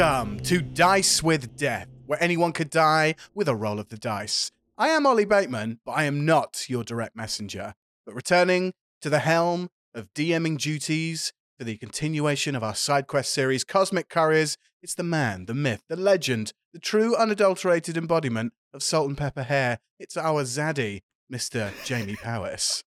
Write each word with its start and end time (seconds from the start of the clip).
Welcome 0.00 0.40
to 0.44 0.62
Dice 0.62 1.22
with 1.22 1.58
Death, 1.58 1.86
where 2.06 2.22
anyone 2.22 2.52
could 2.52 2.70
die 2.70 3.16
with 3.34 3.48
a 3.48 3.54
roll 3.54 3.78
of 3.78 3.90
the 3.90 3.98
dice. 3.98 4.50
I 4.78 4.88
am 4.88 5.04
Ollie 5.04 5.26
Bateman, 5.26 5.80
but 5.84 5.92
I 5.92 6.04
am 6.04 6.24
not 6.24 6.70
your 6.70 6.84
direct 6.84 7.14
messenger. 7.14 7.74
But 8.06 8.14
returning 8.14 8.72
to 9.02 9.10
the 9.10 9.18
helm 9.18 9.68
of 9.94 10.08
DMing 10.14 10.56
duties 10.56 11.34
for 11.58 11.64
the 11.64 11.76
continuation 11.76 12.56
of 12.56 12.64
our 12.64 12.74
side 12.74 13.08
quest 13.08 13.34
series, 13.34 13.62
Cosmic 13.62 14.08
Couriers, 14.08 14.56
it's 14.82 14.94
the 14.94 15.02
man, 15.02 15.44
the 15.44 15.52
myth, 15.52 15.82
the 15.90 15.96
legend, 15.96 16.54
the 16.72 16.78
true 16.78 17.14
unadulterated 17.14 17.98
embodiment 17.98 18.54
of 18.72 18.82
salt 18.82 19.06
and 19.06 19.18
pepper 19.18 19.42
hair. 19.42 19.80
It's 19.98 20.16
our 20.16 20.44
Zaddy, 20.44 21.02
Mr. 21.30 21.72
Jamie 21.84 22.16
Powis. 22.16 22.82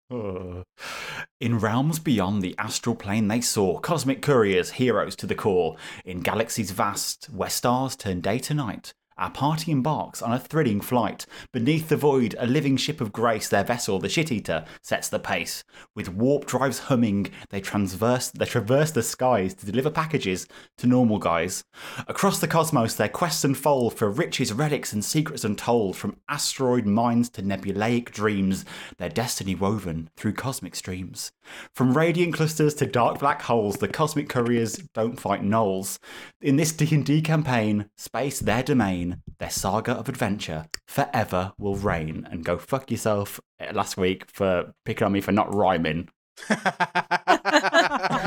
In 1.40 1.60
realms 1.60 2.00
beyond 2.00 2.42
the 2.42 2.56
astral 2.58 2.96
plane 2.96 3.28
they 3.28 3.40
saw 3.42 3.80
cosmic 3.80 4.22
couriers, 4.22 4.72
heroes 4.72 5.16
to 5.18 5.26
the 5.26 5.36
core. 5.36 5.78
In 6.04 6.20
galaxies 6.20 6.72
vast, 6.72 7.26
where 7.28 7.50
stars 7.50 7.96
turn 7.96 8.20
day 8.22 8.40
to 8.40 8.54
night, 8.54 8.94
our 9.18 9.30
party 9.30 9.72
embarks 9.72 10.22
on 10.22 10.34
a 10.34 10.40
thrilling 10.40 10.82
flight. 10.82 11.26
Beneath 11.52 11.90
the 11.90 11.98
void, 11.98 12.36
a 12.40 12.48
living 12.48 12.78
ship 12.78 13.02
of 13.02 13.12
grace, 13.12 13.50
their 13.50 13.64
vessel, 13.64 14.00
the 14.00 14.10
shit 14.10 14.32
eater, 14.32 14.66
sets 14.82 15.10
the 15.10 15.20
pace. 15.20 15.64
With 15.96 16.10
warp 16.10 16.46
drives 16.46 16.80
humming, 16.80 17.32
they 17.50 17.62
transverse 17.62 18.32
they 18.32 18.46
traverse 18.46 18.92
the 18.92 19.04
skies 19.04 19.54
to 19.56 19.66
deliver 19.66 19.90
packages 19.90 20.48
to 20.78 20.88
normal 20.88 21.20
guys. 21.20 21.64
Across 22.08 22.40
the 22.40 22.48
cosmos, 22.48 22.96
their 22.96 23.10
quests 23.10 23.44
unfold 23.44 23.96
for 23.96 24.10
riches, 24.10 24.54
relics, 24.54 24.94
and 24.94 25.04
secrets 25.04 25.44
untold. 25.44 25.96
From 25.96 26.18
asteroid 26.30 26.86
mines 26.86 27.30
to 27.32 27.42
nebulaic 27.42 28.12
dreams, 28.12 28.66
their 28.98 29.10
destiny 29.10 29.56
woven 29.56 30.10
through 30.16 30.34
cosmic 30.34 30.76
streams. 30.76 31.32
From 31.74 31.96
radiant 31.98 32.34
clusters 32.34 32.74
to 32.76 32.86
dark 32.86 33.20
black 33.20 33.42
holes, 33.42 33.78
the 33.78 33.88
cosmic 33.88 34.30
couriers 34.30 34.78
don't 34.94 35.20
fight 35.20 35.42
gnolls. 35.42 36.00
In 36.42 36.56
this 36.56 36.72
D&D 36.72 37.22
campaign, 37.22 37.90
space 37.98 38.40
their 38.40 38.64
domain, 38.64 39.03
their 39.40 39.50
saga 39.50 39.94
of 39.94 40.08
adventure 40.10 40.66
forever 40.88 41.54
will 41.58 41.76
reign. 41.76 42.28
And 42.32 42.44
go 42.46 42.58
fuck 42.58 42.90
yourself 42.92 43.40
eh, 43.60 43.72
last 43.74 43.98
week 43.98 44.26
for 44.32 44.74
picking 44.86 45.06
on 45.06 45.12
me 45.12 45.22
for 45.22 45.32
not 45.32 45.54
rhyming. 45.54 46.10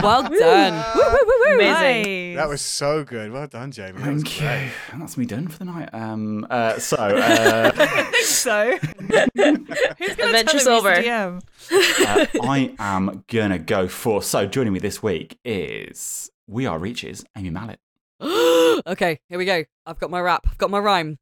Well 0.03 0.23
done. 0.23 0.85
Woo, 0.95 1.03
woo, 1.03 1.19
woo, 1.27 1.35
woo. 1.47 1.55
Amazing. 1.57 2.37
that 2.37 2.49
was 2.49 2.61
so 2.61 3.03
good. 3.03 3.33
Well 3.33 3.47
done, 3.47 3.73
Jamie. 3.73 3.99
That 4.01 4.13
was 4.13 4.23
Thank 4.23 4.39
great. 4.39 4.65
you. 4.67 4.71
And 4.93 5.03
that's 5.03 5.17
me 5.17 5.25
done 5.25 5.49
for 5.49 5.59
the 5.59 5.65
night. 5.65 5.89
Um, 5.93 6.47
uh, 6.51 6.79
so, 6.79 6.97
uh, 7.01 7.73
I 7.75 8.05
think 8.05 8.17
so. 8.25 8.77
Who's 8.79 10.17
gonna 10.17 10.29
Adventure's 10.29 10.65
tell 10.65 10.77
over. 10.79 10.91
DM? 10.95 11.41
uh, 11.73 12.27
I 12.43 12.75
am 12.79 13.25
gonna 13.29 13.59
go 13.59 13.89
for. 13.89 14.23
So, 14.23 14.47
joining 14.47 14.73
me 14.73 14.79
this 14.79 15.03
week 15.03 15.39
is 15.45 16.31
We 16.47 16.67
Are 16.67 16.79
Reaches, 16.79 17.25
Amy 17.37 17.51
Mallett. 17.51 17.81
okay, 18.86 19.19
here 19.28 19.39
we 19.39 19.45
go. 19.45 19.64
I've 19.84 19.98
got 19.98 20.11
my 20.11 20.20
rap. 20.20 20.47
I've 20.48 20.59
got 20.59 20.70
my 20.70 20.78
rhyme. 20.78 21.19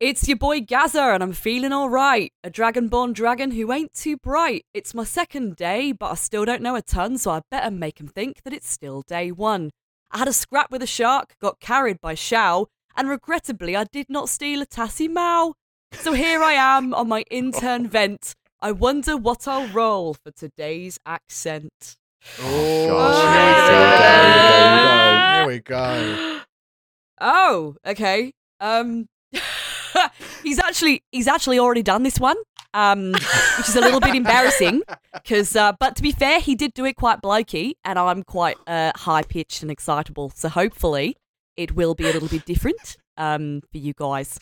It's 0.00 0.28
your 0.28 0.36
boy 0.36 0.60
Gaza, 0.60 1.02
and 1.02 1.22
I'm 1.22 1.32
feeling 1.32 1.72
alright. 1.72 2.32
A 2.44 2.50
dragonborn 2.50 3.14
dragon 3.14 3.50
who 3.50 3.72
ain't 3.72 3.94
too 3.94 4.16
bright. 4.16 4.64
It's 4.72 4.94
my 4.94 5.02
second 5.02 5.56
day, 5.56 5.90
but 5.90 6.12
I 6.12 6.14
still 6.14 6.44
don't 6.44 6.62
know 6.62 6.76
a 6.76 6.82
ton, 6.82 7.18
so 7.18 7.32
I 7.32 7.40
better 7.50 7.70
make 7.70 8.00
him 8.00 8.06
think 8.06 8.42
that 8.44 8.52
it's 8.52 8.70
still 8.70 9.02
day 9.02 9.32
one. 9.32 9.70
I 10.10 10.18
had 10.18 10.28
a 10.28 10.32
scrap 10.32 10.70
with 10.70 10.82
a 10.82 10.86
shark, 10.86 11.34
got 11.40 11.60
carried 11.60 12.00
by 12.00 12.14
Shao, 12.14 12.68
and 12.96 13.08
regrettably 13.08 13.76
I 13.76 13.84
did 13.84 14.06
not 14.08 14.28
steal 14.28 14.62
a 14.62 14.66
Tassie 14.66 15.12
Mao. 15.12 15.54
So 15.92 16.12
here 16.12 16.42
I 16.42 16.52
am 16.52 16.94
on 16.94 17.08
my 17.08 17.22
intern 17.30 17.88
vent. 17.88 18.34
I 18.60 18.72
wonder 18.72 19.16
what 19.16 19.46
I'll 19.46 19.68
roll 19.68 20.14
for 20.14 20.30
today's 20.30 20.98
accent. 21.04 21.97
Oh, 22.40 22.86
Gosh, 22.88 23.18
here 25.46 25.48
we 25.48 25.60
go. 25.60 25.78
Here 25.78 26.04
we 26.06 26.34
go. 26.34 26.40
Oh, 27.20 27.76
okay. 27.86 28.32
Um, 28.60 29.08
he's 30.42 30.58
actually 30.58 31.02
he's 31.12 31.26
actually 31.28 31.58
already 31.58 31.82
done 31.82 32.02
this 32.02 32.18
one, 32.18 32.36
um, 32.74 33.12
which 33.12 33.68
is 33.68 33.76
a 33.76 33.80
little 33.80 34.00
bit 34.00 34.14
embarrassing. 34.14 34.82
Because, 35.12 35.56
uh, 35.56 35.72
but 35.78 35.96
to 35.96 36.02
be 36.02 36.12
fair, 36.12 36.40
he 36.40 36.54
did 36.54 36.74
do 36.74 36.84
it 36.84 36.96
quite 36.96 37.20
blokey, 37.20 37.72
and 37.84 37.98
I'm 37.98 38.22
quite 38.22 38.56
uh, 38.66 38.92
high 38.96 39.22
pitched 39.22 39.62
and 39.62 39.70
excitable. 39.70 40.30
So 40.34 40.48
hopefully, 40.48 41.16
it 41.56 41.72
will 41.74 41.94
be 41.94 42.04
a 42.04 42.12
little 42.12 42.28
bit 42.28 42.44
different 42.44 42.96
um, 43.16 43.62
for 43.72 43.78
you 43.78 43.94
guys. 43.94 44.38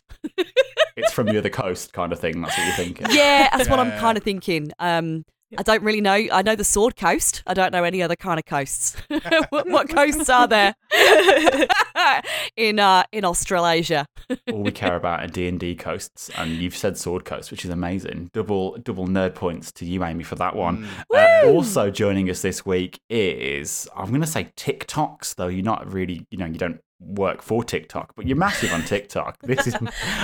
It's 0.97 1.13
from 1.13 1.27
near 1.27 1.35
the 1.35 1.39
other 1.41 1.51
coast, 1.51 1.93
kind 1.93 2.13
of 2.13 2.21
thing. 2.21 2.41
That's 2.41 2.57
what 2.57 2.67
you're 2.67 2.77
thinking. 2.77 3.07
Yeah, 3.11 3.49
that's 3.57 3.69
what 3.69 3.79
I'm 3.79 3.93
kind 3.99 4.17
of 4.17 4.25
thinking. 4.25 4.73
Um, 4.79 5.25
I 5.59 5.63
don't 5.63 5.83
really 5.83 6.01
know. 6.01 6.13
I 6.13 6.43
know 6.43 6.55
the 6.55 6.65
Sword 6.65 6.97
Coast. 6.97 7.43
I 7.47 7.55
don't 7.55 7.73
know 7.73 7.85
any 7.85 8.03
other 8.03 8.17
kind 8.17 8.39
of 8.39 8.45
coasts. 8.45 8.97
what, 9.51 9.69
what 9.69 9.89
coasts 9.89 10.29
are 10.29 10.47
there 10.47 10.75
in 12.57 12.79
uh, 12.79 13.05
in 13.13 13.25
Australasia? 13.25 14.07
All 14.53 14.63
we 14.63 14.73
care 14.73 14.97
about 14.97 15.25
are 15.25 15.29
D 15.29 15.49
and 15.49 15.59
D 15.59 15.75
coasts, 15.75 16.31
and 16.37 16.53
you've 16.53 16.77
said 16.77 16.97
Sword 16.99 17.25
Coast, 17.25 17.51
which 17.51 17.65
is 17.65 17.71
amazing. 17.71 18.31
Double 18.33 18.77
double 18.79 19.07
nerd 19.07 19.35
points 19.35 19.73
to 19.73 19.85
you, 19.85 20.05
Amy, 20.05 20.25
for 20.25 20.37
that 20.37 20.55
one. 20.55 20.87
Uh, 21.15 21.43
also 21.47 21.91
joining 21.91 22.29
us 22.31 22.43
this 22.43 22.67
week 22.67 23.01
is 23.09 23.89
I'm 23.97 24.09
going 24.09 24.21
to 24.21 24.27
say 24.27 24.53
TikToks, 24.57 25.37
though 25.37 25.49
you're 25.49 25.65
not 25.65 25.91
really, 25.93 26.27
you 26.31 26.39
know, 26.39 26.47
you 26.47 26.59
don't 26.59 26.81
work 27.01 27.43
for 27.43 27.63
TikTok, 27.63 28.15
but 28.17 28.27
you're 28.27 28.37
massive 28.37 28.73
on 28.73 28.83
TikTok. 28.83 29.39
This 29.43 29.67
is 29.67 29.77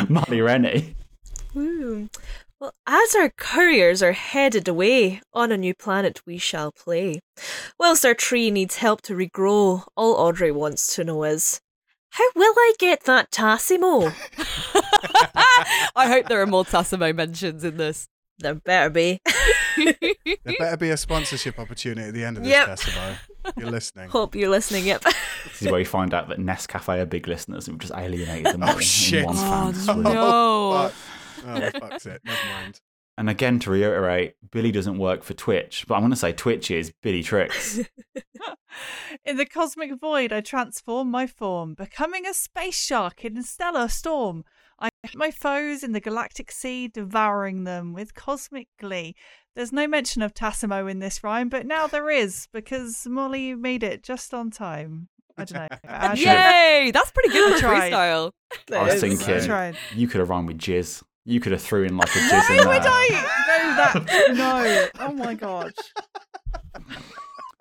Molly 0.08 0.40
Rennie. 0.40 0.96
Woo. 1.54 2.08
Well, 2.62 2.74
as 2.86 3.16
our 3.16 3.28
couriers 3.30 4.04
are 4.04 4.12
headed 4.12 4.68
away 4.68 5.20
on 5.34 5.50
a 5.50 5.56
new 5.56 5.74
planet 5.74 6.20
we 6.24 6.38
shall 6.38 6.70
play, 6.70 7.18
whilst 7.76 8.06
our 8.06 8.14
tree 8.14 8.52
needs 8.52 8.76
help 8.76 9.02
to 9.02 9.14
regrow, 9.14 9.82
all 9.96 10.14
Audrey 10.14 10.52
wants 10.52 10.94
to 10.94 11.02
know 11.02 11.24
is, 11.24 11.60
how 12.10 12.22
will 12.36 12.54
I 12.56 12.74
get 12.78 13.02
that 13.02 13.32
Tassimo? 13.32 14.14
I 15.96 16.06
hope 16.06 16.28
there 16.28 16.40
are 16.40 16.46
more 16.46 16.64
Tassimo 16.64 17.12
mentions 17.12 17.64
in 17.64 17.78
this. 17.78 18.06
there 18.38 18.54
better 18.54 18.90
be. 18.90 19.18
There 19.76 20.54
better 20.60 20.76
be 20.76 20.90
a 20.90 20.96
sponsorship 20.96 21.58
opportunity 21.58 22.06
at 22.06 22.14
the 22.14 22.22
end 22.24 22.36
of 22.36 22.44
this, 22.44 22.52
Yep. 22.52 22.68
Decimo. 22.68 23.16
You're 23.56 23.70
listening. 23.70 24.08
Hope 24.10 24.36
you're 24.36 24.50
listening. 24.50 24.86
Yep. 24.86 25.04
This 25.44 25.62
is 25.62 25.70
where 25.70 25.80
you 25.80 25.86
find 25.86 26.14
out 26.14 26.28
that 26.28 26.38
Nescafe 26.38 27.00
are 27.02 27.04
big 27.04 27.26
listeners 27.26 27.66
and 27.66 27.74
we've 27.74 27.80
just 27.88 27.92
alienated 27.98 28.46
them 28.54 28.62
all 28.62 28.76
Oh, 28.76 28.78
shit. 28.78 29.20
in 29.20 29.26
one 29.26 29.36
Oh, 29.36 29.40
fan 29.40 29.74
swoop. 29.74 29.96
no. 29.98 30.90
Fuck. 30.90 30.92
Oh, 31.46 31.70
fuck's 31.78 32.06
it. 32.06 32.20
Never 32.24 32.48
mind. 32.48 32.80
And 33.18 33.28
again, 33.28 33.58
to 33.60 33.70
reiterate, 33.70 34.34
Billie 34.50 34.72
doesn't 34.72 34.98
work 34.98 35.22
for 35.22 35.34
Twitch, 35.34 35.84
but 35.86 35.94
I'm 35.94 36.00
going 36.00 36.10
to 36.10 36.16
say 36.16 36.32
Twitch 36.32 36.70
is 36.70 36.92
Billie 37.02 37.22
Trixx. 37.22 37.86
In 39.24 39.36
the 39.36 39.44
cosmic 39.44 40.00
void, 40.00 40.32
I 40.32 40.40
transform 40.40 41.10
my 41.10 41.26
form, 41.26 41.74
becoming 41.74 42.26
a 42.26 42.32
space 42.32 42.82
shark 42.82 43.22
in 43.24 43.36
a 43.36 43.42
stellar 43.42 43.88
storm. 43.88 44.44
I 44.80 44.88
hit 45.02 45.14
my 45.14 45.30
foes 45.30 45.84
in 45.84 45.92
the 45.92 46.00
galactic 46.00 46.50
sea, 46.50 46.88
devouring 46.88 47.64
them 47.64 47.92
with 47.92 48.14
cosmic 48.14 48.68
glee. 48.80 49.14
There's 49.54 49.72
no 49.72 49.86
mention 49.86 50.22
of 50.22 50.32
Tassimo 50.32 50.90
in 50.90 50.98
this 50.98 51.22
rhyme, 51.22 51.50
but 51.50 51.66
now 51.66 51.86
there 51.86 52.10
is 52.10 52.48
because 52.52 53.06
Molly 53.06 53.54
made 53.54 53.82
it 53.82 54.02
just 54.02 54.32
on 54.32 54.50
time. 54.50 55.08
I 55.36 55.44
don't 55.44 55.58
know. 55.70 55.78
I 55.88 56.14
Yay! 56.14 56.90
That's 56.90 57.10
pretty 57.10 57.28
good 57.28 57.52
I 57.52 57.54
for 57.56 57.60
tried. 57.60 57.92
freestyle. 57.92 58.30
I 58.72 58.82
was 58.84 59.00
thinking 59.00 59.50
I 59.50 59.74
you 59.94 60.08
could 60.08 60.20
have 60.20 60.30
rhymed 60.30 60.48
with 60.48 60.58
jizz. 60.58 61.02
You 61.24 61.40
could 61.40 61.52
have 61.52 61.62
threw 61.62 61.84
in 61.84 61.96
like 61.96 62.08
a 62.08 62.18
jizz 62.18 62.50
in 62.50 62.66
Why 62.66 62.78
there. 62.78 62.80
would 62.80 62.82
I 62.86 63.08
know 63.48 63.76
that? 63.76 64.34
No. 64.98 65.06
Oh 65.06 65.12
my 65.12 65.34
god. 65.34 65.72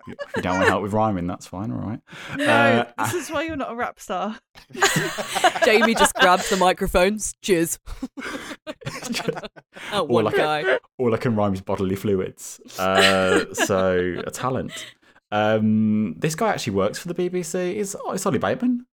If 0.08 0.16
you 0.36 0.42
don't 0.42 0.56
want 0.56 0.68
help 0.68 0.82
with 0.82 0.92
rhyming, 0.92 1.28
that's 1.28 1.46
fine, 1.46 1.70
all 1.70 1.78
right. 1.78 2.00
No. 2.36 2.44
Uh, 2.98 3.04
this 3.04 3.14
is 3.14 3.30
why 3.30 3.44
you're 3.44 3.54
not 3.54 3.70
a 3.70 3.76
rap 3.76 4.00
star. 4.00 4.36
Jamie 5.64 5.94
just 5.94 6.12
grabs 6.16 6.50
the 6.50 6.56
microphones. 6.56 7.34
Cheers. 7.40 7.78
oh, 9.92 10.02
one 10.04 10.24
like- 10.24 10.34
guy. 10.36 10.78
All 10.98 11.14
I 11.14 11.18
can 11.18 11.36
rhyme 11.36 11.54
is 11.54 11.60
bodily 11.60 11.94
fluids. 11.94 12.60
Uh, 12.78 13.52
so, 13.54 14.16
a 14.26 14.30
talent. 14.32 14.72
Um, 15.30 16.14
this 16.18 16.34
guy 16.34 16.50
actually 16.50 16.74
works 16.74 16.98
for 16.98 17.06
the 17.08 17.14
BBC. 17.14 17.74
Is 17.74 17.96
oh, 18.04 18.12
it's 18.12 18.26
Ollie 18.26 18.38
Bateman. 18.38 18.86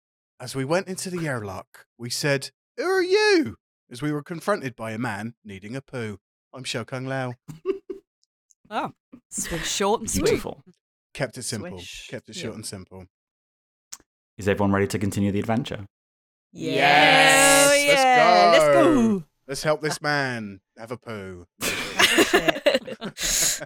As 0.42 0.56
we 0.56 0.66
went 0.66 0.88
into 0.88 1.10
the 1.10 1.26
airlock, 1.26 1.86
we 1.98 2.10
said, 2.10 2.52
Who 2.76 2.84
are 2.84 3.02
you? 3.02 3.56
As 3.90 4.02
we 4.02 4.12
were 4.12 4.24
confronted 4.24 4.76
by 4.76 4.92
a 4.92 4.98
man 4.98 5.36
needing 5.46 5.76
a 5.76 5.82
poo. 5.82 6.20
I'm 6.54 6.64
Shokung 6.64 7.08
Lao. 7.08 7.34
Oh, 8.70 8.92
sweet, 9.30 9.64
short 9.64 10.02
and 10.02 10.12
sweet. 10.12 10.26
Beautiful. 10.26 10.62
Kept 11.14 11.38
it 11.38 11.44
simple. 11.44 11.78
Swish. 11.78 12.08
Kept 12.10 12.28
it 12.28 12.36
short 12.36 12.56
and 12.56 12.66
simple. 12.66 13.06
Is 14.38 14.50
everyone 14.50 14.74
ready 14.74 14.88
to 14.88 15.00
continue 15.00 15.32
the 15.32 15.40
adventure? 15.40 15.86
Yes. 16.52 17.86
Yeah, 17.88 18.50
Let's 18.52 18.62
let's 18.62 18.74
go. 18.76 19.20
go. 19.20 19.24
Let's 19.48 19.64
help 19.64 19.80
this 19.80 20.02
man 20.02 20.60
have 20.78 20.92
a 20.92 20.98
poo. 20.98 21.46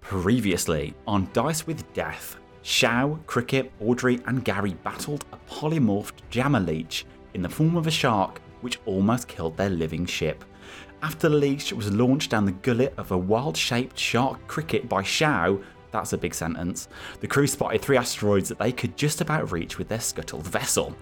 Previously 0.00 0.94
on 1.08 1.28
Dice 1.32 1.66
with 1.66 1.92
Death, 1.92 2.36
Shao, 2.62 3.18
Cricket, 3.26 3.72
Audrey, 3.80 4.20
and 4.26 4.44
Gary 4.44 4.74
battled 4.84 5.24
a 5.32 5.36
polymorphed 5.52 6.20
jammer 6.30 6.60
leech 6.60 7.04
in 7.34 7.42
the 7.42 7.48
form 7.48 7.76
of 7.76 7.88
a 7.88 7.90
shark, 7.90 8.40
which 8.60 8.80
almost 8.86 9.28
killed 9.28 9.56
their 9.56 9.70
living 9.70 10.06
ship. 10.06 10.44
After 11.02 11.28
the 11.28 11.36
leech 11.36 11.72
was 11.72 11.92
launched 11.92 12.30
down 12.30 12.44
the 12.44 12.52
gullet 12.52 12.92
of 12.96 13.12
a 13.12 13.18
wild 13.18 13.56
shaped 13.56 13.98
shark 13.98 14.46
cricket 14.48 14.88
by 14.88 15.02
Shao, 15.02 15.60
That's 15.90 16.12
a 16.12 16.18
big 16.18 16.34
sentence. 16.34 16.88
The 17.20 17.26
crew 17.26 17.46
spotted 17.46 17.80
three 17.80 17.96
asteroids 17.96 18.48
that 18.50 18.58
they 18.58 18.72
could 18.72 18.96
just 18.96 19.22
about 19.22 19.52
reach 19.52 19.78
with 19.78 19.88
their 19.88 20.00
scuttled 20.00 20.46
vessel. 20.46 20.94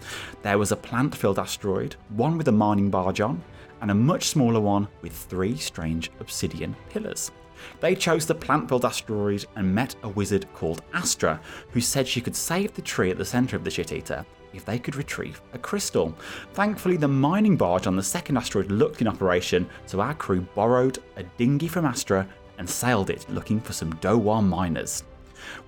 There 0.43 0.59
was 0.59 0.71
a 0.71 0.77
plant 0.77 1.15
filled 1.15 1.41
asteroid, 1.41 1.97
one 2.11 2.39
with 2.39 2.47
a 2.49 2.53
mining 2.53 2.89
barge 2.89 3.21
on, 3.21 3.43
and 3.81 3.91
a 3.91 3.95
much 3.95 4.29
smaller 4.29 4.61
one 4.61 4.87
with 5.03 5.13
three 5.13 5.57
strange 5.57 6.11
obsidian 6.21 6.77
pillars. 6.91 7.33
They 7.81 7.95
chose 7.95 8.27
the 8.27 8.35
plant 8.35 8.69
filled 8.69 8.85
asteroid 8.85 9.45
and 9.57 9.75
met 9.75 9.97
a 10.03 10.09
wizard 10.09 10.47
called 10.55 10.83
Astra, 10.93 11.41
who 11.71 11.81
said 11.81 12.07
she 12.07 12.21
could 12.21 12.37
save 12.37 12.75
the 12.75 12.83
tree 12.83 13.11
at 13.11 13.19
the 13.19 13.25
centre 13.25 13.57
of 13.57 13.65
the 13.65 13.71
shit 13.71 13.93
eater 13.93 14.25
if 14.57 14.65
they 14.65 14.79
could 14.79 14.97
retrieve 14.97 15.41
a 15.53 15.59
crystal. 15.59 16.15
Thankfully, 16.55 16.97
the 16.97 17.09
mining 17.09 17.57
barge 17.57 17.87
on 17.87 17.97
the 17.97 18.03
second 18.03 18.37
asteroid 18.37 18.71
looked 18.71 19.01
in 19.01 19.09
operation, 19.09 19.69
so 19.87 20.01
our 20.01 20.15
crew 20.15 20.41
borrowed 20.55 20.99
a 21.17 21.23
dinghy 21.23 21.69
from 21.69 21.85
Astra 21.85 22.27
and 22.59 22.69
sailed 22.69 23.11
it 23.11 23.29
looking 23.29 23.61
for 23.61 23.73
some 23.73 23.93
Dowa 23.95 24.43
miners. 24.43 25.05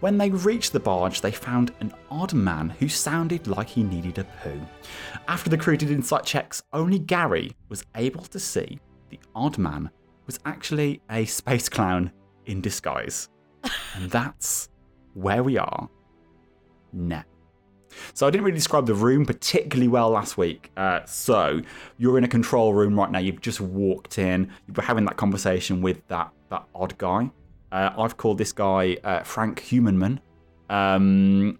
When 0.00 0.18
they 0.18 0.30
reached 0.30 0.72
the 0.72 0.80
barge, 0.80 1.20
they 1.20 1.30
found 1.30 1.72
an 1.80 1.92
odd 2.10 2.32
man 2.32 2.70
who 2.70 2.88
sounded 2.88 3.46
like 3.46 3.68
he 3.68 3.82
needed 3.82 4.18
a 4.18 4.24
poo. 4.24 4.60
After 5.28 5.50
the 5.50 5.58
crew 5.58 5.76
did 5.76 5.90
insight 5.90 6.24
checks, 6.24 6.62
only 6.72 6.98
Gary 6.98 7.52
was 7.68 7.84
able 7.94 8.22
to 8.24 8.38
see 8.38 8.80
the 9.10 9.20
odd 9.34 9.58
man 9.58 9.90
was 10.26 10.38
actually 10.44 11.00
a 11.10 11.24
space 11.24 11.68
clown 11.68 12.12
in 12.46 12.60
disguise. 12.60 13.28
and 13.94 14.10
that's 14.10 14.68
where 15.14 15.42
we 15.42 15.58
are 15.58 15.88
now. 16.92 17.24
So 18.14 18.26
I 18.26 18.30
didn't 18.30 18.44
really 18.44 18.56
describe 18.56 18.86
the 18.86 18.94
room 18.94 19.26
particularly 19.26 19.88
well 19.88 20.10
last 20.10 20.36
week. 20.36 20.70
Uh, 20.76 21.00
so 21.04 21.60
you're 21.96 22.18
in 22.18 22.24
a 22.24 22.28
control 22.28 22.74
room 22.74 22.98
right 22.98 23.10
now. 23.10 23.18
You've 23.18 23.40
just 23.40 23.60
walked 23.60 24.18
in. 24.18 24.50
You 24.66 24.74
were 24.74 24.82
having 24.82 25.04
that 25.06 25.16
conversation 25.16 25.82
with 25.82 26.06
that 26.08 26.30
that 26.50 26.64
odd 26.74 26.96
guy. 26.98 27.30
Uh, 27.70 27.90
I've 27.98 28.16
called 28.16 28.38
this 28.38 28.52
guy 28.52 28.96
uh, 29.04 29.22
Frank 29.22 29.60
Humanman. 29.60 30.20
Um, 30.70 31.58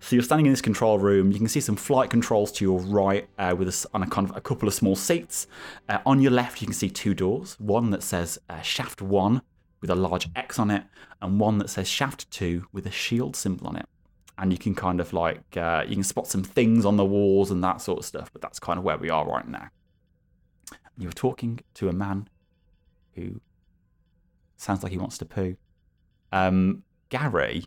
so 0.00 0.14
you're 0.14 0.22
standing 0.22 0.46
in 0.46 0.52
this 0.52 0.60
control 0.60 0.98
room. 0.98 1.32
You 1.32 1.38
can 1.38 1.48
see 1.48 1.60
some 1.60 1.76
flight 1.76 2.10
controls 2.10 2.52
to 2.52 2.64
your 2.64 2.78
right, 2.80 3.26
uh, 3.38 3.54
with 3.58 3.68
a, 3.68 3.88
on 3.94 4.02
a, 4.02 4.06
kind 4.06 4.28
of 4.28 4.36
a 4.36 4.40
couple 4.40 4.68
of 4.68 4.74
small 4.74 4.94
seats. 4.94 5.46
Uh, 5.88 5.98
on 6.04 6.20
your 6.20 6.32
left, 6.32 6.60
you 6.60 6.66
can 6.66 6.74
see 6.74 6.90
two 6.90 7.14
doors. 7.14 7.56
One 7.58 7.90
that 7.90 8.02
says 8.02 8.38
uh, 8.50 8.60
Shaft 8.60 9.00
One 9.00 9.42
with 9.80 9.90
a 9.90 9.94
large 9.94 10.28
X 10.36 10.58
on 10.58 10.70
it, 10.70 10.84
and 11.22 11.40
one 11.40 11.58
that 11.58 11.70
says 11.70 11.88
Shaft 11.88 12.30
Two 12.30 12.66
with 12.72 12.86
a 12.86 12.90
shield 12.90 13.36
symbol 13.36 13.66
on 13.68 13.76
it 13.76 13.86
and 14.38 14.52
you 14.52 14.58
can 14.58 14.74
kind 14.74 15.00
of 15.00 15.12
like 15.12 15.56
uh, 15.56 15.84
you 15.86 15.94
can 15.94 16.04
spot 16.04 16.26
some 16.26 16.42
things 16.42 16.84
on 16.84 16.96
the 16.96 17.04
walls 17.04 17.50
and 17.50 17.62
that 17.64 17.80
sort 17.80 17.98
of 17.98 18.04
stuff. 18.04 18.30
But 18.32 18.42
that's 18.42 18.58
kind 18.58 18.78
of 18.78 18.84
where 18.84 18.98
we 18.98 19.10
are 19.10 19.26
right 19.26 19.46
now. 19.46 19.68
You're 20.98 21.12
talking 21.12 21.60
to 21.74 21.88
a 21.88 21.92
man 21.92 22.28
who 23.14 23.40
sounds 24.56 24.82
like 24.82 24.92
he 24.92 24.98
wants 24.98 25.18
to 25.18 25.24
poo. 25.24 25.56
Um, 26.32 26.82
Gary, 27.08 27.64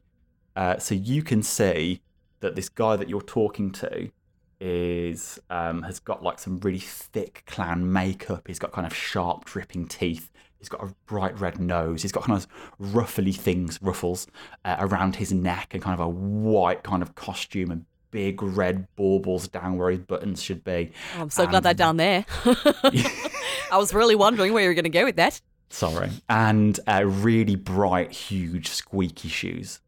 uh, 0.55 0.77
so 0.77 0.95
you 0.95 1.23
can 1.23 1.43
see 1.43 2.01
that 2.39 2.55
this 2.55 2.69
guy 2.69 2.95
that 2.95 3.09
you're 3.09 3.21
talking 3.21 3.71
to 3.71 4.11
is 4.59 5.39
um, 5.49 5.83
has 5.83 5.99
got 5.99 6.21
like 6.21 6.39
some 6.39 6.59
really 6.59 6.79
thick 6.79 7.43
clown 7.45 7.91
makeup. 7.91 8.47
He's 8.47 8.59
got 8.59 8.71
kind 8.71 8.85
of 8.85 8.95
sharp, 8.95 9.45
dripping 9.45 9.87
teeth. 9.87 10.29
He's 10.59 10.69
got 10.69 10.83
a 10.83 10.93
bright 11.05 11.39
red 11.39 11.59
nose. 11.59 12.01
He's 12.01 12.11
got 12.11 12.23
kind 12.23 12.37
of 12.37 12.47
ruffly 12.77 13.31
things, 13.31 13.79
ruffles 13.81 14.27
uh, 14.65 14.75
around 14.79 15.15
his 15.15 15.31
neck, 15.31 15.73
and 15.73 15.81
kind 15.81 15.93
of 15.93 16.05
a 16.05 16.09
white 16.09 16.83
kind 16.83 17.01
of 17.01 17.15
costume 17.15 17.71
and 17.71 17.85
big 18.11 18.41
red 18.41 18.87
baubles 18.95 19.47
down 19.47 19.77
where 19.77 19.91
his 19.91 19.99
buttons 19.99 20.41
should 20.41 20.63
be. 20.63 20.91
Oh, 21.17 21.21
I'm 21.21 21.29
so 21.29 21.47
glad 21.47 21.63
they're 21.63 21.73
down 21.73 21.97
there. 21.97 22.25
I 22.45 23.77
was 23.77 23.93
really 23.93 24.15
wondering 24.15 24.51
where 24.53 24.63
you 24.63 24.69
were 24.69 24.73
going 24.73 24.83
to 24.83 24.89
go 24.89 25.05
with 25.05 25.15
that. 25.15 25.41
Sorry. 25.69 26.09
And 26.27 26.79
uh, 26.87 27.05
really 27.05 27.55
bright, 27.55 28.11
huge, 28.11 28.69
squeaky 28.69 29.29
shoes. 29.29 29.79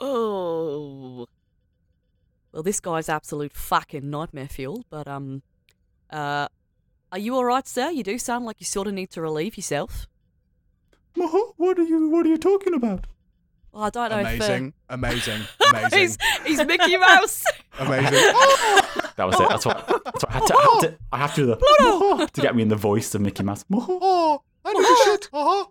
Oh. 0.00 1.26
Well, 2.52 2.62
this 2.62 2.80
guy's 2.80 3.08
absolute 3.08 3.52
fucking 3.52 4.08
nightmare 4.08 4.48
fuel, 4.48 4.84
but, 4.88 5.08
um, 5.08 5.42
uh, 6.10 6.48
are 7.16 7.18
you 7.18 7.34
alright, 7.34 7.66
sir? 7.66 7.88
You 7.88 8.02
do 8.02 8.18
sound 8.18 8.44
like 8.44 8.56
you 8.60 8.66
sort 8.66 8.86
of 8.86 8.92
need 8.92 9.08
to 9.12 9.22
relieve 9.22 9.56
yourself. 9.56 10.06
What 11.14 11.78
are 11.78 11.82
you 11.82 12.10
What 12.10 12.26
are 12.26 12.28
you 12.28 12.36
talking 12.36 12.74
about? 12.74 13.06
Well, 13.72 13.84
I 13.84 13.90
don't 13.90 14.10
know 14.10 14.18
Amazing, 14.20 14.66
if. 14.68 14.74
amazing, 14.90 15.42
Uh... 15.58 15.70
amazing, 15.70 15.98
he's, 15.98 16.18
he's 16.44 16.66
Mickey 16.66 16.96
Mouse! 16.98 17.44
amazing. 17.78 18.12
That 19.16 19.26
was 19.28 19.40
it. 19.40 19.48
That's 19.48 19.64
what, 19.64 19.86
that's 20.04 20.24
what 20.24 20.30
I, 20.30 20.34
had 20.34 20.46
to, 20.46 20.54
I, 20.54 20.60
had 20.60 20.80
to, 20.80 20.98
I 21.12 21.16
have 21.16 21.34
to 21.36 21.40
do 21.40 21.46
the 21.46 22.30
to 22.34 22.40
get 22.42 22.54
me 22.54 22.60
in 22.60 22.68
the 22.68 22.76
voice 22.76 23.14
of 23.14 23.22
Mickey 23.22 23.42
Mouse. 23.42 23.64
Oh, 23.72 24.42
I 24.62 24.72
need 24.74 24.84
a 24.84 24.96
shit. 25.04 25.30
Uh-huh. 25.32 25.64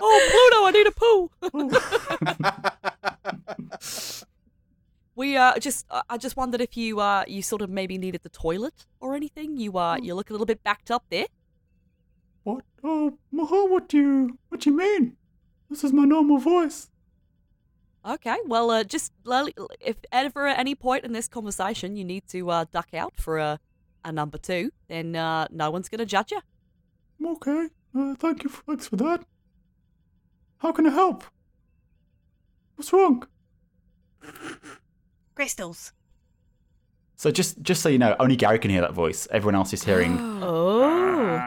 oh, 0.00 0.20
Pluto, 0.30 0.66
I 0.66 0.70
need 0.72 0.88
a 0.88 0.90
poo! 0.90 1.30
We 5.14 5.27
uh 5.38 5.58
just 5.58 5.86
uh, 5.90 6.02
I 6.10 6.18
just 6.18 6.36
wondered 6.36 6.60
if 6.60 6.76
you 6.76 7.00
uh 7.00 7.24
you 7.26 7.42
sort 7.42 7.62
of 7.62 7.70
maybe 7.70 7.96
needed 7.98 8.22
the 8.22 8.28
toilet 8.28 8.86
or 9.00 9.14
anything. 9.14 9.56
You 9.56 9.78
uh 9.78 9.96
you 9.96 10.14
look 10.14 10.30
a 10.30 10.32
little 10.32 10.46
bit 10.46 10.62
backed 10.62 10.90
up 10.90 11.04
there. 11.10 11.26
What? 12.44 12.64
Oh, 12.82 13.18
Maha, 13.30 13.64
what 13.66 13.88
do 13.88 13.96
you 13.98 14.38
what 14.48 14.60
do 14.62 14.70
you 14.70 14.76
mean? 14.76 15.16
This 15.70 15.84
is 15.84 15.92
my 15.92 16.04
normal 16.04 16.38
voice. 16.38 16.90
Okay, 18.04 18.36
well 18.46 18.70
uh 18.70 18.84
just 18.84 19.12
if 19.80 19.96
ever 20.12 20.46
at 20.46 20.58
any 20.58 20.74
point 20.74 21.04
in 21.04 21.12
this 21.12 21.28
conversation 21.28 21.96
you 21.96 22.04
need 22.04 22.26
to 22.28 22.50
uh 22.50 22.64
duck 22.70 22.94
out 22.94 23.14
for 23.16 23.38
a 23.38 23.60
a 24.04 24.12
number 24.12 24.38
two, 24.38 24.70
then 24.88 25.16
uh 25.16 25.46
no 25.50 25.70
one's 25.70 25.88
gonna 25.88 26.06
judge 26.06 26.32
you. 26.32 26.40
Okay. 27.24 27.68
Uh, 27.96 28.14
thank 28.14 28.44
you. 28.44 28.50
For, 28.50 28.62
thanks 28.62 28.86
for 28.86 28.96
that. 28.96 29.24
How 30.58 30.72
can 30.72 30.86
I 30.86 30.90
help? 30.90 31.24
What's 32.76 32.92
wrong? 32.92 33.26
Crystals. 35.38 35.92
So 37.14 37.30
just 37.30 37.62
just 37.62 37.80
so 37.80 37.88
you 37.88 37.98
know, 37.98 38.16
only 38.18 38.34
Gary 38.34 38.58
can 38.58 38.72
hear 38.72 38.80
that 38.80 38.92
voice. 38.92 39.28
Everyone 39.30 39.54
else 39.54 39.72
is 39.72 39.84
hearing. 39.84 40.18
Oh. 40.42 41.40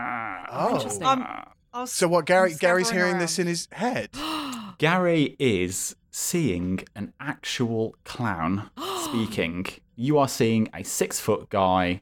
Oh. 0.49 0.75
Interesting. 0.75 1.03
Um, 1.03 1.85
So 1.85 2.07
what? 2.07 2.25
Gary 2.25 2.53
Gary's 2.57 2.87
scattering 2.87 3.07
hearing 3.09 3.19
this 3.19 3.37
in 3.37 3.47
his 3.47 3.67
head. 3.73 4.09
Gary 4.77 5.35
is 5.39 5.95
seeing 6.09 6.79
an 6.95 7.11
actual 7.19 7.95
clown 8.05 8.69
speaking. 9.03 9.65
You 9.97 10.17
are 10.19 10.29
seeing 10.29 10.69
a 10.73 10.83
six 10.83 11.19
foot 11.19 11.49
guy 11.49 12.01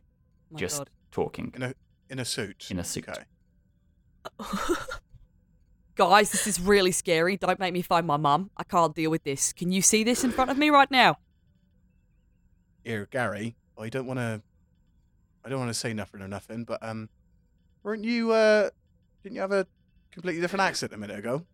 My 0.52 0.60
just 0.60 0.78
God. 0.80 0.90
talking 1.12 1.52
in 1.56 1.64
a 1.64 1.74
in 2.08 2.20
a 2.20 2.26
suit. 2.26 2.68
in 2.70 2.78
a 2.78 2.84
suit. 2.84 3.08
Okay. 3.10 3.24
Guys, 5.96 6.32
this 6.32 6.46
is 6.46 6.60
really 6.62 6.92
scary. 6.92 7.36
Don't 7.38 7.60
make 7.60 7.74
me 7.74 7.82
find 7.82 8.06
my 8.06 8.18
mum. 8.18 8.52
I 8.56 8.64
can't 8.64 8.94
deal 8.96 9.10
with 9.12 9.24
this. 9.24 9.54
Can 9.54 9.72
you 9.72 9.82
see 9.82 10.04
this 10.04 10.24
in 10.24 10.30
front 10.32 10.52
of 10.52 10.58
me 10.58 10.70
right 10.70 10.90
now? 10.92 11.18
Here, 12.90 13.08
Gary. 13.12 13.56
I 13.78 13.88
don't 13.90 14.08
want 14.08 14.18
to. 14.18 14.42
I 15.46 15.50
don't 15.50 15.60
want 15.60 15.70
to 15.70 15.76
say 15.76 15.94
nothing 15.94 16.24
or 16.24 16.28
nothing, 16.28 16.64
but 16.64 16.82
um, 16.82 17.08
weren't 17.84 18.04
you? 18.04 18.32
Uh, 18.32 18.72
didn't 19.22 19.36
you 19.36 19.42
have 19.42 19.52
a 19.52 19.68
completely 20.10 20.42
different 20.42 20.62
accent 20.62 20.92
a 20.94 20.98
minute 20.98 21.20
ago? 21.20 21.46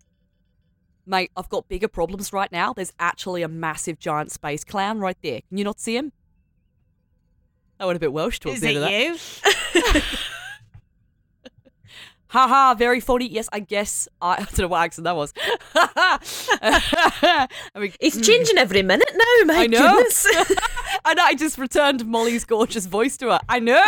Mate, 1.06 1.32
I've 1.36 1.50
got 1.50 1.68
bigger 1.68 1.90
problems 1.90 2.32
right 2.32 2.50
now. 2.54 2.72
There's 2.72 2.94
actually 3.00 3.42
a 3.42 3.50
massive 3.50 4.00
giant 4.00 4.32
space 4.32 4.64
clown 4.64 5.00
right 5.00 5.18
there. 5.22 5.42
Can 5.50 5.58
you 5.58 5.66
not 5.66 5.78
see 5.78 5.98
him? 5.98 6.14
I 7.82 7.86
went 7.86 7.98
a 7.98 8.00
bit 8.00 8.14
Welsh 8.14 8.40
towards 8.40 8.60
Is 8.60 8.62
the 8.62 8.70
end 8.70 8.78
it 8.78 9.12
of 9.12 9.20
that. 9.74 9.94
you? 9.94 10.02
Haha, 12.36 12.74
very 12.74 13.00
funny. 13.00 13.30
Yes, 13.30 13.48
I 13.54 13.62
guess. 13.62 14.10
I, 14.22 14.34
I 14.34 14.36
don't 14.40 14.60
know 14.60 14.68
what 14.68 14.84
accent 14.84 15.06
that 15.06 15.16
was. 15.16 15.34
I 15.74 17.50
mean, 17.78 17.94
He's 18.02 18.16
hmm. 18.16 18.22
changing 18.24 18.58
every 18.58 18.84
minute 18.84 19.10
now, 19.14 19.46
my 19.46 19.62
I 19.62 19.68
know. 19.68 19.94
goodness. 19.94 20.28
I 21.06 21.14
know. 21.14 21.24
I 21.24 21.36
just 21.36 21.58
returned 21.58 22.06
Molly's 22.06 22.44
gorgeous 22.44 22.88
voice 22.88 23.16
to 23.18 23.30
her. 23.30 23.40
I 23.48 23.60
know. 23.60 23.82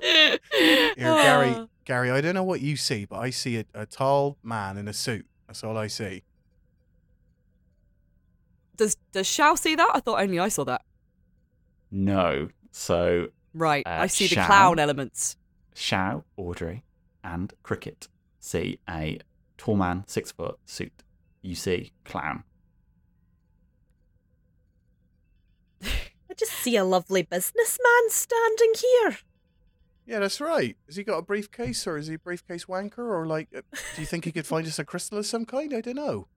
Here, 0.00 0.94
Gary. 0.96 1.68
Gary, 1.84 2.12
I 2.12 2.20
don't 2.20 2.34
know 2.34 2.44
what 2.44 2.60
you 2.60 2.76
see, 2.76 3.04
but 3.04 3.18
I 3.18 3.30
see 3.30 3.56
a, 3.58 3.64
a 3.74 3.86
tall 3.86 4.38
man 4.44 4.76
in 4.76 4.86
a 4.86 4.92
suit. 4.92 5.26
That's 5.48 5.64
all 5.64 5.76
I 5.76 5.88
see. 5.88 6.22
Does 8.76 8.96
Does 9.10 9.26
Shao 9.26 9.56
see 9.56 9.74
that? 9.74 9.90
I 9.94 9.98
thought 9.98 10.20
only 10.20 10.38
I 10.38 10.46
saw 10.46 10.62
that. 10.62 10.82
No. 11.90 12.50
So 12.70 13.30
Right. 13.54 13.86
Uh, 13.86 13.90
I 13.90 14.06
see 14.08 14.26
the 14.26 14.36
clown 14.36 14.78
elements. 14.78 15.36
Shao, 15.74 16.24
Audrey, 16.36 16.84
and 17.22 17.52
Cricket 17.62 18.08
see 18.40 18.78
a 18.88 19.18
tall 19.56 19.76
man, 19.76 20.04
six 20.06 20.32
foot 20.32 20.58
suit. 20.66 21.02
You 21.42 21.54
see 21.54 21.92
clown. 22.04 22.44
I 25.82 26.34
just 26.36 26.52
see 26.52 26.76
a 26.76 26.84
lovely 26.84 27.22
businessman 27.22 28.10
standing 28.10 28.72
here. 28.76 29.18
Yeah, 30.06 30.18
that's 30.18 30.40
right. 30.40 30.76
Has 30.86 30.96
he 30.96 31.04
got 31.04 31.18
a 31.18 31.22
briefcase, 31.22 31.86
or 31.86 31.96
is 31.96 32.08
he 32.08 32.14
a 32.14 32.18
briefcase 32.18 32.66
wanker, 32.66 32.98
or 32.98 33.26
like, 33.26 33.48
uh, 33.56 33.62
do 33.94 34.02
you 34.02 34.06
think 34.06 34.26
he 34.26 34.32
could 34.32 34.46
find 34.46 34.66
us 34.66 34.78
a 34.78 34.84
crystal 34.84 35.18
of 35.18 35.26
some 35.26 35.46
kind? 35.46 35.72
I 35.72 35.80
don't 35.80 35.96
know. 35.96 36.28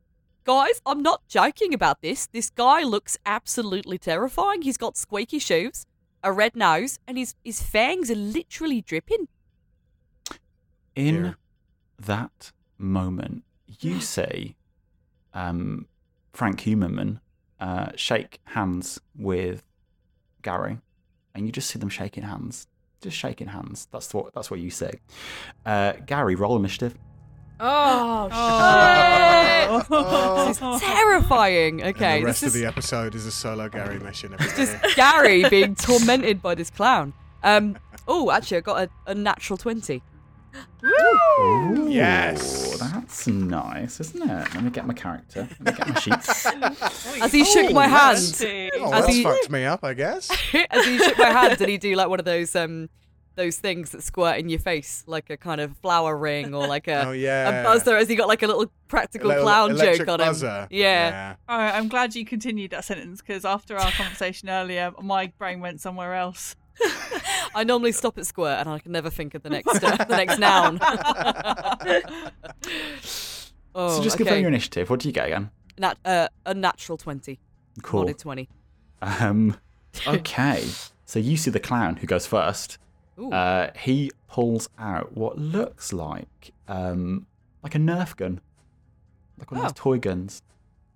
Guys, 0.45 0.81
I'm 0.85 1.01
not 1.01 1.27
joking 1.27 1.73
about 1.73 2.01
this. 2.01 2.27
This 2.27 2.49
guy 2.49 2.83
looks 2.83 3.17
absolutely 3.25 3.97
terrifying. 3.97 4.61
He's 4.61 4.77
got 4.77 4.95
squeaky 4.95 5.39
shoes, 5.39 5.85
a 6.23 6.31
red 6.31 6.55
nose, 6.55 6.99
and 7.07 7.17
his 7.17 7.35
his 7.43 7.61
fangs 7.61 8.09
are 8.11 8.15
literally 8.15 8.81
dripping. 8.81 9.27
In 10.95 11.15
Here. 11.15 11.37
that 11.99 12.51
moment, 12.77 13.43
you 13.79 14.01
see 14.15 14.55
um, 15.33 15.87
Frank 16.33 16.61
Humerman 16.61 17.19
uh, 17.59 17.91
shake 17.95 18.39
hands 18.45 18.99
with 19.15 19.63
Gary, 20.41 20.79
and 21.33 21.45
you 21.45 21.51
just 21.51 21.69
see 21.69 21.79
them 21.79 21.89
shaking 21.89 22.23
hands, 22.23 22.67
just 23.01 23.17
shaking 23.17 23.47
hands. 23.47 23.87
That's 23.91 24.13
what 24.13 24.33
that's 24.33 24.49
what 24.51 24.59
you 24.59 24.69
see. 24.69 24.91
Uh, 25.65 25.93
Gary, 26.05 26.35
roll 26.35 26.55
initiative. 26.55 26.97
Oh, 27.59 28.29
Oh. 28.31 29.79
shit! 29.81 29.87
This 30.47 30.61
is 30.61 30.81
terrifying. 30.81 31.81
And 31.81 31.95
Okay, 31.95 32.19
the 32.19 32.25
rest 32.25 32.41
this 32.41 32.49
of 32.53 32.55
is 32.55 32.61
the 32.61 32.67
episode 32.67 33.15
is 33.15 33.25
a 33.25 33.31
solo 33.31 33.67
Gary 33.69 33.99
mission. 33.99 34.33
It's 34.39 34.55
just. 34.55 34.95
Gary 34.95 35.47
being 35.49 35.75
tormented 35.75 36.41
by 36.41 36.55
this 36.55 36.69
clown. 36.69 37.13
Um. 37.43 37.77
Oh, 38.07 38.31
actually, 38.31 38.57
I 38.57 38.61
got 38.61 38.81
a, 38.83 39.11
a 39.11 39.15
natural 39.15 39.57
twenty. 39.57 40.01
Ooh, 40.83 41.87
Yes. 41.89 42.77
that's 42.79 43.27
nice, 43.27 43.99
isn't 43.99 44.21
it? 44.29 44.53
Let 44.55 44.63
me 44.63 44.69
get 44.71 44.87
my 44.87 44.93
character. 44.93 45.47
Let 45.59 45.59
me 45.59 45.85
get 45.85 45.87
my 45.93 45.99
sheets. 45.99 46.45
As 47.21 47.31
he 47.31 47.43
shook 47.43 47.67
Oh, 47.69 47.73
my 47.73 47.87
hand, 47.87 48.17
Oh, 48.17 48.85
As 48.85 48.91
that's 48.91 49.07
he- 49.07 49.23
fucked 49.23 49.49
me 49.51 49.65
up, 49.65 49.83
I 49.83 49.93
guess. 49.93 50.29
as 50.71 50.85
he 50.85 50.97
shook 50.97 51.17
my 51.17 51.29
hand, 51.29 51.57
did 51.57 51.69
he 51.69 51.77
do 51.77 51.93
like 51.95 52.07
one 52.09 52.19
of 52.19 52.25
those 52.25 52.55
um 52.55 52.89
those 53.37 53.57
things 53.57 53.91
that 53.91 54.03
squirt 54.03 54.37
in 54.39 54.49
your 54.49 54.59
face, 54.59 55.05
like 55.07 55.29
a 55.29 55.37
kind 55.37 55.61
of 55.61 55.77
flower 55.77 56.17
ring 56.17 56.53
or 56.53 56.67
like 56.67 56.87
a 56.89 57.03
oh 57.07 57.11
yeah. 57.11 57.61
a 57.61 57.63
buzzer? 57.63 57.95
Has 57.95 58.09
he 58.09 58.15
got 58.15 58.27
like 58.27 58.43
a 58.43 58.47
little 58.47 58.69
practical 58.89 59.29
Little 59.29 59.43
clown 59.43 59.77
joke 59.77 60.07
on 60.09 60.17
buzzer. 60.17 60.61
him? 60.63 60.67
Yeah. 60.71 61.35
All 61.47 61.57
right, 61.57 61.73
I'm 61.73 61.87
glad 61.87 62.15
you 62.15 62.25
continued 62.25 62.71
that 62.71 62.83
sentence 62.83 63.21
because 63.21 63.45
after 63.45 63.77
our 63.77 63.91
conversation 63.91 64.49
earlier, 64.49 64.91
my 65.01 65.27
brain 65.37 65.61
went 65.61 65.79
somewhere 65.79 66.15
else. 66.15 66.57
I 67.55 67.63
normally 67.63 67.91
stop 67.91 68.17
at 68.17 68.25
squirt, 68.25 68.59
and 68.59 68.67
I 68.69 68.79
can 68.79 68.91
never 68.91 69.09
think 69.09 69.33
of 69.33 69.43
the 69.43 69.49
next 69.49 69.83
uh, 69.83 69.95
the 70.03 70.17
next 70.17 70.37
noun. 70.37 70.79
oh, 73.75 73.97
so 73.97 74.03
just 74.03 74.15
okay. 74.15 74.23
confirm 74.25 74.39
your 74.41 74.49
initiative. 74.49 74.89
What 74.89 74.99
do 74.99 75.07
you 75.07 75.13
get 75.13 75.27
again? 75.27 75.49
Nat- 75.77 75.97
uh, 76.05 76.27
a 76.45 76.53
natural 76.53 76.97
twenty, 76.97 77.39
Cool. 77.81 78.05
modded 78.05 78.19
twenty. 78.19 78.49
Um, 79.01 79.57
okay. 80.07 80.67
so 81.05 81.19
you 81.19 81.37
see 81.37 81.51
the 81.51 81.59
clown 81.59 81.97
who 81.97 82.07
goes 82.07 82.25
first. 82.27 82.77
Ooh. 83.19 83.31
Uh, 83.31 83.71
he 83.77 84.11
pulls 84.27 84.69
out 84.77 85.15
what 85.17 85.37
looks 85.37 85.91
like 85.93 86.53
um, 86.67 87.25
like 87.63 87.73
a 87.75 87.79
Nerf 87.79 88.15
gun, 88.15 88.39
like 89.39 89.49
one 89.51 89.59
of 89.59 89.65
Oh. 89.65 89.67
those 89.69 89.73
toy 89.77 89.97
guns, 89.97 90.41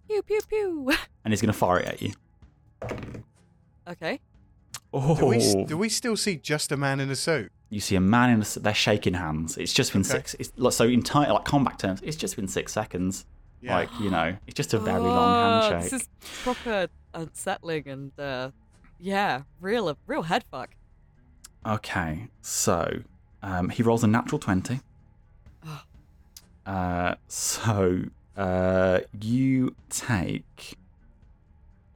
pew 0.08 0.22
pew 0.22 0.40
pew. 0.48 0.92
and 1.25 1.32
he's 1.32 1.42
going 1.42 1.51
to 1.51 1.58
fire 1.58 1.80
it 1.80 1.86
at 1.88 2.01
you. 2.01 2.13
okay. 3.88 4.20
Oh, 4.94 5.16
Do 5.18 5.25
we, 5.28 5.63
do 5.66 5.78
we 5.78 5.88
still 5.90 6.18
see 6.18 6.36
just 6.36 6.72
a 6.72 6.78
man 6.78 7.00
in 7.00 7.10
a 7.10 7.16
suit? 7.16 7.51
you 7.70 7.80
see 7.80 7.96
a 7.96 8.01
man 8.01 8.30
in 8.32 8.40
a. 8.40 8.42
s- 8.42 8.56
They're 8.56 8.74
shaking 8.74 9.13
hands. 9.13 9.58
It's 9.58 9.72
just 9.72 9.94
been 9.94 10.01
Okay. 10.01 10.10
six. 10.10 10.34
It's 10.38 10.51
like- 10.58 10.74
so 10.74 10.84
in 10.86 11.01
time, 11.01 11.30
like 11.32 11.46
combat 11.46 11.80
terms, 11.80 12.01
it's 12.04 12.18
just 12.18 12.36
been 12.36 12.50
six 12.50 12.74
seconds. 12.74 13.25
Yeah. 13.62 13.75
Like 13.75 13.90
you 14.01 14.10
know, 14.10 14.36
it's 14.48 14.56
just 14.58 14.74
a 14.74 14.80
very 14.80 15.00
long 15.00 15.62
Oh, 15.63 15.70
handshake. 15.72 15.92
This 15.92 16.01
is 16.01 16.10
proper 16.44 16.88
unsettling 17.13 17.88
and 17.88 18.12
uh, 18.20 18.51
yeah, 19.00 19.44
real 19.62 19.98
real 20.06 20.24
head 20.24 20.44
fuck. 20.51 20.75
Okay, 21.65 22.27
so 22.41 23.01
um, 23.44 23.70
he 23.70 23.84
rolls 23.84 24.03
a 24.03 24.08
natural 24.08 24.39
20. 24.39 24.80
Oh. 25.65 25.82
Uh, 26.65 27.15
so 27.27 28.03
uh, 28.36 29.01
you 29.20 29.75
take 29.89 30.77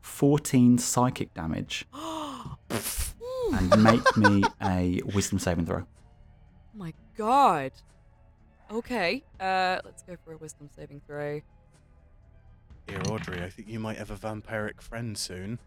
14 0.02 0.78
psychic 0.78 1.34
damage 1.34 1.86
and 1.94 3.84
make 3.84 4.16
me 4.16 4.44
a 4.62 5.02
wisdom 5.14 5.40
saving 5.40 5.66
throw. 5.66 5.80
Oh 5.80 6.78
my 6.78 6.94
god. 7.18 7.72
Okay, 8.72 9.24
uh, 9.40 9.80
let's 9.84 10.04
go 10.04 10.16
for 10.24 10.34
a 10.34 10.38
wisdom 10.38 10.70
saving 10.76 11.02
throw. 11.08 11.42
Dear 12.88 13.02
Audrey, 13.10 13.42
I 13.44 13.50
think 13.50 13.68
you 13.68 13.80
might 13.80 13.98
have 13.98 14.12
a 14.12 14.16
vampiric 14.16 14.80
friend 14.80 15.18
soon. 15.18 15.60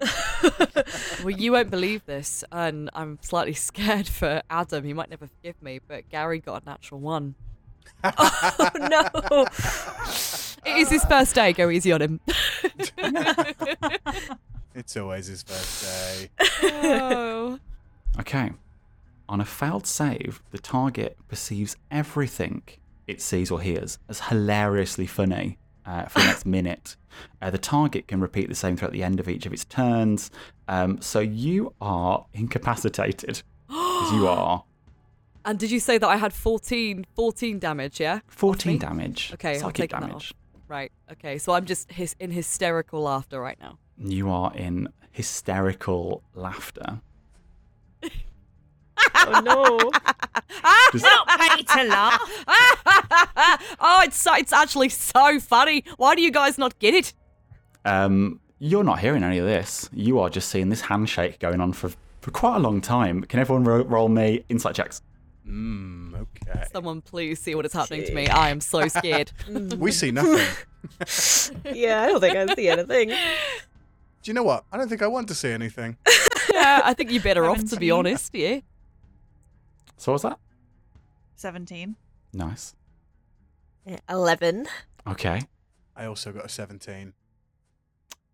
Well, 1.22 1.30
you 1.30 1.52
won't 1.52 1.70
believe 1.70 2.04
this, 2.06 2.42
and 2.50 2.90
I'm 2.94 3.18
slightly 3.22 3.52
scared 3.68 4.08
for 4.08 4.42
Adam. 4.50 4.84
He 4.84 4.92
might 4.92 5.08
never 5.08 5.28
forgive 5.28 5.62
me, 5.62 5.80
but 5.86 6.08
Gary 6.08 6.40
got 6.40 6.62
a 6.62 6.64
natural 6.64 7.00
one. 7.00 7.36
oh 8.04 8.70
no! 8.74 9.46
It 10.66 10.76
is 10.78 10.90
his 10.90 11.04
first 11.04 11.36
day. 11.36 11.52
Go 11.52 11.70
easy 11.70 11.92
on 11.92 12.02
him. 12.02 12.20
It's 14.74 14.96
always 14.96 15.26
his 15.26 15.42
first 15.42 15.84
day. 15.84 16.30
oh. 16.62 17.58
Okay. 18.18 18.52
On 19.28 19.40
a 19.40 19.44
failed 19.44 19.86
save, 19.86 20.42
the 20.50 20.58
target 20.58 21.16
perceives 21.28 21.76
everything 21.90 22.62
it 23.06 23.20
sees 23.20 23.50
or 23.50 23.60
hears 23.60 23.98
as 24.08 24.20
hilariously 24.20 25.06
funny 25.06 25.58
uh, 25.86 26.06
for 26.06 26.20
the 26.20 26.26
next 26.26 26.46
minute. 26.46 26.96
Uh, 27.40 27.50
the 27.50 27.58
target 27.58 28.08
can 28.08 28.20
repeat 28.20 28.48
the 28.48 28.54
same 28.54 28.76
throughout 28.76 28.92
the 28.92 29.02
end 29.02 29.20
of 29.20 29.28
each 29.28 29.46
of 29.46 29.52
its 29.52 29.64
turns. 29.64 30.30
Um, 30.68 31.00
so 31.00 31.20
you 31.20 31.74
are 31.80 32.26
incapacitated. 32.32 33.42
You 33.68 33.76
are 34.28 34.64
And 35.44 35.58
did 35.58 35.70
you 35.70 35.80
say 35.80 35.98
that 35.98 36.08
I 36.08 36.16
had 36.16 36.32
14, 36.32 37.06
14 37.14 37.58
damage? 37.58 38.00
Yeah. 38.00 38.20
14 38.28 38.78
damage. 38.78 39.30
Okay, 39.34 39.54
I'm 39.54 39.60
psychic 39.60 39.90
that 39.90 40.00
damage. 40.00 40.34
Right. 40.68 40.92
Okay. 41.10 41.38
So 41.38 41.52
I'm 41.52 41.66
just 41.66 41.90
his- 41.92 42.16
in 42.18 42.30
hysterical 42.30 43.02
laughter 43.02 43.40
right 43.40 43.58
now. 43.60 43.78
You 43.98 44.30
are 44.30 44.54
in 44.54 44.88
hysterical 45.10 46.22
laughter. 46.34 47.00
Oh 49.14 49.40
no! 49.44 49.78
Just- 50.92 51.04
Not 51.04 51.28
pay 51.28 51.62
to 51.62 51.84
laugh. 51.84 52.20
oh, 53.80 54.02
it's 54.04 54.20
so, 54.20 54.34
it's 54.34 54.52
actually 54.52 54.88
so 54.90 55.40
funny. 55.40 55.84
Why 55.96 56.14
do 56.14 56.22
you 56.22 56.30
guys 56.30 56.58
not 56.58 56.78
get 56.78 56.94
it? 56.94 57.12
Um, 57.84 58.40
you're 58.58 58.84
not 58.84 58.98
hearing 59.00 59.22
any 59.24 59.38
of 59.38 59.46
this. 59.46 59.88
You 59.92 60.18
are 60.20 60.28
just 60.30 60.48
seeing 60.50 60.68
this 60.68 60.82
handshake 60.82 61.38
going 61.40 61.60
on 61.60 61.72
for, 61.72 61.90
for 62.20 62.30
quite 62.30 62.56
a 62.56 62.60
long 62.60 62.80
time. 62.80 63.22
Can 63.22 63.40
everyone 63.40 63.64
ro- 63.64 63.84
roll 63.84 64.08
me 64.08 64.44
insight 64.48 64.74
checks? 64.74 65.02
Mmm, 65.48 66.14
okay. 66.14 66.64
Someone 66.72 67.00
please 67.00 67.40
see 67.40 67.54
what 67.56 67.64
is 67.66 67.72
happening 67.72 68.04
to 68.04 68.14
me. 68.14 68.28
I 68.28 68.50
am 68.50 68.60
so 68.60 68.86
scared. 68.88 69.32
We 69.78 69.90
see 69.90 70.10
nothing. 70.12 70.46
yeah, 71.74 72.02
I 72.02 72.06
don't 72.08 72.20
think 72.20 72.36
I 72.36 72.54
see 72.54 72.68
anything. 72.68 73.08
Do 73.08 73.14
you 74.30 74.34
know 74.34 74.44
what? 74.44 74.64
I 74.70 74.76
don't 74.76 74.88
think 74.88 75.02
I 75.02 75.08
want 75.08 75.26
to 75.28 75.34
see 75.34 75.50
anything. 75.50 75.96
yeah, 76.52 76.82
I 76.84 76.94
think 76.94 77.10
you're 77.10 77.22
better 77.22 77.48
off 77.48 77.64
to 77.70 77.76
be 77.76 77.90
honest. 77.90 78.32
Yeah. 78.34 78.60
So 80.02 80.10
what's 80.10 80.24
that? 80.24 80.40
17. 81.36 81.94
Nice. 82.32 82.74
Eleven. 84.10 84.66
Okay. 85.06 85.42
I 85.94 86.06
also 86.06 86.32
got 86.32 86.44
a 86.44 86.48
17. 86.48 87.12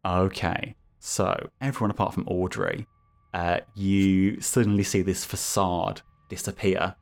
Okay. 0.03 0.75
So 0.99 1.51
everyone 1.61 1.91
apart 1.91 2.15
from 2.15 2.27
Audrey, 2.27 2.87
uh, 3.35 3.59
you 3.75 4.41
suddenly 4.41 4.83
see 4.83 5.03
this 5.03 5.27
facade 5.27 6.01
disappear, 6.31 6.95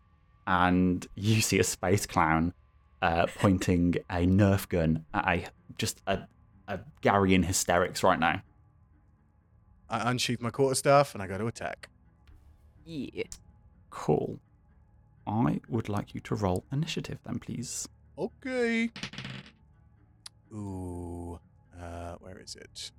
and 0.49 1.07
you 1.15 1.43
see 1.43 1.61
a 1.61 1.65
space 1.65 2.05
clown 2.05 2.53
uh, 3.03 3.27
pointing 3.37 3.95
a 4.11 4.27
Nerf 4.27 4.69
gun 4.69 5.05
at 5.15 5.29
a 5.29 5.47
just 5.79 6.03
a, 6.09 6.27
a 6.67 6.81
Gary 7.03 7.35
in 7.35 7.45
hysterics 7.45 8.03
right 8.03 8.19
now. 8.19 8.43
I 9.89 10.11
unsheath 10.11 10.41
my 10.41 10.51
quarterstaff 10.51 11.15
and 11.15 11.23
I 11.23 11.29
go 11.29 11.39
to 11.39 11.47
attack. 11.47 11.89
Yeah. 12.85 13.23
Cool. 13.91 14.41
I 15.27 15.61
would 15.69 15.89
like 15.89 16.15
you 16.15 16.21
to 16.21 16.35
roll 16.35 16.65
initiative 16.73 17.19
then, 17.25 17.39
please. 17.39 17.89
Okay. 18.19 18.91
Ooh. 20.53 21.39
Uh, 21.79 22.15
where 22.21 22.39
is 22.39 22.57
it? 22.57 22.93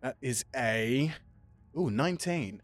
That 0.00 0.16
is 0.22 0.44
a. 0.54 1.12
Ooh, 1.76 1.90
19. 1.90 2.62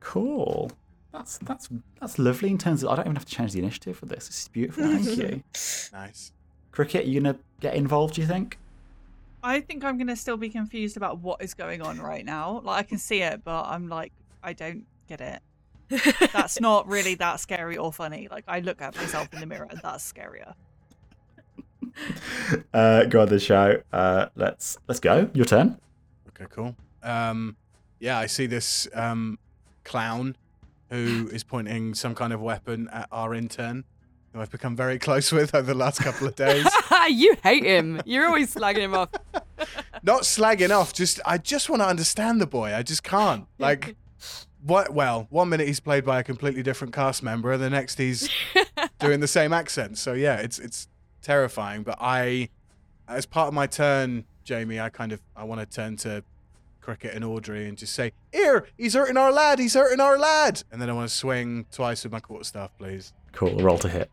Cool. 0.00 0.70
That's 1.12 1.38
that's 1.38 1.68
that's 2.00 2.18
lovely 2.18 2.50
in 2.50 2.58
terms 2.58 2.82
of 2.82 2.90
I 2.90 2.96
don't 2.96 3.06
even 3.06 3.16
have 3.16 3.24
to 3.24 3.32
change 3.32 3.52
the 3.52 3.60
initiative 3.60 3.96
for 3.96 4.06
this. 4.06 4.26
This 4.26 4.42
is 4.42 4.48
beautiful. 4.48 4.82
Thank 4.84 5.16
you. 5.16 5.42
Nice. 5.92 6.32
Cricket, 6.72 7.06
you 7.06 7.20
gonna 7.20 7.38
get 7.60 7.74
involved? 7.74 8.14
Do 8.14 8.20
you 8.20 8.26
think? 8.26 8.58
I 9.44 9.60
think 9.60 9.84
I'm 9.84 9.98
going 9.98 10.08
to 10.08 10.16
still 10.16 10.38
be 10.38 10.48
confused 10.48 10.96
about 10.96 11.18
what 11.18 11.42
is 11.42 11.52
going 11.52 11.82
on 11.82 12.00
right 12.00 12.24
now. 12.24 12.62
Like, 12.64 12.78
I 12.78 12.82
can 12.82 12.96
see 12.96 13.20
it, 13.20 13.44
but 13.44 13.64
I'm 13.64 13.88
like, 13.88 14.10
I 14.42 14.54
don't 14.54 14.86
get 15.06 15.20
it. 15.20 15.40
That's 16.32 16.60
not 16.60 16.88
really 16.88 17.14
that 17.16 17.40
scary 17.40 17.76
or 17.76 17.92
funny. 17.92 18.28
Like, 18.30 18.44
I 18.48 18.60
look 18.60 18.80
at 18.80 18.96
myself 18.96 19.32
in 19.32 19.40
the 19.40 19.46
mirror 19.46 19.66
and 19.70 19.80
that's 19.82 20.10
scarier. 20.10 20.54
Uh, 22.72 23.04
go 23.04 23.20
on 23.20 23.28
the 23.28 23.38
show. 23.38 23.80
Uh, 23.92 24.26
let's 24.34 24.76
let's 24.88 24.98
go. 24.98 25.30
Your 25.32 25.44
turn. 25.44 25.78
Okay, 26.30 26.46
cool. 26.50 26.74
Um, 27.04 27.56
yeah, 28.00 28.18
I 28.18 28.26
see 28.26 28.46
this 28.46 28.88
um, 28.94 29.38
clown 29.84 30.36
who 30.90 31.28
is 31.32 31.44
pointing 31.44 31.94
some 31.94 32.14
kind 32.14 32.32
of 32.32 32.40
weapon 32.40 32.88
at 32.92 33.08
our 33.12 33.34
intern, 33.34 33.84
who 34.32 34.40
I've 34.40 34.50
become 34.50 34.74
very 34.74 34.98
close 34.98 35.30
with 35.30 35.54
over 35.54 35.72
the 35.72 35.78
last 35.78 36.00
couple 36.00 36.26
of 36.26 36.34
days. 36.34 36.66
you 37.08 37.36
hate 37.42 37.64
him. 37.64 38.00
You're 38.04 38.26
always 38.26 38.54
slagging 38.54 38.78
him 38.78 38.94
off. 38.94 39.10
Not 40.02 40.22
slagging 40.22 40.70
off, 40.70 40.92
just 40.92 41.20
I 41.24 41.38
just 41.38 41.70
want 41.70 41.82
to 41.82 41.86
understand 41.86 42.40
the 42.40 42.46
boy. 42.46 42.74
I 42.74 42.82
just 42.82 43.04
can't. 43.04 43.46
Like, 43.58 43.96
what? 44.64 44.92
Well, 44.94 45.26
one 45.30 45.48
minute 45.48 45.66
he's 45.66 45.80
played 45.80 46.04
by 46.04 46.20
a 46.20 46.24
completely 46.24 46.62
different 46.62 46.94
cast 46.94 47.22
member, 47.22 47.52
and 47.52 47.62
the 47.62 47.70
next 47.70 47.98
he's 47.98 48.28
doing 48.98 49.20
the 49.20 49.28
same 49.28 49.52
accent. 49.52 49.98
So 49.98 50.14
yeah, 50.14 50.36
it's 50.36 50.58
it's 50.58 50.88
terrifying. 51.22 51.82
But 51.82 51.98
I, 52.00 52.48
as 53.06 53.26
part 53.26 53.48
of 53.48 53.54
my 53.54 53.66
turn, 53.66 54.24
Jamie, 54.44 54.80
I 54.80 54.88
kind 54.88 55.12
of 55.12 55.20
I 55.36 55.44
want 55.44 55.60
to 55.60 55.66
turn 55.66 55.96
to 55.98 56.24
Cricket 56.80 57.14
and 57.14 57.24
Audrey 57.24 57.68
and 57.68 57.76
just 57.76 57.92
say, 57.92 58.12
"Here, 58.32 58.66
he's 58.76 58.94
hurting 58.94 59.16
our 59.16 59.32
lad. 59.32 59.58
He's 59.58 59.74
hurting 59.74 60.00
our 60.00 60.18
lad." 60.18 60.62
And 60.72 60.80
then 60.80 60.88
I 60.88 60.92
want 60.92 61.08
to 61.08 61.14
swing 61.14 61.66
twice 61.70 62.02
with 62.04 62.12
my 62.12 62.20
quarterstaff, 62.20 62.70
please. 62.78 63.12
Cool. 63.32 63.56
Roll 63.58 63.78
to 63.78 63.88
hit. 63.88 64.10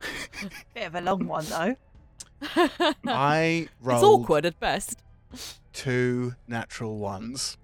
Bit 0.74 0.86
of 0.86 0.94
a 0.94 1.00
long 1.00 1.26
one 1.26 1.44
though. 1.46 1.76
I 3.06 3.68
It's 3.84 4.02
awkward 4.02 4.46
at 4.46 4.60
best. 4.60 5.02
Two 5.72 6.34
natural 6.46 6.98
ones. 6.98 7.56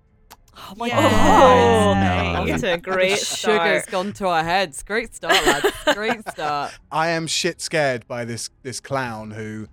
Oh 0.57 0.73
my 0.77 0.87
Yeah. 0.87 1.01
god. 1.03 2.37
Oh, 2.37 2.45
no. 2.47 2.55
Off 2.55 2.63
a 2.63 2.79
great 2.81 3.19
start. 3.19 3.61
Sugar's 3.61 3.87
gone 3.87 4.13
to 4.15 4.29
our 4.29 4.45
heads. 4.45 4.83
Great 4.85 5.15
start, 5.15 5.35
lads. 5.45 5.67
Great 5.95 6.29
start. 6.31 6.73
I 6.93 7.09
am 7.09 7.27
shit 7.27 7.61
scared 7.61 8.07
by 8.07 8.25
this 8.25 8.51
this 8.63 8.81
clown 8.81 9.33
who, 9.33 9.67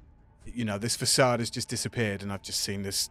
you 0.45 0.65
know, 0.65 0.77
this 0.79 0.95
facade 0.95 1.39
has 1.39 1.49
just 1.51 1.69
disappeared, 1.69 2.23
and 2.23 2.33
I've 2.33 2.41
just 2.41 2.61
seen 2.61 2.81
this 2.81 3.09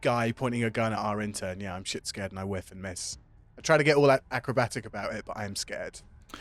guy 0.00 0.32
pointing 0.32 0.64
a 0.64 0.70
gun 0.70 0.92
at 0.94 0.98
our 0.98 1.20
intern. 1.20 1.60
Yeah, 1.60 1.74
I'm 1.74 1.84
shit 1.84 2.06
scared, 2.06 2.30
and 2.32 2.38
I 2.40 2.44
whiff 2.44 2.72
and 2.72 2.80
miss. 2.80 3.18
I 3.58 3.60
try 3.60 3.76
to 3.76 3.84
get 3.84 3.96
all 3.96 4.10
ac- 4.10 4.22
acrobatic 4.32 4.86
about 4.86 5.12
it, 5.12 5.24
but 5.26 5.36
I 5.36 5.44
am 5.44 5.56
scared. 5.56 6.00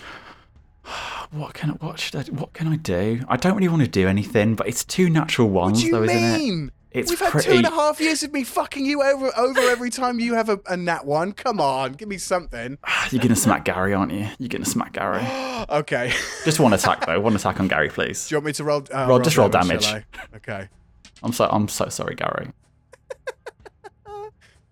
What 1.31 1.53
can 1.53 1.69
I, 1.69 1.73
what 1.73 1.99
should 1.99 2.15
I, 2.15 2.23
what 2.33 2.53
can 2.53 2.67
I 2.67 2.75
do? 2.77 3.21
I 3.27 3.37
don't 3.37 3.55
really 3.55 3.67
want 3.67 3.83
to 3.83 3.87
do 3.87 4.07
anything, 4.07 4.55
but 4.55 4.67
it's 4.67 4.83
two 4.83 5.09
natural 5.11 5.47
ones, 5.47 5.77
what 5.77 5.81
do 5.81 5.85
you 5.87 5.91
though, 5.93 6.03
isn't 6.03 6.41
it? 6.67 6.73
Mean? 6.93 7.01
It's 7.01 7.09
We've 7.11 7.19
had 7.19 7.31
pretty. 7.31 7.49
two 7.51 7.57
and 7.57 7.65
a 7.65 7.69
half 7.71 7.99
years 8.01 8.23
of 8.23 8.31
me 8.33 8.43
fucking 8.43 8.85
you 8.85 9.01
over 9.03 9.31
over 9.37 9.59
every 9.61 9.89
time 9.91 10.19
you 10.19 10.33
have 10.33 10.49
a, 10.49 10.59
a 10.67 10.75
nat 10.77 11.05
one. 11.05 11.31
Come 11.33 11.61
on, 11.61 11.93
give 11.93 12.07
me 12.09 12.17
something. 12.17 12.77
You're 13.11 13.21
gonna 13.21 13.35
smack 13.35 13.65
Gary, 13.65 13.93
aren't 13.93 14.11
you? 14.11 14.27
You're 14.39 14.49
gonna 14.49 14.65
smack 14.65 14.93
Gary. 14.93 15.21
okay. 15.69 16.11
Just 16.45 16.59
one 16.59 16.73
attack 16.73 17.05
though. 17.05 17.19
One 17.19 17.35
attack 17.35 17.59
on 17.59 17.67
Gary, 17.67 17.89
please. 17.89 18.27
Do 18.27 18.35
you 18.35 18.37
want 18.39 18.45
me 18.47 18.53
to 18.53 18.63
roll? 18.63 18.83
Uh, 18.93 19.05
Roll- 19.07 19.19
just 19.19 19.37
roll 19.37 19.49
shall 19.51 19.61
damage. 19.61 19.87
Okay. 20.35 20.67
I'm 21.23 21.33
so 21.33 21.47
I'm 21.51 21.67
so 21.67 21.89
sorry, 21.89 22.15
Gary. 22.15 22.51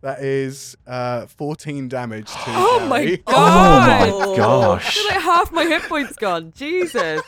That 0.01 0.21
is 0.21 0.77
uh, 0.85 1.25
14 1.25 1.89
damage 1.89 2.27
to 2.31 2.37
Oh 2.47 2.85
my 2.87 3.15
god. 3.25 4.09
Oh 4.09 4.29
my 4.31 4.37
gosh. 4.37 4.95
Feel 4.95 5.07
like 5.07 5.21
half 5.21 5.51
my 5.51 5.65
hit 5.65 5.81
points 5.83 6.15
gone. 6.15 6.53
Jesus. 6.55 7.21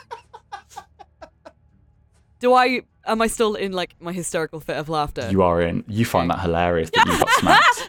Do 2.38 2.54
I? 2.54 2.82
Am 3.06 3.22
I 3.22 3.26
still 3.28 3.54
in 3.54 3.72
like 3.72 3.94
my 4.00 4.12
hysterical 4.12 4.60
fit 4.60 4.76
of 4.76 4.88
laughter? 4.88 5.28
You 5.30 5.42
are 5.42 5.60
in. 5.62 5.84
You 5.88 6.04
find 6.04 6.28
that 6.30 6.40
hilarious 6.40 6.90
that 6.90 7.06
you 7.06 7.18
got 7.18 7.30
smacked. 7.38 7.88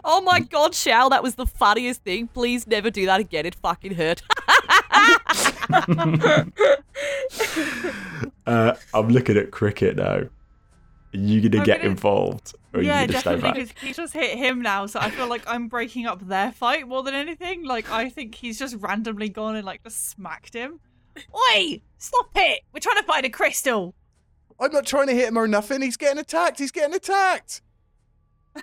oh 0.04 0.20
my 0.20 0.40
god, 0.40 0.74
Shell, 0.74 1.10
that 1.10 1.22
was 1.22 1.36
the 1.36 1.46
funniest 1.46 2.02
thing. 2.04 2.26
Please 2.28 2.66
never 2.66 2.90
do 2.90 3.06
that 3.06 3.20
again. 3.20 3.46
It 3.46 3.54
fucking 3.56 3.94
hurt. 3.94 4.22
Uh, 8.46 8.74
I'm 8.94 9.08
looking 9.10 9.36
at 9.36 9.50
cricket 9.50 9.96
now. 9.96 10.14
Are 10.14 10.30
you 11.12 11.42
gonna 11.46 11.60
I'm 11.60 11.64
get 11.66 11.78
gonna- 11.78 11.90
involved, 11.90 12.54
or 12.72 12.80
are 12.80 12.82
yeah, 12.82 13.02
you 13.02 13.08
gonna 13.08 13.20
stay 13.20 13.32
definitely. 13.34 13.64
back? 13.64 13.74
Because 13.74 13.88
he 13.88 13.92
just 13.92 14.12
hit 14.14 14.38
him 14.38 14.62
now, 14.62 14.86
so 14.86 15.00
I 15.00 15.10
feel 15.10 15.28
like 15.28 15.42
I'm 15.46 15.68
breaking 15.68 16.06
up 16.06 16.26
their 16.26 16.52
fight 16.52 16.88
more 16.88 17.02
than 17.02 17.14
anything. 17.14 17.64
Like 17.64 17.90
I 17.90 18.08
think 18.08 18.34
he's 18.34 18.58
just 18.58 18.76
randomly 18.76 19.28
gone 19.28 19.56
and 19.56 19.66
like 19.66 19.82
just 19.84 20.08
smacked 20.10 20.54
him. 20.54 20.80
Oi! 21.54 21.82
Stop 21.98 22.30
it! 22.36 22.60
We're 22.72 22.80
trying 22.80 22.96
to 22.96 23.02
find 23.02 23.26
a 23.26 23.30
crystal. 23.30 23.94
I'm 24.60 24.72
not 24.72 24.86
trying 24.86 25.06
to 25.08 25.14
hit 25.14 25.28
him 25.28 25.36
or 25.36 25.46
nothing. 25.46 25.82
He's 25.82 25.96
getting 25.96 26.18
attacked. 26.18 26.58
He's 26.58 26.72
getting 26.72 26.94
attacked. 26.94 27.62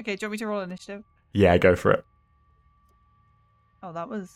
Okay, 0.00 0.16
do 0.16 0.24
you 0.24 0.28
want 0.28 0.32
me 0.32 0.38
to 0.38 0.46
roll 0.46 0.60
initiative? 0.62 1.04
Yeah, 1.34 1.56
go 1.58 1.76
for 1.76 1.92
it. 1.92 2.04
Oh, 3.82 3.92
that 3.92 4.08
was 4.08 4.32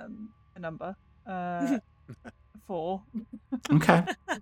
um, 0.00 0.28
a 0.54 0.60
number. 0.60 0.94
Uh, 1.26 1.78
four. 2.66 3.02
Okay. 3.72 4.04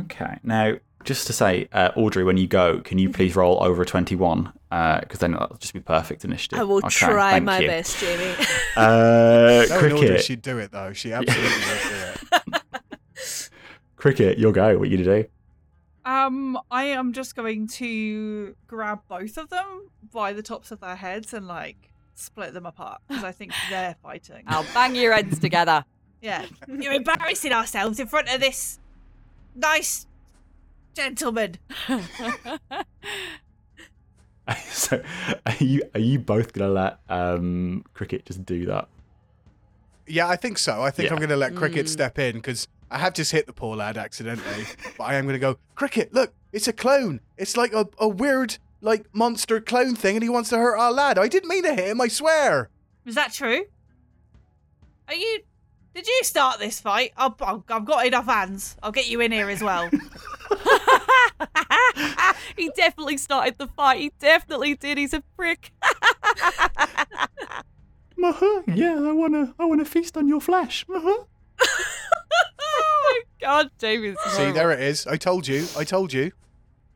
okay. 0.00 0.38
Now, 0.42 0.76
just 1.04 1.26
to 1.26 1.34
say, 1.34 1.68
uh, 1.72 1.90
Audrey, 1.96 2.24
when 2.24 2.38
you 2.38 2.46
go, 2.46 2.80
can 2.80 2.98
you 2.98 3.10
please 3.10 3.36
roll 3.36 3.62
over 3.62 3.82
a 3.82 3.86
21? 3.86 4.50
Because 4.70 5.18
then 5.20 5.32
that'll 5.32 5.58
just 5.58 5.74
be 5.74 5.80
perfect 5.80 6.24
initiative. 6.24 6.58
I 6.58 6.64
will 6.64 6.78
Okay, 6.78 6.88
try 6.88 7.32
thank 7.32 7.44
my 7.44 7.58
you. 7.60 7.68
best, 7.68 7.98
Jamie. 7.98 8.34
Uh, 8.74 9.66
Knowing 9.68 9.70
Audrey, 9.70 9.90
cricket. 10.08 10.24
she'd 10.24 10.40
do 10.42 10.56
it 10.58 10.72
though. 10.72 10.94
She 10.94 11.12
absolutely 11.12 11.44
would 11.44 11.82
do 11.82 11.94
it. 11.94 12.21
Cricket, 14.02 14.36
your 14.36 14.50
go. 14.50 14.76
What 14.78 14.88
are 14.88 14.90
you 14.90 15.04
gonna 15.04 15.22
do? 15.22 15.28
Um, 16.04 16.58
I 16.72 16.86
am 16.86 17.12
just 17.12 17.36
going 17.36 17.68
to 17.68 18.56
grab 18.66 19.02
both 19.06 19.38
of 19.38 19.48
them 19.48 19.90
by 20.12 20.32
the 20.32 20.42
tops 20.42 20.72
of 20.72 20.80
their 20.80 20.96
heads 20.96 21.32
and 21.32 21.46
like 21.46 21.92
split 22.16 22.52
them 22.52 22.66
apart 22.66 23.00
because 23.06 23.22
I 23.22 23.30
think 23.30 23.52
they're 23.70 23.94
fighting. 24.02 24.42
I'll 24.48 24.66
bang 24.74 24.96
your 24.96 25.12
heads 25.12 25.38
together. 25.38 25.84
Yeah, 26.20 26.44
you're 26.66 26.94
embarrassing 26.94 27.52
ourselves 27.52 28.00
in 28.00 28.08
front 28.08 28.28
of 28.28 28.40
this 28.40 28.80
nice 29.54 30.08
gentleman. 30.96 31.58
so, 34.66 35.00
are 35.46 35.54
you 35.60 35.82
are 35.94 36.00
you 36.00 36.18
both 36.18 36.52
gonna 36.52 36.72
let 36.72 36.98
um, 37.08 37.84
cricket 37.94 38.26
just 38.26 38.44
do 38.44 38.66
that? 38.66 38.88
Yeah, 40.08 40.26
I 40.26 40.34
think 40.34 40.58
so. 40.58 40.82
I 40.82 40.90
think 40.90 41.06
Yeah. 41.08 41.12
I'm 41.14 41.18
going 41.20 41.28
to 41.30 41.36
let 41.36 41.54
Cricket 41.54 41.86
Mm. 41.86 41.88
step 41.88 42.18
in 42.18 42.34
because 42.34 42.66
I 42.92 42.98
have 42.98 43.14
just 43.14 43.32
hit 43.32 43.46
the 43.46 43.52
poor 43.54 43.74
lad 43.74 43.96
accidentally. 43.96 44.66
but 44.98 45.04
I 45.04 45.14
am 45.14 45.24
going 45.24 45.34
to 45.34 45.40
go, 45.40 45.56
Cricket, 45.74 46.12
look, 46.12 46.34
it's 46.52 46.68
a 46.68 46.72
clone. 46.72 47.20
It's 47.38 47.56
like 47.56 47.72
a, 47.72 47.88
a 47.98 48.06
weird, 48.06 48.58
like, 48.82 49.06
monster 49.14 49.60
clone 49.60 49.96
thing, 49.96 50.16
and 50.16 50.22
he 50.22 50.28
wants 50.28 50.50
to 50.50 50.58
hurt 50.58 50.76
our 50.78 50.92
lad. 50.92 51.18
I 51.18 51.26
didn't 51.28 51.48
mean 51.48 51.62
to 51.64 51.74
hit 51.74 51.88
him, 51.88 52.00
I 52.00 52.08
swear. 52.08 52.68
Is 53.06 53.14
that 53.14 53.32
true? 53.32 53.64
Are 55.08 55.14
you? 55.14 55.40
Did 55.94 56.06
you 56.06 56.20
start 56.22 56.58
this 56.58 56.80
fight? 56.80 57.12
I'll, 57.16 57.36
I'll, 57.40 57.64
I've 57.68 57.84
got 57.84 58.06
enough 58.06 58.26
hands. 58.26 58.76
I'll 58.82 58.92
get 58.92 59.08
you 59.08 59.20
in 59.20 59.32
here 59.32 59.50
as 59.50 59.62
well. 59.62 59.90
he 62.56 62.70
definitely 62.76 63.18
started 63.18 63.58
the 63.58 63.66
fight. 63.66 64.00
He 64.00 64.12
definitely 64.18 64.74
did. 64.74 64.96
He's 64.96 65.12
a 65.12 65.22
prick. 65.36 65.72
Yeah, 68.74 69.00
I 69.00 69.12
wanna 69.12 69.54
I 69.58 69.64
wanna 69.64 69.84
feast 69.84 70.16
on 70.16 70.28
your 70.28 70.40
flesh. 70.40 70.86
Oh 72.64 73.22
my 73.40 73.46
god, 73.46 73.70
Jamie's 73.78 74.16
See, 74.30 74.50
there 74.52 74.70
it 74.70 74.80
is. 74.80 75.06
I 75.06 75.16
told 75.16 75.46
you. 75.46 75.66
I 75.76 75.84
told 75.84 76.12
you. 76.12 76.32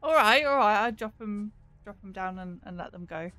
all 0.03 0.15
right, 0.15 0.45
all 0.45 0.57
right. 0.57 0.87
I 0.87 0.91
drop 0.91 1.19
them, 1.19 1.53
drop 1.85 2.01
them 2.01 2.13
down 2.13 2.39
and, 2.39 2.61
and 2.65 2.77
let 2.77 2.93
them 2.93 3.05
go. 3.05 3.31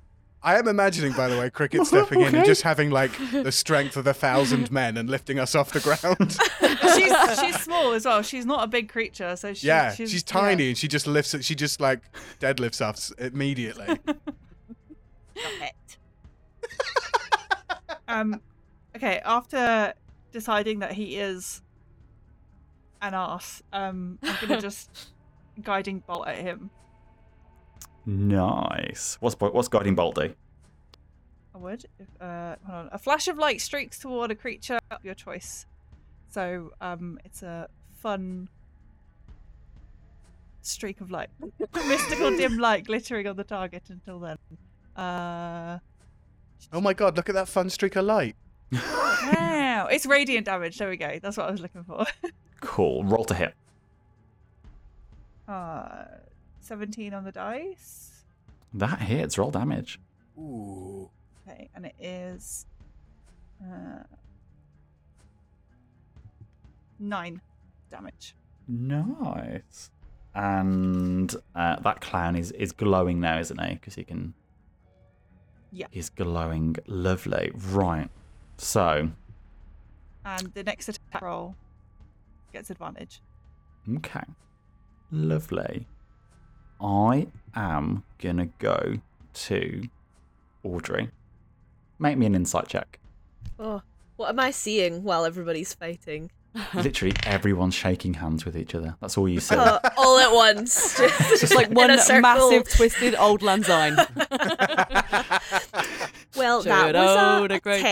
I 0.42 0.56
am 0.56 0.68
imagining, 0.68 1.12
by 1.12 1.28
the 1.28 1.36
way, 1.38 1.50
Cricket 1.50 1.86
stepping 1.86 2.20
in 2.20 2.34
and 2.34 2.44
just 2.44 2.62
having, 2.62 2.90
like, 2.90 3.10
the 3.32 3.50
strength 3.50 3.96
of 3.96 4.06
a 4.06 4.14
thousand 4.14 4.70
men 4.70 4.96
and 4.96 5.10
lifting 5.10 5.38
us 5.38 5.54
off 5.54 5.72
the 5.72 5.80
ground. 5.80 6.38
she's 6.94 7.40
she's 7.40 7.60
small 7.60 7.92
as 7.92 8.04
well. 8.04 8.22
She's 8.22 8.46
not 8.46 8.62
a 8.62 8.68
big 8.68 8.88
creature, 8.88 9.34
so 9.34 9.52
she, 9.52 9.66
yeah, 9.66 9.92
she's, 9.92 10.10
she's, 10.10 10.24
yeah. 10.26 10.40
tiny 10.40 10.68
and 10.68 10.78
she 10.78 10.86
just 10.86 11.06
lifts 11.06 11.34
it. 11.34 11.44
She 11.44 11.54
just, 11.54 11.80
like, 11.80 12.00
deadlifts 12.38 12.80
us 12.80 13.12
immediately. 13.18 13.98
Stop 14.06 14.16
it. 15.60 15.96
um, 18.06 18.40
okay. 18.94 19.20
After 19.24 19.92
deciding 20.38 20.78
that 20.78 20.92
he 20.92 21.16
is 21.16 21.62
an 23.02 23.12
ass, 23.12 23.60
um, 23.72 24.20
I'm 24.22 24.36
gonna 24.48 24.60
just 24.70 25.10
guiding 25.60 25.98
bolt 26.06 26.28
at 26.28 26.36
him. 26.36 26.70
Nice. 28.06 29.18
What's 29.20 29.34
what's 29.40 29.66
guiding 29.66 29.96
bolt 29.96 30.14
do? 30.14 30.32
I 31.54 31.58
would. 31.58 31.84
If, 31.98 32.06
uh, 32.20 32.54
hold 32.64 32.78
on. 32.78 32.88
A 32.92 32.98
flash 32.98 33.26
of 33.26 33.36
light 33.36 33.60
streaks 33.60 33.98
toward 33.98 34.30
a 34.30 34.36
creature 34.36 34.78
of 34.92 35.04
your 35.04 35.14
choice. 35.14 35.66
So, 36.30 36.72
um, 36.80 37.18
it's 37.24 37.42
a 37.42 37.68
fun 38.00 38.48
streak 40.62 41.00
of 41.00 41.10
light, 41.10 41.30
mystical 41.74 42.30
dim 42.36 42.58
light 42.58 42.86
glittering 42.86 43.26
on 43.26 43.34
the 43.34 43.44
target 43.44 43.84
until 43.88 44.20
then. 44.20 44.38
Uh, 44.94 45.78
oh 46.72 46.80
my 46.80 46.92
god, 46.92 47.16
look 47.16 47.28
at 47.28 47.34
that 47.34 47.48
fun 47.48 47.70
streak 47.70 47.96
of 47.96 48.04
light. 48.04 48.36
wow, 49.88 49.94
it's 49.94 50.06
radiant 50.06 50.46
damage. 50.46 50.78
There 50.78 50.88
we 50.88 50.96
go. 50.96 51.18
That's 51.20 51.36
what 51.36 51.48
I 51.48 51.50
was 51.50 51.60
looking 51.60 51.84
for. 51.84 52.04
Cool. 52.60 53.04
Roll 53.04 53.24
to 53.26 53.34
hit. 53.34 53.54
Uh, 55.46 56.06
17 56.60 57.14
on 57.14 57.22
the 57.22 57.30
dice. 57.30 58.24
That 58.74 59.00
hits. 59.00 59.38
Roll 59.38 59.52
damage. 59.52 60.00
Ooh. 60.36 61.08
Okay, 61.46 61.70
and 61.76 61.86
it 61.86 61.94
is 62.00 62.66
uh, 63.62 64.02
nine 66.98 67.40
damage. 67.92 68.34
Nice. 68.66 69.92
And 70.34 71.32
uh, 71.54 71.76
that 71.76 72.00
clown 72.00 72.34
is 72.34 72.50
is 72.50 72.72
glowing 72.72 73.20
now, 73.20 73.38
isn't 73.38 73.60
he? 73.64 73.74
Because 73.74 73.94
he 73.94 74.02
can. 74.02 74.34
Yeah. 75.70 75.86
He's 75.92 76.10
glowing. 76.10 76.74
Lovely. 76.88 77.52
Right. 77.54 78.10
So, 78.56 79.10
And 80.28 80.52
the 80.52 80.62
next 80.62 80.90
attack 80.90 81.22
roll 81.22 81.54
gets 82.52 82.68
advantage. 82.70 83.22
okay. 83.96 84.24
Lovely. 85.10 85.86
I 86.82 87.28
am 87.54 88.04
gonna 88.18 88.50
go 88.58 88.96
to 89.32 89.88
Audrey, 90.62 91.10
make 91.98 92.18
me 92.18 92.26
an 92.26 92.34
insight 92.34 92.68
check. 92.68 92.98
Oh, 93.58 93.80
what 94.16 94.28
am 94.28 94.38
I 94.38 94.50
seeing 94.50 95.02
while 95.02 95.24
everybody's 95.24 95.72
fighting? 95.72 96.30
Literally, 96.74 97.14
everyone's 97.24 97.74
shaking 97.74 98.14
hands 98.14 98.44
with 98.44 98.56
each 98.56 98.74
other. 98.74 98.96
That's 99.00 99.16
all 99.16 99.28
you 99.28 99.40
see. 99.40 99.54
Uh, 99.54 99.78
all 99.96 100.18
at 100.18 100.32
once. 100.32 101.00
It's 101.00 101.40
just 101.40 101.54
like 101.54 101.68
one 101.70 101.88
massive 102.20 102.68
twisted 102.68 103.14
auld 103.14 103.42
lang 103.42 103.64
syne. 103.64 103.96
Well, 106.36 106.62
that 106.62 106.94
was 106.94 107.50
a, 107.50 107.54
a 107.54 107.60
great 107.60 107.82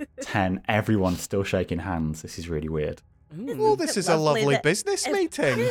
10. 0.00 0.06
Ten. 0.22 0.62
Everyone's 0.68 1.20
still 1.20 1.42
shaking 1.44 1.80
hands. 1.80 2.22
This 2.22 2.38
is 2.38 2.48
really 2.48 2.68
weird. 2.68 3.02
Oh, 3.48 3.76
this 3.76 3.96
is 3.96 4.08
a 4.08 4.16
Lovely 4.16 4.40
lovely 4.42 4.54
that- 4.56 4.62
business 4.64 5.06
meeting. 5.06 5.68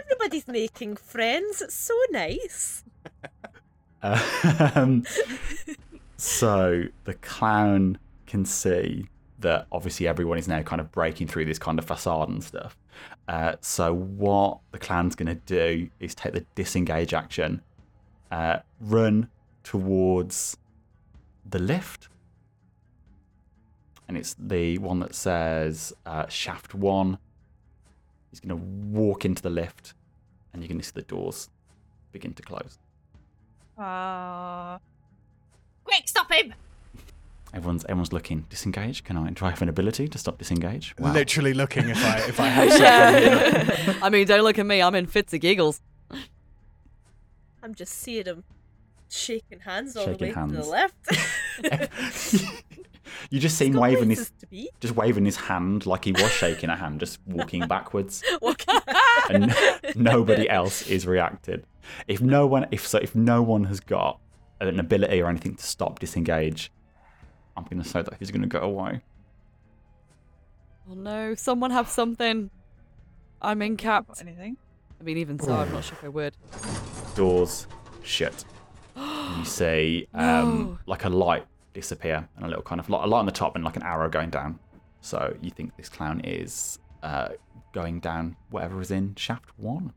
Everybody's 0.00 0.46
making 0.48 0.96
friends. 0.96 1.60
It's 1.62 1.74
so 1.74 1.94
nice. 2.10 2.84
Um, 4.02 5.04
so 6.16 6.84
the 7.04 7.14
clown 7.14 7.98
can 8.26 8.44
see 8.44 9.06
that 9.40 9.66
obviously 9.72 10.06
everyone 10.08 10.38
is 10.38 10.48
now 10.48 10.62
kind 10.62 10.80
of 10.80 10.90
breaking 10.92 11.26
through 11.26 11.46
this 11.46 11.58
kind 11.58 11.78
of 11.78 11.84
facade 11.84 12.28
and 12.28 12.42
stuff. 12.42 12.76
Uh, 13.28 13.56
so 13.60 13.94
what 13.94 14.58
the 14.72 14.78
clown's 14.78 15.14
going 15.14 15.28
to 15.28 15.40
do 15.46 15.88
is 15.98 16.14
take 16.14 16.32
the 16.32 16.44
disengage 16.54 17.14
action, 17.14 17.62
uh, 18.30 18.58
run 18.80 19.28
towards 19.64 20.56
the 21.48 21.58
lift, 21.58 22.08
and 24.10 24.18
it's 24.18 24.34
the 24.40 24.76
one 24.78 24.98
that 24.98 25.14
says 25.14 25.92
uh, 26.04 26.26
shaft 26.26 26.74
one. 26.74 27.16
He's 28.30 28.40
going 28.40 28.48
to 28.48 28.56
walk 28.98 29.24
into 29.24 29.40
the 29.40 29.50
lift, 29.50 29.94
and 30.52 30.60
you're 30.60 30.68
going 30.68 30.80
to 30.80 30.84
see 30.84 30.90
the 30.96 31.02
doors 31.02 31.48
begin 32.10 32.34
to 32.34 32.42
close. 32.42 32.76
Uh, 33.78 34.78
quick, 35.84 36.08
stop 36.08 36.32
him! 36.32 36.54
Everyone's 37.54 37.84
everyone's 37.84 38.12
looking. 38.12 38.46
Disengage. 38.50 39.04
Can 39.04 39.16
I? 39.16 39.30
Do 39.30 39.44
I 39.44 39.50
have 39.50 39.62
an 39.62 39.68
ability 39.68 40.08
to 40.08 40.18
stop 40.18 40.38
disengage? 40.38 40.92
Wow. 40.98 41.12
Literally 41.12 41.54
looking 41.54 41.88
if 41.88 42.04
I 42.04 42.18
if 42.26 42.40
I 42.40 42.48
have 42.58 42.68
something. 42.68 43.94
yeah. 43.94 43.98
I 44.02 44.10
mean, 44.10 44.26
don't 44.26 44.42
look 44.42 44.58
at 44.58 44.66
me. 44.66 44.82
I'm 44.82 44.96
in 44.96 45.06
fits 45.06 45.32
of 45.34 45.40
giggles. 45.40 45.80
I'm 47.62 47.76
just 47.76 47.92
seeing 47.92 48.24
him 48.24 48.42
shaking 49.08 49.60
hands 49.60 49.96
all 49.96 50.06
the 50.06 50.18
Shaking 50.18 50.48
way 50.48 50.48
to 50.48 50.62
the 50.62 50.64
left. 50.64 52.60
you 53.30 53.40
just 53.40 53.56
see 53.58 53.66
him 53.66 53.74
waving 53.74 54.10
his 54.10 54.18
places 54.18 54.32
to 54.40 54.46
be. 54.46 54.70
just 54.80 54.94
waving 54.94 55.24
his 55.24 55.36
hand 55.36 55.86
like 55.86 56.04
he 56.04 56.12
was 56.12 56.30
shaking 56.30 56.70
a 56.70 56.76
hand, 56.76 57.00
just 57.00 57.18
walking 57.26 57.66
backwards, 57.66 58.22
and 59.30 59.54
nobody 59.96 60.48
else 60.48 60.86
is 60.88 61.06
reacted. 61.06 61.66
If 62.08 62.20
no 62.20 62.46
one, 62.46 62.66
if 62.70 62.86
so, 62.86 62.98
if 62.98 63.14
no 63.14 63.42
one 63.42 63.64
has 63.64 63.80
got 63.80 64.20
an 64.60 64.78
ability 64.78 65.20
or 65.22 65.28
anything 65.28 65.54
to 65.56 65.64
stop 65.64 65.98
disengage, 65.98 66.70
I'm 67.56 67.64
going 67.64 67.82
to 67.82 67.88
say 67.88 68.02
that 68.02 68.14
he's 68.18 68.30
going 68.30 68.42
to 68.42 68.48
go 68.48 68.60
away. 68.60 69.00
Oh 70.88 70.94
no, 70.94 71.34
someone 71.34 71.70
have 71.70 71.88
something. 71.88 72.50
I'm 73.42 73.62
in 73.62 73.76
Got 73.76 74.06
capped. 74.06 74.20
anything? 74.20 74.56
I 75.00 75.02
mean, 75.02 75.16
even 75.16 75.38
so, 75.38 75.54
I'm 75.54 75.72
not 75.72 75.84
sure 75.84 75.96
if 75.98 76.04
I 76.04 76.08
would. 76.08 76.34
Doors 77.14 77.66
shut. 78.02 78.44
You 79.38 79.44
see 79.44 80.08
um, 80.12 80.22
No. 80.24 80.78
like 80.86 81.04
a 81.04 81.08
light 81.08 81.46
disappear 81.72 82.28
and 82.36 82.44
a 82.44 82.48
little 82.48 82.62
kind 82.62 82.80
of 82.80 82.88
a 82.88 82.92
light 82.92 83.18
on 83.18 83.26
the 83.26 83.32
top 83.32 83.54
and 83.56 83.64
like 83.64 83.76
an 83.76 83.82
arrow 83.82 84.08
going 84.08 84.30
down. 84.30 84.58
So 85.00 85.36
you 85.40 85.50
think 85.50 85.76
this 85.76 85.88
clown 85.88 86.20
is 86.24 86.78
uh, 87.02 87.30
going 87.72 88.00
down 88.00 88.36
whatever 88.50 88.80
is 88.80 88.90
in 88.90 89.14
shaft 89.14 89.50
one. 89.56 89.92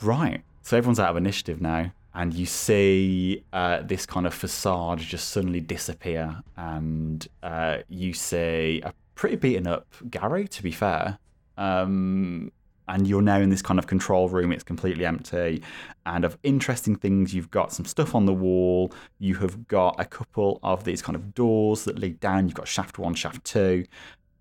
Right. 0.00 0.42
So 0.62 0.76
everyone's 0.76 1.00
out 1.00 1.10
of 1.10 1.16
initiative 1.16 1.60
now, 1.60 1.92
and 2.14 2.32
you 2.32 2.46
see 2.46 3.44
uh, 3.52 3.82
this 3.82 4.06
kind 4.06 4.26
of 4.26 4.34
facade 4.34 4.98
just 4.98 5.28
suddenly 5.28 5.60
disappear, 5.60 6.42
and 6.56 7.26
uh, 7.42 7.78
you 7.88 8.12
see 8.12 8.80
a 8.84 8.92
pretty 9.14 9.36
beaten 9.36 9.66
up 9.66 9.86
Gary, 10.08 10.46
to 10.48 10.62
be 10.62 10.70
fair. 10.72 11.18
Um, 11.56 12.52
and 12.92 13.08
you're 13.08 13.22
now 13.22 13.38
in 13.38 13.48
this 13.48 13.62
kind 13.62 13.78
of 13.78 13.86
control 13.86 14.28
room. 14.28 14.52
It's 14.52 14.62
completely 14.62 15.06
empty. 15.06 15.62
And 16.04 16.26
of 16.26 16.36
interesting 16.42 16.94
things, 16.94 17.32
you've 17.32 17.50
got 17.50 17.72
some 17.72 17.86
stuff 17.86 18.14
on 18.14 18.26
the 18.26 18.34
wall. 18.34 18.92
You 19.18 19.36
have 19.36 19.66
got 19.66 19.98
a 19.98 20.04
couple 20.04 20.60
of 20.62 20.84
these 20.84 21.00
kind 21.00 21.16
of 21.16 21.32
doors 21.32 21.84
that 21.84 21.98
lead 21.98 22.20
down. 22.20 22.48
You've 22.48 22.54
got 22.54 22.68
shaft 22.68 22.98
one, 22.98 23.14
shaft 23.14 23.44
two, 23.44 23.86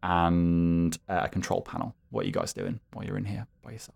and 0.03 0.97
uh, 1.07 1.21
a 1.23 1.29
control 1.29 1.61
panel. 1.61 1.95
What 2.09 2.23
are 2.23 2.27
you 2.27 2.33
guys 2.33 2.51
doing 2.51 2.81
while 2.91 3.05
you're 3.05 3.17
in 3.17 3.23
here 3.23 3.47
by 3.61 3.71
yourself? 3.71 3.95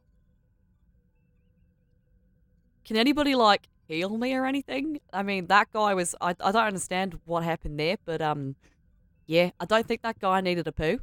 Can 2.85 2.95
anybody 2.95 3.35
like 3.35 3.67
heal 3.89 4.17
me 4.17 4.35
or 4.35 4.45
anything? 4.45 5.01
I 5.11 5.23
mean, 5.23 5.47
that 5.47 5.67
guy 5.73 5.93
was. 5.93 6.15
I, 6.21 6.29
I 6.29 6.53
don't 6.53 6.67
understand 6.67 7.19
what 7.25 7.43
happened 7.43 7.77
there, 7.77 7.97
but 8.05 8.21
um, 8.21 8.55
yeah, 9.25 9.49
I 9.59 9.65
don't 9.65 9.85
think 9.85 10.01
that 10.03 10.19
guy 10.19 10.39
needed 10.39 10.65
a 10.65 10.71
poo. 10.71 10.99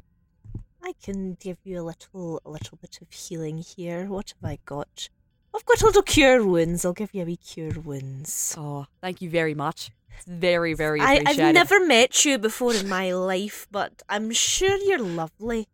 I 0.83 0.93
can 1.01 1.37
give 1.39 1.57
you 1.63 1.81
a 1.81 1.83
little, 1.83 2.41
a 2.45 2.49
little 2.49 2.77
bit 2.81 2.99
of 3.01 3.09
healing 3.09 3.59
here. 3.59 4.05
What 4.05 4.33
have 4.41 4.49
I 4.49 4.59
got? 4.65 5.07
I've 5.55 5.65
got 5.65 5.81
a 5.81 5.85
little 5.85 6.01
cure 6.01 6.45
wounds. 6.45 6.83
I'll 6.83 6.93
give 6.93 7.13
you 7.13 7.21
a 7.21 7.25
wee 7.25 7.37
cure 7.37 7.79
wounds. 7.79 8.53
Oh, 8.57 8.87
thank 9.01 9.21
you 9.21 9.29
very 9.29 9.53
much. 9.53 9.91
It's 10.17 10.25
very, 10.25 10.73
very 10.73 10.99
I, 10.99 11.23
I've 11.25 11.37
never 11.53 11.85
met 11.85 12.25
you 12.25 12.37
before 12.37 12.73
in 12.73 12.89
my 12.89 13.13
life, 13.13 13.67
but 13.71 14.01
I'm 14.09 14.31
sure 14.31 14.75
you're 14.77 14.99
lovely. 14.99 15.67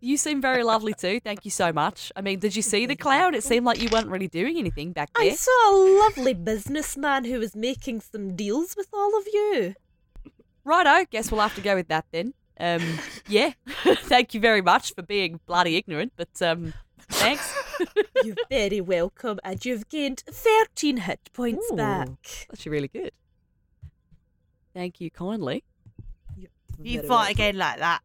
You 0.00 0.16
seem 0.16 0.40
very 0.40 0.62
lovely 0.62 0.94
too. 0.94 1.20
Thank 1.20 1.44
you 1.44 1.50
so 1.50 1.72
much. 1.72 2.12
I 2.14 2.20
mean, 2.20 2.38
did 2.38 2.54
you 2.54 2.62
see 2.62 2.86
the 2.86 2.96
clown? 2.96 3.34
It 3.34 3.44
seemed 3.44 3.66
like 3.66 3.80
you 3.80 3.88
weren't 3.90 4.08
really 4.08 4.28
doing 4.28 4.58
anything 4.58 4.92
back 4.92 5.10
there. 5.14 5.30
I 5.30 5.34
saw 5.34 5.50
a 5.70 5.74
lovely 6.00 6.34
businessman 6.34 7.24
who 7.24 7.38
was 7.38 7.54
making 7.54 8.00
some 8.00 8.36
deals 8.36 8.76
with 8.76 8.88
all 8.92 9.18
of 9.18 9.26
you. 9.32 9.74
Righto, 10.64 11.06
guess 11.10 11.30
we'll 11.30 11.40
have 11.40 11.54
to 11.54 11.60
go 11.60 11.74
with 11.74 11.88
that 11.88 12.06
then. 12.12 12.34
Um, 12.60 12.98
yeah. 13.26 13.52
Thank 13.84 14.34
you 14.34 14.40
very 14.40 14.60
much 14.60 14.94
for 14.94 15.02
being 15.02 15.40
bloody 15.46 15.76
ignorant, 15.76 16.12
but 16.16 16.42
um, 16.42 16.74
thanks. 17.08 17.54
You're 18.24 18.36
very 18.50 18.80
welcome, 18.82 19.40
and 19.42 19.64
you've 19.64 19.88
gained 19.88 20.22
13 20.30 20.98
hit 20.98 21.30
points 21.32 21.66
Ooh. 21.72 21.76
back. 21.76 22.08
That's 22.50 22.66
really 22.66 22.88
good. 22.88 23.12
Thank 24.74 25.00
you 25.00 25.10
kindly. 25.10 25.64
You 26.82 26.98
Very 26.98 27.08
fight 27.08 27.16
welcome. 27.16 27.30
again 27.32 27.56
like 27.56 27.78
that. 27.78 28.00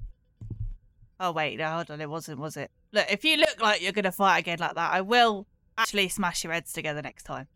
Oh 1.20 1.32
wait, 1.32 1.58
no, 1.58 1.70
hold 1.70 1.92
on, 1.92 2.02
it 2.02 2.10
wasn't, 2.10 2.40
was 2.40 2.58
it? 2.58 2.72
Look, 2.92 3.06
if 3.10 3.24
you 3.24 3.38
look 3.38 3.62
like 3.62 3.82
you're 3.82 3.94
gonna 3.94 4.12
fight 4.12 4.40
again 4.40 4.60
like 4.60 4.76
that, 4.76 4.92
I 4.92 5.02
will 5.02 5.48
actually 5.78 6.10
smash 6.10 6.44
your 6.44 6.52
heads 6.54 6.74
together 6.74 7.02
next 7.02 7.24
time. 7.24 7.48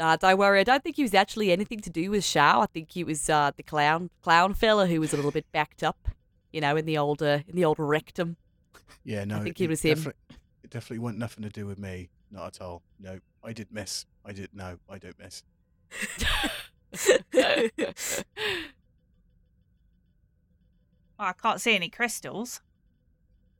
Uh, 0.00 0.16
don't 0.16 0.38
worry, 0.38 0.60
I 0.60 0.64
don't 0.64 0.82
think 0.82 0.96
he 0.96 1.02
was 1.02 1.12
actually 1.12 1.52
anything 1.52 1.80
to 1.80 1.90
do 1.90 2.10
with 2.10 2.24
Shao. 2.24 2.62
I 2.62 2.66
think 2.66 2.90
he 2.90 3.04
was 3.04 3.28
uh, 3.28 3.50
the 3.54 3.62
clown 3.62 4.08
clown 4.22 4.54
fella 4.54 4.86
who 4.86 4.98
was 4.98 5.12
a 5.12 5.16
little 5.16 5.30
bit 5.30 5.44
backed 5.52 5.82
up, 5.82 6.08
you 6.52 6.60
know, 6.62 6.74
in 6.74 6.86
the 6.86 6.96
old 6.96 7.22
uh, 7.22 7.40
in 7.46 7.54
the 7.54 7.66
old 7.66 7.78
rectum. 7.78 8.36
Yeah, 9.04 9.24
no, 9.24 9.42
think 9.42 9.60
it 9.60 9.68
was 9.68 9.82
him. 9.82 9.96
definitely, 9.96 10.36
It 10.64 10.70
definitely 10.70 11.00
want 11.00 11.18
nothing 11.18 11.42
to 11.42 11.50
do 11.50 11.66
with 11.66 11.78
me. 11.78 12.08
Not 12.30 12.46
at 12.46 12.60
all. 12.62 12.82
No, 12.98 13.20
I 13.44 13.52
did 13.52 13.68
miss. 13.70 14.06
I 14.24 14.32
did 14.32 14.48
no, 14.54 14.78
I 14.88 14.98
don't 14.98 15.18
miss. 15.18 15.42
Oh, 16.92 17.24
I 21.18 21.32
can't 21.34 21.60
see 21.60 21.74
any 21.74 21.90
crystals. 21.90 22.62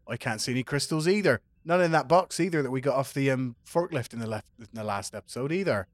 I 0.09 0.17
can't 0.17 0.41
see 0.41 0.53
any 0.53 0.63
crystals 0.63 1.07
either. 1.07 1.43
None 1.65 1.83
in 1.83 1.93
that 1.93 2.09
box 2.09 2.41
either 2.41 2.63
that 2.63 2.71
we 2.71 2.81
got 2.81 2.97
off 2.97 3.13
the 3.13 3.31
um, 3.31 3.57
forklift 3.67 4.15
in 4.15 4.21
the 4.21 4.27
left 4.27 4.49
in 4.59 4.67
the 4.73 4.85
last 4.85 5.15
episode 5.15 5.53
either. 5.53 5.87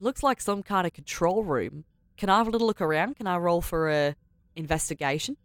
Looks 0.00 0.22
like 0.22 0.40
some 0.40 0.62
kind 0.62 0.86
of 0.86 0.92
control 0.92 1.44
room. 1.44 1.84
Can 2.16 2.28
I 2.28 2.38
have 2.38 2.48
a 2.48 2.50
little 2.50 2.66
look 2.66 2.80
around? 2.80 3.16
Can 3.16 3.26
I 3.26 3.36
roll 3.36 3.60
for 3.60 3.90
a 3.90 4.14
investigation? 4.56 5.36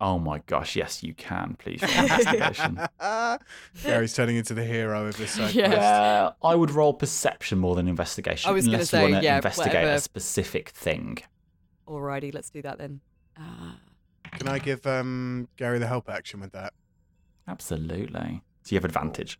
Oh 0.00 0.18
my 0.18 0.38
gosh, 0.46 0.76
yes, 0.76 1.02
you 1.02 1.12
can. 1.14 1.56
Please 1.58 1.82
roll 1.82 1.90
investigation. 1.98 2.80
Gary's 3.82 4.14
turning 4.14 4.36
into 4.36 4.54
the 4.54 4.64
hero 4.64 5.06
of 5.06 5.16
this 5.16 5.32
side 5.32 5.54
Yeah. 5.54 5.68
quest. 5.68 6.36
I 6.42 6.54
would 6.54 6.70
roll 6.70 6.94
perception 6.94 7.58
more 7.58 7.74
than 7.74 7.86
investigation. 7.88 8.48
I 8.48 8.52
was 8.52 8.64
gonna 8.64 8.76
unless 8.78 8.90
say, 8.90 9.04
you 9.06 9.12
want 9.12 9.22
to 9.22 9.24
yeah, 9.24 9.36
investigate 9.36 9.74
whatever. 9.74 9.92
a 9.92 10.00
specific 10.00 10.70
thing. 10.70 11.18
Alrighty, 11.86 12.32
let's 12.32 12.50
do 12.50 12.62
that 12.62 12.78
then. 12.78 13.00
Uh, 13.36 13.72
Can 14.38 14.48
I 14.48 14.58
give 14.58 14.86
um, 14.86 15.48
Gary 15.56 15.78
the 15.78 15.86
help 15.86 16.08
action 16.08 16.40
with 16.40 16.52
that? 16.52 16.72
Absolutely. 17.46 18.42
So 18.62 18.70
you 18.74 18.76
have 18.76 18.84
advantage. 18.84 19.38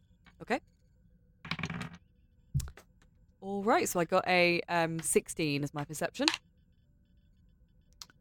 All 3.40 3.62
right, 3.62 3.88
so 3.88 4.00
I 4.00 4.04
got 4.04 4.26
a 4.26 4.60
um, 4.68 5.00
16 5.00 5.64
as 5.64 5.74
my 5.74 5.84
perception. 5.84 6.26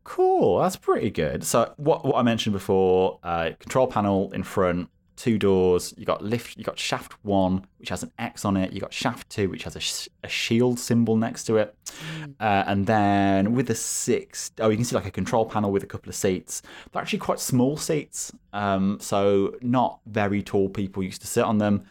Cool, 0.04 0.60
that's 0.60 0.76
pretty 0.76 1.12
good. 1.12 1.44
So 1.44 1.74
what 1.78 2.06
what 2.06 2.16
I 2.16 2.24
mentioned 2.24 2.54
before, 2.54 3.20
uh, 3.22 3.52
control 3.60 3.86
panel 3.86 4.32
in 4.32 4.44
front, 4.44 4.90
two 5.20 5.38
doors. 5.38 5.94
You 5.98 6.06
got 6.06 6.24
lift. 6.24 6.58
You 6.58 6.64
got 6.64 6.80
shaft 6.80 7.14
one, 7.24 7.66
which 7.78 7.90
has 7.90 8.04
an 8.04 8.12
X 8.18 8.46
on 8.46 8.56
it. 8.56 8.72
You 8.72 8.80
got 8.80 8.94
shaft 8.94 9.30
two, 9.30 9.50
which 9.50 9.64
has 9.64 9.76
a, 9.76 9.80
sh- 9.80 10.08
a 10.24 10.30
shield 10.30 10.80
symbol 10.80 11.18
next 11.18 11.44
to 11.46 11.58
it. 11.58 11.76
Uh, 12.40 12.64
and 12.66 12.88
then 12.88 13.54
with 13.54 13.68
the 13.68 13.76
six, 13.76 14.52
oh, 14.60 14.70
you 14.70 14.78
can 14.78 14.86
see 14.86 14.96
like 14.96 15.06
a 15.06 15.12
control 15.12 15.46
panel 15.46 15.72
with 15.72 15.84
a 15.84 15.88
couple 15.88 16.10
of 16.10 16.16
seats. 16.16 16.62
They're 16.92 17.02
actually 17.02 17.20
quite 17.20 17.42
small 17.42 17.76
seats, 17.76 18.32
um, 18.54 18.98
so 19.02 19.56
not 19.62 20.00
very 20.06 20.42
tall 20.42 20.70
people 20.70 21.04
used 21.04 21.22
to 21.22 21.28
sit 21.28 21.44
on 21.44 21.58
them. 21.58 21.84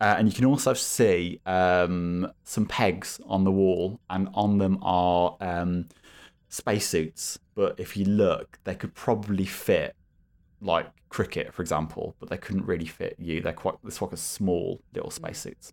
Uh, 0.00 0.16
and 0.18 0.26
you 0.26 0.34
can 0.34 0.44
also 0.44 0.74
see 0.74 1.40
um, 1.46 2.32
some 2.42 2.66
pegs 2.66 3.20
on 3.26 3.44
the 3.44 3.52
wall, 3.52 4.00
and 4.10 4.28
on 4.34 4.58
them 4.58 4.78
are 4.82 5.36
um, 5.40 5.86
spacesuits. 6.48 7.38
But 7.54 7.78
if 7.78 7.96
you 7.96 8.06
look, 8.06 8.58
they 8.64 8.74
could 8.74 8.94
probably 8.94 9.44
fit 9.44 9.94
like 10.62 10.86
cricket, 11.08 11.52
for 11.52 11.62
example, 11.62 12.16
but 12.18 12.30
they 12.30 12.38
couldn't 12.38 12.64
really 12.64 12.86
fit 12.86 13.16
you. 13.18 13.40
They're 13.40 13.52
quite, 13.52 13.74
it's 13.84 14.00
like 14.00 14.12
a 14.12 14.16
small 14.16 14.80
little 14.94 15.10
spacesuits. 15.10 15.72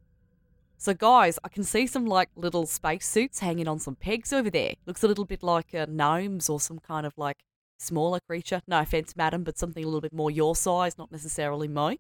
So, 0.78 0.94
guys, 0.94 1.38
I 1.44 1.50
can 1.50 1.64
see 1.64 1.88
some 1.88 2.06
like 2.06 2.30
little 2.36 2.66
spacesuits 2.66 3.40
hanging 3.40 3.68
on 3.68 3.80
some 3.80 3.96
pegs 3.96 4.32
over 4.32 4.50
there. 4.50 4.74
Looks 4.86 5.04
a 5.04 5.08
little 5.08 5.26
bit 5.26 5.44
like 5.44 5.76
uh, 5.76 5.86
gnomes 5.90 6.50
or 6.50 6.60
some 6.60 6.80
kind 6.80 7.06
of 7.06 7.18
like 7.18 7.38
smaller 7.78 8.20
creature. 8.22 8.62
No 8.68 8.80
offense, 8.80 9.16
madam, 9.16 9.44
but 9.44 9.58
something 9.58 9.84
a 9.84 9.88
little 9.88 10.02
bit 10.02 10.14
more 10.14 10.32
your 10.32 10.56
size, 10.56 10.98
not 10.98 11.12
necessarily 11.12 11.68
me. 11.68 12.00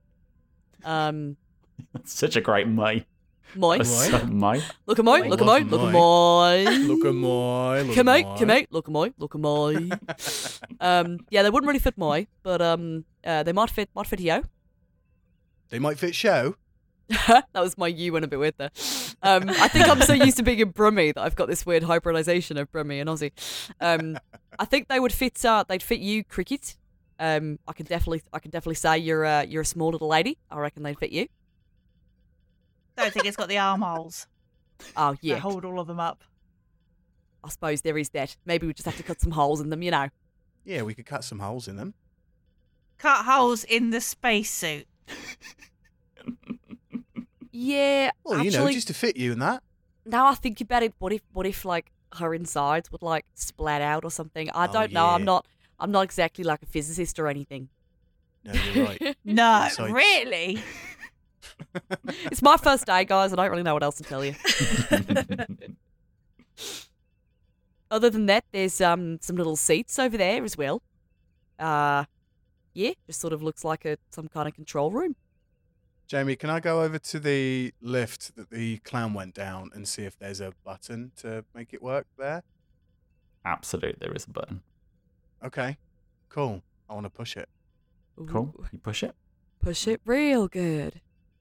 Um, 0.83 1.37
such 2.05 2.35
a 2.35 2.41
great 2.41 2.67
May. 2.67 3.05
My. 3.55 3.77
That's 3.77 4.09
so 4.09 4.25
May. 4.25 4.61
Look 4.85 4.99
at 4.99 5.05
my, 5.05 5.19
look 5.19 5.41
at 5.41 5.45
my, 5.45 5.59
Love 5.59 5.71
look 5.71 5.81
at 5.81 5.91
my. 5.93 6.63
my. 6.65 6.77
Look 6.77 7.05
at 7.05 7.13
my. 7.13 7.81
Look 7.81 7.95
Come 7.95 8.07
out, 8.07 8.37
come 8.37 8.49
out, 8.49 8.65
look 8.71 8.87
at 8.87 8.91
my, 8.91 9.13
look 9.17 9.35
at 9.35 9.41
my. 9.41 9.89
um, 10.79 11.19
yeah, 11.29 11.43
they 11.43 11.49
wouldn't 11.49 11.67
really 11.67 11.79
fit 11.79 11.97
my, 11.97 12.27
but 12.43 12.61
um, 12.61 13.05
uh, 13.23 13.43
they 13.43 13.53
might 13.53 13.69
fit, 13.69 13.89
might 13.95 14.07
fit 14.07 14.19
you. 14.19 14.43
They 15.69 15.79
might 15.79 15.99
fit 15.99 16.15
show. 16.15 16.55
that 17.27 17.45
was 17.55 17.77
my 17.77 17.87
you 17.87 18.13
went 18.13 18.23
a 18.23 18.27
bit 18.27 18.37
weird 18.37 18.53
there. 18.57 18.71
Um, 19.23 19.49
I 19.49 19.67
think 19.67 19.89
I'm 19.89 20.01
so 20.01 20.13
used 20.13 20.37
to 20.37 20.43
being 20.43 20.59
in 20.59 20.69
Brummy 20.69 21.11
that 21.11 21.21
I've 21.21 21.35
got 21.35 21.47
this 21.47 21.65
weird 21.65 21.83
hybridization 21.83 22.57
of 22.57 22.71
Brummy 22.71 22.99
and 22.99 23.09
Aussie. 23.09 23.31
Um, 23.81 24.17
I 24.59 24.65
think 24.65 24.87
they 24.87 24.99
would 24.99 25.11
fit. 25.13 25.43
Uh, 25.43 25.63
they'd 25.67 25.81
fit 25.81 25.99
you, 25.99 26.23
cricket. 26.23 26.77
Um, 27.19 27.59
I 27.67 27.73
can 27.73 27.85
definitely, 27.85 28.21
I 28.31 28.39
can 28.39 28.51
definitely 28.51 28.75
say 28.75 28.99
you're 28.99 29.25
uh, 29.25 29.41
you're 29.41 29.63
a 29.63 29.65
small 29.65 29.89
little 29.89 30.07
lady. 30.07 30.37
I 30.51 30.59
reckon 30.59 30.83
they'd 30.83 30.97
fit 30.97 31.11
you. 31.11 31.27
I 32.99 33.03
don't 33.03 33.13
think 33.13 33.25
it's 33.25 33.37
got 33.37 33.47
the 33.49 33.57
armholes. 33.57 34.27
Oh 34.97 35.11
that 35.11 35.23
yeah, 35.23 35.37
hold 35.37 35.65
all 35.65 35.79
of 35.79 35.87
them 35.87 35.99
up. 35.99 36.23
I 37.43 37.49
suppose 37.49 37.81
there 37.81 37.97
is 37.97 38.09
that. 38.09 38.35
Maybe 38.45 38.67
we 38.67 38.73
just 38.73 38.85
have 38.85 38.97
to 38.97 39.03
cut 39.03 39.21
some 39.21 39.31
holes 39.31 39.61
in 39.61 39.69
them, 39.69 39.81
you 39.81 39.91
know. 39.91 40.09
Yeah, 40.65 40.81
we 40.83 40.93
could 40.93 41.05
cut 41.05 41.23
some 41.23 41.39
holes 41.39 41.67
in 41.67 41.77
them. 41.77 41.93
Cut 42.97 43.23
holes 43.25 43.63
in 43.63 43.91
the 43.91 44.01
spacesuit. 44.01 44.85
Yeah, 47.51 48.11
Well, 48.23 48.43
you 48.43 48.51
know, 48.51 48.69
just 48.71 48.87
to 48.87 48.93
fit 48.93 49.17
you 49.17 49.31
in 49.33 49.39
that. 49.39 49.63
now 50.05 50.27
I 50.27 50.35
think 50.35 50.61
about 50.61 50.83
it, 50.83 50.93
what 50.99 51.11
if 51.11 51.21
what 51.33 51.45
if 51.45 51.65
like 51.65 51.91
her 52.15 52.33
insides 52.33 52.91
would 52.91 53.01
like 53.01 53.25
splat 53.33 53.81
out 53.81 54.03
or 54.05 54.11
something? 54.11 54.49
I 54.53 54.67
Oh, 54.67 54.71
don't 54.73 54.91
know. 54.93 55.07
I'm 55.07 55.23
not 55.23 55.45
I'm 55.79 55.91
not 55.91 56.01
exactly 56.01 56.43
like 56.43 56.61
a 56.61 56.65
physicist 56.67 57.19
or 57.19 57.27
anything. 57.27 57.69
No, 58.43 58.53
you're 58.53 58.85
right. 58.85 59.17
No, 59.25 59.63
Insides. 59.65 59.91
really? 59.93 60.61
It's 62.25 62.41
my 62.41 62.57
first 62.57 62.85
day, 62.85 63.05
guys. 63.05 63.31
I 63.33 63.35
don't 63.35 63.49
really 63.49 63.63
know 63.63 63.73
what 63.73 63.83
else 63.83 63.97
to 63.97 64.03
tell 64.03 64.23
you. 64.25 64.35
Other 67.91 68.09
than 68.09 68.27
that, 68.27 68.45
there's 68.51 68.81
um 68.81 69.19
some 69.21 69.35
little 69.35 69.55
seats 69.55 69.97
over 69.99 70.17
there 70.17 70.43
as 70.43 70.57
well. 70.57 70.81
Uh 71.57 72.05
yeah, 72.73 72.91
just 73.07 73.19
sort 73.19 73.33
of 73.33 73.41
looks 73.41 73.63
like 73.63 73.85
a 73.85 73.97
some 74.09 74.27
kind 74.27 74.47
of 74.47 74.53
control 74.53 74.91
room. 74.91 75.15
Jamie, 76.07 76.35
can 76.35 76.49
I 76.49 76.59
go 76.59 76.81
over 76.81 76.97
to 76.97 77.19
the 77.19 77.71
lift 77.81 78.35
that 78.35 78.49
the 78.49 78.77
clown 78.79 79.13
went 79.13 79.35
down 79.35 79.69
and 79.75 79.87
see 79.87 80.03
if 80.03 80.17
there's 80.17 80.41
a 80.41 80.53
button 80.63 81.11
to 81.17 81.45
make 81.53 81.71
it 81.71 81.83
work 81.83 82.07
there? 82.17 82.41
Absolutely, 83.45 83.97
there 83.99 84.13
is 84.13 84.25
a 84.25 84.29
button. 84.31 84.61
Okay, 85.43 85.77
cool. 86.29 86.63
I 86.89 86.93
want 86.95 87.05
to 87.05 87.11
push 87.11 87.37
it. 87.37 87.47
Cool. 88.27 88.53
You 88.71 88.79
push 88.79 89.03
it, 89.03 89.15
push 89.61 89.87
it 89.87 90.01
real 90.03 90.47
good. 90.47 90.99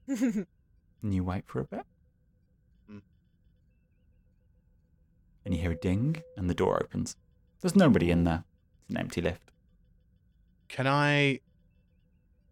And 0.09 1.13
you 1.13 1.23
wait 1.23 1.43
for 1.47 1.59
a 1.59 1.65
bit. 1.65 1.85
Mm. 2.91 3.01
And 5.45 5.53
you 5.53 5.61
hear 5.61 5.71
a 5.71 5.75
ding, 5.75 6.23
and 6.35 6.49
the 6.49 6.53
door 6.53 6.81
opens. 6.81 7.15
There's 7.61 7.75
nobody 7.75 8.11
in 8.11 8.23
there. 8.23 8.43
It's 8.81 8.89
an 8.89 8.97
empty 8.97 9.21
lift. 9.21 9.51
Can 10.67 10.87
I, 10.87 11.39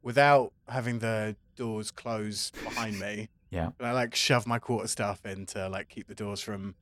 without 0.01 0.53
having 0.67 0.99
the 0.99 1.35
doors 1.55 1.91
close 1.91 2.51
behind 2.63 2.99
me, 2.99 3.29
Yeah. 3.49 3.69
I 3.79 3.91
like 3.91 4.13
shove 4.15 4.45
my 4.45 4.59
quarter 4.59 4.87
staff 4.87 5.25
in 5.25 5.45
to 5.47 5.69
like 5.69 5.89
keep 5.89 6.07
the 6.07 6.15
doors 6.15 6.41
from 6.41 6.75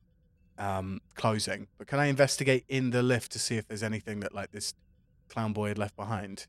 um, 0.58 1.00
closing? 1.14 1.68
But 1.78 1.86
can 1.86 1.98
I 1.98 2.06
investigate 2.06 2.64
in 2.68 2.90
the 2.90 3.02
lift 3.02 3.32
to 3.32 3.38
see 3.38 3.56
if 3.56 3.68
there's 3.68 3.82
anything 3.82 4.20
that 4.20 4.34
like 4.34 4.50
this 4.52 4.74
clown 5.28 5.52
boy 5.52 5.68
had 5.68 5.78
left 5.78 5.96
behind? 5.96 6.46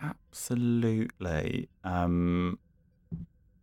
Absolutely. 0.00 1.68
Um, 1.84 2.58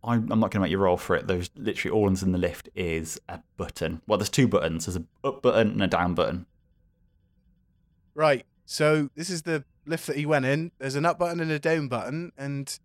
I'm, 0.04 0.26
not 0.26 0.38
going 0.38 0.50
to 0.50 0.60
make 0.60 0.70
you 0.70 0.78
roll 0.78 0.96
for 0.96 1.16
it. 1.16 1.26
There's 1.26 1.50
literally 1.56 1.96
all 1.96 2.08
that's 2.08 2.22
in 2.22 2.32
the 2.32 2.38
lift 2.38 2.68
is 2.74 3.20
a 3.28 3.40
button. 3.56 4.00
Well, 4.06 4.18
there's 4.18 4.30
two 4.30 4.46
buttons. 4.46 4.86
There's 4.86 4.96
a 4.96 5.04
up 5.26 5.42
button 5.42 5.72
and 5.72 5.82
a 5.82 5.88
down 5.88 6.14
button. 6.14 6.46
Right. 8.14 8.46
So 8.64 9.10
this 9.14 9.30
is 9.30 9.42
the 9.42 9.64
lift 9.86 10.06
that 10.06 10.16
he 10.16 10.26
went 10.26 10.44
in. 10.44 10.70
There's 10.78 10.94
an 10.94 11.04
up 11.04 11.18
button 11.18 11.40
and 11.40 11.50
a 11.50 11.58
down 11.58 11.88
button. 11.88 12.32
And 12.38 12.78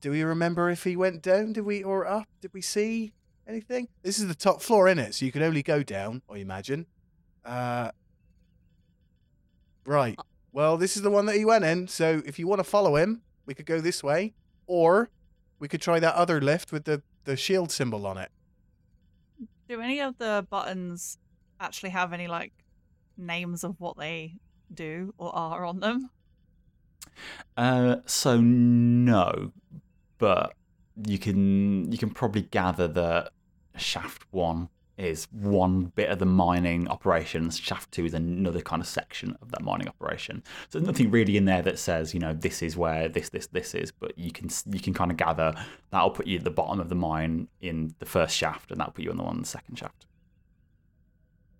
do 0.00 0.10
we 0.10 0.22
remember 0.22 0.68
if 0.70 0.84
he 0.84 0.96
went 0.96 1.22
down? 1.22 1.52
Did 1.52 1.64
we 1.64 1.82
or 1.82 2.06
up? 2.06 2.28
Did 2.40 2.52
we 2.52 2.60
see 2.60 3.12
anything? 3.46 3.88
This 4.02 4.18
is 4.18 4.26
the 4.26 4.34
top 4.34 4.60
floor, 4.60 4.88
in 4.88 4.98
it? 4.98 5.14
So 5.14 5.26
you 5.26 5.32
can 5.32 5.42
only 5.42 5.62
go 5.62 5.82
down. 5.82 6.22
I 6.30 6.38
imagine. 6.38 6.86
Uh. 7.44 7.92
Right. 9.84 10.18
Well, 10.52 10.76
this 10.76 10.96
is 10.96 11.02
the 11.02 11.10
one 11.10 11.26
that 11.26 11.36
he 11.36 11.44
went 11.44 11.64
in. 11.64 11.88
So 11.88 12.22
if 12.26 12.38
you 12.38 12.46
want 12.46 12.58
to 12.58 12.64
follow 12.64 12.96
him, 12.96 13.22
we 13.46 13.54
could 13.54 13.66
go 13.66 13.80
this 13.80 14.02
way, 14.02 14.34
or 14.66 15.08
we 15.58 15.68
could 15.68 15.80
try 15.80 15.98
that 16.00 16.14
other 16.14 16.40
lift 16.40 16.72
with 16.72 16.84
the 16.84 17.02
the 17.24 17.36
shield 17.36 17.70
symbol 17.70 18.06
on 18.06 18.18
it. 18.18 18.30
Do 19.68 19.80
any 19.80 20.00
of 20.00 20.16
the 20.18 20.46
buttons 20.48 21.18
actually 21.60 21.90
have 21.90 22.12
any 22.12 22.26
like 22.26 22.52
names 23.16 23.64
of 23.64 23.80
what 23.80 23.96
they 23.98 24.34
do 24.72 25.12
or 25.18 25.34
are 25.34 25.64
on 25.64 25.80
them? 25.80 26.10
Uh, 27.56 27.96
so 28.06 28.40
no, 28.40 29.52
but 30.18 30.54
you 31.06 31.18
can 31.18 31.90
you 31.90 31.98
can 31.98 32.10
probably 32.10 32.42
gather 32.42 32.88
that 32.88 33.30
shaft 33.76 34.24
one 34.30 34.68
is 34.98 35.28
one 35.32 35.84
bit 35.94 36.10
of 36.10 36.18
the 36.18 36.26
mining 36.26 36.88
operations. 36.88 37.58
Shaft 37.58 37.92
two 37.92 38.04
is 38.04 38.14
another 38.14 38.60
kind 38.60 38.82
of 38.82 38.88
section 38.88 39.36
of 39.40 39.50
that 39.52 39.62
mining 39.62 39.88
operation. 39.88 40.42
So 40.68 40.78
there's 40.78 40.86
nothing 40.86 41.10
really 41.10 41.36
in 41.36 41.44
there 41.44 41.62
that 41.62 41.78
says 41.78 42.12
you 42.12 42.20
know 42.20 42.34
this 42.34 42.62
is 42.62 42.76
where 42.76 43.08
this 43.08 43.28
this 43.28 43.46
this 43.46 43.74
is, 43.74 43.92
but 43.92 44.18
you 44.18 44.32
can 44.32 44.50
you 44.66 44.80
can 44.80 44.94
kind 44.94 45.10
of 45.10 45.16
gather 45.16 45.54
that'll 45.90 46.10
put 46.10 46.26
you 46.26 46.38
at 46.38 46.44
the 46.44 46.50
bottom 46.50 46.80
of 46.80 46.88
the 46.88 46.94
mine 46.94 47.48
in 47.60 47.94
the 47.98 48.06
first 48.06 48.36
shaft, 48.36 48.70
and 48.70 48.80
that'll 48.80 48.92
put 48.92 49.04
you 49.04 49.10
on 49.10 49.16
the 49.16 49.22
one 49.22 49.36
in 49.36 49.42
the 49.42 49.48
second 49.48 49.76
shaft. 49.76 50.06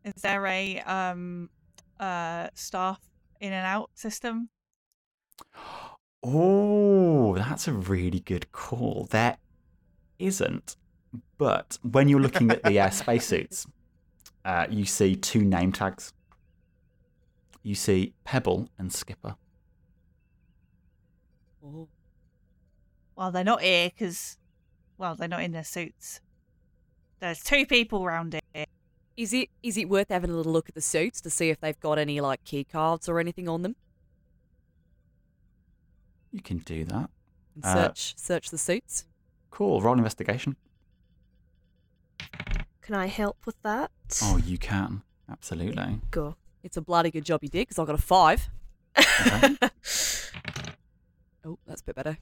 Is 0.04 0.22
there 0.22 0.44
a 0.46 0.80
um 0.80 1.50
uh 2.00 2.48
staff 2.54 3.00
in 3.40 3.52
and 3.52 3.66
out 3.66 3.90
system? 3.94 4.50
Oh, 6.22 7.36
that's 7.36 7.68
a 7.68 7.72
really 7.72 8.20
good 8.20 8.50
call. 8.50 9.06
There 9.10 9.36
isn't, 10.18 10.76
but 11.36 11.78
when 11.82 12.08
you're 12.08 12.20
looking 12.20 12.50
at 12.50 12.62
the 12.62 12.78
uh, 12.80 12.90
spacesuits, 12.90 13.66
uh, 14.44 14.66
you 14.70 14.84
see 14.84 15.14
two 15.16 15.42
name 15.44 15.72
tags. 15.72 16.12
You 17.62 17.74
see 17.74 18.14
Pebble 18.24 18.68
and 18.78 18.92
Skipper. 18.92 19.36
Oh. 21.64 21.88
Well, 23.16 23.30
they're 23.32 23.44
not 23.44 23.62
here 23.62 23.90
because, 23.90 24.38
well, 24.96 25.16
they're 25.16 25.28
not 25.28 25.42
in 25.42 25.52
their 25.52 25.64
suits. 25.64 26.20
There's 27.20 27.42
two 27.42 27.66
people 27.66 28.04
round 28.04 28.40
here. 28.54 28.64
Is 29.16 29.32
it 29.32 29.48
is 29.64 29.76
it 29.76 29.88
worth 29.88 30.10
having 30.10 30.30
a 30.30 30.34
little 30.36 30.52
look 30.52 30.68
at 30.68 30.76
the 30.76 30.80
suits 30.80 31.20
to 31.22 31.30
see 31.30 31.50
if 31.50 31.58
they've 31.58 31.78
got 31.80 31.98
any 31.98 32.20
like 32.20 32.44
key 32.44 32.62
cards 32.62 33.08
or 33.08 33.18
anything 33.18 33.48
on 33.48 33.62
them? 33.62 33.74
You 36.30 36.40
can 36.40 36.58
do 36.58 36.84
that. 36.84 37.10
And 37.56 37.64
Uh, 37.64 37.74
search 37.74 38.14
search 38.16 38.50
the 38.50 38.58
suits. 38.58 39.04
Cool. 39.50 39.80
Roll 39.80 39.98
investigation. 39.98 40.56
Can 42.82 42.94
I 42.94 43.06
help 43.06 43.36
with 43.44 43.56
that? 43.62 43.90
Oh, 44.22 44.38
you 44.38 44.58
can. 44.58 45.02
Absolutely. 45.30 46.00
Go. 46.10 46.36
It's 46.62 46.76
a 46.76 46.80
bloody 46.80 47.10
good 47.10 47.24
job 47.24 47.42
you 47.42 47.48
did 47.48 47.68
because 47.68 47.78
I 47.78 47.84
got 47.84 47.94
a 47.94 47.98
five. 47.98 48.48
Okay. 48.98 49.56
Oh, 51.44 51.58
that's 51.66 51.80
a 51.80 51.84
bit 51.84 51.94
better. 51.94 52.18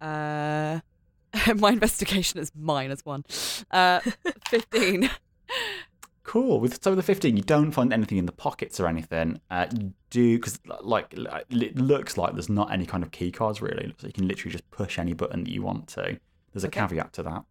Uh, 0.00 0.80
my 1.56 1.70
investigation 1.70 2.38
is 2.38 2.52
minus 2.54 3.04
one. 3.04 3.24
Uh, 3.70 3.98
fifteen. 4.48 5.10
Cool. 6.22 6.60
With 6.60 6.82
so 6.82 6.92
with 6.92 6.98
the 6.98 7.02
15, 7.02 7.36
you 7.36 7.42
don't 7.42 7.72
find 7.72 7.92
anything 7.92 8.18
in 8.18 8.26
the 8.26 8.32
pockets 8.32 8.78
or 8.78 8.86
anything. 8.86 9.40
Uh, 9.50 9.66
you 9.76 9.92
do 10.10 10.36
because 10.38 10.60
like 10.80 11.12
it 11.12 11.76
looks 11.76 12.16
like 12.16 12.34
there's 12.34 12.48
not 12.48 12.72
any 12.72 12.86
kind 12.86 13.02
of 13.02 13.10
key 13.10 13.32
cards 13.32 13.60
really. 13.60 13.94
So 13.98 14.06
you 14.06 14.12
can 14.12 14.28
literally 14.28 14.52
just 14.52 14.70
push 14.70 14.98
any 14.98 15.12
button 15.12 15.44
that 15.44 15.50
you 15.50 15.62
want 15.62 15.88
to. 15.88 16.18
There's 16.54 16.64
a 16.64 16.68
Okay. 16.68 16.80
caveat 16.80 17.12
to 17.14 17.22
that, 17.24 17.44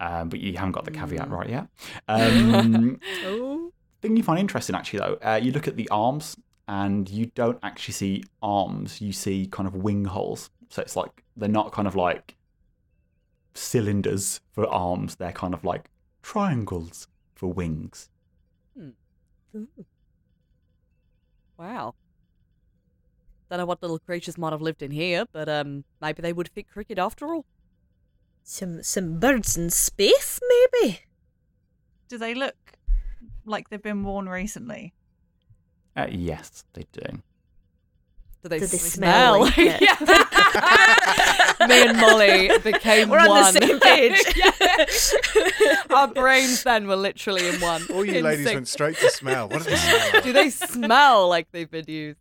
um, 0.00 0.28
but 0.30 0.40
you 0.40 0.56
haven't 0.56 0.72
got 0.72 0.84
the 0.86 0.90
caveat 0.92 1.28
right 1.30 1.50
yet. 1.50 1.68
Um, 2.08 3.00
Oh. 3.22 3.72
thing 4.00 4.16
you 4.16 4.22
find 4.22 4.38
interesting 4.38 4.74
actually 4.76 5.00
though, 5.00 5.18
uh, 5.22 5.40
you 5.42 5.52
look 5.52 5.68
at 5.68 5.76
the 5.76 5.88
arms 5.90 6.36
and 6.68 7.08
you 7.10 7.26
don't 7.34 7.58
actually 7.62 7.94
see 7.94 8.24
arms. 8.42 9.00
You 9.00 9.12
see 9.12 9.46
kind 9.46 9.66
of 9.66 9.74
wing 9.74 10.04
holes. 10.06 10.50
So 10.70 10.82
it's 10.82 10.96
like 10.96 11.24
they're 11.36 11.48
not 11.48 11.72
kind 11.72 11.88
of 11.88 11.94
like 11.96 12.36
cylinders 13.54 14.40
for 14.52 14.66
arms. 14.68 15.16
They're 15.16 15.32
kind 15.32 15.54
of 15.54 15.64
like 15.64 15.90
triangles 16.22 17.08
for 17.34 17.52
wings. 17.52 18.08
Ooh. 18.78 18.94
Wow. 21.58 21.94
Don't 23.50 23.58
know 23.58 23.66
what 23.66 23.82
little 23.82 23.98
creatures 24.00 24.36
might 24.38 24.52
have 24.52 24.62
lived 24.62 24.82
in 24.82 24.90
here, 24.90 25.26
but 25.32 25.48
um, 25.48 25.84
maybe 26.00 26.22
they 26.22 26.32
would 26.32 26.48
fit 26.48 26.68
cricket 26.68 26.98
after 26.98 27.32
all. 27.32 27.44
Some 28.46 28.82
some 28.82 29.18
birds 29.18 29.56
in 29.56 29.70
space, 29.70 30.38
maybe. 30.48 31.00
Do 32.08 32.18
they 32.18 32.34
look 32.34 32.54
like 33.46 33.70
they've 33.70 33.82
been 33.82 34.04
worn 34.04 34.28
recently? 34.28 34.92
Uh, 35.96 36.08
yes, 36.10 36.64
they 36.74 36.84
do. 36.92 37.22
Do 38.42 38.48
they, 38.50 38.58
Do 38.58 38.66
they 38.66 38.76
smell? 38.76 39.46
smell 39.46 39.46
like 39.46 39.54
it? 39.56 39.80
Me 41.68 41.86
and 41.88 41.96
Molly 41.98 42.50
became 42.62 43.08
We're 43.08 43.20
on 43.20 43.28
one. 43.28 43.54
the 43.54 43.60
same 43.60 43.80
page. 43.80 44.20
Our 45.90 46.08
brains 46.08 46.62
then 46.62 46.86
were 46.86 46.96
literally 46.96 47.48
in 47.48 47.58
one. 47.62 47.86
All 47.90 48.04
you 48.04 48.16
In 48.16 48.24
ladies 48.24 48.44
sync. 48.44 48.56
went 48.56 48.68
straight 48.68 48.98
to 48.98 49.08
smell. 49.10 49.48
What 49.48 49.62
do 49.64 49.70
they 49.70 49.76
smell? 49.80 50.10
like? 50.12 50.22
Do 50.24 50.32
they 50.34 50.50
smell 50.50 51.28
like 51.30 51.50
they've 51.52 51.70
been 51.70 51.86
used? 51.88 52.18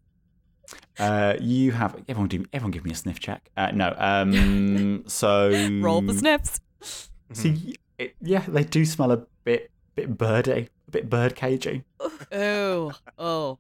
Uh, 0.99 1.35
you 1.39 1.71
have 1.71 1.95
everyone 2.07 2.27
do 2.29 2.45
everyone 2.53 2.71
give 2.71 2.85
me 2.85 2.91
a 2.91 2.95
sniff 2.95 3.19
check. 3.19 3.49
Uh, 3.57 3.71
no, 3.73 3.93
um, 3.97 5.03
so 5.07 5.49
Roll 5.81 6.01
the 6.01 6.13
sniffs. 6.13 6.59
See, 7.33 7.75
it, 7.97 8.15
yeah, 8.21 8.43
they 8.47 8.63
do 8.63 8.85
smell 8.85 9.11
a 9.11 9.25
bit 9.43 9.71
bit 9.95 10.17
birdy, 10.17 10.69
a 10.87 10.91
bit 10.91 11.09
bird 11.09 11.35
cagey. 11.35 11.83
Oh, 12.31 12.91
oh. 13.17 13.59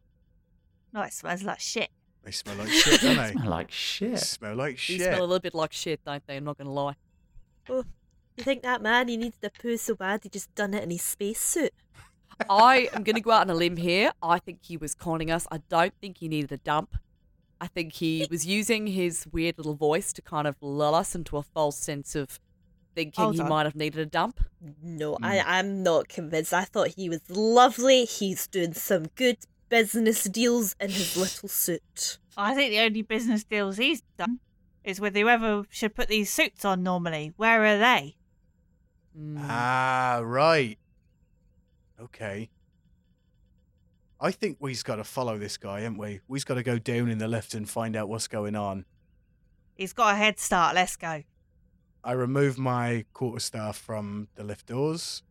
No, 0.93 1.01
it 1.01 1.13
smells 1.13 1.43
like 1.43 1.59
shit. 1.59 1.89
They 2.23 2.31
smell 2.31 2.55
like 2.55 2.69
shit, 2.69 3.01
don't 3.01 3.17
they? 3.17 3.31
Smell 3.31 3.49
like 3.49 3.67
They 3.67 3.73
shit. 3.73 4.19
smell 4.19 4.55
like 4.55 4.77
shit. 4.77 4.99
They 4.99 5.05
smell 5.05 5.19
a 5.19 5.25
little 5.25 5.39
bit 5.39 5.53
like 5.53 5.73
shit, 5.73 5.99
don't 6.05 6.25
they? 6.25 6.37
I'm 6.37 6.43
not 6.45 6.57
going 6.57 6.67
to 6.67 6.71
lie. 6.71 6.95
Oh, 7.69 7.83
You 8.37 8.43
think 8.43 8.63
that 8.63 8.81
man 8.81 9.07
he 9.09 9.17
needed 9.17 9.43
a 9.43 9.49
poo 9.49 9.77
so 9.77 9.95
bad 9.95 10.21
he 10.23 10.29
just 10.29 10.53
done 10.55 10.73
it 10.73 10.83
in 10.83 10.89
his 10.91 11.01
spacesuit? 11.01 11.73
I 12.49 12.89
am 12.93 13.03
going 13.03 13.15
to 13.15 13.21
go 13.21 13.31
out 13.31 13.41
on 13.41 13.49
a 13.49 13.55
limb 13.55 13.77
here. 13.77 14.11
I 14.21 14.39
think 14.39 14.59
he 14.61 14.77
was 14.77 14.95
conning 14.95 15.31
us. 15.31 15.47
I 15.51 15.59
don't 15.69 15.93
think 16.01 16.17
he 16.17 16.27
needed 16.27 16.51
a 16.51 16.57
dump. 16.57 16.95
I 17.61 17.67
think 17.67 17.93
he 17.93 18.27
was 18.29 18.45
using 18.45 18.87
his 18.87 19.25
weird 19.31 19.57
little 19.57 19.75
voice 19.75 20.11
to 20.13 20.21
kind 20.21 20.47
of 20.47 20.57
lull 20.61 20.95
us 20.95 21.15
into 21.15 21.37
a 21.37 21.43
false 21.43 21.77
sense 21.77 22.15
of 22.15 22.39
thinking 22.95 23.23
Hold 23.23 23.35
he 23.35 23.41
on. 23.41 23.49
might 23.49 23.65
have 23.65 23.75
needed 23.75 23.99
a 23.99 24.05
dump. 24.05 24.41
No, 24.81 25.17
I, 25.21 25.39
I'm 25.39 25.81
not 25.81 26.09
convinced. 26.09 26.53
I 26.53 26.65
thought 26.65 26.89
he 26.89 27.09
was 27.09 27.21
lovely. 27.29 28.05
He's 28.05 28.47
doing 28.47 28.73
some 28.73 29.05
good 29.15 29.37
business 29.69 30.25
deals 30.25 30.75
in 30.79 30.89
his 30.89 31.15
little 31.17 31.49
suit. 31.49 32.17
I 32.35 32.53
think 32.53 32.71
the 32.71 32.79
only 32.79 33.01
business 33.01 33.43
deals 33.43 33.77
he's 33.77 34.01
done 34.17 34.39
is 34.83 34.99
with 34.99 35.15
whoever 35.15 35.63
should 35.69 35.95
put 35.95 36.09
these 36.09 36.31
suits 36.31 36.65
on 36.65 36.83
normally. 36.83 37.33
Where 37.37 37.63
are 37.63 37.77
they? 37.77 38.17
Mm. 39.17 39.37
Ah, 39.39 40.21
right. 40.23 40.77
Okay. 42.03 42.49
I 44.19 44.31
think 44.31 44.57
we've 44.59 44.83
got 44.83 44.95
to 44.97 45.03
follow 45.03 45.37
this 45.37 45.57
guy, 45.57 45.81
haven't 45.81 45.97
we? 45.97 46.21
We've 46.27 46.45
got 46.45 46.55
to 46.55 46.63
go 46.63 46.79
down 46.79 47.09
in 47.09 47.17
the 47.17 47.27
lift 47.27 47.53
and 47.53 47.69
find 47.69 47.95
out 47.95 48.07
what's 48.07 48.27
going 48.27 48.55
on. 48.55 48.85
He's 49.75 49.93
got 49.93 50.13
a 50.13 50.17
head 50.17 50.39
start. 50.39 50.75
Let's 50.75 50.95
go. 50.95 51.23
I 52.03 52.11
remove 52.13 52.57
my 52.57 53.05
quarterstaff 53.13 53.77
from 53.77 54.27
the 54.35 54.43
lift 54.43 54.67
doors. 54.67 55.23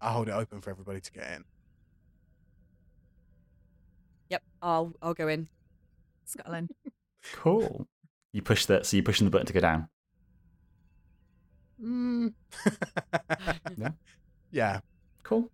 I 0.00 0.12
hold 0.12 0.28
it 0.28 0.32
open 0.32 0.60
for 0.60 0.70
everybody 0.70 1.00
to 1.00 1.12
get 1.12 1.30
in. 1.32 1.44
Yep, 4.30 4.42
I'll 4.62 4.94
I'll 5.02 5.14
go 5.14 5.28
in. 5.28 5.48
Scotland. 6.24 6.70
Cool. 7.34 7.86
You 8.32 8.40
push 8.40 8.64
the 8.64 8.82
so 8.82 8.96
you're 8.96 9.04
pushing 9.04 9.26
the 9.26 9.30
button 9.30 9.46
to 9.46 9.52
go 9.52 9.60
down. 9.60 9.88
Mm. 11.82 12.32
Yeah. 13.76 13.90
Yeah. 14.50 14.80
Cool. 15.22 15.50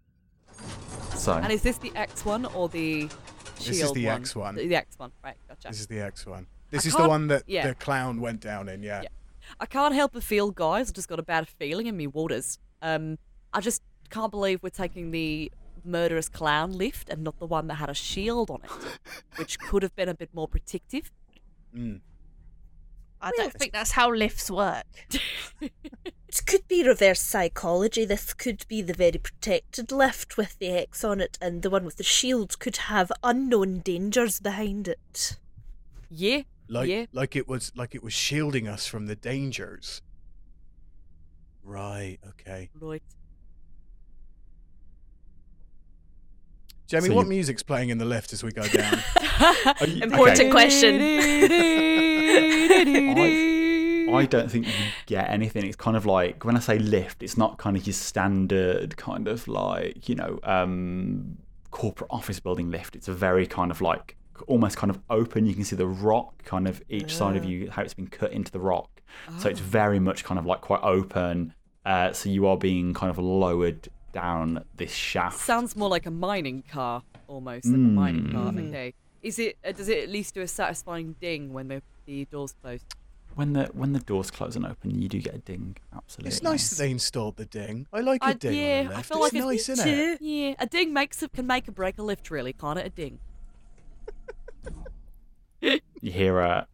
So 1.17 1.33
And 1.33 1.53
is 1.53 1.63
this 1.63 1.79
the 1.79 1.93
X 1.97 2.25
one 2.25 2.45
or 2.47 2.69
the 2.69 3.01
Shield 3.01 3.11
This 3.59 3.69
is 3.69 3.79
shield 3.79 3.95
the 3.97 4.07
one? 4.07 4.21
X 4.21 4.37
one. 4.37 4.55
The, 4.55 4.69
the 4.69 4.77
X 4.77 4.99
one, 4.99 5.13
right? 5.25 5.37
Gotcha. 5.49 5.69
This 5.69 5.81
is 5.81 5.87
the 5.87 6.01
X 6.01 6.27
one. 6.27 6.47
This 6.71 6.85
I 6.85 6.89
is 6.89 6.93
the 6.93 6.99
can't- 6.99 7.09
one 7.09 7.27
that 7.29 7.43
yeah. 7.47 7.67
the 7.67 7.75
clown 7.75 8.21
went 8.21 8.41
down 8.41 8.69
in, 8.69 8.83
yeah. 8.83 9.03
Yeah. 9.03 9.09
I 9.61 9.67
can't 9.67 9.95
help 9.95 10.13
but 10.13 10.23
feel, 10.23 10.51
guys. 10.51 10.91
I 10.91 10.93
just 10.93 11.09
got 11.09 11.19
a 11.19 11.23
bad 11.23 11.49
feeling 11.49 11.87
in 11.87 11.97
me 11.97 12.07
waters. 12.07 12.59
Um, 12.83 13.19
I 13.53 13.61
just 13.61 13.83
can't 14.11 14.31
believe 14.31 14.63
we're 14.63 14.71
taking 14.71 15.11
the 15.11 15.51
murderous 15.85 16.29
clown 16.29 16.73
lift 16.73 17.09
and 17.09 17.23
not 17.23 17.39
the 17.39 17.47
one 17.47 17.69
that 17.69 17.75
had 17.77 17.89
a 17.89 17.95
shield 17.95 18.51
on 18.51 18.61
it, 18.65 18.71
which 19.37 19.59
could 19.59 19.83
have 19.83 19.95
been 19.97 20.09
a 20.09 20.15
bit 20.15 20.31
more 20.35 20.49
protective. 20.49 21.11
I 23.21 23.31
don't 23.37 23.53
think 23.53 23.73
that's 23.73 23.93
how 23.93 24.13
lifts 24.13 24.51
work. 24.51 24.85
It 26.29 26.45
could 26.45 26.69
be 26.69 26.87
reverse 26.87 27.23
psychology. 27.23 28.05
This 28.05 28.35
could 28.35 28.67
be 28.69 28.83
the 28.83 28.93
very 28.93 29.17
protected 29.17 29.91
lift 29.91 30.37
with 30.37 30.59
the 30.59 30.69
X 30.69 31.03
on 31.03 31.21
it, 31.21 31.39
and 31.41 31.63
the 31.63 31.71
one 31.71 31.85
with 31.87 31.97
the 31.97 32.03
shield 32.03 32.59
could 32.59 32.77
have 32.77 33.11
unknown 33.23 33.79
dangers 33.79 34.39
behind 34.41 34.87
it. 34.87 35.37
Yeah, 36.11 36.43
Like 36.69 36.89
yeah. 36.91 37.07
like 37.13 37.37
it 37.37 37.49
was 37.49 37.73
like 37.75 37.95
it 37.95 38.03
was 38.03 38.13
shielding 38.13 38.69
us 38.69 38.87
from 38.87 39.07
the 39.07 39.17
dangers. 39.17 40.03
Right, 41.65 42.19
okay. 42.31 42.69
Right. 42.79 43.03
Jamie, 46.87 47.09
So 47.09 47.15
what 47.15 47.25
you- 47.27 47.31
music's 47.31 47.63
playing 47.63 47.89
in 47.89 47.99
the 47.99 48.05
lift 48.05 48.33
as 48.33 48.45
we 48.45 48.53
go 48.53 48.67
down? 48.67 48.99
you- 49.87 50.03
Important 50.03 50.41
okay. 50.41 50.51
question. 50.51 51.01
I 52.37 54.27
don't 54.31 54.51
think 54.51 54.67
you 54.67 54.73
get 55.07 55.31
anything. 55.31 55.65
It's 55.67 55.77
kind 55.77 55.97
of 55.97 56.07
like 56.07 56.45
when 56.45 56.57
I 56.57 56.61
say 56.61 56.79
lift, 56.79 57.23
it's 57.23 57.37
not 57.37 57.59
kind 57.59 57.77
of 57.77 57.87
your 57.87 57.95
standard 57.95 58.97
kind 58.97 59.29
of 59.29 59.49
like 59.49 60.09
you 60.09 60.15
know 60.15 60.39
um, 60.43 61.39
corporate 61.71 62.11
office 62.11 62.41
building 62.41 62.71
lift. 62.71 62.97
It's 62.97 63.09
a 63.09 63.15
very 63.15 63.47
kind 63.47 63.71
of 63.71 63.81
like 63.81 64.17
almost 64.47 64.77
kind 64.77 64.91
of 64.91 65.01
open. 65.11 65.47
You 65.47 65.55
can 65.55 65.65
see 65.65 65.77
the 65.77 65.87
rock 65.87 66.45
kind 66.45 66.69
of 66.69 66.83
each 66.89 67.15
side 67.15 67.37
of 67.37 67.45
you, 67.45 67.71
how 67.71 67.83
it's 67.83 67.95
been 67.95 68.09
cut 68.09 68.33
into 68.33 68.53
the 68.53 68.61
rock. 68.61 68.91
So 69.39 69.49
it's 69.49 69.61
very 69.61 69.99
much 69.99 70.25
kind 70.25 70.39
of 70.39 70.47
like 70.47 70.61
quite 70.61 70.83
open. 70.83 71.55
Uh, 71.85 72.13
so 72.13 72.29
you 72.29 72.47
are 72.47 72.57
being 72.57 72.93
kind 72.93 73.11
of 73.11 73.19
lowered 73.19 73.89
down 74.13 74.65
this 74.75 74.93
shaft. 74.93 75.39
Sounds 75.39 75.77
more 75.77 75.89
like 75.89 76.07
a 76.07 76.11
mining 76.11 76.63
car, 76.63 77.03
almost 77.29 77.67
like 77.67 77.75
a 77.75 77.79
mining 77.79 78.33
car. 78.33 78.53
Mm. 78.53 78.69
Okay. 78.69 78.95
Is 79.23 79.39
it? 79.39 79.57
Uh, 79.65 79.73
does 79.73 79.89
it 79.89 79.99
at 80.03 80.09
least 80.09 80.35
do 80.35 80.41
a 80.41 80.49
satisfying 80.49 81.17
ding 81.21 81.53
when 81.53 81.69
the 81.69 81.83
the 82.07 82.25
doors 82.27 82.55
close? 82.63 82.81
when 83.35 83.53
the 83.53 83.65
when 83.75 83.93
the 83.93 83.99
doors 84.01 84.31
close 84.31 84.57
and 84.57 84.65
open, 84.65 84.99
you 85.03 85.09
do 85.09 85.21
get 85.21 85.35
a 85.35 85.39
ding. 85.39 85.77
Absolutely. 85.95 86.29
it's 86.29 86.43
nice 86.43 86.71
that 86.71 86.77
they 86.77 86.91
installed 86.91 87.37
the 87.37 87.45
ding. 87.45 87.87
I 87.93 88.01
like 88.01 88.23
a 88.23 88.29
I- 88.29 88.33
ding 88.33 88.55
yeah, 88.55 88.81
on 88.81 88.87
a 88.87 88.95
I 88.95 88.97
lift. 88.97 89.09
feel 89.09 89.17
it's 89.19 89.23
like 89.25 89.35
it's- 89.35 89.45
nice, 89.45 89.69
isn't 89.69 89.89
it? 89.89 90.21
Yeah, 90.23 90.55
a 90.59 90.67
ding 90.67 90.93
makes 90.95 91.23
it 91.23 91.33
can 91.35 91.47
make 91.47 91.69
or 91.69 91.73
break 91.73 91.99
a 91.99 92.03
lift, 92.03 92.31
really, 92.31 92.53
can't 92.55 92.79
it? 92.79 92.87
A 92.87 92.91
ding. 92.91 93.19
You 96.01 96.13
hear 96.13 96.39
a 96.41 96.69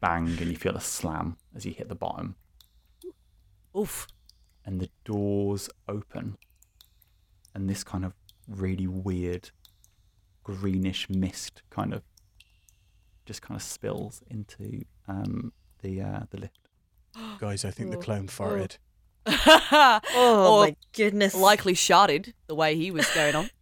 bang 0.00 0.26
and 0.28 0.40
you 0.40 0.56
feel 0.56 0.76
a 0.76 0.80
slam 0.80 1.36
as 1.54 1.64
you 1.64 1.72
hit 1.72 1.88
the 1.88 1.94
bottom, 1.94 2.34
Oof. 3.76 4.06
and 4.66 4.80
the 4.80 4.90
doors 5.04 5.70
open, 5.88 6.36
and 7.54 7.70
this 7.70 7.82
kind 7.84 8.04
of 8.04 8.12
really 8.46 8.86
weird 8.86 9.50
greenish 10.44 11.08
mist 11.08 11.62
kind 11.70 11.94
of 11.94 12.02
just 13.28 13.42
kind 13.42 13.56
of 13.56 13.62
spills 13.62 14.22
into 14.30 14.82
um, 15.06 15.52
the 15.82 16.00
uh, 16.00 16.20
the 16.30 16.38
lift. 16.38 16.68
Guys, 17.38 17.64
I 17.64 17.70
think 17.70 17.90
the 17.90 17.96
clone 17.98 18.26
clown 18.26 18.68
farted. 18.68 18.78
Oh 20.14 20.56
Or 20.56 20.64
my 20.64 20.76
goodness! 20.94 21.34
likely 21.34 21.74
sharded 21.74 22.32
the 22.46 22.54
way 22.54 22.74
he 22.76 22.90
was 22.90 23.06
going 23.14 23.36
on. 23.36 23.50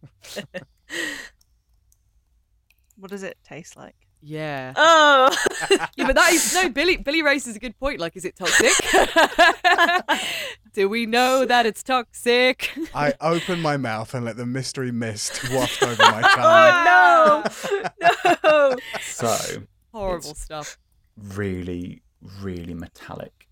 What 2.95 3.11
does 3.11 3.21
it 3.21 3.37
taste 3.43 3.75
like? 3.77 4.06
Yeah. 4.29 4.73
Oh, 4.75 5.35
Yeah, 5.95 6.05
but 6.07 6.15
that 6.15 6.33
is 6.33 6.53
no. 6.53 6.69
Billie 6.69 6.97
Billie 6.97 7.21
raises 7.21 7.55
a 7.55 7.59
good 7.59 7.77
point. 7.79 7.99
Like, 8.01 8.15
is 8.17 8.25
it 8.25 8.35
toxic? 8.35 8.73
Do 10.73 10.89
we 10.89 11.05
know 11.05 11.45
that 11.45 11.65
it's 11.65 11.81
toxic? 11.81 12.71
I 12.93 13.13
open 13.21 13.61
my 13.61 13.77
mouth 13.77 14.13
and 14.13 14.25
let 14.25 14.37
the 14.37 14.45
mystery 14.45 14.91
mist 14.91 15.49
waft 15.51 15.81
over 15.81 16.01
my 16.01 16.21
tongue. 16.35 17.43
oh 17.63 17.93
no, 18.01 18.37
no! 18.43 18.75
So 19.01 19.63
Horrible 19.93 20.29
It's- 20.31 20.39
stuff. 20.43 20.77
really, 21.17 22.03
really 22.41 22.73
metallic. 22.73 23.47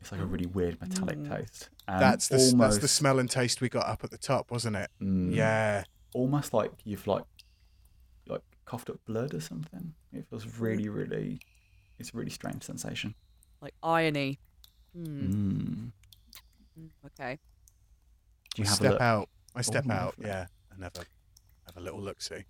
It's 0.00 0.10
like 0.10 0.20
a 0.20 0.26
really 0.26 0.46
weird 0.46 0.80
metallic 0.80 1.18
Mm. 1.18 1.36
taste. 1.36 1.68
Um, 1.88 2.00
that's 2.00 2.28
the 2.28 2.36
s- 2.36 2.52
that's 2.54 2.78
the 2.78 2.88
smell 2.88 3.18
and 3.18 3.30
taste 3.30 3.60
we 3.60 3.68
got 3.68 3.86
up 3.86 4.04
at 4.04 4.10
the 4.10 4.18
top, 4.18 4.50
wasn't 4.50 4.76
it? 4.76 4.90
Mm. 5.02 5.34
Yeah. 5.34 5.84
almost 6.14 6.52
like 6.54 6.70
you've 6.84 7.06
like 7.06 7.24
like 8.26 8.42
coughed 8.64 8.88
up 8.90 8.98
blood 9.06 9.32
or 9.34 9.40
something. 9.40 9.94
It 10.14 10.26
feels 10.30 10.46
really, 10.58 10.88
really. 10.88 11.40
It's 11.98 12.12
a 12.12 12.16
really 12.16 12.30
strange 12.30 12.62
sensation. 12.62 13.14
Like 13.60 13.74
irony. 13.82 14.38
Hmm. 14.94 15.04
Mm. 15.04 15.92
mm, 16.78 16.88
Okay. 17.06 17.38
Do 18.54 18.62
you 18.62 18.64
have 18.68 18.74
a 18.74 18.76
step 18.76 18.92
look? 18.92 19.00
out. 19.00 19.28
I 19.54 19.62
step 19.62 19.84
Oh, 19.88 19.92
out. 19.92 20.04
lovely. 20.18 20.26
Yeah, 20.26 20.46
and 20.72 20.82
have 20.82 20.94
a 20.96 21.04
have 21.66 21.76
a 21.76 21.80
little 21.80 22.00
look. 22.00 22.20
See. 22.20 22.44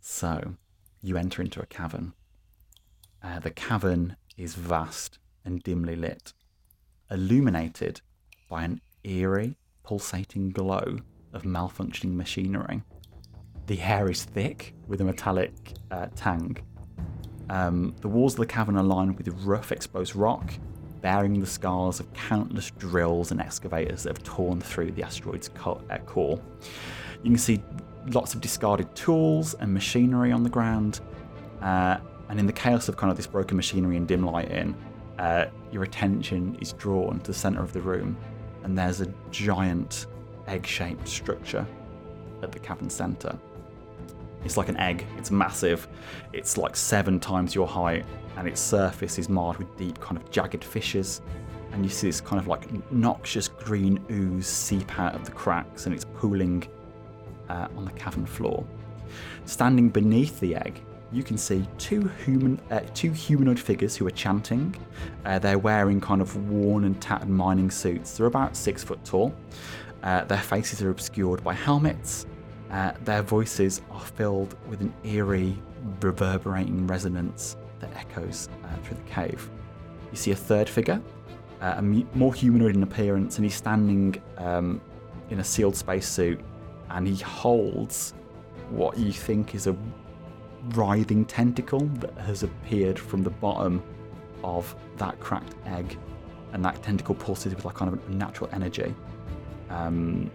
So, 0.00 0.54
you 1.02 1.16
enter 1.16 1.42
into 1.42 1.60
a 1.60 1.66
cavern. 1.66 2.12
Uh, 3.22 3.38
the 3.40 3.50
cavern 3.50 4.16
is 4.36 4.54
vast 4.54 5.18
and 5.44 5.62
dimly 5.62 5.96
lit, 5.96 6.32
illuminated 7.10 8.00
by 8.48 8.64
an 8.64 8.80
eerie, 9.04 9.56
pulsating 9.82 10.50
glow 10.50 10.98
of 11.32 11.42
malfunctioning 11.42 12.14
machinery. 12.14 12.82
The 13.66 13.80
air 13.80 14.08
is 14.10 14.24
thick 14.24 14.74
with 14.86 15.00
a 15.00 15.04
metallic 15.04 15.54
uh, 15.90 16.06
tang. 16.14 16.56
Um, 17.48 17.94
the 18.00 18.08
walls 18.08 18.34
of 18.34 18.40
the 18.40 18.46
cavern 18.46 18.76
are 18.76 18.82
lined 18.82 19.16
with 19.16 19.28
rough, 19.44 19.72
exposed 19.72 20.16
rock, 20.16 20.52
bearing 21.00 21.38
the 21.40 21.46
scars 21.46 22.00
of 22.00 22.12
countless 22.14 22.70
drills 22.72 23.30
and 23.30 23.40
excavators 23.40 24.02
that 24.02 24.16
have 24.16 24.24
torn 24.24 24.60
through 24.60 24.90
the 24.92 25.02
asteroid's 25.02 25.50
uh, 25.64 25.98
core. 26.06 26.40
You 27.22 27.30
can 27.30 27.38
see 27.38 27.62
lots 28.08 28.34
of 28.34 28.40
discarded 28.40 28.94
tools 28.94 29.54
and 29.54 29.72
machinery 29.72 30.32
on 30.32 30.42
the 30.42 30.50
ground. 30.50 31.00
Uh, 31.60 31.98
and 32.28 32.40
in 32.40 32.46
the 32.46 32.52
chaos 32.52 32.88
of 32.88 32.96
kind 32.96 33.10
of 33.10 33.16
this 33.16 33.26
broken 33.26 33.56
machinery 33.56 33.96
and 33.96 34.08
dim 34.08 34.24
lighting, 34.24 34.74
uh, 35.18 35.46
your 35.70 35.84
attention 35.84 36.56
is 36.60 36.72
drawn 36.72 37.20
to 37.20 37.26
the 37.26 37.34
center 37.34 37.62
of 37.62 37.72
the 37.72 37.80
room, 37.80 38.16
and 38.64 38.76
there's 38.76 39.00
a 39.00 39.06
giant 39.30 40.06
egg 40.46 40.66
shaped 40.66 41.08
structure 41.08 41.66
at 42.42 42.52
the 42.52 42.58
cavern 42.58 42.90
center. 42.90 43.38
It's 44.46 44.56
like 44.56 44.68
an 44.68 44.76
egg, 44.76 45.04
it's 45.18 45.32
massive, 45.32 45.88
it's 46.32 46.56
like 46.56 46.76
seven 46.76 47.18
times 47.18 47.52
your 47.52 47.66
height, 47.66 48.06
and 48.36 48.46
its 48.46 48.60
surface 48.60 49.18
is 49.18 49.28
marred 49.28 49.56
with 49.58 49.76
deep, 49.76 50.00
kind 50.00 50.16
of 50.16 50.30
jagged 50.30 50.62
fissures. 50.62 51.20
And 51.72 51.84
you 51.84 51.90
see 51.90 52.06
this 52.06 52.20
kind 52.20 52.40
of 52.40 52.46
like 52.46 52.70
noxious 52.92 53.48
green 53.48 53.98
ooze 54.08 54.46
seep 54.46 55.00
out 55.00 55.16
of 55.16 55.24
the 55.24 55.32
cracks, 55.32 55.86
and 55.86 55.94
it's 55.94 56.04
pooling 56.14 56.64
uh, 57.48 57.66
on 57.76 57.86
the 57.86 57.90
cavern 57.90 58.24
floor. 58.24 58.64
Standing 59.46 59.88
beneath 59.88 60.38
the 60.38 60.54
egg, 60.54 60.80
you 61.10 61.24
can 61.24 61.36
see 61.36 61.66
two 61.76 62.08
human, 62.24 62.60
uh, 62.70 62.82
two 62.94 63.10
humanoid 63.10 63.58
figures 63.58 63.96
who 63.96 64.06
are 64.06 64.12
chanting. 64.12 64.76
Uh, 65.24 65.40
they're 65.40 65.58
wearing 65.58 66.00
kind 66.00 66.20
of 66.22 66.48
worn 66.48 66.84
and 66.84 67.02
tattered 67.02 67.28
mining 67.28 67.68
suits. 67.70 68.16
They're 68.16 68.26
about 68.26 68.56
six 68.56 68.84
foot 68.84 69.04
tall. 69.04 69.34
Uh, 70.04 70.22
their 70.24 70.38
faces 70.38 70.82
are 70.82 70.90
obscured 70.90 71.42
by 71.42 71.52
helmets. 71.52 72.26
Uh, 72.70 72.92
their 73.04 73.22
voices 73.22 73.80
are 73.90 74.00
filled 74.00 74.56
with 74.68 74.80
an 74.80 74.92
eerie, 75.04 75.56
reverberating 76.00 76.86
resonance 76.86 77.56
that 77.80 77.94
echoes 77.96 78.48
uh, 78.64 78.76
through 78.82 78.96
the 78.96 79.10
cave. 79.10 79.48
You 80.10 80.16
see 80.16 80.32
a 80.32 80.36
third 80.36 80.68
figure, 80.68 81.00
uh, 81.60 81.80
more 81.82 82.34
humanoid 82.34 82.74
in 82.74 82.82
appearance, 82.82 83.36
and 83.36 83.44
he's 83.44 83.54
standing 83.54 84.20
um, 84.38 84.80
in 85.30 85.40
a 85.40 85.44
sealed 85.44 85.76
spacesuit 85.76 86.40
and 86.90 87.06
he 87.06 87.16
holds 87.16 88.14
what 88.70 88.98
you 88.98 89.12
think 89.12 89.54
is 89.54 89.66
a 89.66 89.76
writhing 90.70 91.24
tentacle 91.24 91.80
that 91.80 92.16
has 92.18 92.42
appeared 92.42 92.98
from 92.98 93.22
the 93.22 93.30
bottom 93.30 93.82
of 94.42 94.74
that 94.96 95.18
cracked 95.20 95.54
egg, 95.66 95.98
and 96.52 96.64
that 96.64 96.82
tentacle 96.82 97.14
pulses 97.14 97.54
with 97.54 97.64
like 97.64 97.74
kind 97.74 97.92
of 97.92 98.08
a 98.08 98.12
natural 98.12 98.48
energy. 98.52 98.94
Um, 99.70 100.30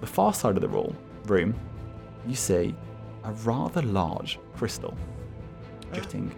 the 0.00 0.06
far 0.06 0.32
side 0.32 0.56
of 0.56 0.62
the 0.62 0.68
ro- 0.68 0.94
room, 1.26 1.54
you 2.26 2.34
see 2.34 2.74
a 3.24 3.32
rather 3.32 3.82
large 3.82 4.38
crystal 4.56 4.96
jutting 5.92 6.34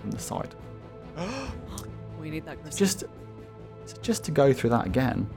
from 0.00 0.10
the 0.10 0.18
side. 0.18 0.54
We 2.18 2.30
need 2.30 2.46
that 2.46 2.60
crystal. 2.60 2.78
Just, 2.78 3.00
so 3.84 3.96
just 4.02 4.24
to 4.24 4.32
go 4.32 4.52
through 4.52 4.70
that 4.70 4.86
again, 4.86 5.28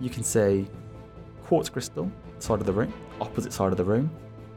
you 0.00 0.08
can 0.08 0.22
see 0.22 0.66
quartz 1.44 1.68
crystal 1.68 2.10
side 2.38 2.60
of 2.60 2.66
the 2.66 2.72
room, 2.72 2.94
opposite 3.20 3.52
side 3.52 3.72
of 3.72 3.76
the 3.76 3.84
room, 3.84 4.10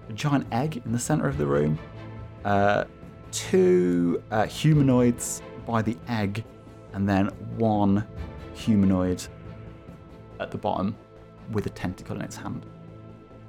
a 0.07 0.13
giant 0.13 0.45
egg 0.53 0.81
in 0.85 0.93
the 0.93 0.99
center 0.99 1.27
of 1.27 1.37
the 1.37 1.45
room, 1.45 1.77
uh, 2.45 2.85
two 3.31 4.23
uh, 4.31 4.45
humanoids 4.45 5.41
by 5.65 5.81
the 5.81 5.97
egg, 6.07 6.45
and 6.93 7.09
then 7.09 7.27
one 7.57 8.07
humanoid 8.53 9.21
at 10.39 10.51
the 10.51 10.57
bottom 10.57 10.95
with 11.51 11.65
a 11.65 11.69
tentacle 11.69 12.15
in 12.15 12.21
its 12.21 12.35
hand. 12.35 12.65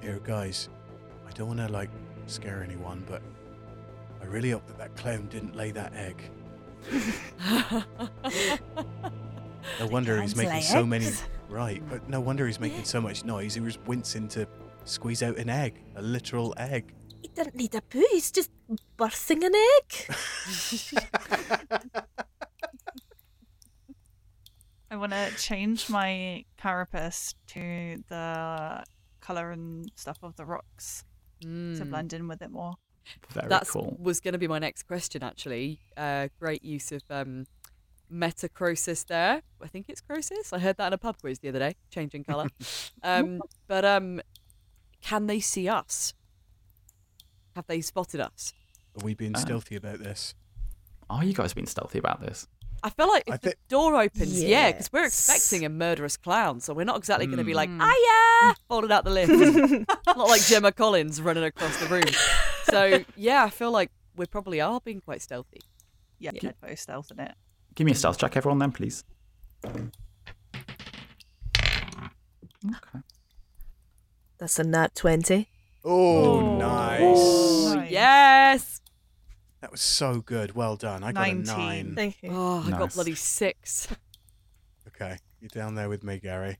Here, 0.05 0.21
guys. 0.23 0.69
I 1.27 1.31
don't 1.31 1.49
want 1.49 1.61
to 1.61 1.69
like 1.69 1.89
scare 2.27 2.63
anyone, 2.63 3.03
but 3.09 3.23
I 4.21 4.27
really 4.27 4.51
hope 4.51 4.67
that 4.67 4.77
that 4.77 4.95
clown 4.97 5.29
didn't 5.31 5.57
lay 5.57 5.71
that 5.71 5.95
egg. 5.95 6.31
No 9.81 9.87
wonder 9.87 10.21
he's 10.21 10.37
making 10.37 10.53
lay 10.53 10.61
so 10.61 10.85
many. 10.85 11.09
Right, 11.49 11.83
but 11.89 12.07
no 12.07 12.21
wonder 12.21 12.47
he's 12.47 12.61
making 12.61 12.85
so 12.85 13.01
much 13.01 13.25
noise. 13.25 13.55
He 13.55 13.63
was 13.63 13.79
wincing 13.87 14.29
to 14.29 14.47
squeeze 14.85 15.23
out 15.23 15.39
an 15.39 15.49
egg, 15.49 15.83
a 15.97 16.03
literal 16.03 16.53
egg. 16.59 16.93
He 17.23 17.29
didn't 17.29 17.55
need 17.55 17.75
a 17.75 17.81
poo, 17.81 18.05
he's 18.13 18.31
just 18.31 18.51
birthing 18.99 19.43
an 19.43 19.55
egg. 19.55 19.95
I 24.91 24.97
want 24.97 25.13
to 25.13 25.31
change 25.39 25.89
my 25.89 26.45
carapace 26.59 27.35
to 27.49 28.05
the 28.11 28.85
color 29.25 29.51
and 29.51 29.91
stuff 29.97 30.19
of 30.23 30.37
the 30.37 30.45
rocks 30.45 31.05
to 31.41 31.47
Mm. 31.49 31.91
blend 31.91 32.13
in 32.13 32.29
with 32.29 32.41
it 32.43 32.51
more. 32.51 32.75
Very 33.31 33.49
That's 33.49 33.71
cool. 33.71 33.97
was 34.01 34.21
going 34.21 34.33
to 34.33 34.39
be 34.39 34.49
my 34.49 34.59
next 34.59 34.85
question. 34.85 35.23
Actually, 35.23 35.81
uh, 35.97 36.29
great 36.39 36.65
use 36.65 36.91
of 36.93 37.03
um, 37.11 37.47
metachrosis 38.11 39.05
there. 39.07 39.43
I 39.63 39.69
think 39.69 39.87
it's 39.89 40.01
crosis. 40.01 40.53
I 40.53 40.59
heard 40.59 40.77
that 40.79 40.87
in 40.89 40.93
a 40.95 40.99
pub 40.99 41.17
quiz 41.21 41.39
the 41.41 41.49
other 41.51 41.59
day, 41.59 41.75
changing 41.91 42.25
color. 42.25 42.49
um, 43.03 43.41
but 43.67 43.85
um, 43.85 44.21
can 45.03 45.27
they 45.27 45.41
see 45.41 45.69
us? 45.69 46.15
Have 47.57 47.67
they 47.67 47.81
spotted 47.83 48.21
us? 48.21 48.53
Are 48.99 49.05
we 49.05 49.15
being 49.15 49.35
Uh. 49.35 49.39
stealthy 49.39 49.77
about 49.77 49.99
this? 49.99 50.35
Are 51.11 51.25
you 51.25 51.35
guys 51.35 51.53
being 51.53 51.67
stealthy 51.67 51.99
about 51.99 52.21
this? 52.23 52.47
I 52.87 52.91
feel 52.91 53.09
like 53.09 53.25
if 53.27 53.33
I 53.35 53.37
the 53.39 53.51
thi- 53.51 53.57
door 53.69 53.97
opens, 53.97 54.43
yeah, 54.45 54.71
because 54.71 54.93
we're 54.93 55.07
expecting 55.07 55.65
a 55.65 55.69
murderous 55.71 56.19
clown, 56.19 56.61
so 56.61 56.75
we're 56.75 56.85
not 56.85 56.99
exactly 56.99 57.25
going 57.27 57.39
to 57.39 57.45
be 57.45 57.55
like, 57.55 57.71
Mm. 57.71 57.81
"Hiya!" 57.83 58.55
falling 58.69 58.93
out 58.93 59.05
the 59.05 59.11
lift. 59.11 59.89
not 60.07 60.29
like 60.29 60.43
Gemma 60.45 60.71
Collins 60.71 61.21
running 61.23 61.45
across 61.45 61.75
the 61.79 61.87
room. 61.87 62.05
So 62.71 63.03
yeah, 63.17 63.43
I 63.45 63.51
feel 63.51 63.71
like 63.71 63.91
we 64.17 64.27
probably 64.27 64.61
are 64.61 64.81
being 64.85 65.01
quite 65.01 65.23
stealthy. 65.23 65.61
Yeah, 66.19 66.33
Yeah. 66.35 66.53
I'd 66.63 66.79
stealth 66.79 67.11
in 67.11 67.21
it. 67.21 67.33
Give 67.75 67.87
me 67.87 67.93
a 67.93 67.95
stealth 67.95 68.19
check, 68.19 68.37
everyone, 68.37 68.59
then, 68.59 68.71
please. 68.71 69.03
Okay. 72.67 73.01
That's 74.39 74.59
a 74.59 74.65
nat 74.65 74.95
20. 74.95 75.49
Oh, 75.85 76.41
Oh. 76.41 76.57
nice. 76.59 77.01
Ooh, 77.03 77.75
Nice. 77.77 77.91
yes. 77.91 78.81
That 79.65 79.73
was 79.73 79.81
so 79.81 80.21
good. 80.21 80.55
Well 80.55 80.77
done. 80.77 81.03
I 81.03 81.13
got 81.13 81.27
19. 81.27 81.49
a 81.49 81.57
nine. 81.57 81.95
Thank 81.95 82.23
you. 82.23 82.29
Oh, 82.31 82.63
I 82.67 82.71
got 82.73 82.81
Nice. 82.81 82.95
bloody 82.97 83.15
six. 83.15 83.89
Okay, 84.89 85.17
you're 85.41 85.49
down 85.49 85.75
there 85.75 85.89
with 85.89 86.05
me, 86.05 86.19
Gary. 86.19 86.59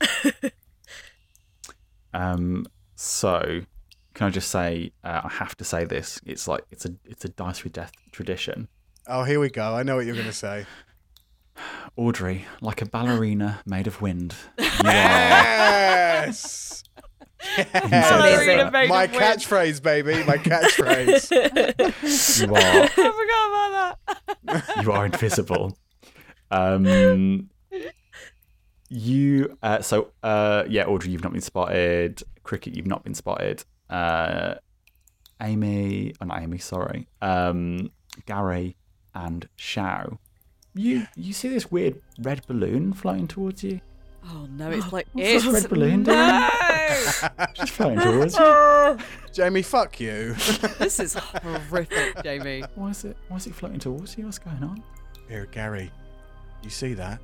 Um, 2.14 2.66
so 2.94 3.62
can 4.14 4.28
I 4.28 4.30
just 4.30 4.48
say 4.48 4.92
uh, 5.02 5.22
I 5.24 5.28
have 5.28 5.56
to 5.56 5.64
say 5.64 5.84
this? 5.84 6.20
It's 6.24 6.46
like 6.46 6.62
it's 6.70 6.86
a 6.86 6.94
it's 7.04 7.24
a 7.24 7.30
dice 7.30 7.64
with 7.64 7.72
death 7.72 7.90
tradition. 8.12 8.68
Oh, 9.08 9.24
here 9.24 9.40
we 9.40 9.50
go. 9.50 9.74
I 9.74 9.82
know 9.82 9.96
what 9.96 10.06
you're 10.06 10.14
going 10.14 10.26
to 10.26 10.32
say. 10.32 10.66
Audrey, 11.96 12.46
like 12.60 12.80
a 12.80 12.86
ballerina 12.86 13.58
made 13.66 13.88
of 13.88 14.00
wind, 14.00 14.36
you 14.58 14.64
are 14.66 14.70
Yes. 14.84 16.84
Ballerina 17.56 18.70
My 18.70 19.06
catchphrase, 19.06 19.82
baby. 19.82 20.22
My 20.24 20.36
catchphrase. 20.38 21.30
you 22.46 22.54
are 22.54 22.58
I 22.58 22.88
forgot 22.88 23.48
about 23.48 23.98
that. 24.46 24.76
you 24.82 24.92
are 24.92 25.06
invisible. 25.06 25.76
Um, 26.50 27.50
you 28.88 29.56
uh, 29.62 29.82
so 29.82 30.12
uh, 30.22 30.64
yeah, 30.68 30.84
Audrey, 30.86 31.10
you've 31.10 31.24
not 31.24 31.32
been 31.32 31.40
spotted. 31.40 32.22
Cricket, 32.42 32.74
you've 32.76 32.86
not 32.86 33.04
been 33.04 33.14
spotted. 33.14 33.64
Uh, 33.90 34.54
Amy, 35.42 36.14
oh, 36.20 36.24
not 36.24 36.42
Amy, 36.42 36.58
sorry. 36.58 37.06
Um, 37.20 37.90
Gary 38.26 38.76
and 39.14 39.48
Shao. 39.56 40.18
You 40.74 41.06
you 41.16 41.32
see 41.32 41.48
this 41.48 41.70
weird 41.70 42.00
red 42.20 42.46
balloon 42.46 42.92
floating 42.92 43.28
towards 43.28 43.64
you? 43.64 43.80
Oh 44.24 44.46
no, 44.50 44.70
it's 44.70 44.92
like 44.92 45.06
What's 45.12 45.44
it's 45.44 45.46
red 45.46 45.68
balloon 45.68 46.02
doing? 46.04 46.16
No. 47.38 47.46
Just 47.54 47.72
floating 47.72 48.00
towards. 48.00 48.36
Jamie, 49.32 49.62
fuck 49.62 49.98
you. 50.00 50.34
this 50.78 50.98
is 51.00 51.14
horrific, 51.14 52.22
Jamie. 52.22 52.64
Why 52.74 52.90
is 52.90 53.04
it 53.04 53.16
why 53.28 53.36
is 53.36 53.46
it 53.46 53.54
floating 53.54 53.78
towards 53.78 54.16
you? 54.16 54.24
What's 54.24 54.38
going 54.38 54.62
on? 54.62 54.82
Here, 55.28 55.46
Gary. 55.50 55.90
You 56.62 56.70
see 56.70 56.94
that? 56.94 57.20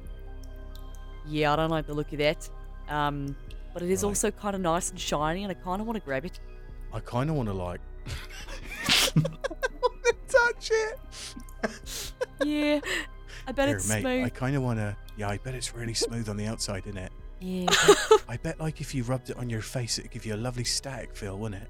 Yeah, 1.26 1.52
I 1.52 1.56
don't 1.56 1.70
like 1.70 1.86
the 1.86 1.94
look 1.94 2.12
of 2.12 2.18
that. 2.18 2.48
Um, 2.88 3.36
but 3.72 3.82
it 3.82 3.90
is 3.90 4.02
Right. 4.02 4.08
also 4.08 4.30
kind 4.30 4.54
of 4.54 4.60
nice 4.60 4.90
and 4.90 4.98
shiny, 5.00 5.44
and 5.44 5.50
I 5.50 5.54
kind 5.54 5.80
of 5.80 5.86
want 5.86 5.98
to 5.98 6.04
grab 6.04 6.24
it. 6.24 6.40
I 6.92 7.00
kind 7.00 7.30
of 7.30 7.36
want 7.36 7.48
to 7.48 7.54
like. 7.54 7.80
touch 10.28 10.70
it. 10.72 12.12
Yeah. 12.44 12.80
I 13.46 13.52
bet 13.52 13.68
Here, 13.68 13.76
it's 13.76 13.88
mate. 13.88 14.00
smooth. 14.00 14.24
I 14.24 14.28
kind 14.28 14.56
of 14.56 14.62
want 14.62 14.78
to. 14.78 14.96
Yeah, 15.16 15.28
I 15.28 15.38
bet 15.38 15.54
it's 15.54 15.74
really 15.74 15.94
smooth 15.94 16.28
on 16.28 16.36
the 16.36 16.46
outside, 16.46 16.86
isn't 16.86 16.98
it? 16.98 17.12
Yeah. 17.42 17.66
I 18.28 18.36
bet 18.42 18.60
like 18.60 18.80
if 18.80 18.94
you 18.94 19.02
rubbed 19.02 19.30
it 19.30 19.36
on 19.36 19.50
your 19.50 19.62
face, 19.62 19.98
it'd 19.98 20.10
give 20.12 20.24
you 20.24 20.34
a 20.34 20.36
lovely 20.36 20.64
static 20.64 21.14
feel, 21.16 21.36
wouldn't 21.38 21.62
it? 21.62 21.68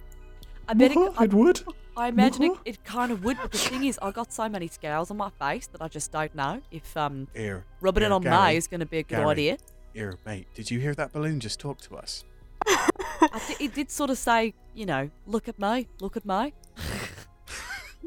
I 0.69 0.75
bet 0.75 0.93
it, 0.93 1.13
I, 1.19 1.25
it 1.25 1.33
would. 1.35 1.63
I 1.97 2.09
imagine 2.09 2.45
it, 2.45 2.53
it 2.65 2.85
kind 2.85 3.11
of 3.11 3.25
would, 3.25 3.37
but 3.41 3.51
the 3.53 3.59
thing 3.59 3.85
is, 3.85 3.99
I 4.01 4.11
got 4.13 4.33
so 4.33 4.49
many 4.49 4.69
scales 4.69 5.11
on 5.11 5.17
my 5.17 5.31
face 5.41 5.67
that 5.69 5.83
I 5.83 5.89
just 5.89 6.13
don't 6.13 6.35
know 6.35 6.61
if 6.71 6.95
um 6.97 7.27
Here, 7.35 7.65
rubbing 7.81 8.03
it 8.03 8.07
Here, 8.07 8.15
on 8.15 8.23
Gary, 8.23 8.53
me 8.53 8.57
is 8.59 8.67
going 8.67 8.81
to 8.81 8.87
be 8.87 8.99
a 8.99 9.03
good 9.03 9.17
Gary. 9.17 9.31
idea. 9.31 9.57
here, 9.95 10.19
mate. 10.27 10.47
Did 10.55 10.71
you 10.71 10.79
hear 10.79 10.95
that 10.95 11.13
balloon 11.13 11.41
just 11.41 11.59
talk 11.59 11.81
to 11.83 11.97
us? 11.97 12.25
I 12.67 13.39
thi- 13.39 13.65
it 13.65 13.75
did 13.75 13.91
sort 13.91 14.11
of 14.11 14.19
say, 14.19 14.55
you 14.75 14.87
know, 14.87 15.11
look 15.27 15.49
at 15.49 15.59
me, 15.59 15.89
look 16.01 16.17
at 16.17 16.25
me. 16.25 16.53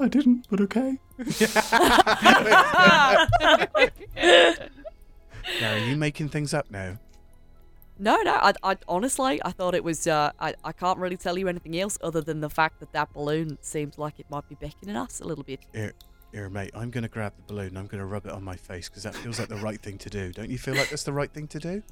I 0.01 0.09
didn't, 0.09 0.47
but 0.51 0.61
okay. 0.61 0.99
Gary, 5.59 5.83
are 5.83 5.87
you 5.87 5.97
making 5.97 6.29
things 6.29 6.55
up 6.55 6.71
now? 6.71 6.99
No, 7.99 8.21
no. 8.23 8.33
I, 8.33 8.53
I 8.63 8.77
honestly, 8.89 9.41
I 9.45 9.51
thought 9.51 9.75
it 9.75 9.85
was. 9.85 10.07
Uh, 10.07 10.33
I, 10.41 10.55
I 10.65 10.73
can't 10.73 10.99
really 10.99 11.17
tell 11.17 11.39
you 11.39 11.49
anything 11.49 11.79
else 11.79 11.97
other 12.03 12.21
than 12.21 12.41
the 12.41 12.51
fact 12.51 12.81
that 12.81 12.93
that 12.93 13.13
balloon 13.13 13.59
seems 13.61 13.99
like 13.99 14.19
it 14.19 14.27
might 14.31 14.49
be 14.49 14.57
beckoning 14.57 14.97
us 14.97 15.21
a 15.21 15.25
little 15.25 15.45
bit. 15.45 15.61
Here, 15.73 15.93
here, 16.33 16.49
mate. 16.49 16.73
I'm 16.75 16.91
gonna 16.91 17.09
grab 17.09 17.35
the 17.37 17.53
balloon. 17.53 17.77
I'm 17.77 17.87
gonna 17.87 18.07
rub 18.07 18.27
it 18.27 18.33
on 18.33 18.43
my 18.43 18.57
face 18.57 18.89
because 18.89 19.05
that 19.05 19.15
feels 19.15 19.39
like 19.39 19.49
the 19.49 19.57
right 19.57 19.81
thing 19.81 19.99
to 19.99 20.11
do. 20.11 20.33
Don't 20.33 20.51
you 20.51 20.59
feel 20.59 20.75
like 20.75 20.91
that's 20.91 21.05
the 21.05 21.13
right 21.13 21.33
thing 21.33 21.47
to 21.49 21.61
do? 21.61 21.83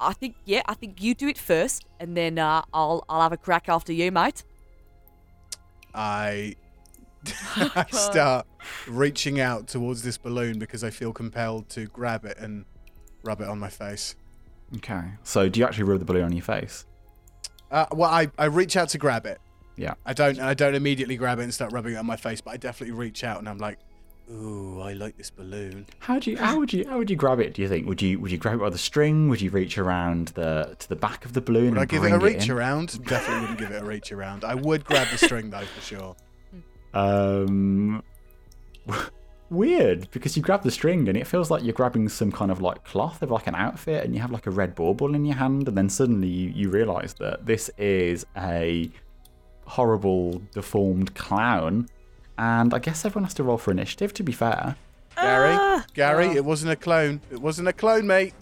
I 0.00 0.14
think, 0.14 0.36
yeah, 0.46 0.62
I 0.66 0.74
think 0.74 1.02
you 1.02 1.14
do 1.14 1.28
it 1.28 1.36
first, 1.36 1.84
and 2.00 2.16
then 2.16 2.38
uh, 2.38 2.62
I'll 2.72 3.04
I'll 3.08 3.20
have 3.20 3.32
a 3.32 3.36
crack 3.36 3.68
after 3.68 3.92
you, 3.92 4.10
mate. 4.10 4.44
I 5.94 6.56
I 7.56 7.86
start 7.90 8.46
reaching 8.88 9.40
out 9.40 9.68
towards 9.68 10.02
this 10.02 10.16
balloon 10.16 10.58
because 10.58 10.82
I 10.82 10.90
feel 10.90 11.12
compelled 11.12 11.68
to 11.70 11.86
grab 11.86 12.24
it 12.24 12.38
and 12.38 12.64
rub 13.22 13.40
it 13.40 13.48
on 13.48 13.58
my 13.58 13.68
face. 13.68 14.14
Okay. 14.76 15.02
So, 15.24 15.48
do 15.48 15.60
you 15.60 15.66
actually 15.66 15.84
rub 15.84 15.98
the 15.98 16.04
balloon 16.04 16.24
on 16.24 16.32
your 16.32 16.42
face? 16.44 16.86
Uh, 17.70 17.86
well, 17.92 18.10
I, 18.10 18.30
I 18.38 18.46
reach 18.46 18.76
out 18.76 18.88
to 18.90 18.98
grab 18.98 19.26
it. 19.26 19.40
Yeah. 19.76 19.94
I 20.04 20.12
don't 20.12 20.38
I 20.40 20.52
don't 20.54 20.74
immediately 20.74 21.16
grab 21.16 21.38
it 21.38 21.44
and 21.44 21.54
start 21.54 21.72
rubbing 21.72 21.94
it 21.94 21.96
on 21.96 22.06
my 22.06 22.16
face, 22.16 22.40
but 22.40 22.50
I 22.52 22.56
definitely 22.56 22.94
reach 22.94 23.24
out 23.24 23.38
and 23.38 23.48
I'm 23.48 23.58
like, 23.58 23.78
ooh, 24.30 24.80
I 24.80 24.92
like 24.92 25.16
this 25.16 25.30
balloon. 25.30 25.86
How 26.00 26.18
do 26.18 26.30
you? 26.30 26.36
How 26.36 26.58
would 26.58 26.72
you? 26.72 26.86
How 26.86 26.98
would 26.98 27.08
you 27.08 27.16
grab 27.16 27.40
it? 27.40 27.54
Do 27.54 27.62
you 27.62 27.68
think? 27.68 27.86
Would 27.86 28.02
you? 28.02 28.20
Would 28.20 28.30
you 28.30 28.36
grab 28.38 28.56
it 28.56 28.60
by 28.60 28.68
the 28.70 28.76
string? 28.78 29.28
Would 29.28 29.40
you 29.40 29.50
reach 29.50 29.78
around 29.78 30.28
the 30.28 30.76
to 30.78 30.88
the 30.88 30.96
back 30.96 31.24
of 31.24 31.32
the 31.32 31.40
balloon 31.40 31.74
Would 31.74 31.78
I 31.82 31.84
give 31.86 32.04
it 32.04 32.12
a 32.12 32.18
reach 32.18 32.46
in? 32.46 32.50
around? 32.50 33.02
Definitely 33.06 33.40
wouldn't 33.40 33.58
give 33.58 33.70
it 33.70 33.82
a 33.82 33.84
reach 33.84 34.12
around. 34.12 34.44
I 34.44 34.54
would 34.54 34.84
grab 34.84 35.08
the 35.10 35.18
string 35.18 35.48
though 35.50 35.60
for 35.64 35.80
sure. 35.80 36.16
Um, 36.92 38.02
weird 39.50 40.10
because 40.12 40.36
you 40.36 40.42
grab 40.42 40.62
the 40.62 40.70
string 40.70 41.08
and 41.08 41.18
it 41.18 41.26
feels 41.26 41.50
like 41.50 41.62
you're 41.62 41.72
grabbing 41.74 42.08
some 42.08 42.30
kind 42.32 42.50
of 42.50 42.60
like 42.60 42.84
cloth 42.84 43.20
of 43.22 43.30
like 43.30 43.46
an 43.46 43.54
outfit, 43.54 44.04
and 44.04 44.14
you 44.14 44.20
have 44.20 44.30
like 44.30 44.46
a 44.46 44.50
red 44.50 44.74
bauble 44.74 45.14
in 45.14 45.24
your 45.24 45.36
hand, 45.36 45.68
and 45.68 45.76
then 45.76 45.88
suddenly 45.88 46.28
you 46.28 46.50
you 46.50 46.70
realise 46.70 47.12
that 47.14 47.44
this 47.46 47.70
is 47.78 48.24
a 48.36 48.90
horrible 49.66 50.40
deformed 50.52 51.14
clown, 51.14 51.88
and 52.38 52.72
I 52.74 52.78
guess 52.78 53.04
everyone 53.04 53.24
has 53.24 53.34
to 53.34 53.42
roll 53.44 53.58
for 53.58 53.70
initiative. 53.70 54.12
To 54.14 54.22
be 54.22 54.32
fair, 54.32 54.76
Gary, 55.16 55.54
Ah. 55.58 55.84
Gary, 55.94 56.26
Oh. 56.28 56.36
it 56.36 56.44
wasn't 56.44 56.72
a 56.72 56.76
clone. 56.76 57.20
It 57.30 57.40
wasn't 57.40 57.68
a 57.68 57.72
clone, 57.72 58.06
mate. 58.06 58.34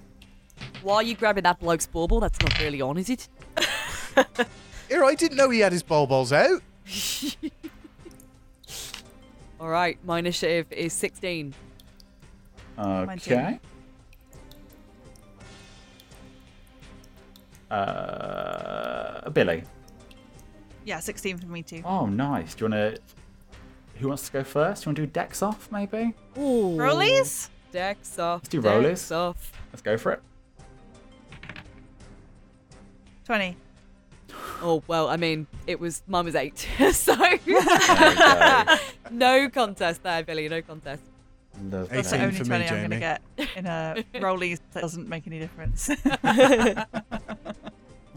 Why 0.83 0.97
are 0.97 1.03
you 1.03 1.15
grabbing 1.15 1.45
that 1.45 1.61
bloke's 1.61 1.87
bauble? 1.87 2.21
That's 2.21 2.41
not 2.41 2.59
really 2.61 2.81
on, 2.81 2.99
is 2.99 3.09
it? 3.11 3.29
Here, 4.89 5.05
I 5.05 5.15
didn't 5.15 5.37
know 5.37 5.51
he 5.51 5.61
had 5.61 5.73
his 5.73 5.83
bulbils 5.83 6.33
out. 6.33 6.63
All 9.61 9.69
right, 9.69 9.99
my 10.05 10.19
initiative 10.19 10.67
is 10.71 10.93
16. 10.93 11.55
okay. 12.79 13.59
Uh, 17.71 19.29
Billie. 19.31 19.65
Yeah, 20.85 21.01
16 21.01 21.39
for 21.39 21.47
me 21.47 21.63
too. 21.63 21.83
Oh, 21.85 22.07
nice. 22.07 22.55
Do 22.55 22.65
you 22.65 22.71
want 22.71 22.97
to? 22.97 23.03
Who 23.97 24.09
wants 24.09 24.27
to 24.27 24.33
go 24.33 24.45
first? 24.45 24.85
Do 24.85 24.87
you 24.87 24.91
want 24.91 24.97
to 24.97 25.03
do 25.03 25.13
Dex 25.13 25.43
off, 25.43 25.71
maybe? 25.73 26.15
Ooh. 26.39 26.77
Rollies? 26.77 27.49
Dex 27.73 28.19
off. 28.19 28.41
Let's 28.41 28.49
do 28.49 28.63
Dex 28.63 29.11
rollies. 29.11 29.15
off. 29.15 29.53
Let's 29.73 29.83
go 29.83 29.99
for 29.99 30.13
it. 30.13 30.23
20. 33.27 33.57
Oh, 34.61 34.83
well, 34.87 35.09
I 35.09 35.17
mean, 35.17 35.47
it 35.67 35.79
was, 35.79 36.03
mine 36.07 36.25
was 36.25 36.35
eight. 36.35 36.59
so, 36.93 37.15
There 37.15 38.79
no 39.11 39.49
contest 39.51 40.03
there, 40.03 40.23
Billie, 40.25 40.49
no 40.49 40.63
contest. 40.63 41.03
Lovely. 41.63 41.97
That's 41.97 42.11
the 42.11 42.17
18 42.17 42.27
only 42.27 42.39
for 42.39 42.45
20 42.45 42.65
me, 42.65 42.69
I'm 42.71 42.77
going 42.77 42.91
to 42.91 42.99
Jamie. 42.99 43.01
get 43.01 43.57
in 43.57 43.67
a 43.67 44.05
rollies 44.21 44.61
that 44.73 44.81
doesn't 44.81 45.09
make 45.09 45.27
any 45.27 45.39
difference. 45.41 45.89
Was 45.89 45.99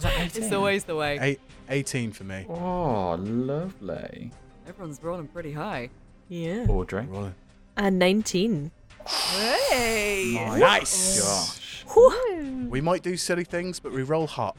that 0.04 0.20
18? 0.20 0.44
It's 0.44 0.52
always 0.54 0.84
the 0.84 0.96
way. 0.96 1.18
Eight, 1.22 1.40
18 1.70 2.12
for 2.12 2.24
me. 2.24 2.46
Oh, 2.50 3.16
lovely. 3.20 4.32
Everyone's 4.68 5.02
rolling 5.02 5.28
pretty 5.28 5.54
high. 5.54 5.90
Yeah. 6.30 6.66
Audrey. 6.70 7.06
Rolling. 7.06 7.36
And 7.78 8.00
19. 8.00 8.72
hey! 9.08 10.36
Nice. 10.60 11.20
Gosh. 11.22 11.86
Whew. 11.94 12.68
We 12.70 12.80
might 12.82 13.02
do 13.04 13.18
silly 13.18 13.44
things, 13.44 13.80
but 13.80 13.92
we 13.92 14.04
roll 14.04 14.28
hot. 14.28 14.56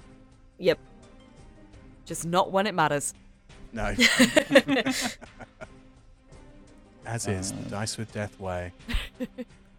Yep. 0.58 0.78
Just 2.04 2.26
not 2.26 2.50
when 2.52 2.66
it 2.66 2.74
matters. 2.74 3.14
No. 3.72 3.94
As 7.06 7.26
is 7.26 7.52
the 7.52 7.68
dice 7.68 7.96
with 7.98 8.12
death 8.12 8.38
way. 8.40 8.72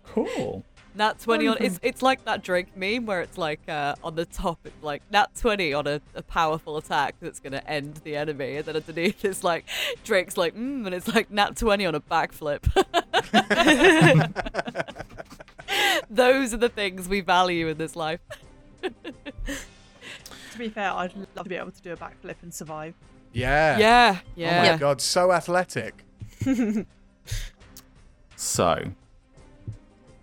Cool. 0.06 0.64
Nat 0.96 1.18
20 1.20 1.48
on 1.48 1.58
it's 1.60 1.80
it's 1.82 2.04
like 2.04 2.24
that 2.26 2.44
Drake 2.44 2.78
meme 2.78 3.08
where 3.08 3.22
it's 3.22 3.38
like 3.38 3.62
uh, 3.68 3.96
on 4.04 4.14
the 4.14 4.26
top 4.26 4.60
it's 4.64 4.84
like 4.84 5.02
Nat 5.12 5.32
20 5.36 5.74
on 5.74 5.88
a, 5.88 6.00
a 6.14 6.22
powerful 6.22 6.78
attack 6.78 7.16
that's 7.20 7.40
gonna 7.40 7.64
end 7.66 7.96
the 8.04 8.16
enemy 8.16 8.58
and 8.58 8.66
then 8.66 8.76
underneath 8.76 9.26
it's 9.26 9.44
like 9.44 9.66
Drake's 10.04 10.38
like 10.38 10.56
mm 10.56 10.86
and 10.86 10.94
it's 10.94 11.08
like 11.08 11.32
Nat 11.32 11.56
20 11.56 11.86
on 11.88 11.96
a 11.96 12.00
backflip. 12.00 12.62
Those 16.12 16.54
are 16.54 16.58
the 16.58 16.70
things 16.70 17.10
we 17.10 17.22
value 17.22 17.70
in 17.70 17.78
this 17.78 17.96
life. 17.96 18.20
To 20.54 20.58
be 20.60 20.70
fair, 20.70 20.92
I'd 20.92 21.14
love 21.36 21.44
to 21.46 21.50
be 21.50 21.56
able 21.56 21.72
to 21.72 21.82
do 21.82 21.92
a 21.94 21.98
backflip 21.98 22.36
and 22.42 22.54
survive. 22.54 22.94
Yeah. 23.34 23.78
Yeah, 23.80 24.20
Oh 24.22 24.22
yeah. 24.36 24.72
my 24.74 24.78
god, 24.78 25.02
so 25.02 25.32
athletic. 25.32 26.04
So, 28.36 28.66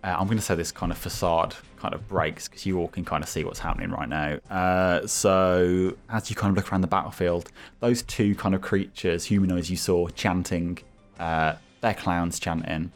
uh, 0.03 0.07
I'm 0.07 0.25
going 0.27 0.37
to 0.37 0.43
say 0.43 0.53
this 0.53 0.71
kind 0.71 0.91
of 0.91 0.97
facade 0.97 1.55
kind 1.77 1.95
of 1.95 2.07
breaks 2.07 2.47
because 2.47 2.65
you 2.67 2.77
all 2.77 2.87
can 2.87 3.03
kind 3.03 3.23
of 3.23 3.29
see 3.29 3.43
what's 3.43 3.59
happening 3.59 3.89
right 3.89 4.07
now. 4.07 4.37
Uh, 4.49 5.07
so, 5.07 5.95
as 6.09 6.29
you 6.29 6.35
kind 6.35 6.51
of 6.51 6.55
look 6.57 6.71
around 6.71 6.81
the 6.81 6.87
battlefield, 6.87 7.49
those 7.79 8.03
two 8.03 8.35
kind 8.35 8.53
of 8.53 8.61
creatures, 8.61 9.25
humanoids 9.25 9.71
you 9.71 9.77
saw 9.77 10.07
chanting, 10.09 10.77
uh, 11.19 11.55
they're 11.81 11.95
clowns 11.95 12.39
chanting, 12.39 12.91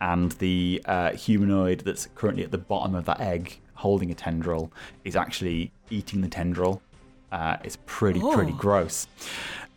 and 0.00 0.32
the 0.32 0.80
uh, 0.86 1.10
humanoid 1.12 1.80
that's 1.80 2.08
currently 2.14 2.42
at 2.44 2.50
the 2.50 2.58
bottom 2.58 2.94
of 2.94 3.04
that 3.04 3.20
egg 3.20 3.60
holding 3.74 4.10
a 4.10 4.14
tendril 4.14 4.72
is 5.04 5.14
actually 5.16 5.72
eating 5.90 6.20
the 6.20 6.28
tendril. 6.28 6.80
Uh, 7.32 7.56
it's 7.64 7.78
pretty, 7.86 8.20
pretty 8.20 8.52
Oh. 8.52 8.56
gross. 8.56 9.06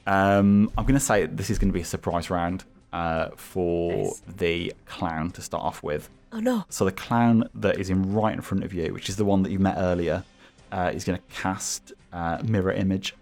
Um, 0.08 0.72
I'm 0.78 0.86
going 0.86 0.96
to 0.96 1.00
say 1.00 1.26
this 1.26 1.50
is 1.50 1.60
going 1.60 1.70
to 1.70 1.74
be 1.74 1.82
a 1.82 1.86
surprise 1.86 2.30
round 2.30 2.64
uh, 2.92 3.30
for 3.36 3.92
Nice. 4.06 4.22
the 4.38 4.74
clown 4.86 5.32
to 5.32 5.42
start 5.42 5.64
off 5.64 5.82
with. 5.84 6.10
Oh 6.32 6.40
no. 6.40 6.66
So 6.70 6.84
the 6.86 6.92
clown 6.92 7.48
that 7.56 7.80
is 7.80 7.90
in 7.90 8.14
right 8.14 8.34
in 8.34 8.42
front 8.42 8.64
of 8.64 8.74
you, 8.74 8.94
which 8.94 9.08
is 9.08 9.16
the 9.18 9.26
one 9.26 9.44
that 9.44 9.52
you 9.52 9.60
met 9.60 9.76
earlier, 9.78 10.24
uh, 10.72 10.92
is 10.94 11.04
going 11.04 11.20
to 11.20 11.36
cast 11.36 11.94
uh, 12.12 12.40
mirror 12.44 12.72
image. 12.72 13.14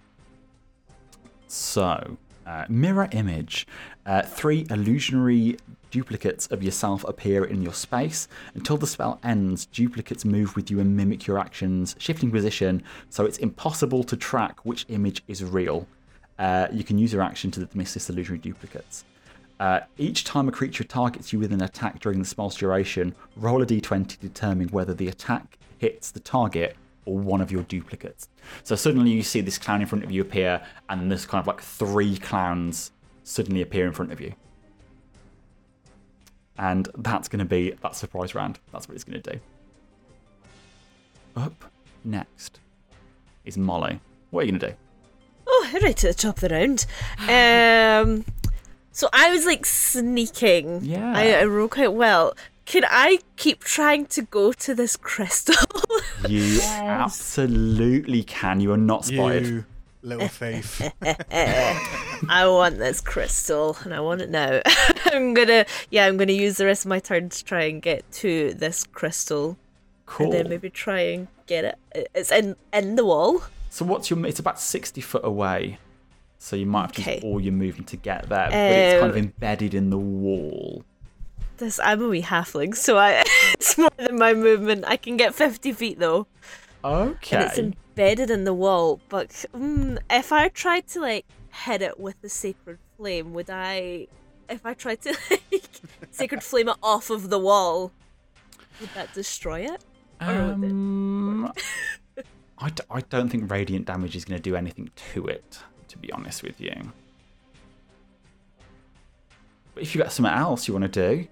So, 1.48 2.18
uh, 2.48 2.66
mirror 2.70 3.10
image. 3.12 3.68
Uh, 4.06 4.22
three 4.24 4.66
illusionary 4.70 5.58
duplicates 5.92 6.48
of 6.48 6.64
yourself 6.64 7.04
appear 7.04 7.44
in 7.46 7.62
your 7.62 7.74
space. 7.74 8.28
Until 8.56 8.78
the 8.78 8.88
spell 8.88 9.20
ends, 9.24 9.68
duplicates 9.68 10.26
move 10.26 10.56
with 10.56 10.72
you 10.72 10.80
and 10.80 10.98
mimic 10.98 11.28
your 11.28 11.38
actions, 11.38 11.96
shifting 12.00 12.32
position, 12.32 12.82
so 13.10 13.26
it's 13.26 13.38
impossible 13.38 14.04
to 14.06 14.18
track 14.18 14.66
which 14.66 14.86
image 14.90 15.22
is 15.28 15.44
real. 15.44 15.88
Uh, 16.40 16.68
you 16.72 16.84
can 16.84 16.98
use 16.98 17.14
your 17.14 17.22
action 17.22 17.52
to 17.52 17.64
dismiss 17.64 17.94
this 17.94 18.10
illusionary 18.10 18.40
duplicates. 18.40 19.04
Uh, 19.60 19.82
each 20.00 20.24
time 20.24 20.48
a 20.48 20.52
creature 20.52 20.84
targets 20.84 21.32
you 21.32 21.38
with 21.38 21.54
an 21.54 21.62
attack 21.62 22.00
during 22.00 22.18
the 22.18 22.26
spell's 22.26 22.56
duration, 22.56 23.14
roll 23.36 23.62
a 23.62 23.66
d20 23.66 24.08
to 24.08 24.18
determine 24.18 24.68
whether 24.70 24.96
the 24.96 25.08
attack 25.08 25.60
hits 25.78 26.10
the 26.10 26.20
target 26.20 26.76
or 27.06 27.20
one 27.20 27.42
of 27.42 27.52
your 27.52 27.64
duplicates. 27.64 28.28
So 28.64 28.76
suddenly 28.76 29.12
you 29.12 29.22
see 29.22 29.42
this 29.42 29.58
clown 29.58 29.82
in 29.82 29.88
front 29.88 30.04
of 30.04 30.12
you 30.12 30.22
appear, 30.22 30.66
and 30.90 31.12
there's 31.12 31.26
kind 31.26 31.42
of 31.42 31.48
like 31.48 31.62
three 31.62 32.18
clowns 32.18 32.92
suddenly 33.24 33.62
appear 33.62 33.86
in 33.86 33.94
front 33.94 34.12
of 34.12 34.20
you. 34.20 34.34
And 36.62 36.88
that's 37.00 37.28
going 37.28 37.40
to 37.40 37.46
be 37.46 37.72
that 37.82 37.96
surprise 37.96 38.36
round. 38.36 38.60
That's 38.72 38.88
what 38.88 38.94
it's 38.94 39.04
going 39.04 39.20
to 39.20 39.32
do. 39.34 39.40
Up 41.36 41.66
next 42.04 42.60
is 43.44 43.58
Molly. 43.58 44.00
What 44.30 44.42
are 44.42 44.46
you 44.46 44.52
going 44.52 44.60
to 44.60 44.68
do? 44.70 44.76
Oh, 45.48 45.70
right 45.82 45.98
to 45.98 46.08
the 46.08 46.14
top 46.14 46.36
of 46.38 46.42
the 46.42 46.50
round. 46.50 46.86
Um, 47.22 48.26
so 48.92 49.10
I 49.12 49.32
was 49.32 49.46
like 49.46 49.66
sneaking. 49.66 50.82
Yeah. 50.84 51.14
I, 51.16 51.32
I 51.34 51.46
roll 51.46 51.68
quite 51.68 51.94
well. 51.94 52.36
Can 52.66 52.84
I 52.88 53.20
keep 53.38 53.64
trying 53.64 54.06
to 54.08 54.22
go 54.22 54.54
to 54.54 54.76
this 54.76 54.96
crystal? 54.96 55.56
You 56.30 56.60
absolutely 56.62 58.22
can. 58.24 58.60
You 58.60 58.72
are 58.74 58.78
not 58.78 59.06
spotted. 59.06 59.48
You 59.48 59.66
little 60.02 60.28
thief. 60.28 60.82
I 61.02 62.46
want 62.48 62.78
this 62.78 63.02
crystal, 63.02 63.78
and 63.84 63.94
I 63.94 64.00
want 64.00 64.22
it 64.22 64.30
now. 64.30 64.62
I'm 65.06 65.34
gonna, 65.34 65.66
yeah, 65.90 66.06
I'm 66.06 66.18
gonna 66.18 66.32
use 66.34 66.58
the 66.58 66.66
rest 66.66 66.86
of 66.86 66.90
my 66.90 67.00
turn 67.00 67.30
to 67.30 67.44
try 67.44 67.64
and 67.64 67.82
get 67.82 68.10
to 68.14 68.54
this 68.54 68.84
crystal, 68.84 69.58
Cool. 70.06 70.26
and 70.28 70.34
then 70.34 70.50
maybe 70.50 70.70
try 70.70 71.00
and 71.00 71.28
get 71.48 71.66
it. 71.94 72.10
It's 72.16 72.32
in 72.32 72.56
in 72.74 72.96
the 72.96 73.06
wall. 73.06 73.44
So 73.70 73.86
what's 73.86 74.10
your? 74.10 74.26
It's 74.26 74.40
about 74.40 74.60
sixty 74.60 75.02
foot 75.02 75.24
away. 75.26 75.78
So 76.38 76.56
you 76.56 76.66
might 76.66 76.82
have 76.82 76.92
to 76.94 77.14
use 77.14 77.24
all 77.24 77.40
your 77.40 77.54
movement 77.54 77.88
to 77.90 77.98
get 77.98 78.28
there, 78.28 78.50
but 78.50 78.54
it's 78.54 79.00
kind 79.00 79.12
of 79.12 79.16
Um, 79.18 79.24
embedded 79.24 79.74
in 79.76 79.92
the 79.92 79.98
wall. 79.98 80.84
This 81.58 81.80
I'm 81.80 82.02
a 82.02 82.08
wee 82.08 82.24
halfling, 82.24 82.76
so 82.76 82.98
I 82.98 83.24
it's 83.54 83.78
more 83.78 83.92
than 83.98 84.18
my 84.18 84.34
movement. 84.34 84.84
I 84.88 84.98
can 84.98 85.18
get 85.18 85.36
50 85.36 85.72
feet 85.74 86.00
though. 86.00 86.26
Okay. 86.84 87.38
and 87.38 87.46
it's 87.46 87.58
embedded 87.92 88.30
in 88.30 88.44
the 88.44 88.54
wall. 88.54 89.00
But 89.10 89.30
mm, 89.54 89.98
if 90.10 90.32
I 90.32 90.50
tried 90.50 90.88
to 90.90 91.02
like 91.02 91.26
hit 91.52 91.82
it 91.82 92.00
with 92.00 92.20
the 92.22 92.30
sacred 92.30 92.80
flame, 92.98 93.34
would 93.34 93.50
I? 93.50 94.08
If 94.50 94.66
I 94.66 94.74
tried 94.74 95.02
to 95.02 95.18
like 95.52 95.70
sacred 96.12 96.44
flame 96.44 96.70
it 96.70 96.78
off 96.84 97.10
of 97.10 97.30
the 97.30 97.40
wall, 97.40 97.92
would 98.80 98.90
that 98.96 99.14
destroy 99.14 99.62
it? 99.62 99.84
Would 100.22 100.64
it? 100.64 100.72
Um, 100.72 101.52
I, 102.58 102.70
d- 102.70 102.84
I 102.92 103.02
don't 103.02 103.30
think 103.30 103.50
radiant 103.50 103.86
damage 103.88 104.16
is 104.16 104.24
going 104.26 104.38
to 104.38 104.44
do 104.44 104.56
anything 104.56 104.92
to 105.14 105.26
it, 105.28 105.60
to 105.88 105.98
be 105.98 106.12
honest 106.12 106.44
with 106.44 106.62
you. 106.62 106.92
But 109.74 109.84
if 109.84 109.96
you 109.96 110.02
got 110.02 110.12
something 110.12 110.32
else 110.34 110.68
you 110.68 110.74
want 110.76 110.92
to 110.92 111.16
do, 111.16 111.28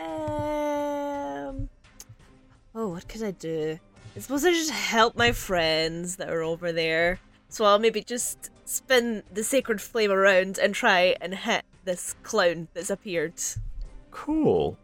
Um. 0.00 1.68
Oh, 2.74 2.90
what 2.90 3.08
could 3.08 3.24
I 3.24 3.32
do? 3.32 3.78
I 4.16 4.20
suppose 4.20 4.44
I 4.44 4.50
just 4.50 4.70
help 4.70 5.16
my 5.16 5.32
friends 5.32 6.16
that 6.16 6.28
are 6.28 6.42
over 6.42 6.72
there. 6.72 7.20
So 7.48 7.64
I'll 7.64 7.78
maybe 7.78 8.02
just 8.02 8.50
spin 8.64 9.22
the 9.32 9.42
sacred 9.42 9.80
flame 9.80 10.10
around 10.10 10.58
and 10.58 10.74
try 10.74 11.16
and 11.20 11.34
hit 11.34 11.64
this 11.84 12.14
clown 12.22 12.68
that's 12.74 12.90
appeared. 12.90 13.34
cool. 14.10 14.76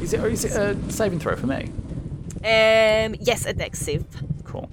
Is 0.00 0.14
it, 0.14 0.24
is 0.24 0.44
it 0.44 0.52
a 0.52 0.92
saving 0.92 1.18
throw 1.18 1.36
for 1.36 1.46
me? 1.46 1.70
Um, 2.42 3.14
yes, 3.20 3.44
a 3.44 3.52
dex 3.52 3.78
save. 3.80 4.06
Cool. 4.44 4.70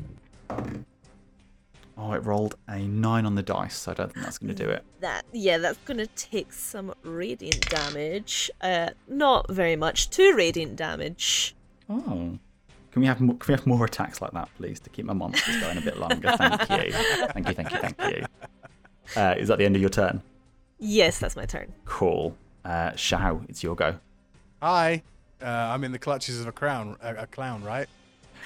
Oh, 1.98 2.14
it 2.14 2.24
rolled 2.24 2.56
a 2.68 2.80
nine 2.80 3.26
on 3.26 3.36
the 3.36 3.42
dice, 3.44 3.76
so 3.76 3.92
I 3.92 3.96
don't 3.96 4.14
think 4.14 4.24
that's 4.24 4.38
going 4.38 4.56
to 4.56 4.64
do 4.64 4.70
it. 4.70 4.86
That 5.02 5.26
yeah, 5.34 5.58
that's 5.58 5.80
gonna 5.84 6.06
take 6.08 6.54
some 6.54 6.94
radiant 7.04 7.68
damage. 7.70 8.52
Uh, 8.62 8.92
not 9.08 9.52
very 9.52 9.76
much. 9.76 10.10
Two 10.10 10.34
radiant 10.36 10.76
damage. 10.76 11.56
Oh. 11.90 12.38
Can 12.92 13.02
we 13.02 13.08
have 13.08 13.22
more, 13.22 13.36
can 13.38 13.54
we 13.54 13.58
have 13.58 13.68
more 13.68 13.86
attacks 13.86 14.22
like 14.22 14.32
that, 14.32 14.50
please, 14.58 14.80
to 14.82 14.90
keep 14.90 15.06
my 15.06 15.14
monsters 15.14 15.60
going 15.60 15.78
a 15.78 15.82
bit 15.82 15.98
longer? 15.98 16.34
Thank 16.38 16.62
you. 16.86 16.92
Thank 16.94 17.48
you, 17.48 17.54
thank 17.54 17.72
you, 17.72 17.80
thank 17.80 18.02
you. 18.02 18.26
Uh, 19.16 19.36
is 19.38 19.48
that 19.50 19.58
the 19.58 19.66
end 19.66 19.76
of 19.76 19.82
your 19.82 19.90
turn? 19.90 20.22
Yes, 20.80 21.20
that's 21.20 21.36
my 21.36 21.46
turn. 21.46 21.72
Cool. 21.86 22.36
Uh, 22.66 22.96
Shao, 22.96 23.42
it's 23.48 23.64
your 23.64 23.76
go. 23.76 23.96
Hi. 24.62 25.04
Uh, 25.42 25.46
I'm 25.46 25.84
in 25.84 25.92
the 25.92 26.00
clutches 26.00 26.42
of 26.42 26.48
a 26.48 26.52
crown, 26.52 26.98
a, 27.02 27.16
a 27.16 27.28
clown, 27.28 27.64
right? 27.64 27.88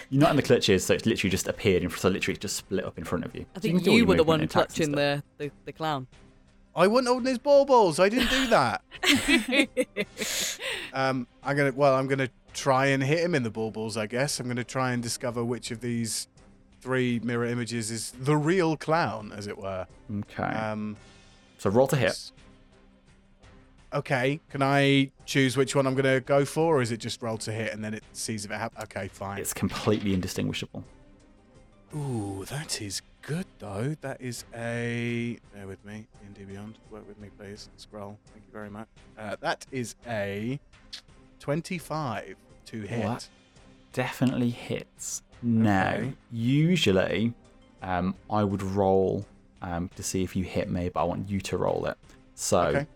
You're 0.09 0.21
not 0.21 0.31
in 0.31 0.35
the 0.35 0.41
clutches, 0.41 0.83
so 0.83 0.93
it's 0.93 1.05
literally 1.05 1.29
just 1.29 1.47
appeared 1.47 1.83
in 1.83 1.89
so 1.89 2.09
literally 2.09 2.33
it's 2.33 2.41
just 2.41 2.57
split 2.57 2.83
up 2.83 2.97
in 2.97 3.03
front 3.03 3.23
of 3.23 3.33
you. 3.35 3.45
I 3.55 3.59
think 3.59 3.75
can 3.75 3.83
do 3.83 3.91
all 3.91 3.97
you 3.97 4.05
were 4.05 4.15
the 4.15 4.23
one 4.23 4.41
and 4.41 4.49
clutching 4.49 4.91
the, 4.91 5.23
the, 5.37 5.51
the 5.65 5.71
clown. 5.71 6.07
I 6.75 6.87
wouldn't 6.87 7.09
open 7.09 7.25
his 7.25 7.37
baubles. 7.37 7.99
I 7.99 8.09
didn't 8.09 8.29
do 8.29 8.47
that. 8.47 8.81
um, 10.93 11.27
I'm 11.43 11.57
gonna. 11.57 11.73
Well, 11.73 11.95
I'm 11.95 12.07
gonna 12.07 12.29
try 12.53 12.87
and 12.87 13.03
hit 13.03 13.19
him 13.19 13.35
in 13.35 13.43
the 13.43 13.49
baubles. 13.49 13.97
I 13.97 14.07
guess 14.07 14.39
I'm 14.39 14.47
gonna 14.47 14.63
try 14.63 14.91
and 14.91 15.03
discover 15.03 15.43
which 15.43 15.71
of 15.71 15.81
these 15.81 16.27
three 16.79 17.19
mirror 17.23 17.45
images 17.45 17.91
is 17.91 18.11
the 18.11 18.37
real 18.37 18.77
clown, 18.77 19.33
as 19.35 19.47
it 19.47 19.57
were. 19.57 19.85
Okay. 20.19 20.43
Um, 20.43 20.95
so 21.57 21.69
roll 21.69 21.87
to 21.87 21.97
hit. 21.97 22.31
Okay. 23.93 24.39
Can 24.49 24.61
I 24.63 25.11
choose 25.25 25.57
which 25.57 25.75
one 25.75 25.85
I'm 25.85 25.95
gonna 25.95 26.21
go 26.21 26.45
for, 26.45 26.77
or 26.77 26.81
is 26.81 26.91
it 26.93 26.97
just 26.97 27.21
roll 27.21 27.37
to 27.39 27.51
hit 27.51 27.73
and 27.73 27.83
then 27.83 27.93
it 27.93 28.03
sees 28.13 28.45
if 28.45 28.51
it 28.51 28.57
happens? 28.57 28.85
Okay, 28.85 29.09
fine. 29.09 29.39
It's 29.39 29.53
completely 29.53 30.13
indistinguishable. 30.13 30.85
Ooh, 31.93 32.45
that 32.49 32.81
is 32.81 33.01
good 33.21 33.45
though. 33.59 33.95
That 34.01 34.21
is 34.21 34.45
a. 34.55 35.37
Bear 35.53 35.67
with 35.67 35.83
me. 35.85 36.07
D&D 36.33 36.51
Beyond. 36.51 36.77
Work 36.89 37.07
with 37.07 37.19
me, 37.19 37.29
please. 37.37 37.69
Scroll. 37.77 38.17
Thank 38.33 38.45
you 38.45 38.51
very 38.53 38.69
much. 38.69 38.87
Uh, 39.17 39.35
that 39.41 39.65
is 39.71 39.95
a 40.07 40.59
25 41.39 42.35
to 42.65 42.81
hit. 42.81 43.03
What? 43.05 43.27
Definitely 43.93 44.49
hits. 44.49 45.21
Now, 45.41 45.93
Okay. 45.95 46.13
usually, 46.31 47.33
um, 47.81 48.15
I 48.29 48.43
would 48.43 48.61
roll 48.61 49.25
um, 49.61 49.89
to 49.95 50.03
see 50.03 50.23
if 50.23 50.35
you 50.35 50.43
hit 50.43 50.69
me, 50.69 50.89
but 50.89 51.01
I 51.01 51.03
want 51.03 51.29
you 51.29 51.41
to 51.41 51.57
roll 51.57 51.85
it. 51.85 51.97
So, 52.35 52.61
Okay. 52.61 52.87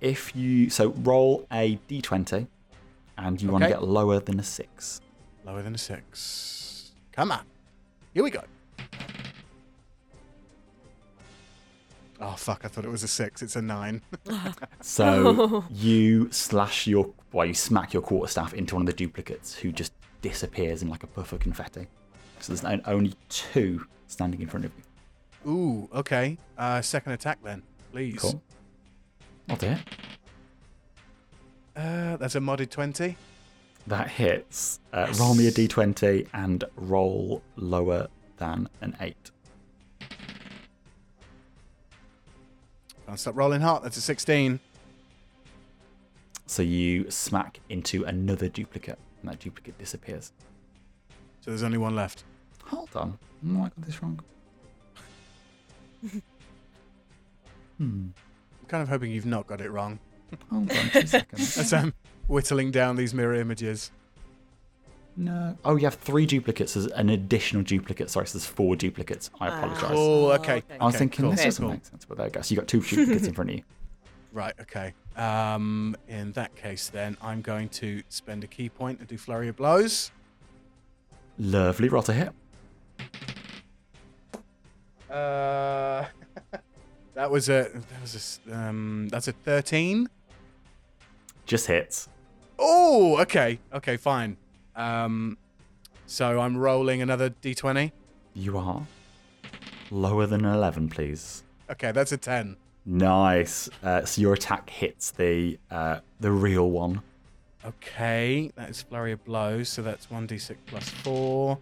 if 0.00 0.34
you 0.36 0.68
so 0.70 0.90
roll 0.90 1.46
a 1.52 1.76
d20, 1.88 2.46
and 3.18 3.40
you 3.40 3.48
want 3.50 3.64
to 3.64 3.68
get 3.70 3.82
lower 3.82 4.20
than 4.20 4.38
a 4.38 4.42
six. 4.42 5.00
Lower 5.44 5.62
than 5.62 5.74
a 5.74 5.78
six. 5.78 6.92
Come 7.12 7.32
on. 7.32 7.44
Here 8.12 8.22
we 8.22 8.30
go. 8.30 8.42
Oh 12.20 12.32
fuck! 12.32 12.62
I 12.64 12.68
thought 12.68 12.84
it 12.84 12.90
was 12.90 13.02
a 13.02 13.08
six. 13.08 13.42
It's 13.42 13.56
a 13.56 13.62
nine. 13.62 14.02
So 14.80 15.64
you 15.70 16.28
slash 16.30 16.86
your, 16.86 17.10
well, 17.32 17.44
you 17.46 17.54
smack 17.54 17.92
your 17.92 18.02
quarterstaff 18.02 18.54
into 18.54 18.76
one 18.76 18.82
of 18.82 18.86
the 18.86 18.92
duplicates, 18.92 19.54
who 19.54 19.72
just 19.72 19.92
disappears 20.22 20.82
in 20.82 20.88
like 20.88 21.02
a 21.02 21.06
puff 21.08 21.32
of 21.32 21.40
confetti. 21.40 21.88
So 22.40 22.54
there's 22.54 22.80
only 22.86 23.14
two 23.28 23.84
standing 24.06 24.40
in 24.40 24.48
front 24.48 24.64
of 24.64 24.72
you. 24.76 25.50
Ooh. 25.50 25.88
Okay. 25.92 26.38
Uh, 26.56 26.80
second 26.82 27.12
attack 27.12 27.38
then, 27.42 27.62
please. 27.92 28.18
Cool. 28.18 28.42
I'll 29.48 29.56
do 29.56 29.66
it. 29.68 29.78
Uh, 31.76 32.16
that's 32.16 32.34
a 32.34 32.40
modded 32.40 32.70
20. 32.70 33.16
That 33.86 34.08
hits. 34.08 34.80
Uh, 34.92 35.12
roll 35.18 35.34
me 35.34 35.46
a 35.46 35.52
d20 35.52 36.28
and 36.32 36.64
roll 36.76 37.42
lower 37.56 38.08
than 38.38 38.68
an 38.80 38.96
8. 39.00 39.30
Can't 43.06 43.18
stop 43.20 43.36
rolling 43.36 43.60
hot. 43.60 43.82
That's 43.82 43.96
a 43.96 44.00
16. 44.00 44.58
So 46.46 46.62
you 46.62 47.10
smack 47.10 47.60
into 47.68 48.04
another 48.04 48.48
duplicate, 48.48 48.98
and 49.20 49.30
that 49.30 49.40
duplicate 49.40 49.78
disappears. 49.78 50.32
So 51.40 51.50
there's 51.50 51.62
only 51.62 51.78
one 51.78 51.94
left. 51.94 52.24
Hold 52.64 52.90
on. 52.96 53.18
Oh, 53.48 53.58
I 53.58 53.62
got 53.62 53.82
this 53.82 54.02
wrong. 54.02 54.20
hmm. 56.10 56.20
I'm 57.78 58.14
kind 58.68 58.82
of 58.82 58.88
hoping 58.88 59.12
you've 59.12 59.26
not 59.26 59.46
got 59.46 59.60
it 59.60 59.70
wrong. 59.70 60.00
Hold 60.50 60.70
on 60.70 60.88
two 60.90 61.06
seconds. 61.06 61.58
As 61.58 61.72
I'm 61.72 61.94
whittling 62.26 62.72
down 62.72 62.96
these 62.96 63.14
mirror 63.14 63.34
images. 63.34 63.90
No. 65.18 65.56
Oh, 65.64 65.76
you 65.76 65.84
have 65.84 65.94
three 65.94 66.26
duplicates 66.26 66.76
as 66.76 66.86
an 66.88 67.08
additional 67.08 67.62
duplicate. 67.62 68.10
Sorry, 68.10 68.26
so 68.26 68.36
there's 68.38 68.46
four 68.46 68.76
duplicates. 68.76 69.30
I 69.40 69.48
Ah. 69.48 69.56
apologise. 69.58 69.90
Oh, 69.92 70.30
okay. 70.32 70.56
okay. 70.58 70.76
I 70.78 70.84
was 70.84 70.94
okay, 70.94 70.98
thinking 70.98 71.22
cool, 71.24 71.30
this 71.30 71.42
doesn't 71.44 71.64
cool. 71.64 71.72
make 71.72 71.86
sense, 71.86 72.04
but 72.04 72.18
there 72.18 72.26
you 72.26 72.32
go. 72.32 72.42
So 72.42 72.52
you 72.54 72.60
got 72.60 72.68
two 72.68 72.80
duplicates 72.82 73.26
in 73.26 73.34
front 73.34 73.50
of 73.50 73.56
you. 73.56 73.62
Right, 74.32 74.52
okay. 74.60 74.92
Um, 75.16 75.96
in 76.08 76.32
that 76.32 76.54
case, 76.56 76.90
then, 76.90 77.16
I'm 77.22 77.40
going 77.40 77.70
to 77.70 78.02
spend 78.10 78.44
a 78.44 78.46
ki 78.46 78.68
point 78.68 78.98
and 78.98 79.08
do 79.08 79.16
Flurry 79.16 79.48
of 79.48 79.56
Blows. 79.56 80.10
Lovely. 81.38 81.88
Roll 81.88 82.02
to 82.02 82.12
hit. 82.12 82.32
Uh, 85.10 86.04
that 87.14 87.30
was 87.30 87.48
a 87.48 87.70
that 87.72 88.02
was 88.02 88.14
a 88.14 88.18
s- 88.18 88.40
um 88.52 89.08
that's 89.10 89.28
a 89.28 89.32
13. 89.32 90.08
Just 91.46 91.68
hits. 91.68 92.08
Oh, 92.58 93.18
okay, 93.22 93.58
okay, 93.72 93.96
fine. 93.96 94.36
Um, 94.76 95.38
so 96.06 96.40
I'm 96.40 96.56
rolling 96.56 97.02
another 97.02 97.30
d20. 97.30 97.90
You 98.34 98.58
are 98.58 98.82
lower 99.90 100.26
than 100.26 100.44
an 100.44 100.54
11, 100.54 100.90
please. 100.90 101.42
Okay, 101.70 101.90
that's 101.92 102.12
a 102.12 102.16
10. 102.16 102.56
Nice. 102.84 103.68
Uh, 103.82 104.04
so 104.04 104.20
your 104.20 104.34
attack 104.34 104.70
hits 104.70 105.10
the 105.10 105.58
uh, 105.70 105.98
the 106.20 106.30
real 106.30 106.70
one. 106.70 107.02
Okay, 107.64 108.52
that 108.54 108.70
is 108.70 108.82
Flurry 108.82 109.10
of 109.10 109.24
Blows. 109.24 109.68
So 109.68 109.82
that's 109.82 110.06
1d6 110.06 110.54
plus 110.66 110.88
4. 110.88 111.58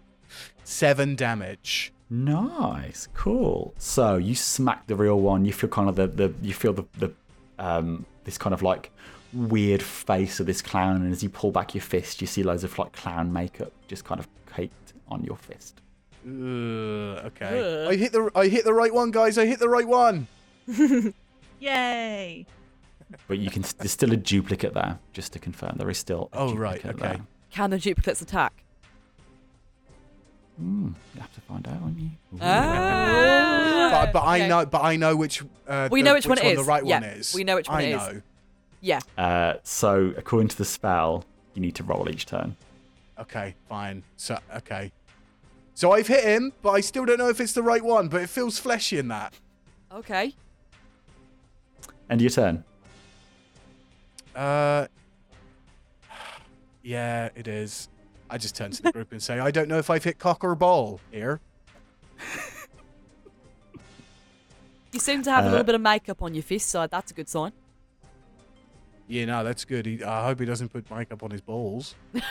7 0.63 1.15
damage. 1.15 1.91
Nice, 2.09 3.07
cool. 3.15 3.73
So 3.79 4.17
you 4.17 4.35
smack 4.35 4.85
the 4.85 4.95
real 4.95 5.19
one. 5.19 5.45
You 5.45 5.53
feel 5.53 5.69
kind 5.69 5.89
of 5.89 5.95
the, 5.95 6.07
the 6.07 6.33
you 6.43 6.53
feel 6.53 6.73
the, 6.73 6.85
the 6.99 7.11
um 7.57 8.05
this 8.25 8.37
kind 8.37 8.53
of 8.53 8.61
like 8.61 8.91
weird 9.35 9.83
face 9.83 10.39
of 10.39 10.45
this 10.45 10.61
clown, 10.61 10.97
and 11.03 11.11
as 11.11 11.21
you 11.21 11.29
pull 11.29 11.51
back 11.51 11.75
your 11.75 11.81
fist, 11.81 12.21
you 12.21 12.27
see 12.27 12.41
loads 12.43 12.63
of 12.63 12.77
like 12.79 12.93
clown 12.93 13.31
makeup 13.33 13.71
just 13.87 14.05
kind 14.05 14.19
of 14.19 14.27
caked 14.55 14.93
on 15.09 15.23
your 15.23 15.35
fist. 15.37 15.81
Ugh, 16.25 16.31
okay. 17.27 17.83
Ugh. 17.85 17.91
I 17.91 17.95
hit 17.95 18.11
the 18.13 18.31
I 18.35 18.47
hit 18.47 18.63
the 18.65 18.73
right 18.73 18.93
one, 18.93 19.11
guys. 19.11 19.37
I 19.37 19.45
hit 19.45 19.59
the 19.59 19.69
right 19.69 19.87
one. 19.87 20.27
Yay! 21.59 22.45
But 23.27 23.37
you 23.37 23.49
can. 23.51 23.63
There's 23.77 23.91
still 23.91 24.11
a 24.13 24.17
duplicate 24.17 24.73
there, 24.73 24.97
just 25.13 25.33
to 25.33 25.39
confirm. 25.39 25.75
There 25.77 25.89
is 25.89 25.97
still. 25.97 26.29
A 26.33 26.37
Oh, 26.39 26.55
right, 26.55 26.83
okay. 26.85 26.97
there. 26.97 27.21
Can 27.51 27.69
the 27.69 27.77
duplicates 27.77 28.21
attack? 28.21 28.63
Hmm, 30.57 30.89
you 31.13 31.21
have 31.21 31.33
to 31.33 31.41
find 31.41 31.67
out, 31.67 31.81
won't 31.81 31.99
you? 31.99 32.09
Ooh. 32.33 32.39
Ah. 32.41 33.89
But, 33.91 34.13
but 34.13 34.23
I 34.25 34.47
know 34.47 34.65
but 34.65 34.81
I 34.83 34.95
know 34.95 35.15
which 35.15 35.43
uh, 35.67 35.89
We 35.91 36.01
the- 36.01 36.05
know 36.05 36.13
which 36.15 36.27
one 36.27 36.37
it 36.39 36.55
the 36.55 36.63
right 36.63 36.85
Yeah, 36.85 37.01
one 37.01 37.09
is. 37.09 37.33
we 37.35 37.43
know 37.43 37.55
which 37.55 37.67
one 37.69 37.77
I 37.77 37.81
it 37.83 37.89
is. 37.91 37.97
know. 38.01 38.21
Yeah. 38.85 38.99
Uh, 39.17 39.55
so 39.63 40.13
according 40.15 40.49
to 40.49 40.57
the 40.59 40.63
spell, 40.65 41.25
you 41.55 41.61
need 41.61 41.73
to 41.73 41.83
roll 41.83 42.07
each 42.07 42.27
turn. 42.27 42.55
Okay, 43.19 43.55
fine. 43.67 44.03
So 44.15 44.37
okay. 44.57 44.91
So 45.73 45.91
I've 45.91 46.05
hit 46.05 46.23
him, 46.23 46.53
but 46.61 46.69
I 46.69 46.81
still 46.81 47.03
don't 47.03 47.17
know 47.17 47.29
if 47.29 47.41
it's 47.41 47.53
the 47.53 47.63
right 47.63 47.83
one, 47.83 48.09
but 48.09 48.21
it 48.21 48.29
feels 48.29 48.59
fleshy 48.59 48.99
in 48.99 49.07
that. 49.07 49.33
Okay. 49.91 50.35
End 52.11 52.19
of 52.19 52.21
your 52.21 52.29
turn. 52.29 52.63
Uh 54.35 54.85
Yeah, 56.83 57.29
it 57.35 57.47
is. 57.47 57.89
I 58.29 58.37
just 58.37 58.55
turn 58.55 58.69
to 58.69 58.83
the 58.83 58.91
group 58.91 59.11
and 59.11 59.21
say, 59.23 59.39
I 59.39 59.49
don't 59.49 59.67
know 59.67 59.79
if 59.79 59.89
I've 59.89 60.03
hit 60.03 60.19
cock 60.19 60.43
or 60.43 60.53
ball 60.53 60.99
here. 61.11 61.39
You 64.91 64.99
seem 65.01 65.23
to 65.23 65.31
have 65.31 65.43
a 65.43 65.47
Uh, 65.47 65.51
little 65.51 65.65
bit 65.65 65.75
of 65.75 65.81
makeup 65.81 66.21
on 66.21 66.33
your 66.33 66.43
fist, 66.43 66.69
so 66.69 66.87
that's 66.87 67.11
a 67.11 67.13
good 67.13 67.27
sign. 67.27 67.51
Yeah, 69.07 69.25
no, 69.25 69.43
that's 69.43 69.65
good. 69.65 69.85
He, 69.85 70.03
I 70.03 70.25
hope 70.25 70.39
he 70.39 70.45
doesn't 70.45 70.69
put 70.69 70.89
makeup 70.89 71.21
on 71.23 71.31
his 71.31 71.41
balls. 71.41 71.95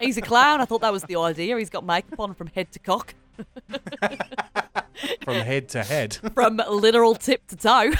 He's 0.00 0.16
a 0.16 0.22
clown. 0.22 0.60
I 0.60 0.64
thought 0.64 0.80
that 0.82 0.92
was 0.92 1.04
the 1.04 1.16
idea. 1.16 1.56
He's 1.56 1.70
got 1.70 1.84
makeup 1.84 2.18
on 2.20 2.34
from 2.34 2.48
head 2.48 2.70
to 2.72 2.78
cock, 2.78 3.14
From 5.24 5.34
head 5.34 5.68
to 5.70 5.82
head. 5.82 6.14
from 6.34 6.60
literal 6.68 7.14
tip 7.14 7.46
to 7.48 7.56
toe. 7.56 7.92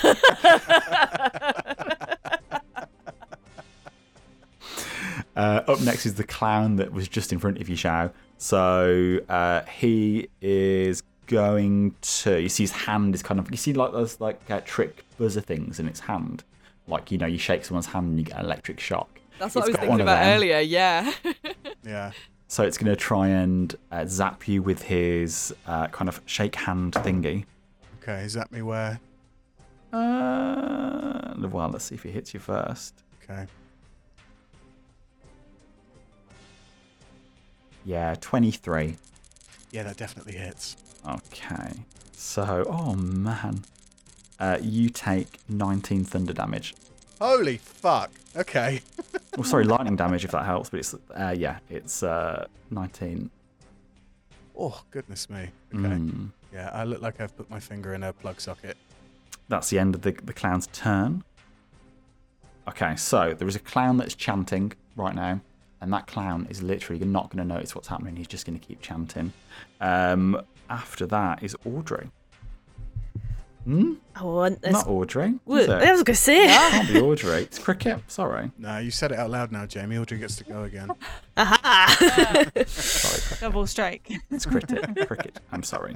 Uh, 5.34 5.62
up 5.66 5.80
next 5.80 6.04
is 6.04 6.14
the 6.14 6.24
clown 6.24 6.76
that 6.76 6.92
was 6.92 7.08
just 7.08 7.32
in 7.32 7.38
front 7.38 7.58
of 7.58 7.68
you, 7.68 7.76
Shao. 7.76 8.10
So 8.36 9.18
uh, 9.28 9.62
he 9.62 10.28
is 10.42 11.02
going 11.26 11.94
to. 12.02 12.40
You 12.40 12.48
see 12.50 12.64
his 12.64 12.72
hand 12.72 13.14
is 13.14 13.22
kind 13.22 13.40
of. 13.40 13.50
You 13.50 13.56
see 13.56 13.72
like 13.72 13.92
those 13.92 14.20
like 14.20 14.38
uh, 14.50 14.60
trick 14.64 15.04
buzzer 15.16 15.40
things 15.40 15.80
in 15.80 15.88
its 15.88 16.00
hand. 16.00 16.44
Like 16.92 17.10
you 17.10 17.18
know, 17.18 17.26
you 17.26 17.38
shake 17.38 17.64
someone's 17.64 17.86
hand 17.86 18.10
and 18.10 18.18
you 18.18 18.24
get 18.24 18.38
an 18.38 18.44
electric 18.44 18.78
shock. 18.78 19.08
That's 19.38 19.54
what 19.54 19.62
It's 19.62 19.68
I 19.68 19.70
was 19.70 19.76
got 19.76 19.80
thinking 19.86 20.00
about 20.02 20.26
earlier. 20.26 20.60
Yeah. 20.60 21.12
Yeah. 21.84 22.12
So 22.46 22.62
it's 22.62 22.78
going 22.78 22.94
to 22.94 22.96
try 22.96 23.26
and 23.26 23.74
uh, 23.90 24.04
zap 24.06 24.46
you 24.46 24.62
with 24.62 24.82
his 24.82 25.52
uh, 25.66 25.88
kind 25.88 26.08
of 26.08 26.20
shake 26.26 26.54
hand 26.54 26.92
thingy. 26.92 27.44
Okay, 28.00 28.22
is 28.22 28.34
that 28.34 28.52
me 28.52 28.62
where? 28.62 29.00
Uh, 29.92 31.34
well, 31.38 31.70
let's 31.70 31.86
see 31.86 31.96
if 31.96 32.04
he 32.04 32.10
hits 32.12 32.32
you 32.34 32.38
first. 32.40 33.02
Okay. 33.24 33.46
Yeah, 37.84 38.14
23. 38.20 38.96
Yeah, 39.72 39.82
that 39.82 39.96
definitely 39.96 40.34
hits. 40.34 40.76
Okay. 41.08 41.72
So, 42.12 42.64
oh 42.68 42.94
man. 42.94 43.64
Uh, 44.38 44.58
you 44.60 44.88
take 44.88 45.38
19 45.48 46.04
thunder 46.04 46.32
damage. 46.32 46.74
Holy 47.20 47.56
fuck. 47.58 48.10
Okay. 48.36 48.80
Oh, 49.38 49.42
sorry, 49.42 49.64
lightning 49.64 49.96
damage 49.96 50.26
if 50.26 50.30
that 50.32 50.44
helps, 50.44 50.68
but 50.68 50.80
it's, 50.80 50.94
uh, 51.14 51.34
yeah, 51.34 51.58
it's 51.70 52.02
uh, 52.02 52.44
19. 52.70 53.30
Oh, 54.58 54.82
goodness 54.90 55.30
me. 55.30 55.48
Okay. 55.74 55.84
Mm. 55.88 56.32
Yeah, 56.52 56.68
I 56.70 56.84
look 56.84 57.00
like 57.00 57.18
I've 57.18 57.34
put 57.34 57.48
my 57.48 57.58
finger 57.58 57.94
in 57.94 58.02
a 58.02 58.12
plug 58.12 58.42
socket. 58.42 58.76
That's 59.48 59.70
the 59.70 59.78
end 59.78 59.94
of 59.94 60.02
the, 60.02 60.12
the 60.22 60.34
clown's 60.34 60.66
turn. 60.74 61.24
Okay, 62.68 62.94
so 62.96 63.32
there 63.32 63.48
is 63.48 63.56
a 63.56 63.60
clown 63.60 63.96
that's 63.96 64.14
chanting 64.14 64.72
right 64.96 65.14
now, 65.14 65.40
and 65.80 65.90
that 65.94 66.06
clown 66.06 66.46
is 66.50 66.62
literally 66.62 67.02
not 67.02 67.30
going 67.30 67.46
to 67.48 67.54
notice 67.54 67.74
what's 67.74 67.88
happening. 67.88 68.16
He's 68.16 68.26
just 68.28 68.44
going 68.44 68.58
to 68.58 68.64
keep 68.66 68.82
chanting. 68.82 69.32
Um, 69.80 70.42
after 70.68 71.06
that 71.06 71.42
is 71.42 71.56
Audrey. 71.64 72.10
Hmm? 73.64 73.94
I 74.16 74.24
want 74.24 74.60
this. 74.60 74.72
Not 74.72 74.88
Audrey. 74.88 75.34
What? 75.44 75.62
Is 75.62 75.68
it? 75.68 75.70
I 75.70 75.92
was 75.92 76.02
going 76.02 76.14
to 76.14 76.20
say. 76.20 76.46
Can't 76.46 76.88
be 76.88 77.00
Audrey. 77.00 77.42
It's 77.42 77.58
Cricket. 77.58 78.00
Sorry. 78.08 78.50
No, 78.58 78.78
you 78.78 78.90
said 78.90 79.12
it 79.12 79.18
out 79.18 79.30
loud 79.30 79.52
now, 79.52 79.66
Jamie. 79.66 79.96
Audrey 79.98 80.18
gets 80.18 80.36
to 80.36 80.44
go 80.44 80.64
again. 80.64 80.90
Aha! 81.36 82.46
Sorry. 82.66 83.40
Double 83.40 83.66
strike. 83.66 84.10
It's 84.30 84.46
Cricket. 84.46 85.06
Cricket. 85.06 85.38
I'm 85.52 85.62
sorry. 85.62 85.94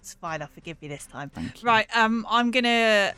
It's 0.00 0.14
fine. 0.14 0.40
I'll 0.40 0.48
forgive 0.48 0.78
you 0.80 0.88
this 0.88 1.04
time. 1.04 1.28
Thank 1.28 1.62
you. 1.62 1.66
Right. 1.66 1.86
Um, 1.94 2.26
I'm 2.30 2.50
gonna 2.50 3.12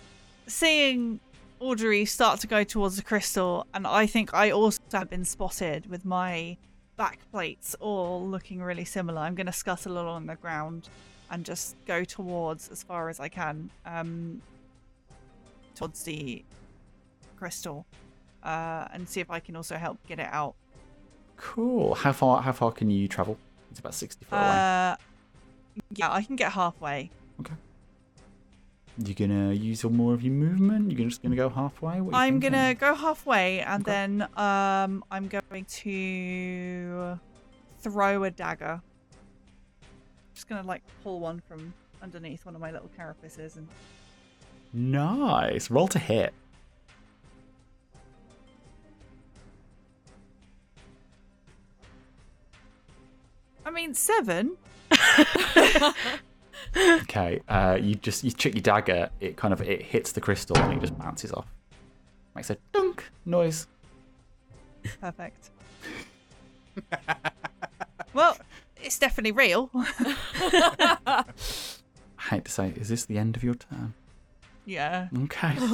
seeing 0.48 1.20
Audrey 1.60 2.04
start 2.04 2.40
to 2.40 2.48
go 2.48 2.64
towards 2.64 2.96
the 2.96 3.02
crystal, 3.02 3.64
and 3.74 3.86
I 3.86 4.06
think 4.06 4.34
I 4.34 4.50
also 4.50 4.80
have 4.92 5.08
been 5.08 5.24
spotted 5.24 5.88
with 5.88 6.04
my 6.04 6.56
back 6.96 7.20
plates 7.30 7.76
all 7.78 8.26
looking 8.26 8.60
really 8.60 8.84
similar. 8.84 9.20
I'm 9.20 9.36
gonna 9.36 9.52
scuttle 9.52 9.92
along 10.00 10.26
the 10.26 10.34
ground 10.34 10.88
and 11.30 11.44
just 11.44 11.76
go 11.86 12.04
towards 12.04 12.68
as 12.70 12.82
far 12.82 13.08
as 13.08 13.20
I 13.20 13.28
can, 13.28 13.70
um, 13.86 14.42
towards 15.74 16.02
the 16.02 16.44
crystal, 17.36 17.86
uh, 18.42 18.88
and 18.92 19.08
see 19.08 19.20
if 19.20 19.30
I 19.30 19.40
can 19.40 19.56
also 19.56 19.76
help 19.76 19.98
get 20.06 20.18
it 20.18 20.28
out. 20.30 20.54
Cool. 21.36 21.94
How 21.94 22.12
far? 22.12 22.42
How 22.42 22.52
far 22.52 22.72
can 22.72 22.90
you 22.90 23.08
travel? 23.08 23.38
It's 23.70 23.80
about 23.80 23.94
60 23.94 24.24
foot 24.26 24.36
away. 24.36 24.46
Uh, 24.48 24.96
yeah, 25.94 26.12
I 26.12 26.22
can 26.22 26.36
get 26.36 26.52
halfway. 26.52 27.10
Okay. 27.40 27.54
You 28.98 29.14
gonna 29.14 29.52
use 29.52 29.84
all 29.84 29.90
more 29.90 30.12
of 30.12 30.22
your 30.22 30.34
movement? 30.34 30.92
You're 30.92 31.08
just 31.08 31.22
gonna 31.22 31.36
go 31.36 31.48
halfway? 31.48 32.00
What 32.00 32.12
are 32.14 32.18
you 32.18 32.22
I'm 32.34 32.40
thinking? 32.40 32.50
gonna 32.52 32.74
go 32.74 32.94
halfway 32.94 33.60
and 33.60 33.82
Okay. 33.82 33.90
then 33.92 34.22
um 34.36 35.02
I'm 35.10 35.28
going 35.28 35.64
to 35.64 37.18
throw 37.78 38.24
a 38.24 38.30
dagger. 38.30 38.82
Just 40.40 40.48
gonna 40.48 40.66
like 40.66 40.80
pull 41.04 41.20
one 41.20 41.42
from 41.46 41.74
underneath 42.02 42.46
one 42.46 42.54
of 42.54 42.62
my 42.62 42.70
little 42.70 42.88
carapaces 42.98 43.56
and 43.58 43.68
Nice. 44.72 45.70
Roll 45.70 45.86
to 45.88 45.98
hit. 45.98 46.32
I 53.66 53.70
mean 53.70 53.92
seven. 53.92 54.56
Okay. 56.76 57.40
Uh, 57.48 57.76
you 57.80 57.96
just 57.96 58.22
you 58.24 58.30
check 58.30 58.54
your 58.54 58.62
dagger. 58.62 59.10
It 59.20 59.36
kind 59.36 59.52
of 59.52 59.60
it 59.60 59.82
hits 59.82 60.12
the 60.12 60.20
crystal 60.22 60.56
and 60.56 60.72
it 60.72 60.80
just 60.80 60.96
bounces 60.96 61.32
off. 61.32 61.46
Makes 62.34 62.48
a 62.50 62.56
dunk 62.72 63.10
noise. 63.26 63.66
Perfect. 65.00 65.50
well, 68.14 68.38
it's 68.90 68.98
definitely 68.98 69.30
real. 69.30 69.70
I 69.74 71.24
hate 72.28 72.44
to 72.46 72.50
say, 72.50 72.72
is 72.76 72.88
this 72.88 73.04
the 73.04 73.18
end 73.18 73.36
of 73.36 73.44
your 73.44 73.54
turn? 73.54 73.94
yeah. 74.66 75.06
Okay. 75.24 75.56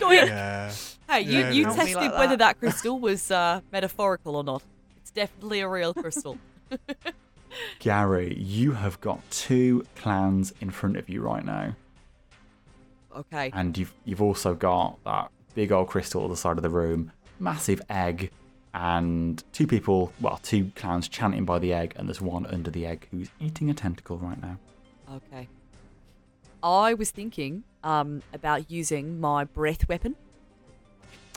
Yeah. 0.00 0.72
Hey, 1.08 1.22
you, 1.22 1.38
Yeah, 1.38 1.50
you 1.50 1.66
it 1.66 1.68
is. 1.70 1.74
tested 1.74 1.96
Like 1.96 2.12
whether 2.18 2.36
that. 2.36 2.38
that 2.38 2.60
crystal 2.60 3.00
was 3.00 3.30
uh, 3.32 3.62
metaphorical 3.72 4.36
or 4.36 4.44
not. 4.44 4.62
It's 4.98 5.10
definitely 5.10 5.60
a 5.60 5.68
real 5.68 5.92
crystal. 5.94 6.38
Gary, 7.80 8.36
you 8.38 8.72
have 8.72 9.00
got 9.00 9.28
two 9.30 9.84
clans 9.96 10.52
in 10.60 10.70
front 10.70 10.96
of 10.98 11.08
you 11.08 11.20
right 11.22 11.44
now, 11.44 11.74
Okay. 13.16 13.50
and 13.54 13.76
you've 13.78 13.92
you've 14.04 14.22
also 14.22 14.54
got 14.54 15.02
that 15.04 15.30
big 15.54 15.72
old 15.72 15.88
crystal 15.88 16.22
at 16.24 16.30
the 16.30 16.36
side 16.36 16.58
of 16.58 16.62
the 16.62 16.70
room, 16.70 17.10
massive 17.40 17.80
egg, 17.88 18.30
and 18.74 19.42
two 19.52 19.68
people, 19.68 20.12
well, 20.20 20.40
two 20.42 20.72
clowns 20.74 21.08
chanting 21.08 21.44
by 21.44 21.60
the 21.60 21.72
egg, 21.72 21.94
and 21.96 22.08
there's 22.08 22.20
one 22.20 22.44
under 22.46 22.70
the 22.70 22.84
egg 22.84 23.06
who's 23.12 23.28
eating 23.40 23.70
a 23.70 23.74
tentacle 23.74 24.18
right 24.18 24.40
now. 24.42 24.58
Okay. 25.12 25.48
I 26.60 26.94
was 26.94 27.12
thinking 27.12 27.62
um, 27.84 28.22
about 28.32 28.70
using 28.70 29.20
my 29.20 29.44
breath 29.44 29.88
weapon. 29.88 30.16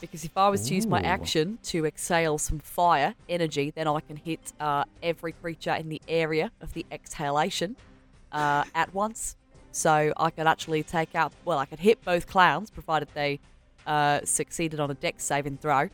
Because 0.01 0.23
if 0.23 0.37
I 0.37 0.49
was 0.49 0.67
to 0.67 0.75
use 0.75 0.85
my 0.85 1.01
Ooh. 1.01 1.05
action 1.05 1.57
to 1.63 1.85
exhale 1.85 2.37
some 2.37 2.59
fire 2.59 3.15
energy, 3.29 3.71
then 3.71 3.87
I 3.87 3.99
can 3.99 4.15
hit 4.15 4.53
uh, 4.59 4.85
every 5.01 5.31
creature 5.31 5.73
in 5.73 5.89
the 5.89 6.01
area 6.07 6.51
of 6.61 6.73
the 6.73 6.85
exhalation 6.91 7.75
uh, 8.31 8.63
at 8.73 8.93
once. 8.93 9.35
So 9.71 10.13
I 10.17 10.29
could 10.29 10.47
actually 10.47 10.83
take 10.83 11.13
out, 11.13 11.33
well, 11.45 11.59
I 11.59 11.65
could 11.65 11.79
hit 11.79 12.03
both 12.03 12.25
clowns, 12.25 12.69
provided 12.69 13.09
they 13.13 13.39
uh, 13.85 14.21
succeeded 14.23 14.79
on 14.79 14.89
a 14.89 14.95
dex 14.95 15.23
saving 15.23 15.57
throw. 15.57 15.89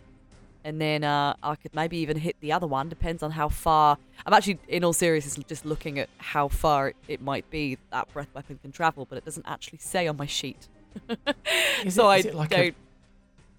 And 0.65 0.79
then 0.79 1.03
uh, 1.03 1.35
I 1.43 1.55
could 1.55 1.75
maybe 1.75 1.97
even 1.97 2.17
hit 2.17 2.37
the 2.39 2.51
other 2.53 2.67
one, 2.67 2.87
depends 2.87 3.21
on 3.21 3.31
how 3.31 3.49
far. 3.49 3.97
I'm 4.25 4.33
actually, 4.33 4.59
in 4.69 4.83
all 4.85 4.93
seriousness, 4.93 5.43
just 5.45 5.65
looking 5.65 5.99
at 5.99 6.09
how 6.19 6.47
far 6.47 6.89
it, 6.89 6.95
it 7.09 7.21
might 7.21 7.49
be 7.49 7.77
that 7.91 8.11
breath 8.13 8.29
weapon 8.33 8.59
can 8.61 8.71
travel, 8.71 9.05
but 9.09 9.17
it 9.17 9.25
doesn't 9.25 9.45
actually 9.47 9.79
say 9.79 10.07
on 10.07 10.15
my 10.15 10.25
sheet. 10.25 10.67
Is 11.83 11.95
so 11.95 12.09
it- 12.11 12.27
I 12.27 12.29
like 12.31 12.49
don't. 12.49 12.75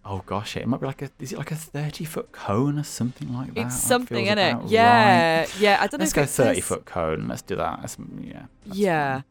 Oh 0.06 0.22
gosh, 0.26 0.56
it 0.58 0.66
might 0.68 0.80
be 0.80 0.86
like 0.86 1.00
a. 1.02 1.10
Is 1.18 1.32
it 1.32 1.38
like 1.38 1.50
a 1.50 1.56
thirty 1.56 2.04
foot 2.04 2.30
cone 2.30 2.78
or 2.78 2.82
something 2.84 3.32
like 3.32 3.54
that? 3.54 3.66
It's 3.68 3.80
something, 3.80 4.26
in 4.26 4.36
it? 4.36 4.56
Yeah, 4.66 5.40
right. 5.40 5.60
yeah. 5.60 5.78
I 5.80 5.86
don't 5.86 5.98
Let's 5.98 6.12
know 6.14 6.20
go 6.20 6.22
if 6.24 6.28
it 6.28 6.32
thirty 6.32 6.60
says- 6.60 6.68
foot 6.68 6.84
cone. 6.84 7.26
Let's 7.26 7.40
do 7.42 7.56
that. 7.56 7.80
That's, 7.80 7.96
yeah. 8.20 8.42
that's 8.66 8.78
Yeah. 8.78 9.22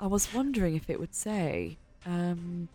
I 0.00 0.06
was 0.08 0.32
wondering 0.34 0.74
if 0.76 0.90
it 0.90 0.98
would 1.00 1.14
say. 1.14 1.78
Um, 2.04 2.68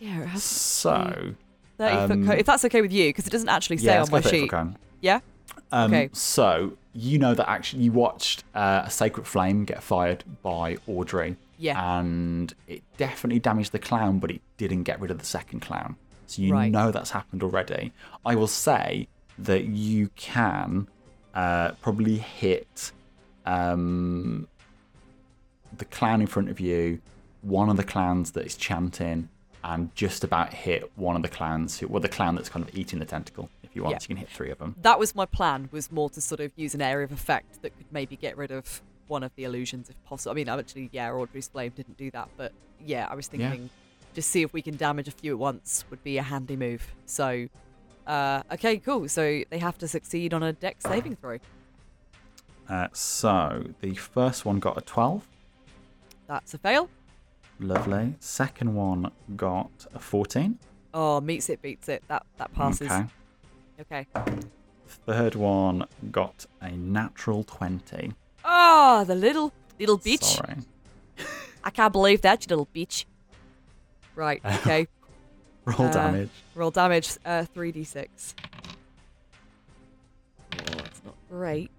yeah, 0.00 0.20
it 0.22 0.26
has 0.28 0.42
So 0.44 1.34
thirty 1.78 1.96
foot 1.96 2.10
um, 2.10 2.26
cone. 2.26 2.38
If 2.38 2.46
that's 2.46 2.64
okay 2.66 2.80
with 2.82 2.92
you, 2.92 3.08
because 3.10 3.26
it 3.26 3.30
doesn't 3.30 3.48
actually 3.48 3.78
say 3.78 3.86
yeah, 3.86 4.02
on 4.02 4.10
my 4.10 4.20
30 4.20 4.22
foot 4.22 4.30
sheet. 4.44 4.50
cone. 4.50 4.76
Yeah. 5.00 5.20
Um, 5.72 5.92
Okay. 5.92 6.10
So 6.12 6.76
you 6.92 7.18
know 7.18 7.34
that 7.34 7.48
actually 7.48 7.82
you 7.84 7.92
watched 7.92 8.44
uh, 8.54 8.82
a 8.84 8.90
sacred 8.90 9.26
flame 9.26 9.64
get 9.64 9.82
fired 9.82 10.22
by 10.42 10.76
Audrey. 10.86 11.36
Yeah. 11.58 11.98
And 12.00 12.52
it 12.68 12.82
definitely 12.96 13.38
damaged 13.40 13.72
the 13.72 13.78
clown, 13.78 14.18
but 14.18 14.30
it 14.30 14.40
didn't 14.56 14.82
get 14.84 15.00
rid 15.00 15.10
of 15.10 15.18
the 15.18 15.24
second 15.24 15.60
clown. 15.60 15.96
So 16.26 16.42
you 16.42 16.52
Right. 16.52 16.70
know 16.70 16.90
that's 16.90 17.10
happened 17.10 17.42
already. 17.42 17.92
I 18.24 18.34
will 18.34 18.46
say 18.48 19.08
that 19.38 19.64
you 19.64 20.08
can 20.16 20.88
uh, 21.34 21.72
probably 21.82 22.18
hit 22.18 22.92
um, 23.46 24.46
the 25.76 25.84
clown 25.86 26.20
in 26.20 26.26
front 26.26 26.48
of 26.50 26.60
you, 26.60 27.00
one 27.42 27.68
of 27.68 27.76
the 27.76 27.84
clowns 27.84 28.32
that 28.32 28.46
is 28.46 28.56
chanting, 28.56 29.28
and 29.64 29.92
just 29.96 30.22
about 30.22 30.52
hit 30.52 30.92
one 30.96 31.16
of 31.16 31.22
the 31.22 31.28
clowns 31.28 31.78
who, 31.78 31.88
well, 31.88 32.00
the 32.00 32.08
clown 32.08 32.34
that's 32.36 32.48
kind 32.50 32.66
of 32.68 32.72
eating 32.76 32.98
the 32.98 33.04
tentacle. 33.06 33.48
If 33.62 33.74
you 33.74 33.82
want, 33.82 33.92
Yeah. 33.94 33.98
you 34.02 34.06
can 34.08 34.16
hit 34.18 34.28
three 34.28 34.50
of 34.50 34.58
them. 34.58 34.76
that 34.82 34.98
was 34.98 35.14
my 35.14 35.24
plan. 35.26 35.68
Was 35.72 35.90
more 35.90 36.10
to 36.10 36.20
sort 36.20 36.40
of 36.40 36.52
use 36.54 36.74
an 36.74 36.82
area 36.82 37.04
of 37.04 37.12
effect 37.12 37.62
that 37.62 37.76
could 37.76 37.86
maybe 37.90 38.14
get 38.14 38.36
rid 38.36 38.50
of 38.52 38.82
one 39.08 39.22
of 39.22 39.34
the 39.36 39.44
illusions 39.44 39.88
if 39.90 39.96
possible. 40.04 40.32
I 40.32 40.34
mean, 40.34 40.48
actually, 40.48 40.90
yeah, 40.92 41.10
Audrey's 41.12 41.48
flame 41.48 41.72
didn't 41.74 41.96
do 41.96 42.10
that, 42.12 42.28
but 42.36 42.52
yeah, 42.78 43.08
I 43.10 43.14
was 43.14 43.28
Yeah. 43.32 43.50
thinking 43.50 43.70
just 44.14 44.30
see 44.30 44.42
if 44.42 44.52
we 44.52 44.62
can 44.62 44.76
damage 44.76 45.08
a 45.08 45.10
few 45.10 45.32
at 45.32 45.38
once 45.38 45.84
would 45.90 46.04
be 46.04 46.18
a 46.18 46.22
handy 46.22 46.54
move. 46.56 46.86
So, 47.06 47.48
uh, 48.06 48.42
okay, 48.52 48.76
cool. 48.78 49.08
So 49.08 49.42
they 49.50 49.58
have 49.58 49.76
to 49.78 49.88
succeed 49.88 50.32
on 50.34 50.42
a 50.42 50.52
dex 50.52 50.84
saving 50.84 51.16
throw. 51.16 51.38
Uh, 52.68 52.88
so 52.92 53.64
the 53.80 53.94
first 53.94 54.44
one 54.44 54.58
got 54.60 54.78
a 54.78 54.82
12. 54.82 55.26
That's 56.28 56.54
a 56.54 56.58
fail. 56.58 56.88
Lovely. 57.60 58.14
Second 58.20 58.74
one 58.74 59.10
got 59.36 59.86
a 59.94 59.98
14. 59.98 60.58
Oh, 60.92 61.20
meets 61.20 61.48
it, 61.48 61.62
beats 61.62 61.88
it. 61.88 62.02
That 62.08 62.24
that 62.38 62.52
passes. 62.54 62.90
Okay. 62.90 63.06
Okay. 63.80 64.06
Third 64.86 65.34
one 65.34 65.86
got 66.12 66.46
a 66.60 66.70
natural 66.70 67.42
20. 67.44 68.12
Oh, 68.44 69.04
the 69.04 69.14
little 69.14 69.52
little 69.78 69.98
bitch. 69.98 70.22
Sorry. 70.24 70.56
I 71.64 71.70
can't 71.70 71.92
believe 71.92 72.20
that, 72.22 72.44
you 72.44 72.50
little 72.50 72.68
bitch. 72.74 73.04
Right. 74.14 74.40
Okay. 74.44 74.86
Roll 75.64 75.88
Uh, 75.88 75.92
damage. 75.92 76.30
Roll 76.54 76.70
damage. 76.70 77.16
Uh, 77.24 77.44
three 77.44 77.72
d 77.72 77.84
six. 77.84 78.34
Oh, 80.52 80.56
it's 80.84 81.02
not 81.04 81.14
great. 81.30 81.70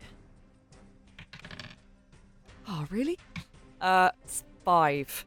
Oh, 2.67 2.85
really? 2.89 3.17
Uh, 3.79 4.09
it's 4.23 4.43
five. 4.63 5.23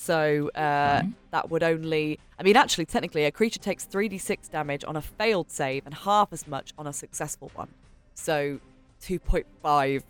So 0.00 0.50
uh, 0.54 1.00
Okay. 1.02 1.12
that 1.30 1.50
would 1.50 1.62
only. 1.62 2.18
I 2.38 2.42
mean, 2.42 2.56
actually, 2.56 2.86
technically, 2.86 3.26
a 3.26 3.30
creature 3.30 3.58
takes 3.58 3.84
three 3.84 4.08
d 4.08 4.16
six 4.16 4.48
damage 4.48 4.82
on 4.82 4.96
a 4.96 5.02
failed 5.02 5.50
save 5.50 5.84
and 5.84 5.94
half 5.94 6.32
as 6.32 6.48
much 6.48 6.72
on 6.78 6.86
a 6.86 6.92
successful 6.92 7.50
one. 7.54 7.68
So, 8.14 8.60
two 9.02 9.18
point 9.18 9.44
five 9.62 10.02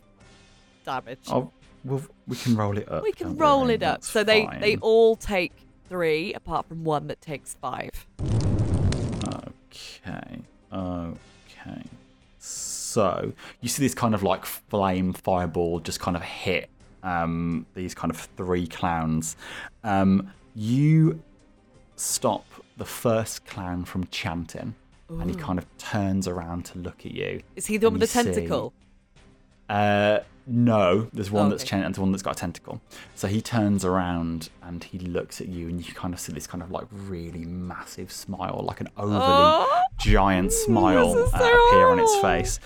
damage. 0.84 1.26
Oh, 1.28 1.50
well, 1.84 2.02
we 2.28 2.36
can 2.36 2.54
roll 2.56 2.78
it 2.78 2.88
up. 2.88 3.02
we 3.02 3.10
can 3.10 3.36
roll 3.36 3.62
worry, 3.64 3.74
it 3.74 3.82
up. 3.82 3.96
that's 4.02 4.08
So 4.08 4.22
they 4.22 4.48
they 4.60 4.76
all 4.76 5.16
take 5.16 5.52
three, 5.88 6.34
apart 6.34 6.68
from 6.68 6.84
one 6.84 7.08
that 7.08 7.20
takes 7.20 7.56
five. 7.60 7.90
Okay. 9.26 10.42
Okay. 10.72 11.82
So 12.38 13.32
you 13.60 13.68
see 13.68 13.82
this 13.82 13.94
kind 13.94 14.14
of 14.14 14.22
like 14.22 14.46
flame 14.46 15.12
fireball 15.12 15.80
just 15.80 15.98
kind 15.98 16.16
of 16.16 16.22
hit 16.22 16.70
um, 17.02 17.66
these 17.74 17.94
kind 17.94 18.10
of 18.10 18.28
three 18.36 18.66
clowns. 18.66 19.36
Um, 19.84 20.32
you 20.54 21.22
stop 21.96 22.44
the 22.76 22.84
first 22.84 23.46
clown 23.46 23.84
from 23.84 24.06
chanting, 24.08 24.74
and 25.08 25.30
he 25.30 25.36
kind 25.36 25.58
of 25.58 25.66
turns 25.78 26.26
around 26.28 26.64
to 26.66 26.78
look 26.78 27.04
at 27.04 27.12
you. 27.12 27.42
Is 27.56 27.66
he 27.66 27.76
the 27.76 27.88
one 27.88 27.98
with 27.98 28.00
the 28.00 28.06
see- 28.06 28.32
tentacle? 28.32 28.72
Uh, 29.68 30.20
no, 30.46 31.08
there's 31.12 31.30
one 31.30 31.46
Oh, 31.46 31.50
that's 31.50 31.62
okay. 31.62 31.70
chanting 31.70 31.86
and 31.86 31.96
one 31.98 32.10
that's 32.12 32.22
got 32.22 32.36
a 32.36 32.38
tentacle. 32.40 32.80
So 33.14 33.28
he 33.28 33.40
turns 33.40 33.84
around 33.84 34.48
and 34.62 34.82
he 34.82 34.98
looks 34.98 35.40
at 35.40 35.48
you, 35.48 35.68
and 35.68 35.86
you 35.86 35.92
kind 35.94 36.12
of 36.14 36.20
see 36.20 36.32
this 36.32 36.46
kind 36.46 36.62
of 36.62 36.70
like 36.70 36.86
really 36.90 37.44
massive 37.44 38.10
smile, 38.12 38.62
like 38.66 38.80
an 38.80 38.88
overly 38.96 39.18
Oh, 39.22 39.82
giant 39.98 40.52
smile 40.52 41.10
uh, 41.12 41.38
so 41.38 41.68
appear 41.68 41.86
on 41.88 41.98
its 42.00 42.16
face. 42.16 42.58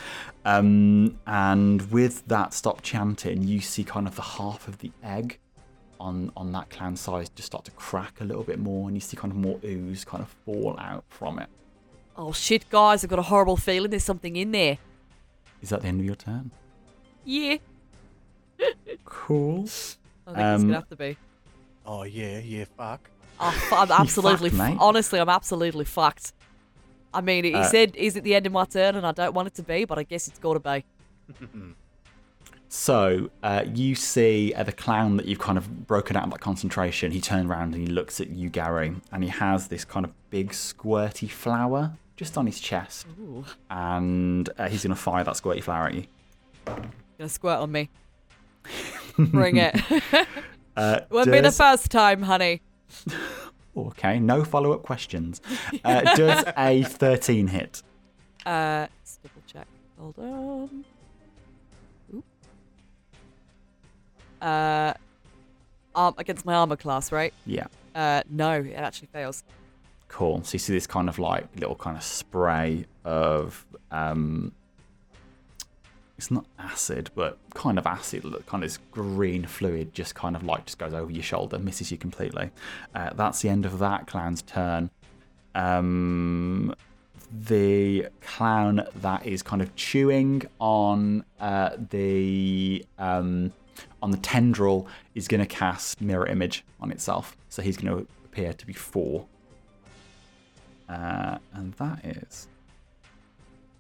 Um, 0.45 1.18
and 1.27 1.91
with 1.91 2.27
that 2.29 2.53
stop 2.55 2.83
chanting, 2.83 3.43
you 3.43 3.61
see 3.61 3.85
kind 3.85 4.07
of 4.07 4.14
the 4.16 4.22
half 4.22 4.68
of 4.68 4.79
the 4.79 4.93
egg 5.03 5.39
on 6.01 6.31
on 6.37 6.53
that 6.53 6.68
clown 6.70 6.97
size 6.97 7.29
just 7.31 7.47
start 7.47 7.64
to 7.64 7.70
crack 7.72 8.20
a 8.20 8.25
little 8.25 8.43
bit 8.45 8.59
more, 8.59 8.89
and 8.89 8.97
you 8.97 9.01
see 9.01 9.16
kind 9.16 9.33
of 9.33 9.39
more 9.39 9.59
ooze 9.64 10.05
kind 10.05 10.22
of 10.22 10.29
fall 10.45 10.77
out 10.79 11.05
from 11.09 11.39
it. 11.39 11.49
oh 12.16 12.33
shit, 12.33 12.68
guys! 12.70 13.03
I've 13.05 13.11
got 13.11 13.18
a 13.18 13.22
horrible 13.22 13.57
feeling 13.57 13.91
there's 13.91 14.05
something 14.05 14.37
in 14.37 14.53
there. 14.53 14.79
Is 15.62 15.70
that 15.70 15.81
the 15.83 15.89
end 15.89 16.01
of 16.01 16.07
your 16.07 16.14
turn? 16.16 16.51
Yeah, 17.25 17.57
Cool. 19.05 19.61
I 19.61 19.64
think 19.64 19.68
it's 20.27 20.39
Um, 20.39 20.62
gonna 20.62 20.75
have 20.75 20.89
to 20.89 20.97
be. 20.97 21.16
Oh 21.87 22.03
yeah, 22.05 22.39
yeah, 22.39 22.64
fuck. 22.77 23.09
Oh, 23.41 23.51
fu- 23.51 23.75
I'm 23.75 23.91
absolutely, 24.01 24.51
fucked, 24.51 24.70
mate. 24.70 24.79
honestly, 24.81 25.18
I'm 25.20 25.29
absolutely 25.29 25.85
fucked. 25.85 26.33
I 27.12 27.20
mean, 27.20 27.45
he 27.45 27.55
Uh, 27.55 27.64
said, 27.64 27.95
"Is 27.97 28.16
it 28.16 28.25
the 28.25 28.35
end 28.35 28.47
of 28.47 28.53
my 28.53 28.64
turn?" 28.64 28.95
And 28.97 29.07
I 29.07 29.12
don't 29.12 29.35
want 29.35 29.49
it 29.49 29.55
to 29.55 29.62
be, 29.62 29.85
but 29.85 29.99
I 29.99 30.03
guess 30.03 30.29
it's 30.29 30.39
got 30.39 30.55
to 30.55 30.61
be. 30.61 30.85
So 32.68 33.31
uh, 33.43 33.64
you 33.72 33.95
see 33.95 34.53
uh, 34.55 34.64
the 34.64 34.72
clown 34.72 35.16
that 35.18 35.27
you've 35.27 35.39
kind 35.39 35.57
of 35.57 35.87
broken 35.87 36.16
out 36.16 36.25
of 36.25 36.31
that 36.31 36.41
concentration. 36.41 37.12
He 37.12 37.20
turns 37.20 37.49
around 37.49 37.75
and 37.75 37.87
he 37.87 37.87
looks 37.87 38.20
at 38.20 38.31
you, 38.31 38.49
Gary, 38.51 38.97
and 39.12 39.22
he 39.22 39.31
has 39.31 39.68
this 39.68 39.85
kind 39.85 40.05
of 40.05 40.12
big 40.31 40.51
squirty 40.51 41.31
flower 41.31 41.93
just 42.16 42.37
on 42.37 42.47
his 42.47 42.59
chest, 42.61 43.07
Ooh, 43.20 43.45
and 43.70 44.49
uh, 44.59 44.68
he's 44.68 44.83
gonna 44.85 44.95
fire 44.97 45.22
that 45.25 45.35
squirty 45.35 45.62
flower 45.62 45.87
at 45.89 45.95
you. 45.95 46.05
Gonna 47.19 47.29
squirt 47.29 47.59
on 47.59 47.73
me. 47.73 47.91
Bring 49.19 49.57
it. 49.59 49.77
Uh, 50.77 50.99
Won't 51.11 51.31
be 51.31 51.39
the 51.41 51.53
first 51.53 51.89
time, 51.93 52.23
honey. 52.23 52.61
Okay, 53.77 54.19
no 54.19 54.43
follow-up 54.43 54.83
questions. 54.83 55.41
Uh, 55.85 56.01
does 56.17 56.45
a 56.57 56.83
13 56.83 57.47
hit? 57.47 57.81
Uh, 58.45 58.89
let's 58.99 59.19
double 59.23 59.43
check. 59.47 59.69
Hold 60.01 60.19
on. 60.19 60.85
Oop. 62.12 62.25
Uh, 64.43 64.95
arm 65.95 66.15
against 66.19 66.45
my 66.45 66.55
armor 66.55 66.75
class, 66.77 67.12
right? 67.12 67.33
Yeah, 67.47 67.67
Uh, 67.95 68.23
no, 68.29 68.51
it 68.55 68.73
actually 68.75 69.09
fails. 69.12 69.45
cool. 70.09 70.43
So 70.43 70.55
you 70.55 70.59
see 70.59 70.73
this 70.73 70.89
kind 70.89 71.09
of 71.09 71.21
like 71.21 71.47
little 71.55 71.77
kind 71.77 71.97
of 71.97 72.03
spray 72.03 72.87
of 73.05 73.65
um, 73.93 74.51
it's 76.17 76.31
not 76.31 76.47
acid, 76.59 77.11
but 77.15 77.39
kind 77.55 77.79
of 77.79 77.87
acid. 77.87 78.23
Kind 78.47 78.62
of 78.62 78.71
this 78.71 78.79
green 78.93 79.47
fluid 79.47 79.93
just 79.93 80.15
kind 80.15 80.37
of 80.37 80.45
like 80.45 80.67
just 80.67 80.79
goes 80.79 80.95
over 80.95 81.11
your 81.11 81.23
shoulder, 81.23 81.59
misses 81.59 81.91
you 81.91 81.99
completely. 81.99 82.51
Uh, 82.95 83.11
that's 83.15 83.43
the 83.43 83.49
end 83.49 83.67
of 83.67 83.79
that 83.81 84.07
clown's 84.07 84.43
turn. 84.43 84.91
Um, 85.55 86.75
the 87.47 88.09
clown 88.21 88.87
that 88.97 89.27
is 89.27 89.43
kind 89.43 89.61
of 89.61 89.75
chewing 89.75 90.43
on 90.61 91.25
uh, 91.41 91.71
the 91.91 92.85
um, 92.99 93.53
on 94.01 94.11
the 94.12 94.17
tendril 94.19 94.87
is 95.15 95.27
going 95.27 95.41
to 95.41 95.47
cast 95.47 96.01
mirror 96.01 96.27
image 96.27 96.65
on 96.81 96.93
itself, 96.93 97.37
so 97.49 97.61
he's 97.61 97.77
going 97.77 97.97
to 97.97 98.07
appear 98.25 98.53
to 98.53 98.67
be 98.67 98.73
four. 98.73 99.27
Uh, 100.89 101.39
and 101.55 101.73
that 101.75 102.05
is 102.05 102.47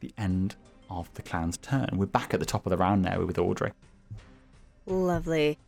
the 0.00 0.12
end 0.18 0.56
of 0.90 1.12
the 1.14 1.22
clown's 1.22 1.56
turn. 1.56 1.90
We're 1.94 2.06
back 2.06 2.34
at 2.34 2.40
the 2.40 2.46
top 2.46 2.66
of 2.66 2.70
the 2.70 2.76
round 2.76 3.02
now 3.02 3.20
with 3.24 3.38
Audrey. 3.38 3.72
Lovely. 4.86 5.58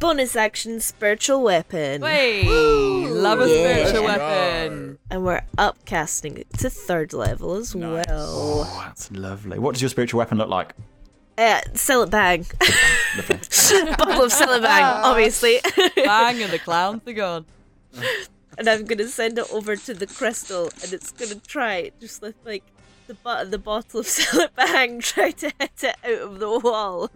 Bonus 0.00 0.36
action 0.36 0.80
spiritual 0.80 1.42
weapon. 1.42 2.02
Hey, 2.02 2.44
love 3.08 3.40
a 3.40 3.48
Yeah. 3.48 3.54
spiritual 3.84 4.04
weapon. 4.04 4.98
And 5.10 5.24
we're 5.24 5.42
upcasting 5.58 6.38
it 6.38 6.46
to 6.58 6.70
third 6.70 7.12
level 7.12 7.54
as 7.54 7.74
Nice. 7.74 8.06
well. 8.08 8.26
Oh, 8.66 8.82
that's 8.86 9.10
lovely. 9.10 9.58
What 9.58 9.74
does 9.74 9.82
your 9.82 9.88
spiritual 9.90 10.18
weapon 10.18 10.38
look 10.38 10.48
like? 10.48 10.74
Uh, 11.36 11.60
Cillit 11.74 12.10
Bang. 12.10 12.46
Lovely. 13.16 13.36
Bottle 13.96 14.22
of 14.24 14.32
Cillit 14.32 14.62
Bang, 14.62 14.84
obviously. 14.84 15.60
Bang, 15.96 16.42
and 16.42 16.52
the 16.52 16.58
clowns 16.58 17.02
are 17.06 17.12
gone. 17.12 17.44
and 18.56 18.68
I'm 18.68 18.84
gonna 18.84 19.08
send 19.08 19.38
it 19.38 19.46
over 19.52 19.76
to 19.76 19.94
the 19.94 20.06
crystal, 20.06 20.70
and 20.82 20.92
it's 20.92 21.10
gonna 21.12 21.34
try 21.46 21.90
just 22.00 22.22
with 22.22 22.36
like 22.44 22.62
the 23.12 23.18
butt 23.22 23.44
of 23.44 23.50
the 23.50 23.58
bottle 23.58 24.00
of 24.00 24.06
Cillit 24.16 24.54
Bang, 24.56 25.00
try 25.00 25.30
to 25.32 25.52
hit 25.58 25.82
it 25.82 25.96
out 26.04 26.22
of 26.22 26.38
the 26.38 26.58
wall. 26.58 27.10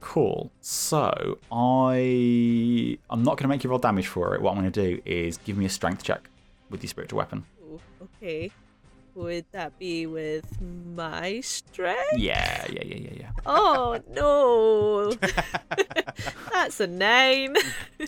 Cool. 0.00 0.50
So 0.60 1.38
I 1.52 2.98
I'm 3.10 3.22
not 3.22 3.36
going 3.36 3.44
to 3.44 3.48
make 3.48 3.64
you 3.64 3.70
roll 3.70 3.78
damage 3.78 4.06
for 4.06 4.34
it. 4.34 4.40
What 4.40 4.52
I'm 4.52 4.60
going 4.60 4.70
to 4.72 4.82
do 4.96 5.02
is 5.04 5.38
give 5.38 5.56
me 5.56 5.66
a 5.66 5.68
strength 5.68 6.02
check. 6.04 6.28
with 6.70 6.82
your 6.82 6.88
spiritual 6.88 7.18
weapon. 7.18 7.44
Ooh, 7.62 7.80
okay. 8.02 8.50
Would 9.16 9.44
that 9.52 9.76
be 9.78 10.06
with 10.06 10.46
my 10.62 11.40
strength? 11.40 12.16
Yeah, 12.16 12.64
yeah, 12.70 12.82
yeah, 12.84 12.96
yeah, 12.96 13.10
yeah. 13.20 13.30
Oh 13.44 14.00
no. 14.14 15.12
That's 16.52 16.78
a 16.80 16.86
nine. 16.86 17.56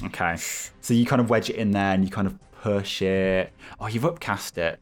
Okay. 0.05 0.37
So 0.81 0.95
you 0.95 1.05
kind 1.05 1.21
of 1.21 1.29
wedge 1.29 1.51
it 1.51 1.57
in 1.57 1.73
there 1.73 1.93
and 1.93 2.05
you 2.05 2.11
kind 2.11 2.29
of 2.29 2.39
push 2.63 3.03
it. 3.03 3.53
Oh, 3.81 3.89
you've 3.89 4.05
upcast 4.07 4.57
it. 4.59 4.81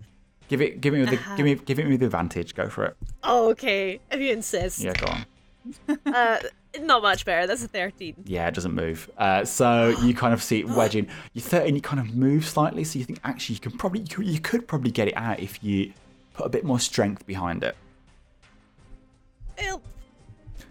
Give 0.51 0.61
it, 0.61 0.81
give 0.81 0.93
with 0.93 1.09
the, 1.09 1.17
Uh-huh. 1.17 1.37
give 1.37 1.45
me, 1.47 1.55
give 1.55 1.79
it 1.79 1.87
with 1.89 2.01
the 2.01 2.07
advantage. 2.07 2.55
Go 2.55 2.69
for 2.69 2.85
it. 2.85 2.97
Oh, 3.23 3.51
Okay, 3.51 4.01
if 4.11 4.21
you 4.21 4.33
insist. 4.33 4.81
Yeah, 4.81 4.93
go 4.95 5.07
on. 5.07 5.25
Uh, 6.07 6.39
not 6.83 7.03
much 7.03 7.25
better. 7.25 7.47
That's 7.47 7.63
a 7.65 7.69
13. 7.69 8.17
Yeah, 8.25 8.49
it 8.49 8.55
doesn't 8.55 8.75
move. 8.75 9.09
Uh, 9.17 9.45
so 9.45 9.89
you 10.03 10.13
kind 10.15 10.35
of 10.35 10.43
see 10.43 10.59
it 10.61 10.69
wedging. 10.79 11.07
You 11.35 11.41
thirteen. 11.41 11.75
You 11.77 11.81
kind 11.83 12.01
of 12.01 12.15
move 12.15 12.45
slightly. 12.47 12.83
So 12.85 12.99
you 12.99 13.05
think 13.05 13.21
actually 13.25 13.55
you 13.55 13.61
can 13.61 13.73
probably 13.73 14.01
you 14.01 14.07
could, 14.09 14.27
you 14.27 14.41
could 14.41 14.67
probably 14.69 14.91
get 14.91 15.09
it 15.09 15.17
out 15.17 15.39
if 15.41 15.63
you 15.63 15.93
put 16.35 16.47
a 16.47 16.49
bit 16.49 16.65
more 16.65 16.81
strength 16.81 17.27
behind 17.27 17.63
it. 17.65 17.77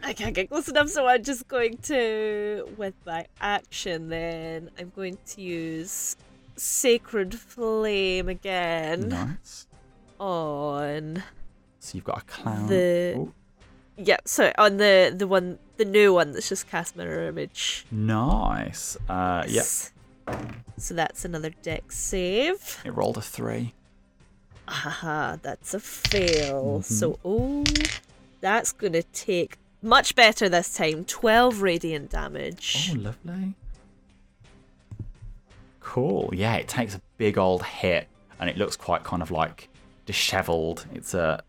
I 0.01 0.13
can't 0.13 0.33
get 0.33 0.49
close 0.49 0.67
enough, 0.69 0.89
so 0.89 1.05
I'm 1.07 1.23
just 1.23 1.47
going 1.47 1.77
to, 1.83 2.67
with 2.77 2.93
my 3.05 3.25
action, 3.41 4.07
then 4.09 4.69
I'm 4.79 4.91
going 4.95 5.17
to 5.27 5.41
use 5.41 6.15
Sacred 6.55 7.35
Flame 7.35 8.29
again 8.29 9.09
Nice. 9.09 9.67
On 10.19 11.23
So 11.79 11.95
you've 11.95 12.03
got 12.03 12.19
a 12.21 12.25
clown. 12.25 12.67
The- 12.67 13.13
Oh, 13.17 13.33
yeah, 13.97 14.17
so 14.25 14.51
on 14.57 14.77
the 14.77 15.13
the 15.15 15.27
one, 15.27 15.59
the 15.77 15.83
new 15.85 16.13
one 16.13 16.31
that's 16.31 16.47
just 16.49 16.67
cast 16.69 16.95
mirror 16.95 17.27
image. 17.27 17.85
nice. 17.91 18.95
Uh, 19.09 19.43
yep. 19.47 19.61
S- 19.63 19.91
So 20.77 20.93
that's 20.93 21.25
another 21.25 21.49
dex 21.63 21.97
save. 21.97 22.81
It 22.85 22.91
rolled 22.91 23.17
a 23.17 23.21
three. 23.21 23.73
Haha, 24.67 25.37
that's 25.41 25.73
a 25.73 25.79
fail. 25.79 26.79
Mhm. 26.79 26.83
So, 26.85 27.19
oh, 27.25 27.63
that's 28.39 28.71
gonna 28.71 29.03
take 29.03 29.57
much 29.81 30.15
better 30.15 30.47
this 30.47 30.71
time. 30.73 31.03
Twelve 31.05 31.61
radiant 31.61 32.09
damage. 32.11 32.91
Oh, 32.91 32.95
lovely. 32.99 33.55
Cool. 35.79 36.29
Yeah, 36.33 36.55
it 36.55 36.67
takes 36.67 36.93
a 36.95 37.01
big 37.17 37.37
old 37.37 37.63
hit, 37.65 38.07
and 38.39 38.49
it 38.49 38.57
looks 38.57 38.75
quite 38.75 39.03
kind 39.03 39.21
of 39.21 39.31
like 39.31 39.69
dishevelled. 40.13 40.87
It's 40.95 41.13
a 41.13 41.43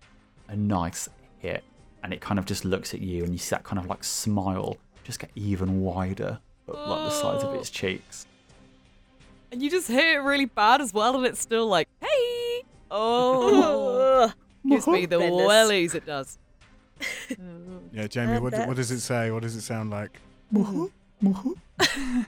a 0.48 0.54
nice 0.56 1.08
hit, 1.38 1.64
and 2.02 2.12
it 2.12 2.20
kind 2.20 2.38
of 2.38 2.44
just 2.44 2.66
looks 2.66 2.92
at 2.92 3.00
you, 3.00 3.24
and 3.24 3.32
you 3.32 3.38
see 3.38 3.54
that 3.56 3.64
kind 3.64 3.78
of 3.78 3.86
like 3.86 4.04
smile 4.04 4.76
just 5.02 5.18
get 5.18 5.30
even 5.34 5.80
wider 5.80 6.38
up 6.68 6.86
like 6.88 7.04
the 7.08 7.11
sides 7.11 7.42
of 7.42 7.50
Oh. 7.54 7.58
its 7.58 7.70
cheeks. 7.70 8.26
And 9.50 9.62
you 9.62 9.70
just 9.70 9.88
hit 9.88 10.04
it 10.16 10.18
really 10.18 10.44
bad 10.44 10.80
as 10.82 10.92
well, 10.92 11.16
and 11.16 11.24
it's 11.24 11.40
still 11.40 11.66
like, 11.66 11.88
hey! 12.00 12.62
Oh, 12.92 14.32
gives 14.68 14.86
me 14.88 15.06
the 15.06 15.18
Goodness. 15.18 15.40
wellies, 15.50 15.94
it 15.94 16.04
does. 16.04 16.38
Yeah, 17.92 18.06
Jamie, 18.08 18.38
what, 18.40 18.52
what 18.68 18.76
does 18.76 18.90
it 18.92 19.00
say? 19.00 19.30
What 19.32 19.42
does 19.42 19.56
it 19.56 19.62
sound 19.62 19.90
like? 19.90 20.20
Mm-hmm. 20.52 20.84
Ugh. 21.27 21.57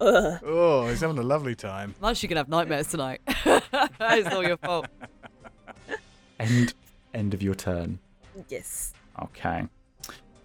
Oh, 0.00 0.86
he's 0.88 1.00
having 1.00 1.18
a 1.18 1.22
lovely 1.22 1.54
time. 1.56 1.94
Nice 2.00 2.22
you 2.22 2.28
can 2.28 2.36
have 2.36 2.48
nightmares 2.48 2.86
tonight. 2.86 3.20
it's 3.26 4.34
all 4.34 4.46
your 4.46 4.56
fault. 4.56 4.86
End 6.40 6.74
end 7.12 7.34
of 7.34 7.42
your 7.42 7.54
turn. 7.54 7.98
Yes. 8.48 8.92
Okay. 9.20 9.64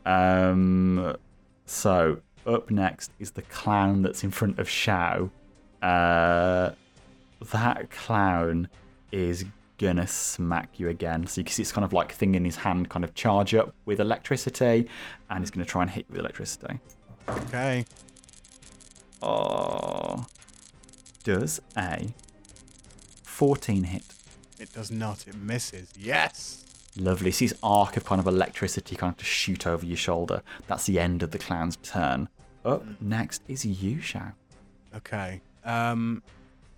Um. 0.05 1.15
So 1.67 2.17
up 2.47 2.71
next 2.71 3.11
is 3.19 3.31
the 3.31 3.43
clown 3.43 4.01
that's 4.01 4.23
in 4.23 4.31
front 4.31 4.57
of 4.57 4.67
Shao. 4.67 5.29
Uh, 5.81 6.71
that 7.51 7.91
clown 7.91 8.67
is 9.11 9.45
gonna 9.83 10.07
smack 10.07 10.79
you 10.79 10.89
again. 10.89 11.27
So 11.27 11.41
you 11.41 11.45
can 11.45 11.53
see 11.53 11.61
it's 11.61 11.71
kind 11.71 11.85
of 11.85 11.93
like 11.93 12.11
thing 12.11 12.35
in 12.35 12.45
his 12.45 12.57
hand, 12.57 12.89
kind 12.89 13.03
of 13.03 13.13
charge 13.13 13.53
up 13.53 13.73
with 13.85 13.99
electricity, 13.99 14.87
and 15.29 15.39
he's 15.39 15.51
gonna 15.51 15.65
try 15.65 15.83
and 15.83 15.91
hit 15.91 16.05
you 16.09 16.13
with 16.13 16.19
electricity. 16.19 16.79
Okay. 17.29 17.85
Oh, 19.21 20.25
does 21.23 21.61
a 21.77 22.13
14 23.23 23.83
hit? 23.83 24.03
It 24.59 24.73
does 24.73 24.91
not. 24.91 25.27
It 25.27 25.35
misses. 25.35 25.93
Yes. 25.97 26.65
Lovely. 26.97 27.31
See 27.31 27.47
this 27.47 27.57
arc 27.63 27.97
of 27.97 28.05
kind 28.05 28.19
of 28.19 28.27
electricity 28.27 28.95
kind 28.95 29.11
of 29.11 29.17
to 29.17 29.25
shoot 29.25 29.65
over 29.65 29.85
your 29.85 29.97
shoulder. 29.97 30.43
That's 30.67 30.85
the 30.85 30.99
end 30.99 31.23
of 31.23 31.31
the 31.31 31.39
clown's 31.39 31.77
turn. 31.77 32.29
Up 32.63 32.85
next 33.01 33.41
is 33.47 33.65
you, 33.65 33.99
Shao. 33.99 34.33
Okay. 34.95 35.41
Um, 35.65 36.21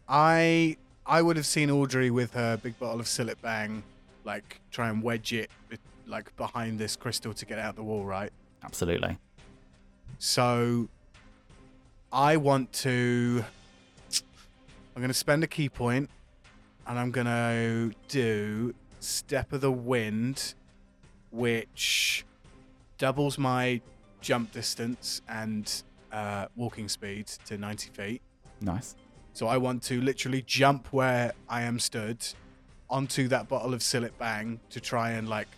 I 0.08 0.78
I 1.08 1.22
would 1.22 1.36
have 1.36 1.46
seen 1.46 1.70
Audrey 1.70 2.10
with 2.10 2.34
her 2.34 2.58
big 2.58 2.78
bottle 2.80 3.00
of 3.00 3.06
Cillit 3.06 3.40
Bang, 3.42 3.84
like 4.24 4.60
try 4.72 4.90
and 4.90 5.04
wedge 5.04 5.34
it, 5.34 5.52
like 6.08 6.36
behind 6.36 6.80
this 6.80 6.96
crystal 6.96 7.34
to 7.34 7.46
get 7.46 7.60
out 7.60 7.76
the 7.76 7.84
wall, 7.84 8.06
right? 8.06 8.32
Absolutely. 8.64 9.18
So 10.18 10.88
I 12.12 12.38
want 12.38 12.74
to. 12.74 13.44
I'm 14.96 15.02
going 15.02 15.10
to 15.10 15.14
spend 15.14 15.44
a 15.44 15.48
ki 15.48 15.70
point, 15.70 16.10
and 16.88 16.98
I'm 16.98 17.12
going 17.12 17.28
to 17.28 17.92
do 18.08 18.74
Step 19.00 19.52
of 19.54 19.62
the 19.62 19.72
Wind, 19.72 20.56
which 21.32 22.26
doubles 22.98 23.38
my 23.38 23.82
jump 24.22 24.52
distance 24.54 25.22
and 25.28 25.84
uh, 26.12 26.48
walking 26.56 26.88
speed 26.90 27.28
to 27.46 27.58
90 27.58 27.90
feet. 27.90 28.22
Nice. 28.62 28.96
So 29.36 29.48
I 29.48 29.58
want 29.58 29.84
to 29.84 30.00
literally 30.00 30.44
jump 30.44 30.88
where 30.94 31.34
I 31.50 31.64
am 31.64 31.78
stood 31.78 32.26
onto 32.90 33.28
that 33.28 33.50
bottle 33.50 33.74
of 33.74 33.82
Cillit 33.82 34.18
Bang 34.18 34.62
to 34.70 34.80
try 34.80 35.12
and 35.12 35.28
like 35.28 35.50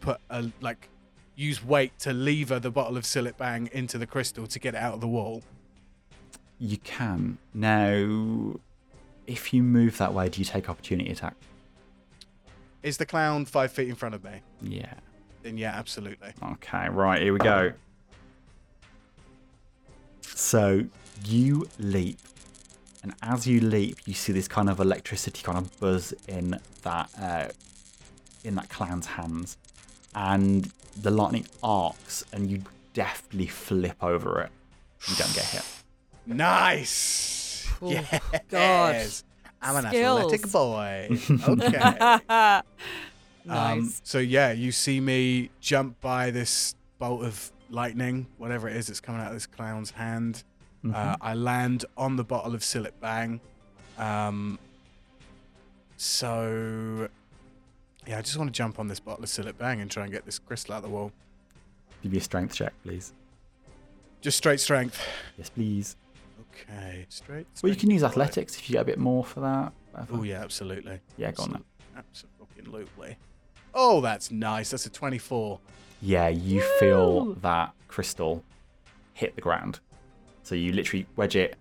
put 0.00 0.20
a 0.28 0.50
like 0.60 0.90
use 1.34 1.64
weight 1.64 1.98
to 2.00 2.12
lever 2.12 2.60
the 2.60 2.70
bottle 2.70 2.98
of 2.98 3.04
Cillit 3.04 3.38
Bang 3.38 3.70
into 3.72 3.96
the 3.96 4.06
crystal 4.06 4.46
to 4.46 4.58
get 4.58 4.74
it 4.74 4.76
out 4.76 4.92
of 4.92 5.00
the 5.00 5.08
wall. 5.08 5.42
You 6.58 6.76
can. 6.76 7.38
Now, 7.54 8.60
if 9.26 9.54
you 9.54 9.62
move 9.62 9.96
that 9.96 10.12
way, 10.12 10.28
do 10.28 10.42
you 10.42 10.44
take 10.44 10.68
opportunity 10.68 11.10
attack? 11.10 11.34
Is 12.82 12.98
the 12.98 13.06
clown 13.06 13.46
five 13.46 13.72
feet 13.72 13.88
in 13.88 13.94
front 13.94 14.14
of 14.14 14.22
me? 14.22 14.42
Yeah. 14.60 14.92
Then 15.42 15.56
yeah, 15.56 15.72
absolutely. 15.74 16.34
Okay, 16.42 16.90
right, 16.90 17.22
here 17.22 17.32
we 17.32 17.38
go. 17.38 17.72
So 20.20 20.84
you 21.24 21.66
leap, 21.78 22.18
and 23.04 23.14
as 23.20 23.46
you 23.46 23.60
leap, 23.60 23.98
you 24.06 24.14
see 24.14 24.32
this 24.32 24.48
kind 24.48 24.70
of 24.70 24.80
electricity 24.80 25.42
kind 25.42 25.58
of 25.58 25.78
buzz 25.78 26.14
in 26.26 26.58
that 26.82 27.10
uh, 27.20 27.48
in 28.42 28.54
that 28.54 28.70
clown's 28.70 29.06
hands, 29.06 29.58
and 30.14 30.72
the 31.00 31.10
lightning 31.10 31.46
arcs, 31.62 32.24
and 32.32 32.50
you 32.50 32.62
deftly 32.94 33.46
flip 33.46 34.02
over 34.02 34.40
it. 34.40 34.50
You 35.06 35.16
don't 35.16 35.34
get 35.34 35.44
hit. 35.44 35.64
Nice. 36.26 37.68
Oh, 37.82 37.90
yes. 37.90 38.20
God. 38.48 39.06
I'm 39.60 39.84
an 39.84 39.90
Skills. 39.90 40.20
athletic 40.20 40.50
boy. 40.50 41.08
Okay. 41.48 41.78
nice. 42.28 42.62
Um, 43.48 43.92
so 44.02 44.18
yeah, 44.18 44.52
you 44.52 44.72
see 44.72 45.00
me 45.00 45.50
jump 45.60 46.00
by 46.00 46.30
this 46.30 46.74
bolt 46.98 47.22
of 47.22 47.52
lightning, 47.68 48.28
whatever 48.38 48.66
it 48.66 48.76
is 48.76 48.86
that's 48.86 49.00
coming 49.00 49.20
out 49.20 49.28
of 49.28 49.34
this 49.34 49.46
clown's 49.46 49.90
hand. 49.90 50.42
Mhm. 50.84 50.94
Uh, 50.94 51.16
I 51.20 51.34
land 51.34 51.84
on 51.96 52.16
the 52.16 52.24
bottle 52.24 52.54
of 52.54 52.60
Cillit 52.60 52.92
Bang. 53.00 53.40
Um, 53.96 54.58
so 55.96 57.08
yeah, 58.06 58.18
I 58.18 58.22
just 58.22 58.36
want 58.36 58.48
to 58.52 58.56
jump 58.56 58.78
on 58.78 58.88
this 58.88 59.00
bottle 59.00 59.24
of 59.24 59.30
Cillit 59.30 59.56
Bang 59.56 59.80
and 59.80 59.90
try 59.90 60.02
and 60.04 60.12
get 60.12 60.26
this 60.26 60.38
crystal 60.38 60.74
out 60.74 60.82
the 60.82 60.88
wall. 60.88 61.12
Give 62.02 62.12
me 62.12 62.18
a 62.18 62.20
strength 62.20 62.54
check, 62.54 62.72
please. 62.82 63.12
Just 64.20 64.36
straight 64.38 64.60
strength. 64.60 65.00
Yes, 65.38 65.48
please. 65.48 65.96
Okay, 66.52 67.06
straight. 67.08 67.46
Well, 67.62 67.70
you 67.70 67.76
can 67.78 67.90
use 67.90 68.02
athletics 68.04 68.56
if 68.56 68.68
you 68.68 68.74
get 68.74 68.82
a 68.82 68.84
bit 68.84 68.98
more 68.98 69.24
for 69.24 69.40
that. 69.40 69.72
Oh 70.10 70.22
yeah, 70.22 70.40
absolutely. 70.42 71.00
Yeah, 71.16 71.30
go 71.32 71.44
on 71.44 71.50
then. 71.52 71.64
Absolutely. 71.96 73.16
Oh, 73.72 74.00
that's 74.00 74.30
nice. 74.30 74.70
That's 74.70 74.86
a 74.86 74.90
24. 74.90 75.58
Yeah, 76.00 76.28
you 76.28 76.60
feel 76.78 77.34
that 77.36 77.72
crystal 77.88 78.44
hit 79.14 79.34
the 79.34 79.40
ground. 79.40 79.80
So 80.44 80.54
you 80.54 80.72
literally 80.72 81.06
wedge 81.16 81.34
it. 81.36 81.56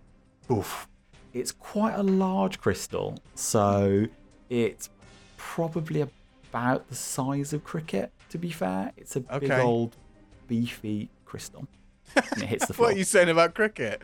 Oof. 0.52 0.88
It's 1.34 1.52
quite 1.52 1.96
a 1.96 2.04
large 2.04 2.60
crystal, 2.60 3.18
so 3.34 4.06
it's 4.50 4.90
probably 5.38 6.02
about 6.02 6.88
the 6.90 6.96
size 6.96 7.54
of 7.54 7.64
cricket. 7.64 8.12
To 8.30 8.38
be 8.38 8.52
fair, 8.52 8.92
it's 8.98 9.16
a 9.16 9.22
big 9.22 9.52
old 9.52 9.96
beefy 10.48 11.10
crystal, 11.26 11.66
and 12.16 12.44
it 12.44 12.50
hits 12.50 12.68
the 12.68 12.74
floor. 12.74 12.88
What 12.90 12.96
are 12.96 12.98
you 13.00 13.04
saying 13.04 13.30
about 13.30 13.56
cricket? 13.56 14.02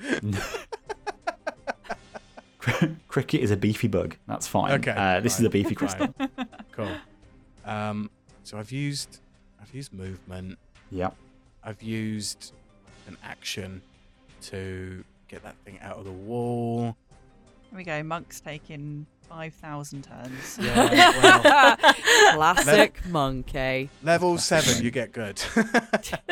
cricket 3.07 3.41
is 3.41 3.51
a 3.51 3.57
beefy 3.57 3.87
bug. 3.87 4.15
That's 4.27 4.47
fine. 4.47 4.71
Okay, 4.79 4.91
uh, 4.91 5.19
this 5.19 5.39
is 5.39 5.45
a 5.45 5.49
beefy 5.49 5.75
fine. 5.75 5.87
crystal. 5.87 6.15
Cool. 6.71 6.91
Um, 7.65 8.09
so 8.43 8.57
I've 8.57 8.71
used, 8.71 9.19
I've 9.61 9.73
used 9.73 9.93
movement. 9.93 10.57
Yep. 10.91 11.15
I've 11.63 11.83
used 11.83 12.53
an 13.07 13.17
action 13.23 13.81
to 14.43 15.03
get 15.27 15.43
that 15.43 15.55
thing 15.65 15.79
out 15.81 15.97
of 15.97 16.05
the 16.05 16.11
wall. 16.11 16.95
Here 17.69 17.77
we 17.77 17.83
go. 17.83 18.01
Monk's 18.03 18.39
taking 18.39 19.05
5,000 19.29 20.03
turns. 20.03 20.57
Yeah, 20.59 21.21
well, 22.35 22.35
Classic 22.35 22.99
monkey. 23.07 23.89
level 24.01 24.37
seven, 24.37 24.83
you 24.83 24.89
get 24.89 25.11
good. 25.11 25.39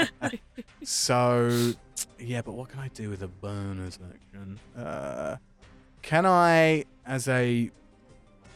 so, 0.84 1.74
yeah, 2.20 2.41
but 2.41 2.53
what 2.53 2.70
can 2.70 2.80
I 2.80 2.88
do 2.89 3.10
with 3.10 3.22
a 3.22 3.28
bonus 3.28 3.99
action? 4.03 4.60
Uh, 4.76 5.38
can 6.01 6.26
I, 6.26 6.86
as 7.05 7.28
a 7.28 7.70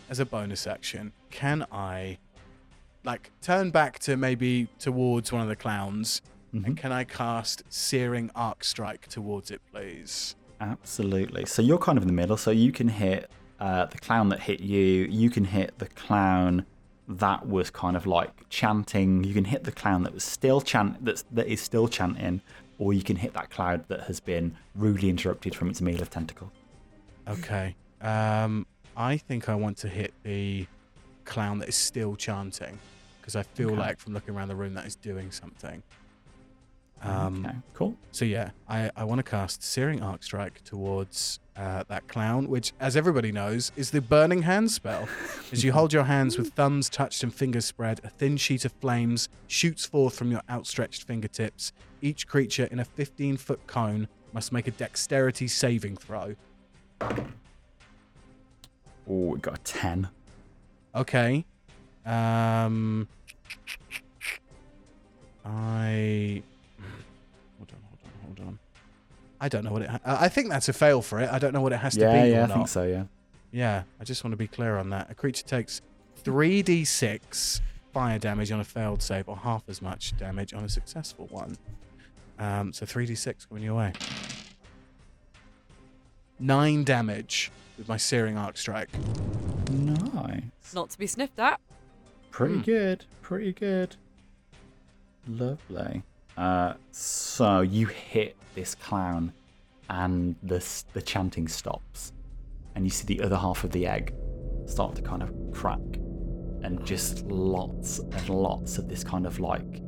as 0.09 0.19
a 0.19 0.25
bonus 0.25 0.67
action, 0.67 1.13
can 1.29 1.65
I 1.71 2.17
like 3.03 3.31
turn 3.41 3.71
back 3.71 3.99
to 3.99 4.17
maybe 4.17 4.67
towards 4.79 5.31
one 5.31 5.41
of 5.41 5.47
the 5.47 5.55
clowns, 5.55 6.21
Mhm. 6.53 6.65
and 6.65 6.77
can 6.77 6.91
I 6.91 7.03
cast 7.03 7.63
Searing 7.69 8.29
Arc 8.35 8.63
Strike 8.63 9.07
towards 9.07 9.51
it, 9.51 9.61
please? 9.71 10.35
Absolutely. 10.59 11.45
So 11.45 11.61
you're 11.61 11.77
kind 11.77 11.97
of 11.97 12.03
in 12.03 12.07
the 12.07 12.13
middle, 12.13 12.37
so 12.37 12.51
you 12.51 12.71
can 12.71 12.89
hit 12.89 13.29
uh, 13.59 13.85
the 13.85 13.97
clown 13.99 14.29
that 14.29 14.39
hit 14.41 14.59
you. 14.59 14.79
You 15.09 15.29
can 15.29 15.45
hit 15.45 15.77
the 15.77 15.85
clown 15.87 16.65
that 17.07 17.47
was 17.47 17.69
kind 17.69 17.95
of 17.95 18.05
like 18.07 18.31
chanting. 18.49 19.23
You 19.23 19.33
can 19.33 19.45
hit 19.45 19.63
the 19.63 19.71
clown 19.71 20.03
that 20.03 20.13
was 20.13 20.23
still 20.23 20.61
chant 20.61 21.03
that's 21.05 21.23
that 21.31 21.47
is 21.47 21.61
still 21.61 21.87
chanting, 21.87 22.41
or 22.79 22.91
you 22.93 23.03
can 23.03 23.17
hit 23.17 23.33
that 23.33 23.49
cloud 23.51 23.87
that 23.87 24.01
has 24.01 24.19
been 24.19 24.55
rudely 24.75 25.09
interrupted 25.09 25.55
from 25.55 25.69
its 25.69 25.79
meal 25.81 26.01
of 26.01 26.09
tentacle. 26.09 26.51
Okay. 27.27 27.75
Um, 28.01 28.65
I 28.97 29.17
think 29.17 29.47
I 29.47 29.55
want 29.55 29.77
to 29.77 29.87
hit 29.87 30.13
the 30.23 30.65
clown 31.25 31.59
that 31.59 31.69
is 31.69 31.75
still 31.75 32.15
chanting 32.15 32.79
because 33.19 33.35
I 33.35 33.43
feel 33.43 33.69
Okay. 33.71 33.79
like 33.79 33.99
from 33.99 34.13
looking 34.13 34.35
around 34.35 34.47
the 34.47 34.55
room 34.55 34.73
that 34.73 34.85
is 34.87 34.95
doing 34.95 35.31
something. 35.31 35.83
Um, 37.03 37.45
okay, 37.45 37.55
cool. 37.73 37.95
So 38.11 38.25
yeah, 38.25 38.51
I, 38.69 38.91
I 38.95 39.03
want 39.03 39.19
to 39.19 39.23
cast 39.23 39.63
Searing 39.63 40.01
Arc 40.01 40.23
Strike 40.23 40.63
towards 40.63 41.39
uh, 41.55 41.83
that 41.87 42.07
clown, 42.07 42.47
which, 42.47 42.73
as 42.79 42.95
everybody 42.95 43.31
knows, 43.31 43.71
is 43.75 43.91
the 43.91 44.01
Burning 44.01 44.43
Hand 44.43 44.71
spell. 44.71 45.07
As 45.51 45.63
you 45.63 45.73
hold 45.73 45.91
your 45.91 46.03
hands 46.05 46.37
with 46.37 46.53
thumbs 46.53 46.89
touched 46.89 47.23
and 47.23 47.33
fingers 47.33 47.65
spread, 47.65 47.99
a 48.03 48.09
thin 48.09 48.37
sheet 48.37 48.63
of 48.65 48.71
flames 48.73 49.29
shoots 49.47 49.85
forth 49.85 50.15
from 50.15 50.31
your 50.31 50.41
outstretched 50.49 51.03
fingertips. 51.03 51.73
Each 52.01 52.25
creature 52.25 52.67
in 52.71 52.79
a 52.79 52.85
15 52.85 53.37
foot 53.37 53.67
cone 53.67 54.07
must 54.33 54.51
make 54.51 54.67
a 54.67 54.71
dexterity 54.71 55.47
saving 55.47 55.97
throw. 55.97 56.35
Oh, 57.01 57.23
we 59.07 59.39
got 59.39 59.55
a 59.55 59.61
ten. 59.63 60.07
Okay. 60.95 61.45
Um. 62.05 63.07
I. 65.43 66.43
I 69.43 69.49
don't 69.49 69.65
know 69.65 69.71
what 69.71 69.81
it. 69.81 69.89
Ha- 69.89 69.99
I 70.05 70.25
I 70.25 70.29
think 70.29 70.49
that's 70.49 70.69
a 70.69 70.73
fail 70.73 71.01
for 71.01 71.19
it. 71.19 71.29
I 71.29 71.39
don't 71.39 71.51
know 71.53 71.61
what 71.61 71.73
it 71.73 71.77
has 71.79 71.95
to 71.95 72.01
yeah, 72.01 72.23
be 72.23 72.29
yeah, 72.29 72.41
or 72.41 72.43
I 72.43 72.47
not. 72.47 72.55
think 72.55 72.67
so. 72.69 72.83
Yeah. 72.83 73.03
Yeah, 73.51 73.83
I 73.99 74.03
just 74.05 74.23
want 74.23 74.31
to 74.31 74.37
be 74.37 74.47
clear 74.47 74.77
on 74.77 74.91
that. 74.91 75.09
A 75.11 75.15
creature 75.15 75.43
takes 75.43 75.81
3d6 76.23 77.59
fire 77.91 78.17
damage 78.19 78.51
on 78.51 78.59
a 78.61 78.63
failed 78.63 79.01
save, 79.01 79.27
or 79.27 79.35
half 79.35 79.63
as 79.67 79.81
much 79.81 80.15
damage 80.17 80.53
on 80.53 80.63
a 80.63 80.69
successful 80.69 81.27
one. 81.31 81.57
Um, 82.39 82.71
so 82.71 82.85
3d6 82.85 83.49
coming 83.49 83.63
your 83.63 83.75
way. 83.75 83.91
Nine 86.39 86.83
damage 86.83 87.51
with 87.77 87.87
my 87.87 87.97
searing 87.97 88.37
arc 88.37 88.57
strike. 88.57 88.89
Nice. 89.71 90.73
Not 90.73 90.89
to 90.91 90.97
be 90.97 91.07
sniffed 91.07 91.39
at. 91.39 91.59
Pretty 92.31 92.55
Hmm. 92.55 92.61
good. 92.61 93.05
Pretty 93.21 93.51
good. 93.53 93.95
Lovely. 95.27 96.03
Uh, 96.37 96.73
so 96.91 97.61
you 97.61 97.87
hit 97.87 98.35
this 98.55 98.75
clown, 98.75 99.33
and 99.89 100.35
the 100.43 100.63
the 100.93 101.01
chanting 101.01 101.47
stops, 101.47 102.13
and 102.75 102.85
you 102.85 102.89
see 102.89 103.05
the 103.05 103.21
other 103.21 103.37
half 103.37 103.63
of 103.63 103.71
the 103.71 103.85
egg 103.85 104.13
start 104.65 104.95
to 104.95 105.01
kind 105.01 105.23
of 105.23 105.33
crack, 105.51 105.79
and 106.63 106.83
just 106.85 107.25
lots 107.25 107.99
and 107.99 108.29
lots 108.29 108.77
of 108.77 108.87
this 108.87 109.03
kind 109.03 109.25
of 109.25 109.39
like 109.39 109.81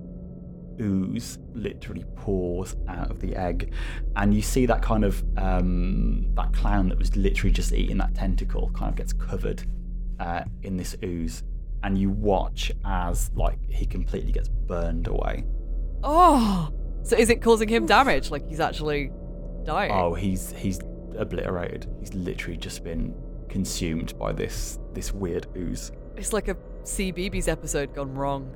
ooze 0.81 1.37
literally 1.53 2.03
pours 2.15 2.75
out 2.87 3.11
of 3.11 3.19
the 3.19 3.35
egg. 3.35 3.73
And 4.15 4.33
you 4.33 4.41
see 4.41 4.65
that 4.65 4.81
kind 4.81 5.03
of 5.05 5.23
um, 5.37 6.33
that 6.35 6.51
clown 6.53 6.89
that 6.89 6.97
was 6.97 7.15
literally 7.15 7.51
just 7.51 7.73
eating 7.73 7.97
that 7.97 8.15
tentacle 8.15 8.71
kind 8.71 8.89
of 8.89 8.95
gets 8.95 9.13
covered 9.13 9.63
uh, 10.19 10.43
in 10.63 10.77
this 10.77 10.95
ooze 11.03 11.43
and 11.83 11.97
you 11.97 12.09
watch 12.09 12.71
as 12.85 13.29
like 13.35 13.59
he 13.69 13.85
completely 13.85 14.31
gets 14.31 14.47
burned 14.47 15.07
away 15.07 15.43
Oh, 16.03 16.69
so 17.03 17.15
is 17.17 17.29
it 17.29 17.41
causing 17.41 17.69
him 17.69 17.85
damage? 17.85 18.31
Like 18.31 18.47
he's 18.47 18.59
actually 18.59 19.11
dying? 19.63 19.91
oh 19.91 20.13
he's 20.13 20.51
he's 20.57 20.79
obliterated 21.17 21.87
he's 22.01 22.13
literally 22.13 22.57
just 22.57 22.83
been 22.83 23.15
consumed 23.47 24.17
by 24.19 24.33
this 24.33 24.77
this 24.93 25.13
weird 25.13 25.47
ooze 25.55 25.91
It's 26.17 26.33
like 26.33 26.49
a 26.49 26.55
CBeebies 26.83 27.47
episode 27.47 27.95
gone 27.95 28.13
wrong. 28.13 28.53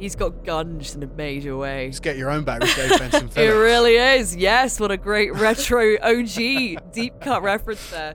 He's 0.00 0.16
got 0.16 0.44
gunged 0.44 0.96
in 0.96 1.02
a 1.02 1.06
major 1.06 1.56
way. 1.58 1.88
Just 1.90 2.02
get 2.02 2.16
your 2.16 2.30
own 2.30 2.42
back 2.42 2.62
with 2.62 2.74
Dave 2.74 2.98
Benson 2.98 3.30
It 3.36 3.50
really 3.50 3.96
is. 3.96 4.34
Yes, 4.34 4.80
what 4.80 4.90
a 4.90 4.96
great 4.96 5.34
retro 5.34 5.96
OG 6.02 6.34
deep 6.92 7.20
cut 7.20 7.42
reference 7.42 7.88
there. 7.90 8.14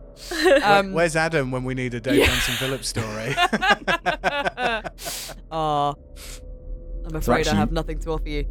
Um, 0.64 0.94
Where's 0.94 1.16
Adam 1.16 1.52
when 1.52 1.64
we 1.64 1.76
need 1.76 1.94
a 1.94 2.02
Dave 2.02 2.16
Yeah. 2.16 2.26
Benson 2.26 2.56
Phillips 2.56 2.88
story? 2.90 3.36
Aw. 5.52 5.94
I'm 7.06 7.16
afraid 7.16 7.48
I 7.48 7.56
have 7.56 7.72
nothing 7.72 8.00
to 8.00 8.12
offer 8.12 8.30
you. 8.30 8.46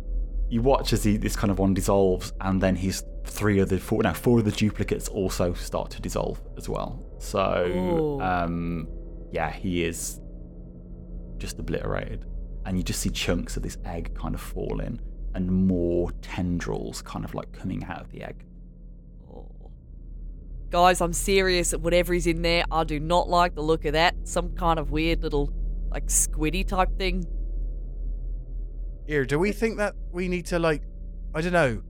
You 0.54 0.62
watch 0.62 0.92
as 0.92 1.02
he, 1.02 1.16
this 1.16 1.34
kind 1.34 1.50
of 1.50 1.58
one 1.58 1.74
dissolves, 1.74 2.32
and 2.40 2.62
then 2.62 2.76
his 2.76 3.02
three 3.26 3.58
of 3.58 3.68
the 3.68 3.78
four 3.78 4.00
now 4.04 4.12
four 4.12 4.38
of 4.38 4.44
the 4.44 4.52
duplicates 4.52 5.08
also 5.08 5.52
start 5.54 5.90
to 5.90 6.00
dissolve 6.00 6.40
as 6.56 6.68
well. 6.68 7.04
So 7.18 8.20
um, 8.22 8.86
yeah, 9.32 9.50
he 9.50 9.84
is 9.84 10.20
just 11.38 11.58
obliterated, 11.58 12.24
and 12.64 12.76
you 12.76 12.84
just 12.84 13.00
see 13.00 13.10
chunks 13.10 13.56
of 13.56 13.64
this 13.64 13.78
egg 13.84 14.14
kind 14.14 14.32
of 14.32 14.40
fall 14.40 14.78
in, 14.78 15.00
and 15.34 15.50
more 15.50 16.12
tendrils 16.22 17.02
kind 17.02 17.24
of 17.24 17.34
like 17.34 17.50
coming 17.52 17.82
out 17.86 18.02
of 18.02 18.10
the 18.12 18.22
egg. 18.22 18.44
Oh. 19.28 19.50
Guys, 20.70 21.00
I'm 21.00 21.12
serious. 21.12 21.72
Whatever 21.72 22.14
is 22.14 22.28
in 22.28 22.42
there, 22.42 22.64
I 22.70 22.84
do 22.84 23.00
not 23.00 23.28
like 23.28 23.56
the 23.56 23.62
look 23.62 23.84
of 23.86 23.94
that. 23.94 24.14
Some 24.22 24.50
kind 24.54 24.78
of 24.78 24.92
weird 24.92 25.22
little, 25.24 25.52
like, 25.90 26.06
squiddy 26.06 26.66
type 26.66 26.96
thing. 26.96 27.26
Here, 29.06 29.24
do 29.24 29.38
we 29.38 29.52
think 29.52 29.76
that 29.78 29.94
we 30.12 30.28
need 30.28 30.46
to 30.46 30.58
like 30.58 30.82
I 31.34 31.40
don't 31.40 31.52
know. 31.52 31.82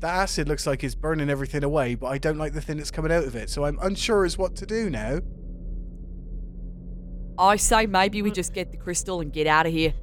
That 0.00 0.14
acid 0.14 0.48
looks 0.48 0.66
like 0.66 0.82
it's 0.84 0.94
burning 0.94 1.28
everything 1.30 1.64
away, 1.64 1.94
but 1.96 2.06
I 2.08 2.18
don't 2.18 2.38
like 2.38 2.52
the 2.54 2.60
thing 2.60 2.76
that's 2.76 2.90
coming 2.90 3.12
out 3.12 3.24
of 3.24 3.34
it, 3.36 3.50
so 3.50 3.64
I'm 3.64 3.78
unsure 3.82 4.24
as 4.24 4.38
what 4.38 4.56
to 4.56 4.66
do 4.66 4.90
now. 4.90 5.20
I 7.38 7.56
say 7.56 7.86
maybe 7.86 8.22
we 8.22 8.30
just 8.30 8.52
get 8.52 8.70
the 8.70 8.76
crystal 8.76 9.20
and 9.20 9.32
get 9.32 9.46
out 9.46 9.66
of 9.66 9.72
here. 9.72 9.94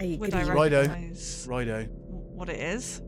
I 0.00 0.16
Would 0.18 0.30
agree. 0.34 0.40
I 0.50 0.54
Righto. 0.54 0.80
recognise 0.82 1.46
Righto. 1.48 1.84
what 1.84 2.48
it 2.48 2.58
is? 2.60 3.02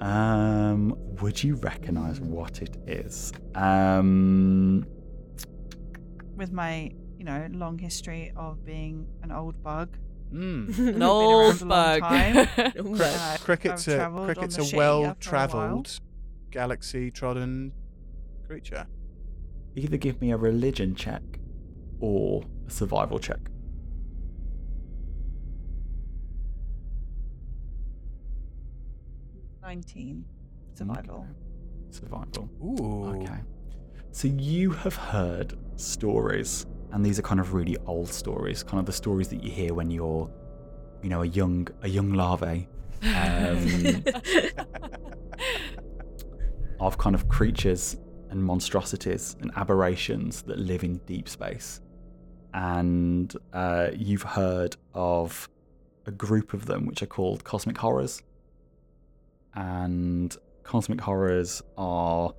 Um, 0.00 0.96
would 1.20 1.42
you 1.42 1.56
recognise 1.56 2.20
what 2.20 2.62
it 2.62 2.76
is? 2.86 3.32
Um, 3.54 4.84
With 6.36 6.52
my, 6.52 6.90
you 7.18 7.24
know, 7.24 7.46
long 7.52 7.78
history 7.78 8.32
of 8.36 8.64
being 8.64 9.06
an 9.22 9.30
old 9.30 9.62
bug. 9.62 9.96
Mm. 10.32 10.78
An 10.94 11.02
old 11.02 11.68
bug. 11.68 12.00
time. 12.00 12.46
Cri- 12.72 13.38
cricket's 13.40 13.88
I've 13.88 14.14
a 14.14 14.24
cricket's 14.26 14.56
the 14.56 14.74
a 14.74 14.76
well 14.76 15.00
for 15.00 15.04
a 15.04 15.08
while. 15.08 15.14
travelled, 15.18 16.00
galaxy 16.50 17.10
trodden 17.10 17.72
creature. 18.46 18.86
either 19.76 19.96
give 19.96 20.20
me 20.20 20.30
a 20.32 20.36
religion 20.36 20.94
check 20.94 21.22
or 22.00 22.42
a 22.66 22.70
survival 22.70 23.18
check. 23.18 23.40
19. 29.62 30.24
Survival. 30.74 31.26
Okay. 31.28 31.28
Survival. 31.90 32.50
Ooh. 32.62 33.22
Okay. 33.22 33.40
So 34.12 34.28
you 34.28 34.70
have 34.70 34.96
heard 34.96 35.54
stories, 35.76 36.66
and 36.92 37.04
these 37.04 37.18
are 37.18 37.22
kind 37.22 37.40
of 37.40 37.54
really 37.54 37.76
old 37.86 38.08
stories, 38.08 38.62
kind 38.62 38.78
of 38.78 38.86
the 38.86 38.92
stories 38.92 39.28
that 39.28 39.42
you 39.42 39.50
hear 39.50 39.74
when 39.74 39.90
you're, 39.90 40.30
you 41.02 41.08
know, 41.08 41.22
a 41.22 41.26
young 41.26 41.68
a 41.82 41.88
young 41.88 42.12
larvae. 42.12 42.68
Um, 43.02 44.04
of 46.80 46.96
kind 46.98 47.14
of 47.14 47.28
creatures 47.28 47.96
and 48.30 48.42
monstrosities 48.42 49.36
and 49.40 49.50
aberrations 49.56 50.42
that 50.42 50.58
live 50.58 50.82
in 50.82 50.98
deep 51.06 51.28
space. 51.28 51.80
And 52.54 53.32
uh, 53.52 53.88
you've 53.94 54.22
heard 54.22 54.76
of 54.94 55.48
a 56.06 56.10
group 56.10 56.54
of 56.54 56.66
them 56.66 56.86
which 56.86 57.02
are 57.02 57.06
called 57.06 57.44
cosmic 57.44 57.78
horrors. 57.78 58.22
And 59.54 60.34
cosmic 60.62 61.00
horrors 61.00 61.62
are 61.76 62.32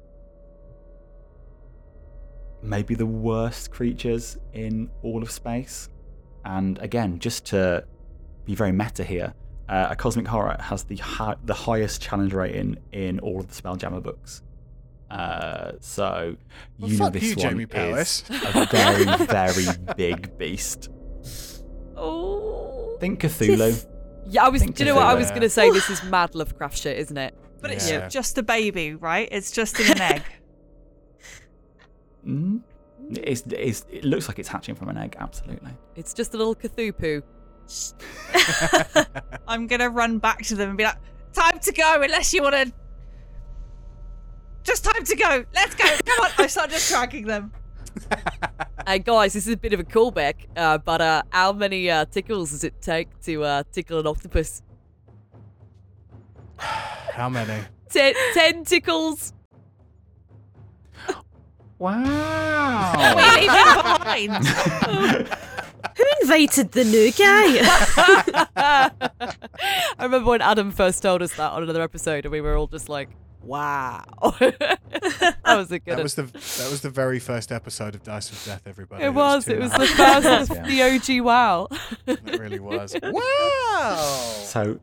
maybe 2.63 2.95
the 2.95 3.05
worst 3.05 3.71
creatures 3.71 4.37
in 4.53 4.89
all 5.03 5.21
of 5.23 5.31
space. 5.31 5.89
And 6.45 6.77
again, 6.79 7.19
just 7.19 7.45
to 7.47 7.85
be 8.45 8.55
very 8.55 8.71
meta 8.71 9.03
here, 9.03 9.33
uh, 9.69 9.87
a 9.91 9.95
cosmic 9.95 10.27
horror 10.27 10.57
has 10.59 10.83
the 10.83 10.97
hi- 10.97 11.35
the 11.45 11.53
highest 11.53 12.01
challenge 12.01 12.33
rating 12.33 12.77
in 12.91 13.19
all 13.19 13.39
of 13.39 13.47
the 13.47 13.61
Spelljammer 13.61 14.01
books. 14.01 14.41
Uh, 15.09 15.73
so 15.79 16.35
Well, 16.79 16.89
you 16.89 16.97
know 16.97 17.09
this 17.09 17.23
you, 17.23 17.35
one 17.35 17.49
Jamie 17.49 17.63
is 17.63 17.69
Powis. 17.69 18.23
a 18.29 18.65
very, 18.65 19.05
very 19.27 19.65
big 19.97 20.37
beast. 20.37 20.89
Oh. 21.95 22.97
Think 22.99 23.19
Cthulhu. 23.21 23.85
Yeah, 24.27 24.45
I 24.45 24.49
was. 24.49 24.61
Think 24.61 24.75
Do 24.75 24.83
you 24.83 24.89
know 24.89 24.95
what 24.95 25.05
I 25.07 25.13
was 25.15 25.29
going 25.29 25.41
to 25.41 25.49
say? 25.49 25.69
This 25.71 25.89
is 25.89 26.03
mad 26.03 26.35
Lovecraft 26.35 26.77
shit, 26.77 26.97
isn't 26.99 27.17
it? 27.17 27.35
But 27.61 27.71
it's 27.71 27.89
Yeah. 27.89 28.07
just 28.07 28.37
a 28.37 28.43
baby, 28.43 28.93
right? 28.95 29.27
It's 29.31 29.51
just 29.51 29.79
in 29.79 29.91
an 29.91 30.01
egg. 30.01 30.23
Mm? 32.25 32.61
It's, 33.11 33.43
it's, 33.47 33.85
it 33.89 34.03
looks 34.03 34.27
like 34.27 34.39
it's 34.39 34.47
hatching 34.47 34.75
from 34.75 34.89
an 34.89 34.97
egg. 34.97 35.15
Absolutely. 35.19 35.71
It's 35.95 36.13
just 36.13 36.33
a 36.33 36.37
little 36.37 36.55
Cthulhu. 36.55 37.23
I'm 39.47 39.67
gonna 39.67 39.89
run 39.89 40.17
back 40.17 40.43
to 40.43 40.55
them 40.55 40.69
and 40.69 40.77
be 40.77 40.83
like, 40.83 40.97
"Time 41.33 41.59
to 41.59 41.71
go, 41.71 42.01
unless 42.01 42.33
you 42.33 42.43
want 42.43 42.55
to." 42.55 42.73
Just 44.63 44.83
time 44.83 45.03
to 45.03 45.15
go. 45.15 45.45
Let's 45.55 45.75
go. 45.75 45.85
Come 46.05 46.25
on. 46.25 46.31
I 46.37 46.47
start 46.47 46.69
just 46.69 46.89
dragging 46.89 47.25
them. 47.25 47.51
Hey 48.85 48.99
guys, 49.05 49.33
this 49.33 49.47
is 49.47 49.53
a 49.53 49.57
bit 49.57 49.73
of 49.73 49.79
a 49.79 49.83
callback, 49.83 50.35
uh, 50.55 50.77
but 50.77 51.01
uh, 51.01 51.23
how 51.29 51.51
many 51.51 51.89
uh, 51.89 52.05
tickles 52.05 52.51
does 52.51 52.63
it 52.63 52.81
take 52.81 53.19
to 53.23 53.43
uh, 53.43 53.63
tickle 53.71 53.99
an 53.99 54.07
octopus? 54.07 54.61
How 56.57 57.27
many? 57.27 57.61
Ten, 57.89 58.13
ten 58.33 58.63
tickles. 58.63 59.33
Wow. 61.81 63.15
We 63.15 63.23
leave 63.41 63.51
them 63.51 64.37
behind. 64.37 65.27
Who 65.97 66.05
invited 66.21 66.73
the 66.73 66.83
new 66.83 67.11
guy? 67.11 67.57
I 69.97 70.03
remember 70.03 70.29
when 70.29 70.41
Adam 70.41 70.69
first 70.69 71.01
told 71.01 71.23
us 71.23 71.33
that 71.37 71.51
on 71.51 71.63
another 71.63 71.81
episode, 71.81 72.25
and 72.25 72.31
we 72.31 72.39
were 72.39 72.55
all 72.55 72.67
just 72.67 72.87
like, 72.87 73.09
"Wow." 73.41 74.03
that 74.39 75.39
was 75.47 75.71
a 75.71 75.79
good. 75.79 75.97
That 75.97 76.03
was 76.03 76.13
the 76.13 76.23
that 76.23 76.67
was 76.69 76.81
the 76.81 76.91
very 76.91 77.17
first 77.17 77.51
episode 77.51 77.95
of 77.95 78.03
Dice 78.03 78.29
with 78.29 78.45
Death. 78.45 78.61
Everybody. 78.67 79.03
it 79.03 79.15
was. 79.15 79.47
It 79.47 79.57
was 79.57 79.71
and 79.71 79.81
a 79.81 79.85
the 79.87 79.91
first, 79.91 80.51
years, 80.69 81.01
the 81.07 81.17
OG. 81.17 81.25
Wow. 81.25 81.67
It 82.05 82.39
really 82.39 82.59
was. 82.59 82.95
Wow. 83.01 83.95
So, 84.43 84.79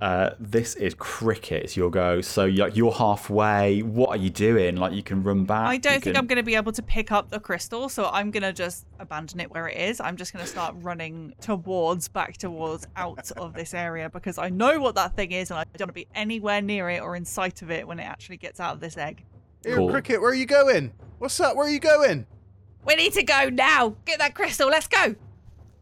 uh, 0.00 0.30
this 0.38 0.74
is 0.76 0.94
cricket. 0.94 1.64
It's 1.64 1.76
your 1.76 1.90
go. 1.90 2.20
So 2.20 2.44
you're, 2.44 2.68
you're 2.68 2.92
halfway. 2.92 3.82
What 3.82 4.10
are 4.10 4.16
you 4.16 4.30
doing? 4.30 4.76
Like 4.76 4.92
you 4.92 5.02
can 5.02 5.22
run 5.22 5.44
back. 5.44 5.66
I 5.66 5.76
don't 5.76 5.94
think 5.94 6.04
can- 6.04 6.16
I'm 6.16 6.26
going 6.26 6.36
to 6.36 6.44
be 6.44 6.54
able 6.54 6.72
to 6.72 6.82
pick 6.82 7.10
up 7.10 7.30
the 7.30 7.40
crystal, 7.40 7.88
so 7.88 8.08
I'm 8.12 8.30
going 8.30 8.44
to 8.44 8.52
just 8.52 8.86
abandon 9.00 9.40
it 9.40 9.50
where 9.50 9.66
it 9.66 9.76
is. 9.76 10.00
I'm 10.00 10.16
just 10.16 10.32
going 10.32 10.44
to 10.44 10.50
start 10.50 10.74
running 10.78 11.34
towards, 11.40 12.06
back 12.08 12.36
towards, 12.36 12.86
out 12.96 13.30
of 13.32 13.54
this 13.54 13.74
area 13.74 14.08
because 14.08 14.38
I 14.38 14.50
know 14.50 14.78
what 14.80 14.94
that 14.94 15.16
thing 15.16 15.32
is 15.32 15.50
and 15.50 15.58
I 15.58 15.64
don't 15.64 15.88
want 15.88 15.90
to 15.90 15.92
be 15.94 16.06
anywhere 16.14 16.62
near 16.62 16.88
it 16.90 17.02
or 17.02 17.16
in 17.16 17.24
sight 17.24 17.62
of 17.62 17.70
it 17.70 17.86
when 17.86 17.98
it 17.98 18.04
actually 18.04 18.36
gets 18.36 18.60
out 18.60 18.74
of 18.74 18.80
this 18.80 18.96
egg. 18.96 19.24
Here, 19.64 19.76
Cool. 19.76 19.90
cricket. 19.90 20.20
Where 20.20 20.30
are 20.30 20.34
you 20.34 20.46
going? 20.46 20.92
What's 21.18 21.40
up? 21.40 21.56
Where 21.56 21.66
are 21.66 21.70
you 21.70 21.80
going? 21.80 22.26
We 22.86 22.94
need 22.94 23.12
to 23.14 23.24
go 23.24 23.48
now. 23.48 23.96
Get 24.04 24.20
that 24.20 24.34
crystal. 24.34 24.68
Let's 24.68 24.86
go. 24.86 25.16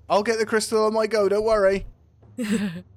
I'll 0.08 0.22
get 0.22 0.38
the 0.38 0.46
crystal 0.46 0.86
on 0.86 0.94
my 0.94 1.06
go. 1.06 1.28
Don't 1.28 1.44
worry. 1.44 1.84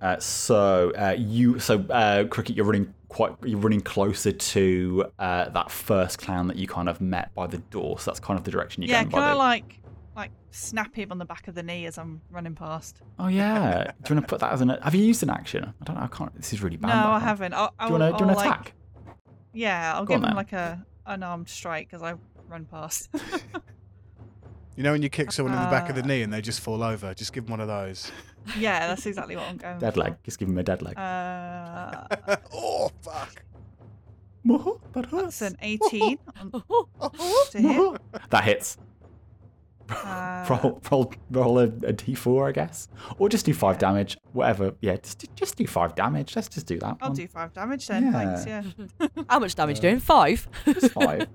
Uh, 0.00 0.18
so 0.18 0.92
uh, 0.96 1.14
you, 1.18 1.58
so 1.58 1.80
uh, 1.90 2.24
cricket, 2.24 2.56
you're 2.56 2.64
running 2.64 2.92
quite, 3.08 3.32
you're 3.44 3.58
running 3.58 3.80
closer 3.80 4.32
to 4.32 5.04
uh, 5.18 5.48
that 5.50 5.70
first 5.70 6.18
clown 6.18 6.46
that 6.48 6.56
you 6.56 6.66
kind 6.66 6.88
of 6.88 7.00
met 7.00 7.34
by 7.34 7.46
the 7.46 7.58
door. 7.58 7.98
So 7.98 8.10
that's 8.10 8.20
kind 8.20 8.38
of 8.38 8.44
the 8.44 8.50
direction 8.50 8.82
you're 8.82 8.90
yeah, 8.90 9.02
going. 9.02 9.10
can 9.10 9.20
by 9.20 9.26
I 9.26 9.32
the... 9.32 9.38
like 9.38 9.76
like 10.16 10.30
snap 10.50 10.94
him 10.94 11.12
on 11.12 11.18
the 11.18 11.24
back 11.24 11.48
of 11.48 11.54
the 11.54 11.62
knee 11.62 11.86
as 11.86 11.98
I'm 11.98 12.20
running 12.30 12.54
past? 12.54 13.02
Oh 13.18 13.28
yeah. 13.28 13.92
do 14.02 14.10
you 14.10 14.16
want 14.16 14.26
to 14.26 14.30
put 14.30 14.40
that 14.40 14.52
as 14.52 14.60
an? 14.60 14.70
Have 14.70 14.94
you 14.94 15.04
used 15.04 15.22
an 15.22 15.30
action? 15.30 15.64
I 15.64 15.84
don't 15.84 15.96
know. 15.96 16.02
I 16.02 16.08
can't. 16.08 16.34
This 16.34 16.52
is 16.52 16.62
really 16.62 16.76
bad. 16.76 16.88
no, 16.88 17.10
I 17.10 17.18
haven't. 17.18 17.52
I'll, 17.52 17.68
Do 17.68 17.74
I'll, 17.78 17.88
you 17.88 17.98
want 17.98 18.02
to? 18.02 18.18
Do 18.18 18.24
you 18.24 18.30
I'll, 18.30 18.36
want 18.36 18.38
to 18.38 18.48
like, 18.48 18.60
attack? 18.60 18.72
Yeah, 19.52 19.94
I'll 19.94 20.04
Go 20.04 20.14
give 20.14 20.22
him 20.22 20.28
then. 20.28 20.36
like 20.36 20.52
a 20.52 20.84
unarmed 21.06 21.48
strike 21.48 21.92
as 21.92 22.02
I 22.02 22.14
run 22.48 22.64
past. 22.64 23.08
You 24.76 24.82
know 24.84 24.92
when 24.92 25.02
you 25.02 25.08
kick 25.10 25.32
someone 25.32 25.54
in 25.54 25.60
the 25.62 25.68
back 25.70 25.88
of 25.90 25.96
the 25.96 26.02
Uh, 26.02 26.06
knee 26.06 26.22
and 26.22 26.32
they 26.32 26.40
just 26.40 26.60
fall 26.60 26.82
over? 26.82 27.12
Just 27.14 27.32
give 27.32 27.44
them 27.44 27.50
one 27.50 27.60
of 27.60 27.68
those. 27.68 28.10
yeah, 28.58 28.86
that's 28.86 29.04
exactly 29.04 29.36
what 29.36 29.46
I'm 29.46 29.56
going. 29.58 29.78
Dead 29.78 29.94
for. 29.94 30.00
leg. 30.00 30.14
Just 30.24 30.38
give 30.38 30.48
him 30.48 30.56
a 30.58 30.62
dead 30.62 30.80
leg. 30.80 30.96
Uh, 30.98 32.06
oh 32.54 32.90
fuck. 33.02 33.42
that 34.44 34.78
that's 34.94 35.10
hurts. 35.10 35.42
an 35.42 35.56
18 35.60 36.18
on, 36.40 36.62
Oh, 37.00 37.48
to 37.50 37.58
hit. 37.60 38.00
That 38.30 38.44
hits. 38.44 38.78
Uh, 39.90 40.46
roll, 40.48 40.80
roll, 40.90 41.12
roll 41.32 41.58
a, 41.58 41.64
a 41.64 41.92
d4, 41.92 42.48
I 42.48 42.52
guess, 42.52 42.88
or 43.18 43.28
just 43.28 43.44
do 43.44 43.52
five 43.52 43.76
damage. 43.76 44.16
Whatever. 44.32 44.72
Yeah, 44.80 44.96
just 44.96 45.18
do- 45.18 45.26
just 45.34 45.56
do 45.56 45.66
five 45.66 45.96
damage. 45.96 46.36
Let's 46.36 46.48
just 46.48 46.66
do 46.66 46.78
that. 46.78 46.96
I'll 47.02 47.08
one. 47.08 47.16
do 47.16 47.26
five 47.26 47.52
damage 47.52 47.88
then. 47.88 48.12
Thanks. 48.12 48.46
Yeah. 48.46 48.62
Yeah. 49.00 49.08
How 49.28 49.40
much 49.40 49.56
damage 49.56 49.80
doing? 49.80 49.98
Five. 49.98 50.48
Just 50.64 50.92
five. 50.92 51.26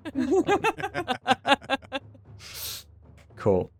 Cool. 3.45 3.71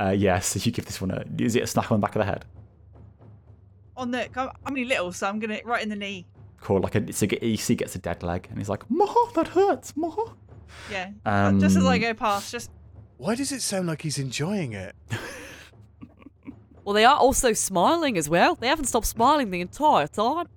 Uh, 0.00 0.10
yeah. 0.10 0.40
So 0.40 0.58
you 0.62 0.72
give 0.72 0.84
this 0.84 1.00
one 1.00 1.12
a. 1.12 1.24
Is 1.38 1.54
it 1.54 1.62
a 1.62 1.66
smack 1.66 1.92
on 1.92 2.00
the 2.00 2.04
back 2.04 2.16
of 2.16 2.20
the 2.20 2.26
head? 2.26 2.44
On 3.96 4.10
the, 4.10 4.28
I'm 4.36 4.50
only 4.66 4.84
little, 4.84 5.12
so 5.12 5.28
I'm 5.28 5.38
gonna 5.38 5.60
right 5.64 5.82
in 5.82 5.88
the 5.88 5.96
knee. 5.96 6.26
Cool. 6.60 6.80
Like 6.80 6.96
a. 6.96 7.12
So 7.12 7.26
get, 7.28 7.42
you 7.42 7.56
see, 7.56 7.76
gets 7.76 7.94
a 7.94 8.00
dead 8.00 8.24
leg, 8.24 8.48
and 8.50 8.58
he's 8.58 8.68
like, 8.68 8.88
"Maw, 8.90 9.30
that 9.36 9.48
hurts, 9.48 9.96
maw." 9.96 10.32
Yeah. 10.90 11.10
Um, 11.24 11.60
just 11.60 11.76
as 11.76 11.84
I 11.84 11.98
go 11.98 12.14
past, 12.14 12.50
just 12.50 12.70
Why 13.18 13.36
does 13.36 13.52
it 13.52 13.62
sound 13.62 13.86
like 13.86 14.02
he's 14.02 14.18
enjoying 14.18 14.72
it? 14.72 14.94
Well, 16.84 16.94
they 16.94 17.04
are 17.04 17.16
also 17.16 17.52
smiling 17.52 18.18
as 18.18 18.28
well. 18.28 18.56
They 18.56 18.66
haven't 18.66 18.86
stopped 18.86 19.06
smiling 19.06 19.50
the 19.50 19.60
entire 19.60 20.08
time. 20.08 20.48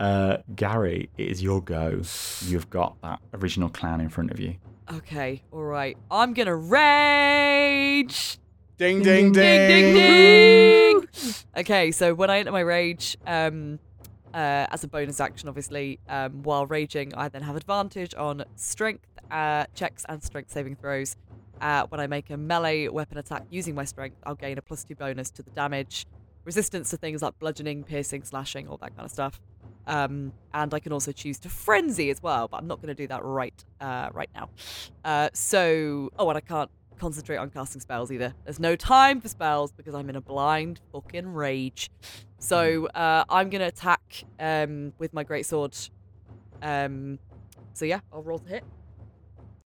Uh, 0.00 0.38
Gary, 0.54 1.10
it 1.18 1.28
is 1.28 1.42
your 1.42 1.60
go. 1.60 2.00
You've 2.40 2.70
got 2.70 2.96
that 3.02 3.20
original 3.34 3.68
clown 3.68 4.00
in 4.00 4.08
front 4.08 4.30
of 4.30 4.40
you. 4.40 4.56
Okay, 4.92 5.42
all 5.50 5.64
right. 5.64 5.96
I'm 6.10 6.32
gonna 6.32 6.54
rage. 6.54 8.38
Ding 8.78 9.02
ding 9.02 9.32
ding. 9.32 9.66
Ding, 9.66 9.94
ding, 9.94 9.94
ding. 9.94 11.08
Okay, 11.56 11.90
so 11.90 12.14
when 12.14 12.30
I 12.30 12.38
enter 12.38 12.52
my 12.52 12.60
rage, 12.60 13.16
um, 13.26 13.80
uh, 14.32 14.66
as 14.70 14.84
a 14.84 14.88
bonus 14.88 15.18
action, 15.20 15.48
obviously, 15.48 15.98
um, 16.08 16.42
while 16.42 16.66
raging, 16.66 17.14
I 17.14 17.28
then 17.28 17.42
have 17.42 17.56
advantage 17.56 18.14
on 18.14 18.44
strength 18.54 19.06
uh, 19.30 19.64
checks 19.74 20.04
and 20.08 20.22
strength 20.22 20.52
saving 20.52 20.76
throws. 20.76 21.16
Uh, 21.60 21.86
when 21.88 22.00
I 22.00 22.06
make 22.06 22.30
a 22.30 22.36
melee 22.36 22.86
weapon 22.88 23.18
attack 23.18 23.44
using 23.50 23.74
my 23.74 23.84
strength, 23.84 24.18
I'll 24.24 24.34
gain 24.34 24.58
a 24.58 24.62
plus 24.62 24.84
two 24.84 24.94
bonus 24.94 25.30
to 25.30 25.42
the 25.42 25.50
damage, 25.50 26.06
resistance 26.44 26.90
to 26.90 26.96
things 26.96 27.22
like 27.22 27.38
bludgeoning, 27.38 27.82
piercing, 27.84 28.22
slashing, 28.22 28.68
all 28.68 28.76
that 28.76 28.94
kind 28.94 29.06
of 29.06 29.10
stuff. 29.10 29.40
Um, 29.86 30.32
and 30.52 30.74
I 30.74 30.80
can 30.80 30.92
also 30.92 31.12
choose 31.12 31.38
to 31.40 31.48
frenzy 31.48 32.10
as 32.10 32.22
well, 32.22 32.48
but 32.48 32.58
I'm 32.58 32.66
not 32.66 32.80
going 32.80 32.88
to 32.88 32.94
do 32.94 33.06
that 33.08 33.24
right 33.24 33.64
uh, 33.80 34.10
right 34.12 34.30
now. 34.34 34.50
Uh, 35.04 35.28
so, 35.32 36.10
oh, 36.18 36.28
and 36.28 36.36
I 36.36 36.40
can't 36.40 36.70
concentrate 36.98 37.36
on 37.36 37.50
casting 37.50 37.80
spells 37.80 38.10
either. 38.10 38.34
There's 38.44 38.58
no 38.60 38.74
time 38.74 39.20
for 39.20 39.28
spells 39.28 39.72
because 39.72 39.94
I'm 39.94 40.08
in 40.08 40.16
a 40.16 40.20
blind 40.20 40.80
fucking 40.92 41.26
rage. 41.26 41.90
So 42.38 42.86
uh, 42.88 43.24
I'm 43.28 43.50
gonna 43.50 43.66
attack 43.66 44.24
um, 44.40 44.92
with 44.98 45.12
my 45.14 45.24
greatsword. 45.24 45.90
Um, 46.62 47.18
so 47.74 47.84
yeah, 47.84 48.00
I'll 48.12 48.22
roll 48.22 48.38
to 48.38 48.48
hit. 48.48 48.64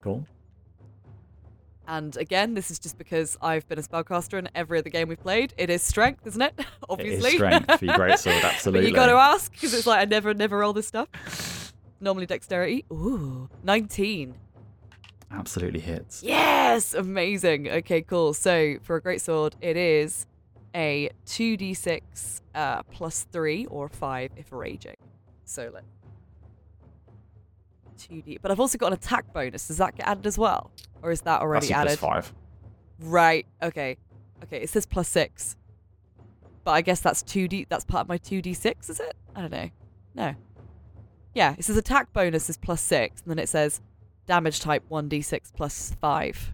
Cool. 0.01 0.25
And 1.89 2.15
again, 2.17 2.53
this 2.53 2.69
is 2.69 2.77
just 2.77 2.99
because 2.99 3.35
I've 3.41 3.67
been 3.67 3.79
a 3.79 3.81
spellcaster 3.81 4.37
in 4.37 4.47
every 4.53 4.77
other 4.77 4.91
game 4.91 5.07
we've 5.07 5.19
played. 5.19 5.55
It 5.57 5.71
is 5.71 5.81
strength, 5.81 6.25
isn't 6.27 6.41
it? 6.41 6.53
Obviously. 6.87 7.29
It 7.29 7.33
is 7.33 7.33
strength 7.33 7.79
for 7.79 7.85
your 7.85 7.95
greatsword, 7.97 8.43
absolutely. 8.43 8.81
but 8.81 8.89
you 8.89 8.95
got 8.95 9.07
to 9.07 9.13
ask 9.13 9.51
because 9.51 9.73
it's 9.73 9.87
like 9.87 9.99
I 9.99 10.05
never, 10.05 10.35
never 10.35 10.59
roll 10.59 10.71
this 10.71 10.87
stuff. 10.87 11.73
Normally 11.99 12.27
dexterity. 12.27 12.85
Ooh, 12.91 13.49
19. 13.63 14.35
Absolutely 15.31 15.79
hits. 15.79 16.21
Yes, 16.21 16.93
amazing. 16.93 17.67
Okay, 17.67 18.03
cool. 18.03 18.35
So 18.35 18.77
for 18.83 18.95
a 18.95 19.01
greatsword, 19.01 19.53
it 19.59 19.75
is 19.75 20.27
a 20.75 21.09
2d6 21.25 22.41
uh, 22.53 22.83
plus 22.83 23.25
3 23.31 23.65
or 23.65 23.89
5 23.89 24.31
if 24.37 24.51
raging. 24.51 24.97
So 25.45 25.71
let's 25.73 25.87
2d. 27.99 28.39
But 28.41 28.51
I've 28.51 28.59
also 28.59 28.77
got 28.77 28.87
an 28.87 28.93
attack 28.93 29.31
bonus. 29.33 29.67
Does 29.67 29.77
that 29.77 29.95
get 29.95 30.07
added 30.07 30.25
as 30.25 30.37
well, 30.37 30.71
or 31.01 31.11
is 31.11 31.21
that 31.21 31.41
already 31.41 31.67
That's 31.67 31.79
added? 31.79 31.99
Plus 31.99 32.25
five. 32.25 32.33
Right. 32.99 33.45
Okay. 33.61 33.97
Okay. 34.43 34.57
It 34.57 34.69
says 34.69 34.85
plus 34.85 35.07
six. 35.07 35.55
But 36.63 36.71
I 36.71 36.81
guess 36.81 36.99
that's 36.99 37.23
2d. 37.23 37.67
That's 37.69 37.85
part 37.85 38.01
of 38.01 38.09
my 38.09 38.17
2d6, 38.17 38.89
is 38.89 38.99
it? 38.99 39.15
I 39.35 39.41
don't 39.41 39.51
know. 39.51 39.69
No. 40.15 40.35
Yeah. 41.33 41.55
It 41.57 41.63
says 41.65 41.77
attack 41.77 42.11
bonus 42.13 42.49
is 42.49 42.57
plus 42.57 42.81
six, 42.81 43.21
and 43.21 43.31
then 43.31 43.39
it 43.39 43.49
says 43.49 43.81
damage 44.27 44.59
type 44.59 44.83
1d6 44.91 45.53
plus 45.55 45.95
five, 46.01 46.53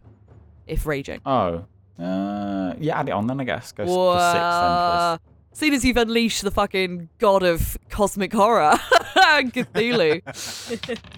if 0.68 0.86
raging. 0.86 1.22
Oh. 1.26 1.66
Uh, 2.00 2.76
yeah. 2.80 3.00
Add 3.00 3.10
it 3.10 3.12
on 3.12 3.28
then. 3.28 3.40
I 3.40 3.44
guess. 3.44 3.72
Go 3.72 3.86
plus 3.86 4.32
six 4.32 4.42
then. 4.42 4.42
Plus 4.42 5.20
Seeing 5.56 5.74
as 5.74 5.86
you've 5.86 5.96
unleashed 5.96 6.42
the 6.42 6.52
fucking 6.52 7.08
god 7.18 7.42
of 7.42 7.78
cosmic 7.90 8.34
horror, 8.34 8.74
Cthulhu. 9.16 10.22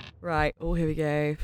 right. 0.21 0.55
Oh, 0.61 0.75
here 0.75 0.85
we 0.85 0.93
go. 0.93 1.35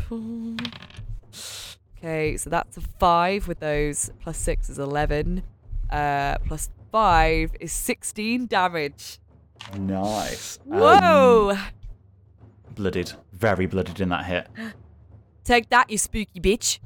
Okay, 1.98 2.38
so 2.38 2.52
that's 2.52 2.78
a 2.78 2.82
five 2.82 3.48
with 3.48 3.60
those. 3.60 4.12
Plus 4.22 4.38
six 4.38 4.70
is 4.70 4.78
11. 4.78 5.42
Uh, 5.90 6.38
plus 6.46 6.70
five 6.92 7.56
is 7.60 7.72
16 7.74 8.46
damage. 8.46 9.18
please. 9.60 9.80
Nice. 9.80 10.60
Um, 10.72 10.80
Whoa! 10.80 11.58
blooded, 12.76 13.14
very 13.32 13.66
blooded 13.66 14.02
in 14.02 14.10
that 14.10 14.26
hit. 14.26 14.48
Take 15.44 15.68
that, 15.70 15.90
you 15.90 15.98
spooky 15.98 16.40
bitch. 16.40 16.78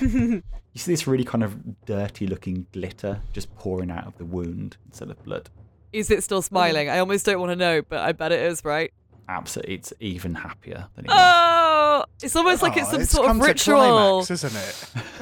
You 0.76 0.80
see 0.80 0.92
this 0.92 1.06
really 1.06 1.24
kind 1.24 1.42
of 1.42 1.86
dirty 1.86 2.26
looking 2.26 2.66
glitter 2.70 3.22
just 3.32 3.48
pouring 3.56 3.90
out 3.90 4.06
of 4.06 4.18
the 4.18 4.26
wound 4.26 4.76
instead 4.84 5.08
of 5.08 5.22
blood. 5.24 5.48
Is 5.90 6.10
it 6.10 6.22
still 6.22 6.42
smiling? 6.42 6.90
I 6.90 6.98
almost 6.98 7.24
don't 7.24 7.40
want 7.40 7.50
to 7.52 7.56
know, 7.56 7.80
but 7.80 8.00
I 8.00 8.12
bet 8.12 8.30
it 8.30 8.40
is, 8.42 8.62
right? 8.62 8.92
Absolutely, 9.26 9.72
it's 9.76 9.94
even 10.00 10.34
happier 10.34 10.86
than 10.94 11.06
it 11.06 11.08
was. 11.08 11.16
Oh, 11.18 12.04
it's 12.22 12.36
almost 12.36 12.60
like 12.60 12.76
it's 12.76 12.88
Oh, 12.88 12.92
some 12.92 13.04
sort 13.06 13.26
come 13.26 13.40
of 13.40 13.46
to 13.46 13.52
ritual. 13.52 14.22
climax, 14.26 14.30
isn't 14.30 14.54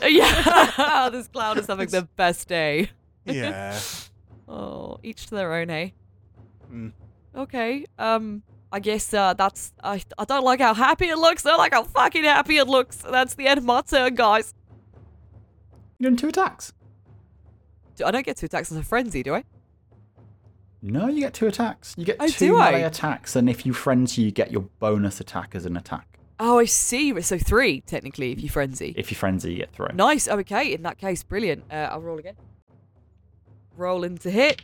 it? 0.03 0.13
yeah, 0.13 1.09
this 1.13 1.29
cloud 1.29 1.57
is 1.59 1.69
having 1.69 1.89
the 1.89 2.03
best 2.17 2.49
day. 2.49 2.91
Yeah. 3.25 3.79
Oh, 4.49 4.99
each 5.05 5.27
to 5.29 5.37
their 5.37 5.55
own, 5.55 5.71
eh? 5.71 5.91
Mm. 6.71 6.93
Okay. 7.35 7.87
Um, 7.99 8.43
I 8.73 8.79
guess 8.81 9.15
uh, 9.15 9.33
that's 9.35 9.73
I. 9.83 10.03
I 10.19 10.25
don't 10.25 10.45
like 10.45 10.61
how 10.61 10.75
happy 10.75 11.07
it 11.09 11.17
looks. 11.17 11.47
I 11.47 11.51
don't 11.51 11.59
like 11.59 11.73
how 11.73 11.85
fucking 11.85 12.25
happy 12.25 12.59
it 12.59 12.67
looks. 12.69 12.97
That's 12.99 13.35
the 13.37 13.47
end 13.47 13.59
of 13.59 13.65
my 13.65 13.81
turn, 13.83 14.17
guys. 14.17 14.53
You're 16.05 16.11
doing 16.11 16.19
two 16.19 16.29
attacks. 16.29 16.75
I 18.05 18.11
don't 18.11 18.27
get 18.27 18.37
two 18.37 18.45
attacks 18.45 18.71
as 18.71 18.77
a 18.77 18.83
frenzy, 18.83 19.23
do 19.23 19.35
I? 19.35 19.45
No, 20.83 21.09
you 21.09 21.21
get 21.21 21.33
two 21.33 21.47
attacks. 21.47 21.95
You 21.97 22.05
get 22.05 22.17
Oh, 22.21 22.29
two 22.29 22.49
do 22.49 22.59
I? 22.59 22.73
melee 22.73 22.83
attacks, 22.83 23.37
and 23.37 23.49
if 23.49 23.65
you 23.65 23.73
frenzy, 23.73 24.21
you 24.21 24.31
get 24.31 24.53
your 24.53 24.69
bonus 24.81 25.19
attack 25.19 25.55
as 25.55 25.65
an 25.65 25.79
attack. 25.79 26.19
Oh, 26.39 26.59
I 26.59 26.67
see. 26.67 27.19
So 27.23 27.39
three 27.39 27.81
technically, 27.81 28.33
if 28.33 28.43
you 28.43 28.51
frenzy. 28.51 28.93
If 28.99 29.11
you 29.11 29.17
frenzy, 29.17 29.53
you 29.53 29.57
get 29.57 29.73
three. 29.73 29.87
Nice. 29.95 30.29
Okay. 30.29 30.75
In 30.75 30.83
that 30.83 30.99
case, 30.99 31.23
brilliant. 31.23 31.65
Uh, 31.73 31.89
I'll 31.91 32.03
roll 32.03 32.19
again. 32.19 32.35
Roll 33.79 34.05
into 34.05 34.31
hit. 34.31 34.61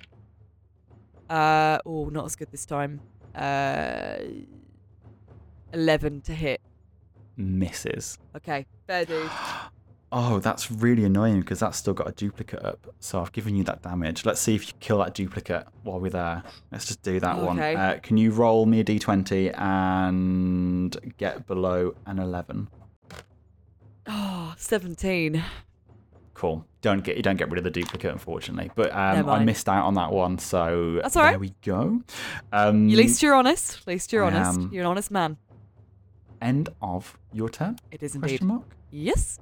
Uh 1.30 1.78
oh, 1.86 2.10
not 2.10 2.26
as 2.26 2.36
good 2.36 2.50
this 2.50 2.66
time. 2.66 3.00
Uh, 3.34 4.16
eleven 5.72 6.20
to 6.20 6.34
hit. 6.34 6.60
Misses. 7.38 8.18
Okay, 8.36 8.66
fair 8.86 9.06
dude. 9.06 9.30
Oh, 10.12 10.40
that's 10.40 10.72
really 10.72 11.04
annoying 11.04 11.40
because 11.40 11.60
that's 11.60 11.78
still 11.78 11.94
got 11.94 12.08
a 12.08 12.12
duplicate 12.12 12.64
up. 12.64 12.92
So 12.98 13.20
I've 13.20 13.30
given 13.30 13.54
you 13.54 13.62
that 13.64 13.82
damage. 13.82 14.24
Let's 14.26 14.40
see 14.40 14.56
if 14.56 14.66
you 14.66 14.72
kill 14.80 14.98
that 14.98 15.14
duplicate 15.14 15.66
while 15.84 16.00
we're 16.00 16.10
there. 16.10 16.42
Let's 16.72 16.86
just 16.86 17.02
do 17.02 17.20
that 17.20 17.38
one. 17.38 17.60
Uh, 17.60 17.98
can 18.02 18.16
you 18.16 18.32
roll 18.32 18.66
me 18.66 18.80
a 18.80 18.84
d20 18.84 19.56
and 19.58 21.14
get 21.16 21.46
below 21.46 21.94
an 22.06 22.18
11? 22.18 22.68
Oh, 24.08 24.54
17. 24.56 25.42
Cool. 26.34 26.64
Don't 26.80 27.04
get 27.04 27.16
you 27.16 27.22
don't 27.22 27.36
get 27.36 27.50
rid 27.50 27.58
of 27.58 27.64
the 27.64 27.70
duplicate, 27.70 28.10
unfortunately. 28.10 28.70
But 28.74 28.92
um, 28.92 29.28
I 29.28 29.44
missed 29.44 29.68
out 29.68 29.84
on 29.84 29.94
that 29.94 30.10
one, 30.10 30.38
so 30.38 30.98
That's 31.02 31.14
all 31.14 31.24
there 31.24 31.38
we 31.38 31.54
go. 31.62 32.00
Um, 32.50 32.90
At 32.90 32.96
least 32.96 33.22
you're 33.22 33.34
honest. 33.34 33.78
At 33.82 33.86
least 33.86 34.12
you're 34.12 34.24
I 34.24 34.28
honest. 34.28 34.58
am. 34.58 34.70
You're 34.72 34.80
an 34.82 34.86
honest 34.88 35.10
man. 35.10 35.36
end 36.40 36.70
of 36.80 37.18
your 37.32 37.50
turn? 37.50 37.78
It 37.92 38.02
is 38.02 38.14
indeed. 38.14 38.28
Question 38.28 38.46
mark. 38.48 38.62
Yes. 38.90 39.38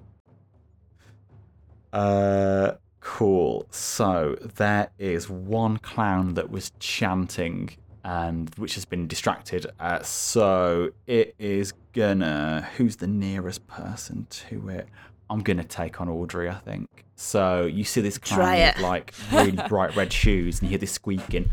Uh, 1.93 2.73
cool. 3.01 3.67
So 3.71 4.37
there 4.57 4.91
is 4.99 5.29
one 5.29 5.79
clown 5.79 6.35
that 6.35 6.51
was 6.51 6.73
chanting 6.79 7.71
and 8.05 8.55
which 8.57 8.75
has 8.75 8.85
been 8.85 9.07
distracted. 9.07 9.67
Uh, 9.79 10.03
so 10.03 10.91
it 11.07 11.35
is 11.39 11.73
gonna. 11.93 12.67
Who's 12.77 12.97
the 12.97 13.07
nearest 13.07 13.67
person 13.67 14.27
to 14.31 14.69
it? 14.71 14.89
I'm 15.31 15.41
gonna 15.41 15.65
take 15.65 16.01
on 16.01 16.09
Audrey, 16.09 16.49
I 16.49 16.55
think. 16.55 16.89
So 17.17 17.67
you 17.67 17.85
see 17.85 18.01
this 18.01 18.17
clown 18.17 18.57
with 18.57 18.79
like 18.79 19.13
really 19.33 19.59
bright 19.69 19.95
red 19.95 20.13
shoes, 20.13 20.61
and 20.61 20.69
you 20.69 20.71
hear 20.71 20.79
this 20.79 20.93
squeaking, 20.93 21.51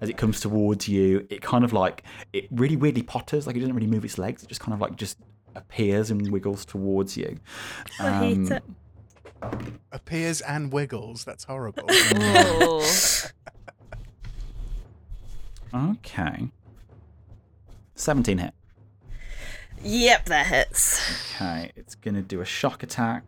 as 0.00 0.08
it 0.08 0.16
comes 0.16 0.40
towards 0.40 0.88
you. 0.88 1.26
It 1.28 1.42
kind 1.42 1.64
of 1.64 1.72
like 1.72 2.04
it 2.32 2.46
really 2.50 2.76
weirdly 2.76 3.02
potters, 3.02 3.46
like 3.46 3.56
it 3.56 3.60
doesn't 3.60 3.74
really 3.74 3.86
move 3.86 4.04
its 4.04 4.16
legs. 4.16 4.42
It 4.42 4.48
just 4.48 4.60
kind 4.60 4.72
of 4.72 4.80
like 4.80 4.96
just 4.96 5.18
appears 5.56 6.10
and 6.10 6.30
wiggles 6.30 6.64
towards 6.64 7.16
you. 7.16 7.38
I 7.98 8.18
hate 8.18 8.36
Um, 8.38 8.52
it. 8.52 8.62
Appears 9.92 10.40
and 10.42 10.72
wiggles. 10.72 11.24
That's 11.24 11.44
horrible. 11.44 11.88
Oh. 15.74 15.90
Okay. 15.98 16.48
17 17.96 18.38
hit. 18.38 18.54
Yep, 19.82 20.24
that 20.26 20.46
hits. 20.46 21.00
Okay, 21.34 21.70
it's 21.76 21.94
going 21.94 22.14
to 22.14 22.22
do 22.22 22.40
a 22.40 22.44
shock 22.46 22.82
attack. 22.82 23.24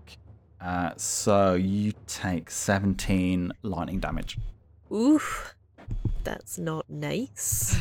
Uh, 0.60 0.90
so 0.96 1.54
you 1.54 1.92
take 2.06 2.50
17 2.50 3.52
lightning 3.62 4.00
damage. 4.00 4.38
Oof. 4.92 5.54
That's 6.24 6.58
not 6.58 6.88
nice. 6.88 7.76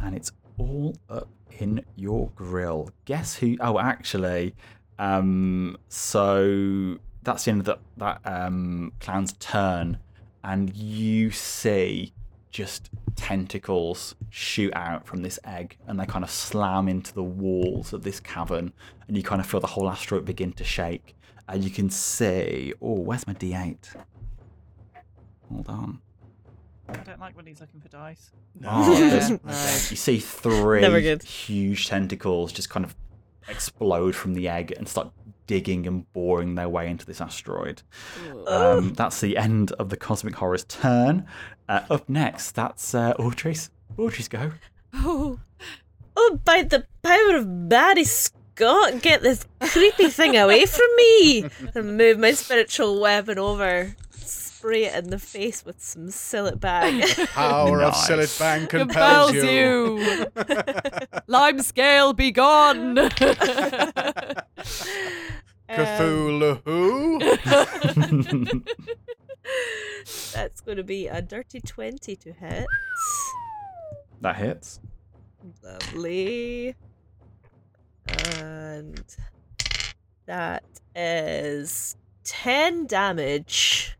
And 0.00 0.14
it's 0.16 0.30
all 0.58 0.96
up 1.08 1.28
in 1.58 1.84
your 1.96 2.30
grill. 2.34 2.90
Guess 3.04 3.36
who? 3.36 3.56
Oh, 3.60 3.78
actually, 3.78 4.54
um, 4.98 5.76
so 5.88 6.98
that's 7.22 7.44
the 7.44 7.50
end 7.50 7.60
of 7.60 7.66
the, 7.66 7.78
that 7.98 8.20
um, 8.24 8.92
clown's 9.00 9.32
turn. 9.34 9.98
And 10.44 10.74
you 10.74 11.30
see 11.30 12.12
just 12.50 12.90
tentacles 13.16 14.14
shoot 14.30 14.72
out 14.74 15.06
from 15.06 15.22
this 15.22 15.38
egg 15.44 15.76
and 15.86 16.00
they 16.00 16.06
kind 16.06 16.24
of 16.24 16.30
slam 16.30 16.88
into 16.88 17.12
the 17.12 17.22
walls 17.22 17.92
of 17.92 18.02
this 18.02 18.20
cavern. 18.20 18.72
And 19.06 19.16
you 19.16 19.22
kind 19.22 19.40
of 19.40 19.46
feel 19.46 19.60
the 19.60 19.66
whole 19.66 19.88
asteroid 19.88 20.24
begin 20.24 20.52
to 20.54 20.64
shake. 20.64 21.14
And 21.48 21.64
you 21.64 21.70
can 21.70 21.90
see. 21.90 22.74
Oh, 22.80 23.00
where's 23.00 23.26
my 23.26 23.34
d8? 23.34 23.96
Hold 25.50 25.68
on. 25.68 26.00
I 26.88 26.96
don't 27.04 27.20
like 27.20 27.36
when 27.36 27.46
he's 27.46 27.60
looking 27.60 27.80
for 27.80 27.88
dice. 27.88 28.30
No. 28.58 28.68
Oh, 28.72 28.92
Yeah. 28.98 29.10
there's- 29.10 29.30
No. 29.30 29.90
You 29.90 29.96
see 29.96 30.18
three 30.18 30.80
Never 30.80 31.00
good. 31.00 31.22
huge 31.22 31.86
tentacles 31.88 32.52
just 32.52 32.70
kind 32.70 32.84
of 32.84 32.94
explode 33.48 34.14
from 34.14 34.34
the 34.34 34.48
egg 34.48 34.72
and 34.76 34.88
start 34.88 35.10
digging 35.46 35.86
and 35.86 36.10
boring 36.12 36.54
their 36.54 36.68
way 36.68 36.88
into 36.88 37.06
this 37.06 37.20
asteroid. 37.20 37.82
Um, 38.46 38.92
that's 38.94 39.20
the 39.20 39.36
end 39.36 39.72
of 39.72 39.88
the 39.88 39.96
Cosmic 39.96 40.34
Horror's 40.36 40.64
turn. 40.64 41.26
Uh, 41.68 41.80
up 41.90 42.08
next, 42.08 42.52
that's 42.52 42.94
uh, 42.94 43.12
Audrey's. 43.18 43.70
Audrey's 43.96 44.28
go. 44.28 44.52
Oh. 44.94 45.38
Oh, 46.16 46.38
by 46.44 46.62
the 46.62 46.86
power 47.02 47.36
of 47.36 47.68
Barry 47.68 48.04
Scott, 48.04 49.00
get 49.02 49.22
this 49.22 49.46
creepy 49.60 50.08
thing 50.08 50.36
away 50.36 50.66
from 50.66 50.86
me! 50.96 51.44
And 51.74 51.96
move 51.96 52.18
my 52.18 52.32
spiritual 52.32 53.00
weapon 53.00 53.38
over. 53.38 53.94
Spray 54.58 54.86
it 54.86 55.04
in 55.04 55.10
the 55.10 55.20
face 55.20 55.64
with 55.64 55.80
some 55.80 56.08
Cillit 56.08 56.58
Bang. 56.58 57.00
Power 57.28 57.80
of 57.80 57.92
Nice. 57.92 58.10
Cillit 58.10 58.38
Bang 58.40 58.66
compels, 58.66 59.30
Compels 59.30 59.34
you. 59.34 59.98
you. 60.00 60.26
Lime 61.28 61.60
scale, 61.60 62.12
be 62.12 62.32
gone. 62.32 62.96
Cthulhu. 65.70 66.58
Um, 66.66 68.64
that's 70.34 70.60
going 70.60 70.76
to 70.78 70.82
be 70.82 71.06
a 71.06 71.22
dirty 71.22 71.60
20 71.60 72.16
to 72.16 72.32
hit. 72.32 72.66
that 74.22 74.34
hits. 74.36 74.80
Lovely. 75.62 76.74
And 78.34 79.04
that 80.26 80.64
is 80.96 81.94
10 82.24 82.86
damage. 82.86 83.94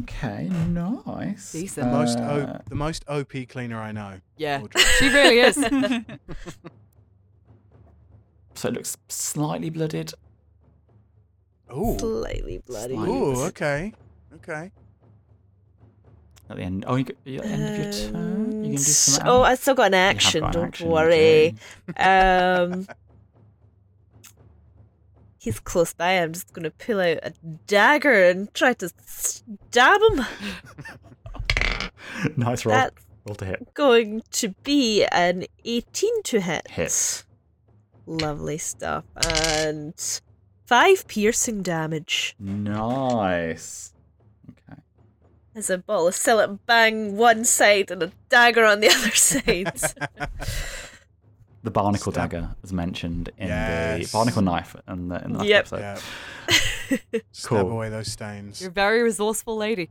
Okay, 0.00 0.48
nice. 0.68 1.52
Decent. 1.52 1.86
the 1.90 1.92
most 1.96 2.18
Uh, 2.18 2.22
o- 2.22 2.60
the 2.68 2.74
most 2.74 3.04
OP 3.08 3.46
cleaner 3.48 3.78
I 3.80 3.92
know. 3.92 4.20
yeah, 4.36 4.60
Audrey. 4.62 4.82
she 4.98 5.08
really 5.08 5.40
is. 5.40 5.54
so 8.54 8.68
it 8.68 8.74
looks 8.74 8.96
slightly 9.08 9.70
blooded. 9.70 10.12
Ooh. 11.74 11.96
Slightly 11.98 12.58
bloody. 12.58 12.94
Slightly. 12.94 13.14
Ooh. 13.18 13.42
Okay. 13.46 13.92
Okay. 14.34 14.70
At 16.50 16.56
the 16.56 16.62
end. 16.62 16.84
Oh, 16.86 16.96
you, 16.96 17.06
you 17.24 17.38
at 17.38 17.44
the 17.44 17.50
end 17.50 17.62
of 17.68 17.78
your 17.78 17.92
turn. 18.12 18.46
You 18.50 18.52
can 18.52 18.62
do 18.62 18.68
And- 18.70 18.80
something. 18.80 19.26
Oh, 19.30 19.36
else? 19.42 19.48
I 19.48 19.54
still 19.54 19.74
got 19.74 19.86
an 19.86 19.92
You 19.94 19.98
have 19.98 20.14
action, 20.16 20.40
got 20.42 20.54
an 20.54 20.60
don't 20.60 20.68
action, 20.68 20.88
worry. 20.90 21.54
do. 21.86 21.92
Um, 22.02 22.86
he's 25.42 25.58
close 25.58 25.92
by. 25.92 26.12
I'm 26.20 26.32
just 26.32 26.52
going 26.52 26.62
to 26.62 26.70
pull 26.70 27.00
out 27.00 27.18
a 27.24 27.32
dagger 27.66 28.28
and 28.30 28.52
try 28.54 28.72
to 28.74 28.88
stab 29.04 30.00
him. 30.10 30.24
nice 32.36 32.64
roll. 32.64 32.74
That's 32.76 33.04
Roll 33.26 33.34
to 33.36 33.44
hit. 33.44 33.74
going 33.74 34.22
to 34.32 34.48
be 34.64 35.04
an 35.04 35.44
18 35.64 36.22
to 36.24 36.40
hit. 36.40 36.68
Hit. 36.68 37.24
Lovely 38.06 38.58
stuff. 38.58 39.04
And 39.28 39.94
five 40.66 41.06
piercing 41.06 41.62
damage. 41.62 42.34
Nice. 42.38 43.94
Okay. 44.50 44.80
As 45.54 45.70
a 45.70 45.78
ball 45.78 46.08
of 46.08 46.14
Cillit 46.14 46.58
Bang 46.66 47.16
one 47.16 47.44
side 47.44 47.90
and 47.92 48.02
a 48.02 48.12
dagger 48.28 48.64
on 48.64 48.80
the 48.80 48.88
other 48.88 49.10
side. 49.14 49.72
The 51.64 51.70
barnacle 51.70 52.12
Stab. 52.12 52.30
dagger 52.30 52.54
is 52.64 52.72
mentioned 52.72 53.30
in 53.38 53.48
Yes. 53.48 54.10
the 54.10 54.16
barnacle 54.16 54.42
knife 54.42 54.74
in 54.88 55.08
the, 55.08 55.24
in 55.24 55.32
the 55.32 55.38
last 55.38 55.48
Yep. 55.48 55.60
episode. 55.72 56.02
Yeah. 57.12 57.20
Stab 57.32 57.66
away 57.66 57.88
those 57.88 58.10
stains. 58.10 58.60
You're 58.60 58.70
a 58.70 58.72
very 58.72 59.02
resourceful 59.02 59.56
lady. 59.56 59.88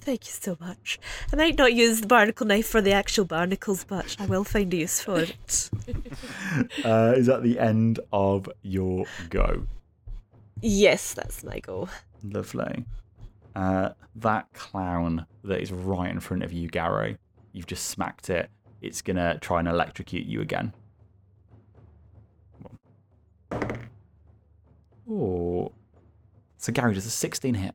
Thank 0.00 0.26
you 0.26 0.32
so 0.32 0.56
much. 0.60 0.98
I 1.32 1.36
might 1.36 1.58
not 1.58 1.74
use 1.74 2.00
the 2.00 2.06
barnacle 2.06 2.46
knife 2.46 2.66
for 2.66 2.80
the 2.80 2.92
actual 2.92 3.24
barnacles, 3.26 3.84
but 3.84 4.16
I 4.18 4.26
will 4.26 4.44
find 4.44 4.72
a 4.72 4.76
use 4.76 5.00
for 5.00 5.20
it. 5.20 5.70
Uh, 6.84 7.14
is 7.16 7.26
that 7.26 7.42
the 7.42 7.58
end 7.58 8.00
of 8.12 8.48
your 8.62 9.04
go? 9.28 9.66
yes, 10.62 11.14
that's 11.14 11.42
my 11.44 11.58
goal. 11.60 11.88
Lovely. 12.24 12.84
Uh, 13.54 13.90
that 14.16 14.52
clown 14.52 15.26
that 15.44 15.60
is 15.60 15.70
right 15.72 16.10
in 16.10 16.20
front 16.20 16.42
of 16.42 16.52
you, 16.52 16.68
Gary, 16.68 17.16
you've 17.52 17.66
just 17.66 17.86
smacked 17.86 18.30
it. 18.30 18.50
It's 18.80 19.02
gonna 19.02 19.38
try 19.40 19.58
and 19.58 19.68
electrocute 19.68 20.26
you 20.26 20.40
again. 20.40 20.72
Oh. 25.10 25.72
So 26.58 26.72
Gary 26.72 26.94
does 26.94 27.06
a 27.06 27.10
16 27.10 27.54
hit. 27.54 27.74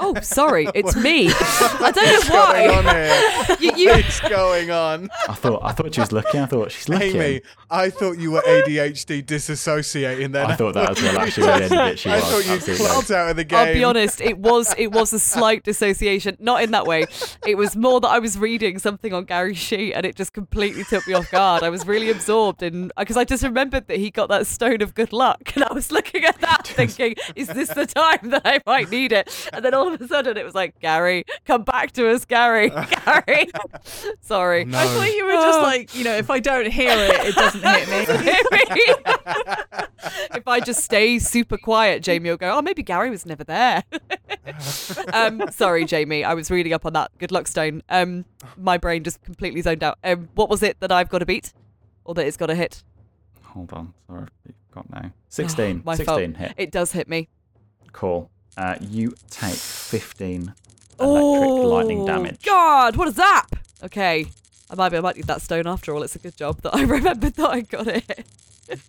Oh, 0.00 0.14
sorry, 0.22 0.66
it's 0.74 0.96
me. 0.96 1.28
I 1.30 1.92
don't 1.94 2.28
know 2.28 2.34
why. 2.34 2.66
going 2.66 2.86
on 2.86 2.94
here? 2.94 3.56
You, 3.60 3.72
you, 3.76 3.90
What's 3.90 4.20
going 4.20 4.70
on? 4.70 5.10
I 5.28 5.34
thought 5.34 5.60
I 5.62 5.72
thought 5.72 5.94
she 5.94 6.00
was 6.00 6.12
looking. 6.12 6.40
I 6.40 6.46
thought 6.46 6.72
she's 6.72 6.88
looking. 6.88 7.16
Amy, 7.16 7.42
I 7.70 7.90
thought 7.90 8.16
you 8.18 8.30
were 8.32 8.40
ADHD 8.40 9.22
disassociating 9.24 10.32
then. 10.32 10.46
I 10.50 10.54
thought 10.56 10.74
that 10.74 10.90
as 10.96 11.02
well. 11.02 11.18
Actually, 11.18 11.48
at 11.48 11.68
the 11.68 11.76
end 11.76 11.90
it, 11.92 11.98
she 11.98 12.10
I 12.10 12.16
was. 12.16 12.24
thought 12.24 12.46
you 12.46 12.52
absolutely. 12.52 12.86
clocked 12.86 13.10
out 13.10 13.30
of 13.30 13.36
the 13.36 13.44
game. 13.44 13.58
I'll 13.58 13.74
be 13.74 13.84
honest, 13.84 14.20
it 14.20 14.38
was 14.38 14.74
it 14.78 14.92
was 14.92 15.12
a 15.12 15.18
slight 15.18 15.62
dissociation. 15.64 16.36
Not 16.40 16.62
in 16.62 16.70
that 16.70 16.86
way. 16.86 17.04
It 17.46 17.56
was 17.56 17.76
more 17.76 18.00
that 18.00 18.08
I 18.08 18.18
was 18.18 18.38
reading 18.38 18.78
something 18.78 19.12
on 19.12 19.24
Gary's 19.24 19.58
sheet 19.58 19.92
and 19.94 20.06
it 20.06 20.16
just 20.16 20.32
completely 20.32 20.84
took 20.84 21.06
me 21.06 21.14
off 21.14 21.30
guard. 21.30 21.62
I 21.62 21.68
was 21.70 21.86
really 21.86 22.10
absorbed 22.10 22.62
in 22.62 22.90
because 22.96 23.16
I 23.16 23.24
just 23.24 23.42
remembered 23.42 23.88
that 23.88 23.98
he 23.98 24.10
got 24.10 24.28
that 24.30 24.46
stone 24.46 24.80
of 24.80 24.94
good 24.94 25.12
luck, 25.12 25.52
and 25.54 25.64
I 25.64 25.72
was 25.72 25.92
looking 25.92 26.24
at 26.24 26.40
that 26.40 26.66
thinking, 26.66 27.14
"Is 27.36 27.48
this 27.48 27.68
the 27.68 27.86
time 27.86 28.30
that 28.30 28.42
I 28.44 28.60
might 28.66 28.90
need 28.90 29.12
it?" 29.12 29.50
And 29.52 29.64
then 29.64 29.74
all 29.74 29.89
of 29.92 30.00
a 30.00 30.08
sudden, 30.08 30.36
it 30.36 30.44
was 30.44 30.54
like, 30.54 30.78
"Gary, 30.80 31.24
come 31.44 31.62
back 31.62 31.92
to 31.92 32.10
us, 32.10 32.24
Gary, 32.24 32.70
Gary." 33.04 33.48
Sorry. 34.20 34.64
No. 34.64 34.78
I 34.78 34.86
thought 34.86 35.12
you 35.12 35.24
were 35.26 35.32
just 35.32 35.60
like, 35.62 35.94
you 35.94 36.04
know, 36.04 36.16
if 36.16 36.30
I 36.30 36.38
don't 36.40 36.70
hear 36.70 36.90
it, 36.92 37.26
it 37.26 37.34
doesn't 37.34 37.62
hit 37.62 37.88
me. 37.88 38.94
if 40.34 40.46
I 40.46 40.60
just 40.60 40.82
stay 40.84 41.18
super 41.18 41.58
quiet, 41.58 42.02
Jamie 42.02 42.30
will 42.30 42.36
go, 42.36 42.56
oh, 42.56 42.62
maybe 42.62 42.82
Gary 42.82 43.10
was 43.10 43.26
never 43.26 43.44
there. 43.44 43.82
um, 45.12 45.42
sorry, 45.50 45.84
Jamie. 45.84 46.24
I 46.24 46.34
was 46.34 46.50
reading 46.50 46.72
up 46.72 46.86
on 46.86 46.92
that. 46.94 47.10
Good 47.18 47.32
luck, 47.32 47.46
Stone. 47.46 47.82
Um, 47.88 48.24
my 48.56 48.78
brain 48.78 49.04
just 49.04 49.22
completely 49.22 49.62
zoned 49.62 49.82
out. 49.82 49.98
Um, 50.04 50.28
what 50.34 50.48
was 50.48 50.62
it 50.62 50.78
that 50.80 50.92
I've 50.92 51.08
got 51.08 51.18
to 51.18 51.26
beat? 51.26 51.52
Or 52.04 52.14
that 52.14 52.26
it's 52.26 52.36
got 52.36 52.46
to 52.46 52.54
hit? 52.54 52.82
Hold 53.44 53.72
on. 53.72 53.94
Sorry, 54.06 54.26
got 54.72 54.90
now. 54.90 55.10
16. 55.28 55.82
My 55.84 55.96
16 55.96 56.34
fault. 56.34 56.36
hit. 56.36 56.54
It 56.56 56.70
does 56.70 56.92
hit 56.92 57.08
me. 57.08 57.28
Cool. 57.92 58.30
Uh, 58.56 58.76
you 58.80 59.14
take 59.30 59.54
15 59.54 60.40
electric 60.40 60.54
oh, 61.00 61.54
lightning 61.68 62.04
damage. 62.04 62.42
God, 62.42 62.96
what 62.96 63.08
a 63.08 63.12
zap! 63.12 63.56
Okay. 63.82 64.26
I 64.68 64.74
might 64.74 64.90
be, 64.90 64.98
I 64.98 65.00
might 65.00 65.16
need 65.16 65.24
that 65.26 65.42
stone 65.42 65.66
after 65.66 65.94
all. 65.94 66.02
It's 66.02 66.14
a 66.14 66.18
good 66.18 66.36
job 66.36 66.60
that 66.62 66.74
I 66.74 66.82
remembered 66.96 67.34
that 67.34 67.50
I 67.50 67.60
got 67.62 67.86
it. 67.88 68.24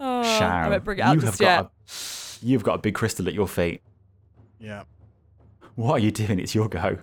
oh, 0.00 0.20
I 0.20 0.38
Shao, 0.38 0.70
won't 0.70 0.84
bring 0.84 0.98
it 0.98 1.02
out 1.02 1.16
you 1.16 1.22
just 1.22 1.40
yet. 1.40 1.64
a, 1.64 1.70
you've 2.46 2.62
got 2.62 2.74
a 2.74 2.78
big 2.78 2.94
crystal 2.94 3.26
at 3.28 3.34
your 3.34 3.48
feet. 3.48 3.82
Yeah, 4.60 4.84
What 5.74 5.94
are 5.94 5.98
you 5.98 6.12
doing? 6.12 6.38
It's 6.38 6.54
your 6.54 6.68
go. 6.68 6.98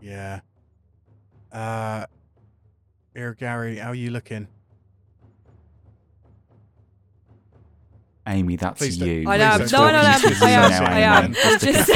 yeah. 0.00 0.40
Uh, 1.52 2.06
here, 3.14 3.34
Gary, 3.34 3.76
how 3.76 3.90
are 3.90 3.94
you 3.94 4.10
looking? 4.10 4.48
Amy, 8.26 8.56
that's 8.56 8.78
Please 8.78 8.96
don't- 8.96 9.08
you. 9.08 9.28
I 9.28 9.36
am. 9.36 9.60
Please 9.60 9.72
No, 9.72 9.78
don't 9.78 9.92
no, 9.92 10.02
no. 10.02 10.08
I 10.46 10.50
am. 10.50 10.82
I 10.82 11.00
am. 11.00 11.24
Amy. 11.24 11.36
I'm 11.44 11.58
Just 11.60 11.86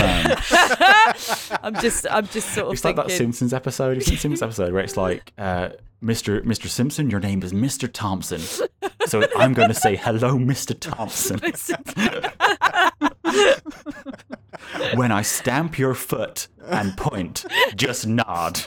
to. 1.51 1.59
I'm 1.63 1.75
just. 1.77 2.07
I'm 2.11 2.27
just 2.27 2.51
sort 2.55 2.67
of 2.67 2.73
It's 2.75 2.85
like 2.85 2.97
that 2.97 3.11
Simpsons 3.11 3.55
episode. 3.55 3.97
It's 3.97 4.07
that 4.07 4.19
Simpsons 4.19 4.43
episode 4.43 4.73
where 4.75 4.83
it's 4.85 4.97
like, 4.99 5.33
uh, 5.39 5.71
Mr. 6.03 6.43
Mr. 6.45 6.69
Simpson, 6.69 7.09
your 7.11 7.21
name 7.21 7.43
is 7.43 7.53
Mr. 7.53 7.91
Thompson. 7.91 8.41
So 9.07 9.27
I'm 9.37 9.55
going 9.55 9.69
to 9.69 9.75
say 9.75 9.97
hello, 9.97 10.37
Mr. 10.37 10.79
Thompson. 10.79 11.41
when 14.99 15.11
I 15.11 15.23
stamp 15.23 15.79
your 15.79 15.95
foot 15.95 16.47
and 16.67 16.97
point, 16.97 17.45
just 17.75 18.07
nod. 18.07 18.61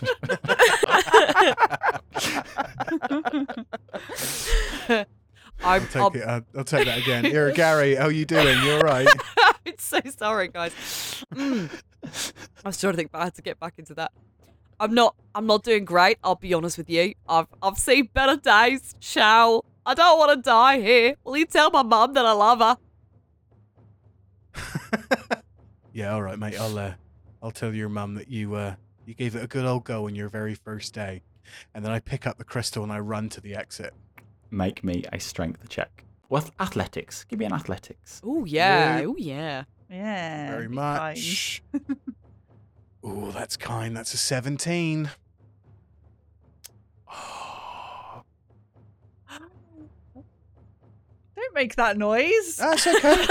I'm, 5.63 5.81
I'll 5.81 5.87
take 5.87 5.95
I'll- 5.95 6.11
it. 6.15 6.23
I'll, 6.23 6.41
I'll 6.57 6.63
take 6.63 6.85
that 6.85 6.97
again. 6.99 7.25
Here, 7.33 7.51
Gary, 7.51 7.95
how 7.95 8.05
are 8.05 8.11
you 8.11 8.25
doing? 8.25 8.61
You 8.63 8.73
all 8.73 8.81
right? 8.81 9.07
I'm 9.65 9.73
so 9.77 9.99
sorry, 10.17 10.47
guys. 10.47 10.73
Mm. 11.33 11.69
I 12.03 12.67
was 12.69 12.79
trying 12.79 12.93
to 12.93 12.97
think, 12.97 13.11
but 13.11 13.19
I 13.19 13.23
had 13.25 13.35
to 13.35 13.41
get 13.41 13.59
back 13.59 13.75
into 13.77 13.93
that. 13.95 14.11
I'm 14.79 14.93
not. 14.95 15.15
I'm 15.35 15.45
not 15.45 15.63
doing 15.63 15.85
great. 15.85 16.17
I'll 16.23 16.35
be 16.35 16.53
honest 16.55 16.77
with 16.79 16.89
you. 16.89 17.13
I've 17.29 17.45
I've 17.61 17.77
seen 17.77 18.09
better 18.13 18.35
days. 18.37 18.95
Shall 18.99 19.63
I 19.85 19.93
don't 19.93 20.17
want 20.17 20.35
to 20.35 20.41
die 20.41 20.79
here. 20.81 21.15
Will 21.23 21.37
you 21.37 21.45
tell 21.45 21.69
my 21.69 21.83
mum 21.83 22.13
that 22.13 22.25
I 22.25 22.31
love 22.31 22.59
her? 22.59 22.77
Yeah, 25.93 26.13
all 26.13 26.21
right, 26.23 26.39
mate. 26.39 26.57
I'll 26.57 26.77
uh, 26.79 26.93
I'll 27.43 27.51
tell 27.51 27.73
your 27.73 27.89
mum 27.89 28.15
that 28.15 28.29
you 28.29 28.55
uh, 28.55 28.75
you 29.05 29.13
gave 29.13 29.35
it 29.35 29.43
a 29.43 29.47
good 29.47 29.65
old 29.65 29.83
go 29.83 30.07
on 30.07 30.15
your 30.15 30.29
very 30.29 30.55
first 30.55 30.93
day, 30.93 31.21
and 31.75 31.83
then 31.83 31.91
I 31.91 31.99
pick 31.99 32.25
up 32.25 32.37
the 32.37 32.45
crystal 32.45 32.81
and 32.81 32.93
I 32.93 32.99
run 32.99 33.27
to 33.29 33.41
the 33.41 33.55
exit. 33.55 33.93
Make 34.51 34.83
me 34.83 35.05
a 35.13 35.19
strength 35.19 35.69
check. 35.69 36.03
Well, 36.29 36.49
athletics. 36.59 37.23
Give 37.23 37.39
me 37.39 37.45
an 37.45 37.53
athletics. 37.53 38.21
Oh 38.23 38.43
yeah. 38.45 38.99
Yeah. 38.99 39.05
Oh 39.07 39.15
yeah. 39.17 39.63
Yeah. 39.89 40.51
Very 40.51 40.67
much. 40.67 41.63
oh, 43.03 43.31
that's 43.31 43.55
kind. 43.57 43.95
That's 43.95 44.13
a 44.13 44.17
seventeen. 44.17 45.09
Oh. 47.09 48.23
Don't 51.35 51.53
make 51.55 51.75
that 51.75 51.97
noise. 51.97 52.57
that's 52.57 52.87
okay. 52.87 53.25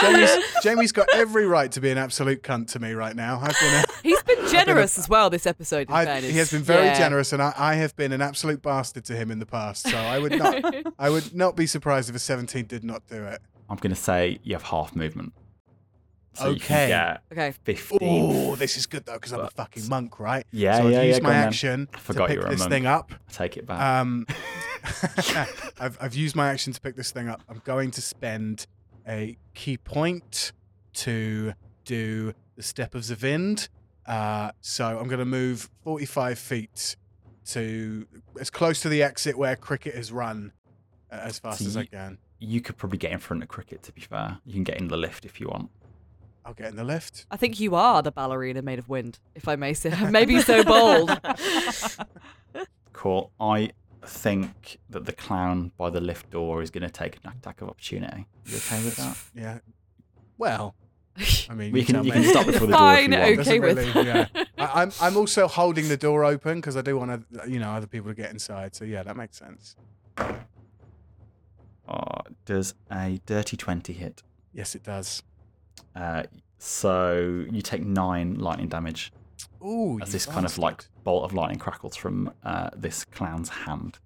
Jamie's, 0.00 0.30
Jamie's 0.62 0.92
got 0.92 1.08
every 1.14 1.46
right 1.46 1.70
to 1.72 1.80
be 1.80 1.90
an 1.90 1.98
absolute 1.98 2.42
cunt 2.42 2.68
to 2.72 2.78
me 2.78 2.92
right 2.92 3.14
now. 3.16 3.40
I've 3.42 3.58
been 3.58 3.74
a, 3.74 3.84
He's 4.02 4.22
been 4.22 4.48
generous 4.48 4.98
as 4.98 5.08
well 5.08 5.30
this 5.30 5.46
episode. 5.46 5.88
In 5.88 5.94
fairness. 5.94 6.30
he 6.30 6.38
has 6.38 6.50
been 6.50 6.62
very 6.62 6.86
Yeah. 6.86 6.98
generous, 6.98 7.32
and 7.32 7.42
I, 7.42 7.52
I 7.56 7.74
have 7.76 7.94
been 7.96 8.12
an 8.12 8.22
absolute 8.22 8.62
bastard 8.62 9.04
to 9.06 9.16
him 9.16 9.30
in 9.30 9.38
the 9.38 9.46
past. 9.46 9.88
So 9.88 9.96
I 9.96 10.18
would 10.18 10.36
not, 10.38 10.64
I 10.98 11.10
would 11.10 11.34
not 11.34 11.56
be 11.56 11.66
surprised 11.66 12.08
if 12.10 12.16
a 12.16 12.18
seventeen 12.20 12.66
did 12.66 12.84
not 12.84 13.06
do 13.08 13.22
it. 13.24 13.40
I'm 13.70 13.76
going 13.76 13.90
to 13.94 14.00
say 14.00 14.38
you 14.42 14.54
have 14.54 14.62
half 14.62 14.94
movement. 14.96 15.32
So 16.34 16.50
you 16.50 16.54
Okay. 16.56 16.66
can 16.66 16.88
get 16.88 17.22
okay. 17.32 17.52
15. 17.64 17.98
Oh, 18.00 18.54
this 18.54 18.76
is 18.76 18.86
good 18.86 19.04
though 19.04 19.14
because 19.14 19.32
I'm 19.32 19.40
a 19.40 19.50
fucking 19.50 19.88
monk, 19.88 20.20
right? 20.20 20.46
Yeah, 20.52 20.76
so 20.78 20.86
I've 20.86 20.92
yeah, 20.92 21.02
used 21.02 21.18
yeah, 21.18 21.22
my 21.24 21.30
go 21.30 21.34
on 21.34 21.40
then. 21.40 21.48
action 21.48 21.88
I 21.92 21.98
forgot 21.98 22.26
to 22.28 22.34
pick 22.36 22.48
this 22.48 22.58
monk. 22.60 22.70
thing 22.70 22.86
up. 22.86 23.12
I 23.28 23.32
take 23.32 23.56
it 23.56 23.66
back. 23.66 23.80
Um, 23.80 24.24
I've 25.80 25.98
I've 26.00 26.14
used 26.14 26.36
my 26.36 26.48
action 26.50 26.72
to 26.72 26.80
pick 26.80 26.96
this 26.96 27.10
thing 27.10 27.28
up. 27.28 27.42
I'm 27.48 27.60
going 27.64 27.90
to 27.92 28.00
spend 28.00 28.66
a 29.08 29.36
ki 29.54 29.76
point 29.78 30.52
to 30.94 31.54
do 31.84 32.34
the 32.56 32.62
step 32.62 32.94
of 32.94 33.06
the 33.06 33.16
Wind. 33.20 33.68
Uh, 34.06 34.50
so 34.60 34.98
I'm 34.98 35.06
going 35.08 35.18
to 35.18 35.24
move 35.24 35.68
45 35.84 36.38
feet 36.38 36.96
to 37.46 38.06
as 38.40 38.50
close 38.50 38.80
to 38.82 38.88
the 38.88 39.02
exit 39.02 39.36
where 39.38 39.56
Cricket 39.56 39.94
has 39.94 40.12
run 40.12 40.52
uh, 41.10 41.16
as 41.22 41.38
fast 41.38 41.60
So 41.60 41.66
as 41.66 41.76
I 41.76 41.84
can. 41.86 42.18
you 42.38 42.60
could 42.60 42.76
probably 42.76 42.98
get 42.98 43.12
in 43.12 43.18
front 43.18 43.42
of 43.42 43.48
Cricket, 43.48 43.82
to 43.84 43.92
be 43.92 44.00
fair. 44.02 44.38
You 44.44 44.54
can 44.54 44.64
get 44.64 44.78
in 44.78 44.88
the 44.88 44.96
lift 44.96 45.24
if 45.24 45.40
you 45.40 45.48
want. 45.48 45.70
I'll 46.44 46.54
get 46.54 46.68
in 46.68 46.76
the 46.76 46.84
lift. 46.84 47.26
I 47.30 47.36
think 47.36 47.60
you 47.60 47.74
are 47.74 48.02
the 48.02 48.10
ballerina 48.10 48.62
made 48.62 48.78
of 48.78 48.88
wind, 48.88 49.18
if 49.34 49.46
I 49.48 49.56
may 49.56 49.74
say. 49.74 49.94
Maybe 50.10 50.40
so 50.40 50.64
bold. 50.64 51.10
Cool. 52.94 53.30
I 53.38 53.70
think 54.06 54.78
that 54.90 55.04
the 55.06 55.12
clown 55.12 55.72
by 55.76 55.90
the 55.90 56.00
lift 56.00 56.30
door 56.30 56.62
is 56.62 56.70
going 56.70 56.82
to 56.84 56.90
take 56.90 57.18
an 57.24 57.30
attack 57.32 57.60
of 57.62 57.68
opportunity. 57.68 58.26
You 58.46 58.56
okay 58.56 58.82
with 58.84 58.96
that? 58.96 59.16
Yeah. 59.34 59.58
Well, 60.38 60.74
I 61.50 61.54
mean, 61.54 61.72
We 61.76 61.84
can- 61.84 62.04
you 62.04 62.12
can 62.12 62.22
stop 62.24 62.46
before 62.46 62.66
the 62.68 62.76
door 62.76 62.92
if 62.92 62.98
Fine, 62.98 63.12
you 63.12 63.18
want. 63.18 63.38
okay 63.40 63.58
with. 63.60 63.94
really- 63.94 64.06
yeah. 64.06 64.26
I, 64.58 64.82
I'm 64.82 64.92
I'm 65.00 65.16
also 65.16 65.48
holding 65.48 65.88
the 65.88 65.96
door 65.96 66.24
open 66.24 66.56
because 66.58 66.76
I 66.76 66.82
do 66.82 66.96
want 66.96 67.10
to, 67.42 67.50
you 67.50 67.58
know, 67.58 67.70
other 67.70 67.86
people 67.86 68.10
to 68.10 68.14
get 68.14 68.30
inside. 68.30 68.74
So 68.74 68.84
yeah, 68.84 69.02
that 69.02 69.16
makes 69.16 69.36
sense. 69.38 69.76
Oh, 71.88 72.20
does 72.44 72.74
a 72.92 73.20
dirty 73.26 73.56
20 73.56 73.92
hit? 73.92 74.22
Yes, 74.52 74.74
it 74.74 74.82
does. 74.82 75.22
Uh, 75.96 76.24
so 76.58 77.44
you 77.50 77.62
take 77.62 77.82
nine 77.84 78.38
lightning 78.38 78.68
damage 78.68 79.12
Ooh, 79.64 79.98
as 80.00 80.12
this 80.12 80.26
kind 80.26 80.46
of 80.46 80.56
like 80.58 80.84
bolt 81.04 81.24
of 81.24 81.32
lightning 81.34 81.58
crackles 81.58 81.96
from 81.96 82.32
uh, 82.44 82.70
this 82.76 83.04
clown's 83.04 83.48
hand. 83.48 83.98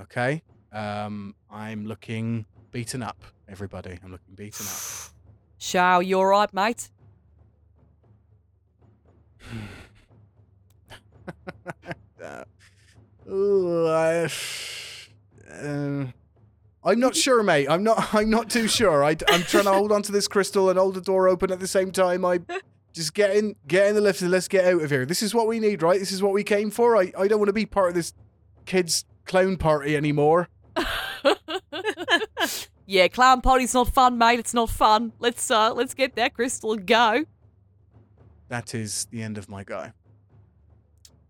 Okay. 0.00 0.42
Um, 0.72 1.34
I'm 1.50 1.86
looking 1.86 2.46
beaten 2.70 3.02
up. 3.02 3.22
Everybody, 3.48 3.98
I'm 4.02 4.12
looking 4.12 4.34
beaten 4.34 4.66
up. 4.66 5.12
Shao, 5.58 6.00
you 6.00 6.18
all 6.18 6.26
right, 6.26 6.52
mate? 6.52 6.90
Uh, 12.22 12.44
ooh, 13.28 13.88
I, 13.88 14.28
um, 15.60 16.14
I'm 16.84 17.00
not 17.00 17.16
sure, 17.16 17.42
mate. 17.42 17.68
I'm 17.68 17.82
not. 17.82 18.14
I'm 18.14 18.30
not 18.30 18.48
too 18.50 18.68
sure. 18.68 19.04
I, 19.04 19.10
am 19.28 19.42
trying 19.42 19.64
to 19.64 19.72
hold 19.72 19.92
on 19.92 20.02
to 20.02 20.12
this 20.12 20.28
crystal 20.28 20.70
and 20.70 20.78
hold 20.78 20.94
the 20.94 21.00
door 21.00 21.28
open 21.28 21.50
at 21.50 21.60
the 21.60 21.66
same 21.66 21.90
time. 21.90 22.24
I 22.24 22.40
just 22.92 23.14
get 23.14 23.36
in, 23.36 23.56
get 23.66 23.88
in 23.88 23.94
the 23.94 24.00
lift, 24.00 24.22
and 24.22 24.30
let's 24.30 24.48
get 24.48 24.64
out 24.64 24.82
of 24.82 24.90
here. 24.90 25.06
This 25.06 25.22
is 25.22 25.34
what 25.34 25.46
we 25.46 25.58
need, 25.58 25.82
right? 25.82 25.98
This 25.98 26.12
is 26.12 26.22
what 26.22 26.32
we 26.32 26.44
came 26.44 26.70
for. 26.70 26.96
I, 26.96 27.12
I 27.18 27.28
don't 27.28 27.38
want 27.38 27.48
to 27.48 27.54
be 27.54 27.66
part 27.66 27.90
of 27.90 27.94
this 27.94 28.12
kids' 28.66 29.04
clown 29.24 29.56
party 29.56 29.96
anymore. 29.96 30.48
yeah, 32.86 33.08
clown 33.08 33.40
party's 33.40 33.74
not 33.74 33.88
fun, 33.88 34.18
mate. 34.18 34.38
It's 34.38 34.54
not 34.54 34.70
fun. 34.70 35.12
Let's 35.18 35.50
uh, 35.50 35.72
let's 35.74 35.94
get 35.94 36.16
that 36.16 36.34
crystal 36.34 36.72
and 36.72 36.86
go. 36.86 37.24
That 38.48 38.74
is 38.74 39.06
the 39.10 39.22
end 39.22 39.38
of 39.38 39.48
my 39.48 39.64
guy. 39.64 39.92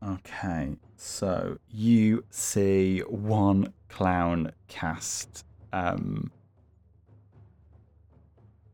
Okay, 0.04 0.76
so 0.96 1.58
you 1.70 2.24
see 2.30 3.00
one 3.00 3.72
clown 3.88 4.50
cast 4.66 5.44
um, 5.72 6.32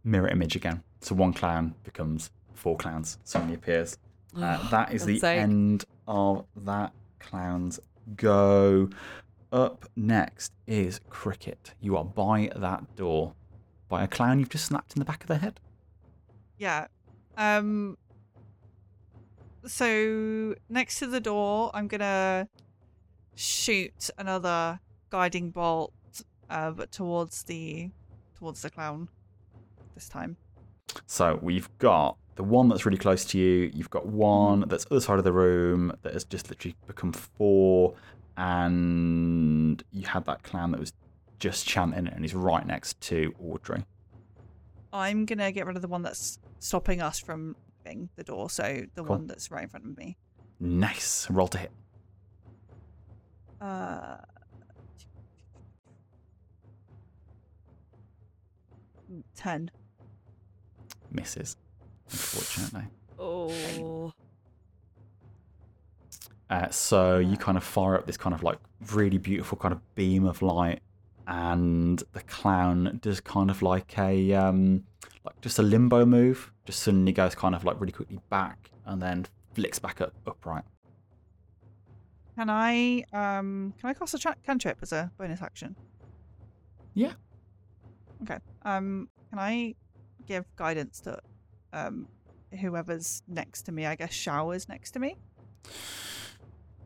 mirror 0.05 0.29
image 0.29 0.57
again. 0.57 0.83
So 1.01 1.15
one 1.15 1.35
clown 1.35 1.75
becomes 1.85 2.31
four 2.59 2.77
clowns. 2.77 3.19
Suddenly 3.25 3.55
appears. 3.55 3.97
Uh, 4.37 4.69
that 4.71 4.93
is 4.93 5.05
the 5.05 5.19
sake. 5.19 5.39
end 5.39 5.85
of 6.07 6.45
that 6.57 6.93
clown's 7.19 7.81
go. 8.17 8.91
Up 9.51 9.87
next 9.97 10.53
is 10.67 11.01
Cricket. 11.09 11.73
You 11.81 11.97
are 11.97 12.05
by 12.05 12.51
that 12.55 12.95
door 12.97 13.35
by 13.89 14.05
a 14.05 14.09
clown 14.09 14.39
you've 14.39 14.51
just 14.51 14.67
snapped 14.67 14.95
in 14.95 14.99
the 14.99 15.07
back 15.07 15.23
of 15.23 15.29
the 15.29 15.39
head. 15.39 15.61
Yeah. 16.59 16.89
Um. 17.37 17.97
So 19.67 20.55
next 20.69 20.99
to 20.99 21.07
the 21.07 21.21
door, 21.21 21.71
I'm 21.73 21.89
gonna 21.89 22.49
shoot 23.35 24.11
another 24.19 24.81
guiding 25.11 25.51
bolt, 25.51 25.93
uh, 26.51 26.71
but 26.73 26.93
towards 26.93 27.45
the 27.45 27.91
towards 28.39 28.63
the 28.63 28.71
clown 28.71 29.09
this 29.95 30.09
time. 30.09 30.37
So 31.07 31.39
we've 31.43 31.69
got 31.79 32.17
the 32.39 32.45
one 32.45 32.69
that's 32.69 32.87
really 32.87 32.97
close 32.97 33.25
to 33.25 33.37
you. 33.37 33.69
You've 33.75 33.91
got 33.91 34.07
one 34.07 34.61
that's 34.69 34.87
other 34.93 35.01
side 35.01 35.19
of 35.19 35.25
the 35.25 35.33
room 35.33 35.93
that 36.03 36.13
has 36.13 36.23
just 36.23 36.49
literally 36.49 36.77
become 36.87 37.13
four, 37.13 37.95
and 38.37 39.83
you 39.91 40.07
had 40.07 40.25
that 40.27 40.45
clown 40.45 40.71
that 40.71 40.79
was 40.79 40.93
just 41.41 41.67
chanting 41.67 42.07
and 42.07 42.25
he's 42.25 42.35
right 42.35 42.65
next 42.65 43.01
to 43.01 43.35
Audrey. 43.45 43.85
I'm 44.93 45.25
gonna 45.25 45.51
get 45.51 45.67
rid 45.67 45.75
of 45.75 45.83
the 45.83 45.89
one 45.89 46.03
that's 46.03 46.39
stopping 46.61 47.03
us 47.03 47.19
from 47.19 47.57
leaving 47.85 48.09
the 48.15 48.23
door. 48.23 48.49
So 48.51 48.63
the 48.95 49.03
Cool. 49.03 49.17
one 49.17 49.27
that's 49.27 49.51
right 49.51 49.65
in 49.65 49.69
front 49.69 49.87
of 49.87 49.97
me. 49.97 50.17
Nice. 50.61 51.29
Roll 51.29 51.49
to 51.49 51.59
hit. 51.59 51.73
Uh. 53.61 54.19
Ten. 59.35 59.71
Misses. 61.11 61.57
Unfortunately. 62.11 62.89
Oh. 63.19 64.13
Uh, 66.51 66.71
so 66.71 67.19
you 67.19 67.37
kind 67.37 67.59
of 67.59 67.65
fire 67.65 67.97
up 67.97 68.07
this 68.07 68.17
kind 68.17 68.35
of 68.35 68.43
like 68.43 68.59
really 68.93 69.19
beautiful 69.19 69.59
kind 69.59 69.73
of 69.73 69.95
beam 69.95 70.25
of 70.25 70.41
light, 70.41 70.81
and 71.27 72.03
the 72.13 72.21
clown 72.21 72.99
does 73.03 73.21
kind 73.21 73.51
of 73.51 73.61
like 73.61 73.99
a 73.99 74.33
um, 74.33 74.85
like 75.25 75.39
just 75.43 75.59
a 75.59 75.63
limbo 75.63 76.07
move. 76.07 76.53
Just 76.65 76.81
suddenly 76.81 77.13
goes 77.13 77.35
kind 77.35 77.55
of 77.55 77.65
like 77.65 77.79
really 77.81 77.93
quickly 77.93 78.19
back, 78.31 78.71
and 78.87 79.03
then 79.03 79.27
flicks 79.53 79.79
back 79.79 80.01
up 80.01 80.15
upright. 80.27 80.65
Can 82.37 82.49
I 82.49 83.03
um 83.13 83.75
can 83.81 83.91
I 83.91 83.95
cast 83.95 84.15
a 84.15 84.19
tra- 84.19 84.37
cantrip 84.47 84.79
as 84.81 84.93
a 84.93 85.11
bonus 85.19 85.43
action? 85.43 85.75
Yeah. 86.95 87.13
Okay. 88.23 88.39
Um 88.63 89.09
can 89.29 89.39
I 89.41 89.75
give 90.27 90.45
guidance 90.57 91.01
to 91.01 91.19
um 91.73 92.09
whoever's 92.61 93.23
next 93.29 93.63
to 93.63 93.73
me? 93.73 93.85
I 93.87 93.95
guess 93.95 94.13
Shao's 94.13 94.69
next 94.69 94.93
to 94.93 94.99
me. 94.99 95.17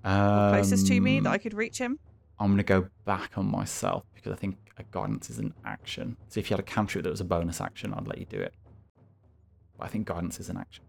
Or 0.04 0.50
closest 0.50 0.86
to 0.88 1.00
me 1.00 1.20
that 1.20 1.28
I 1.30 1.34
Um, 1.34 1.40
could 1.40 1.54
reach 1.54 1.78
him. 1.78 1.98
I'm 2.40 2.48
going 2.48 2.56
to 2.58 2.64
go 2.64 2.88
back 3.04 3.38
on 3.38 3.46
myself 3.48 4.04
because 4.14 4.32
I 4.32 4.36
think 4.36 4.56
a 4.78 4.82
guidance 4.90 5.30
is 5.30 5.38
an 5.38 5.54
action. 5.64 6.16
So 6.28 6.40
if 6.40 6.50
you 6.50 6.54
had 6.56 6.60
a 6.60 6.64
cantrip 6.68 7.04
that 7.04 7.10
was 7.10 7.20
a 7.20 7.24
bonus 7.24 7.60
action, 7.60 7.94
I'd 7.94 8.08
let 8.08 8.18
you 8.18 8.24
do 8.26 8.40
it. 8.40 8.52
But 9.78 9.84
I 9.84 9.88
think 9.88 10.08
guidance 10.08 10.40
is 10.40 10.48
an 10.48 10.56
action. 10.56 10.84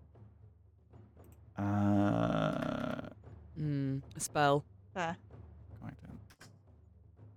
Uh, 1.57 3.09
Mm, 3.59 4.01
a 4.15 4.19
spell. 4.19 4.65
There. 4.95 5.15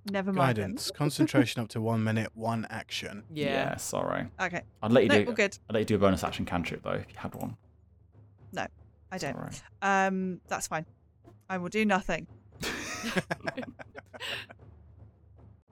Guidance. 0.07 0.13
Never 0.13 0.33
mind. 0.33 0.57
Guidance. 0.57 0.91
Concentration 0.91 1.63
up 1.63 1.69
to 1.69 1.81
one 1.81 2.03
minute, 2.05 2.31
one 2.35 2.67
action. 2.71 3.25
Yeah. 3.35 3.77
sorry. 3.77 4.27
Okay. 4.41 4.63
I'd 4.83 4.93
let 4.93 5.03
you 5.05 5.09
No, 5.09 5.19
do. 5.21 5.25
we're 5.27 5.35
good. 5.35 5.59
I'd 5.69 5.75
let 5.75 5.81
you 5.81 5.85
do 5.87 5.95
a 5.97 5.99
bonus 5.99 6.25
action 6.25 6.45
cantrip 6.45 6.83
though 6.83 6.91
if 6.93 7.07
you 7.11 7.17
had 7.19 7.35
one. 7.35 7.57
No, 8.53 8.67
I 9.13 9.19
don't. 9.19 9.37
alright. 9.37 9.63
Um 9.83 10.41
that's 10.49 10.67
fine. 10.67 10.87
I 11.49 11.59
will 11.59 11.69
do 11.69 11.85
nothing. 11.85 12.27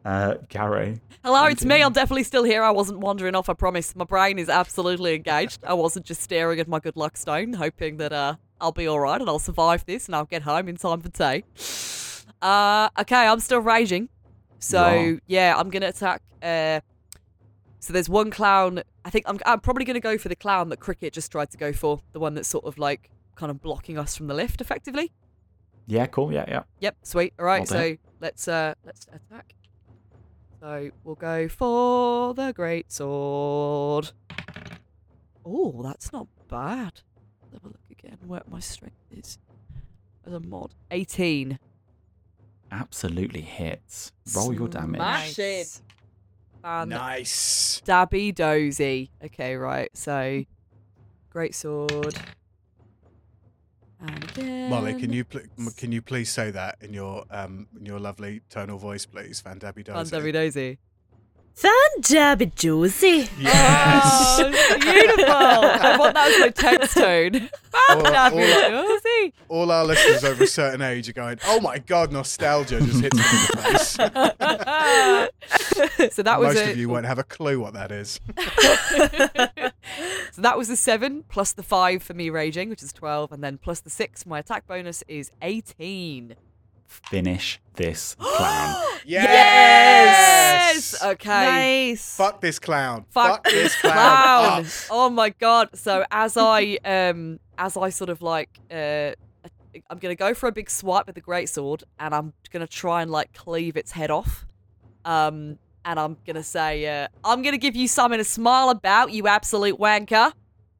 Uh, 0.04 0.34
Gary. 0.50 1.00
Hello, 1.24 1.46
it's 1.46 1.62
you 1.62 1.68
me. 1.68 1.80
I'm 1.82 1.92
definitely 1.94 2.24
still 2.24 2.44
here. 2.44 2.62
I 2.62 2.70
wasn't 2.70 2.98
wandering 3.00 3.34
off. 3.34 3.48
I 3.48 3.54
promise. 3.54 3.96
My 3.96 4.04
brain 4.04 4.38
is 4.38 4.50
absolutely 4.50 5.14
engaged. 5.14 5.60
I 5.64 5.72
wasn't 5.72 6.04
just 6.04 6.20
staring 6.20 6.60
at 6.60 6.68
my 6.68 6.78
good 6.78 6.94
luck 6.94 7.16
stone, 7.16 7.54
hoping 7.54 7.96
that 7.96 8.12
uh 8.12 8.34
I'll 8.60 8.70
be 8.72 8.86
all 8.86 9.00
right 9.00 9.18
and 9.18 9.30
I'll 9.30 9.38
survive 9.38 9.86
this 9.86 10.04
and 10.06 10.14
I'll 10.14 10.26
get 10.26 10.42
home 10.42 10.68
in 10.68 10.76
time 10.76 11.00
for 11.00 11.08
tea. 11.08 11.44
Uh, 12.42 12.90
okay, 13.00 13.26
I'm 13.26 13.40
still 13.40 13.60
raging. 13.60 14.10
So 14.64 15.18
yeah, 15.26 15.54
I'm 15.56 15.70
gonna 15.70 15.88
attack. 15.88 16.22
Uh, 16.42 16.80
so 17.80 17.92
there's 17.92 18.08
one 18.08 18.30
clown. 18.30 18.82
I 19.04 19.10
think 19.10 19.26
I'm. 19.28 19.38
I'm 19.44 19.60
probably 19.60 19.84
gonna 19.84 20.00
go 20.00 20.16
for 20.16 20.28
the 20.28 20.36
clown 20.36 20.70
that 20.70 20.80
Cricket 20.80 21.12
just 21.12 21.30
tried 21.30 21.50
to 21.50 21.58
go 21.58 21.72
for. 21.72 22.00
The 22.12 22.20
one 22.20 22.34
that's 22.34 22.48
sort 22.48 22.64
of 22.64 22.78
like 22.78 23.10
kind 23.36 23.50
of 23.50 23.60
blocking 23.60 23.98
us 23.98 24.16
from 24.16 24.26
the 24.26 24.34
lift, 24.34 24.60
effectively. 24.60 25.12
Yeah, 25.86 26.06
cool. 26.06 26.32
Yeah, 26.32 26.44
yeah. 26.48 26.62
Yep, 26.80 26.96
sweet. 27.02 27.34
All 27.38 27.44
right, 27.44 27.68
so 27.68 27.96
let's 28.20 28.48
uh 28.48 28.74
let's 28.84 29.06
attack. 29.08 29.54
So 30.60 30.90
we'll 31.04 31.14
go 31.14 31.46
for 31.46 32.32
the 32.32 32.52
great 32.52 32.90
sword. 32.90 34.12
Oh, 35.44 35.82
that's 35.82 36.10
not 36.10 36.26
bad. 36.48 37.02
Let's 37.42 37.52
have 37.52 37.64
a 37.64 37.68
look 37.68 37.80
again 37.90 38.16
where 38.26 38.42
my 38.48 38.60
strength 38.60 38.96
is 39.10 39.38
as 40.26 40.32
a 40.32 40.40
mod. 40.40 40.74
18. 40.90 41.58
Absolutely 42.80 43.40
hits. 43.40 44.12
Roll 44.34 44.52
your 44.52 44.68
damage. 44.68 44.96
Smash 44.98 45.38
it. 45.38 45.80
And 46.64 46.90
Nice. 46.90 47.82
Dabby 47.84 48.32
dozy. 48.32 49.10
Okay, 49.22 49.54
right. 49.54 49.90
So 49.94 50.44
great 51.30 51.54
sword. 51.54 52.14
And 54.00 54.24
again. 54.24 54.70
Molly, 54.70 54.94
can 54.94 55.12
you 55.12 55.24
pl- 55.24 55.42
can 55.76 55.92
you 55.92 56.02
please 56.02 56.30
say 56.30 56.50
that 56.50 56.76
in 56.80 56.92
your 56.92 57.24
um 57.30 57.68
in 57.78 57.86
your 57.86 58.00
lovely 58.00 58.40
tonal 58.50 58.78
voice, 58.78 59.06
please, 59.06 59.40
Van 59.40 59.58
Dabby 59.58 59.84
Fun 59.84 59.96
Dozy? 59.96 60.10
Dabby 60.10 60.32
dozy. 60.32 60.78
Van 61.56 61.72
Dabby 62.00 62.46
Josie. 62.56 63.28
Yes. 63.38 64.40
Oh, 64.40 64.50
beautiful. 64.80 65.24
I 65.32 65.96
want 65.98 66.14
that 66.14 66.32
as 66.32 66.40
my 66.40 66.48
text 66.50 66.96
tone. 66.96 67.48
All- 67.90 68.02
Dabby 68.02 68.42
all- 68.74 69.60
All 69.60 69.70
our 69.70 69.84
listeners 69.84 70.24
over 70.24 70.44
a 70.44 70.46
certain 70.48 70.82
age 70.82 71.08
are 71.08 71.12
going, 71.12 71.38
"Oh 71.46 71.60
my 71.60 71.78
god, 71.78 72.10
nostalgia 72.12 72.80
just 72.80 73.00
hits 73.00 73.16
me 73.16 73.22
in 73.22 73.28
the 73.46 73.56
face." 73.62 73.90
so 76.14 76.22
that 76.22 76.40
was 76.40 76.54
Most 76.54 76.66
a, 76.66 76.70
of 76.72 76.76
you 76.76 76.88
won't 76.88 77.06
have 77.06 77.18
a 77.18 77.24
clue 77.24 77.60
what 77.60 77.74
that 77.74 77.92
is. 77.92 78.20
so 80.32 80.42
that 80.42 80.58
was 80.58 80.68
the 80.68 80.76
seven 80.76 81.24
plus 81.28 81.52
the 81.52 81.62
five 81.62 82.02
for 82.02 82.14
me 82.14 82.30
raging, 82.30 82.68
which 82.68 82.82
is 82.82 82.92
twelve, 82.92 83.30
and 83.32 83.44
then 83.44 83.58
plus 83.58 83.78
the 83.80 83.90
six. 83.90 84.26
My 84.26 84.40
attack 84.40 84.66
bonus 84.66 85.04
is 85.08 85.30
eighteen. 85.40 86.34
Finish 86.86 87.60
this 87.74 88.14
clown. 88.18 88.76
Yes. 89.04 91.02
Okay. 91.02 91.28
Nice. 91.90 92.16
Fuck 92.16 92.40
this 92.40 92.58
clown. 92.58 93.04
Fuck 93.10 93.44
this 93.44 93.74
clown. 93.80 93.94
Clown. 93.94 94.66
Oh 94.90 95.10
my 95.10 95.30
god. 95.30 95.70
So 95.74 96.04
as 96.10 96.36
I 96.36 96.78
um 96.84 97.38
as 97.58 97.76
I 97.76 97.90
sort 97.90 98.10
of 98.10 98.22
like 98.22 98.58
uh 98.70 99.12
I'm 99.90 99.98
gonna 99.98 100.14
go 100.14 100.34
for 100.34 100.48
a 100.48 100.52
big 100.52 100.70
swipe 100.70 101.06
with 101.06 101.16
the 101.16 101.20
great 101.20 101.48
sword 101.48 101.82
and 101.98 102.14
I'm 102.14 102.32
gonna 102.52 102.66
try 102.66 103.02
and 103.02 103.10
like 103.10 103.32
cleave 103.32 103.76
its 103.76 103.92
head 103.92 104.10
off. 104.10 104.46
Um 105.04 105.58
and 105.86 106.00
I'm 106.00 106.16
gonna 106.26 106.42
say, 106.42 106.86
uh, 106.86 107.08
I'm 107.24 107.42
gonna 107.42 107.58
give 107.58 107.76
you 107.76 107.88
something 107.88 108.16
to 108.16 108.24
smile 108.24 108.70
about, 108.70 109.12
you 109.12 109.26
absolute 109.26 109.78
wanker. 109.78 110.32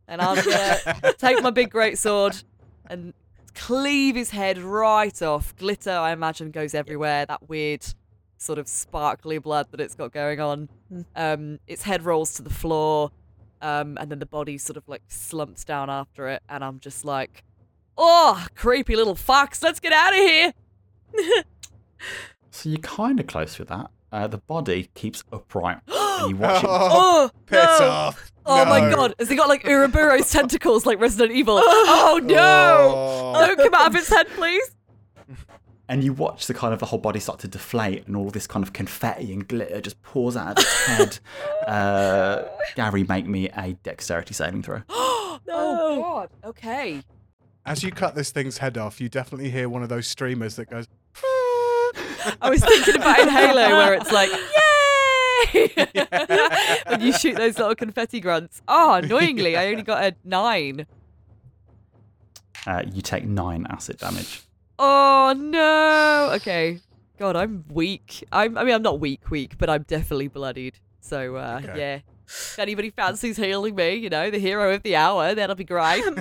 And 0.08 0.22
I'm 0.22 0.42
gonna 0.42 1.14
take 1.18 1.42
my 1.42 1.50
big 1.50 1.70
great 1.70 1.98
sword 1.98 2.42
and 2.88 3.12
cleave 3.54 4.16
his 4.16 4.30
head 4.30 4.58
right 4.58 5.20
off. 5.22 5.54
Glitter, 5.56 5.90
I 5.90 6.12
imagine, 6.12 6.50
goes 6.50 6.74
everywhere. 6.74 7.26
That 7.26 7.48
weird 7.48 7.84
sort 8.36 8.58
of 8.58 8.68
sparkly 8.68 9.38
blood 9.38 9.68
that 9.70 9.80
it's 9.80 9.94
got 9.94 10.12
going 10.12 10.40
on. 10.40 10.68
Um, 11.16 11.58
its 11.66 11.82
head 11.82 12.04
rolls 12.04 12.34
to 12.34 12.42
the 12.42 12.50
floor, 12.50 13.10
um, 13.62 13.96
and 14.00 14.10
then 14.10 14.18
the 14.18 14.26
body 14.26 14.58
sort 14.58 14.76
of 14.76 14.88
like 14.88 15.02
slumps 15.08 15.64
down 15.64 15.90
after 15.90 16.28
it. 16.28 16.42
And 16.48 16.62
I'm 16.64 16.80
just 16.80 17.04
like, 17.04 17.44
oh, 17.96 18.46
creepy 18.54 18.96
little 18.96 19.14
fucks, 19.14 19.62
let's 19.62 19.80
get 19.80 19.92
out 19.92 20.12
of 20.12 20.18
here. 20.18 20.52
So 22.54 22.68
you're 22.68 22.78
kind 22.78 23.18
of 23.18 23.26
close 23.26 23.58
with 23.58 23.66
that. 23.66 23.90
Uh, 24.14 24.26
the 24.28 24.38
body 24.38 24.88
keeps 24.94 25.24
upright, 25.32 25.78
and 25.88 26.30
you 26.30 26.36
watch 26.36 26.62
it. 26.62 26.70
Oh, 26.70 27.30
piss 27.46 27.80
no. 27.80 27.88
off. 27.88 28.32
Oh 28.46 28.64
my 28.66 28.80
god, 28.80 29.14
has 29.18 29.28
he 29.28 29.36
got 29.36 29.48
like 29.48 29.62
Uroboros 29.64 30.30
tentacles 30.32 30.86
like 30.86 31.00
Resident 31.00 31.32
Evil? 31.36 31.58
Oh 31.60 32.20
no! 32.22 32.92
Oh. 33.34 33.46
Don't 33.46 33.56
come 33.58 33.74
out 33.74 33.88
of 33.88 33.96
its 33.96 34.08
head, 34.08 34.28
please. 34.36 34.76
and 35.88 36.04
you 36.04 36.12
watch 36.12 36.46
the 36.46 36.54
kind 36.54 36.72
of 36.72 36.78
the 36.80 36.86
whole 36.86 36.98
body 36.98 37.18
start 37.20 37.38
to 37.40 37.48
deflate 37.48 38.06
and 38.06 38.14
all 38.16 38.30
this 38.30 38.46
kind 38.46 38.62
of 38.62 38.72
confetti 38.72 39.32
and 39.32 39.48
glitter 39.48 39.80
just 39.80 40.00
pours 40.02 40.36
out 40.36 40.58
of 40.58 40.64
its 40.64 40.74
head. 40.86 41.18
Uh, 41.66 42.44
Gary, 42.76 43.04
make 43.04 43.26
me 43.26 43.48
a 43.48 43.72
dexterity 43.82 44.34
saving 44.34 44.62
throw. 44.62 44.82
Oh 45.46 46.00
god. 46.00 46.30
Okay. 46.44 47.02
As 47.66 47.82
you 47.82 47.90
cut 47.90 48.14
this 48.14 48.30
thing's 48.30 48.58
head 48.58 48.78
off, 48.78 49.00
you 49.00 49.08
definitely 49.08 49.50
hear 49.50 49.68
one 49.68 49.82
of 49.82 49.88
those 49.88 50.06
streamers 50.06 50.56
that 50.56 50.70
goes. 50.70 50.86
I 52.40 52.50
was 52.50 52.62
thinking 52.64 52.96
about 52.96 53.18
in 53.20 53.28
Halo 53.28 53.68
where 53.76 53.94
it's 53.94 54.12
like, 54.12 54.30
yay! 54.30 55.68
when 56.88 57.00
you 57.00 57.12
shoot 57.12 57.36
those 57.36 57.58
little 57.58 57.74
confetti 57.74 58.20
grunts. 58.20 58.62
Oh, 58.68 58.94
annoyingly, 58.94 59.56
I 59.56 59.68
only 59.68 59.82
got 59.82 60.02
a 60.04 60.14
nine. 60.24 60.86
Uh, 62.66 62.82
you 62.92 63.02
take 63.02 63.24
nine 63.26 63.66
acid 63.68 63.98
damage. 63.98 64.42
Oh 64.78 65.34
no. 65.36 66.30
Okay. 66.36 66.80
God, 67.18 67.36
I'm 67.36 67.64
weak. 67.70 68.24
I'm. 68.32 68.56
I 68.58 68.64
mean, 68.64 68.74
I'm 68.74 68.82
not 68.82 68.98
weak, 69.00 69.30
weak, 69.30 69.56
but 69.58 69.70
I'm 69.70 69.82
definitely 69.82 70.28
bloodied. 70.28 70.78
So 71.00 71.36
uh, 71.36 71.60
Okay. 71.62 71.78
yeah. 71.78 71.98
If 72.26 72.58
anybody 72.58 72.88
fancies 72.90 73.36
healing 73.36 73.74
me, 73.74 73.94
you 73.96 74.08
know, 74.08 74.30
the 74.30 74.38
hero 74.38 74.74
of 74.74 74.82
the 74.82 74.96
hour, 74.96 75.34
that'll 75.34 75.54
be 75.56 75.64
great. 75.64 76.02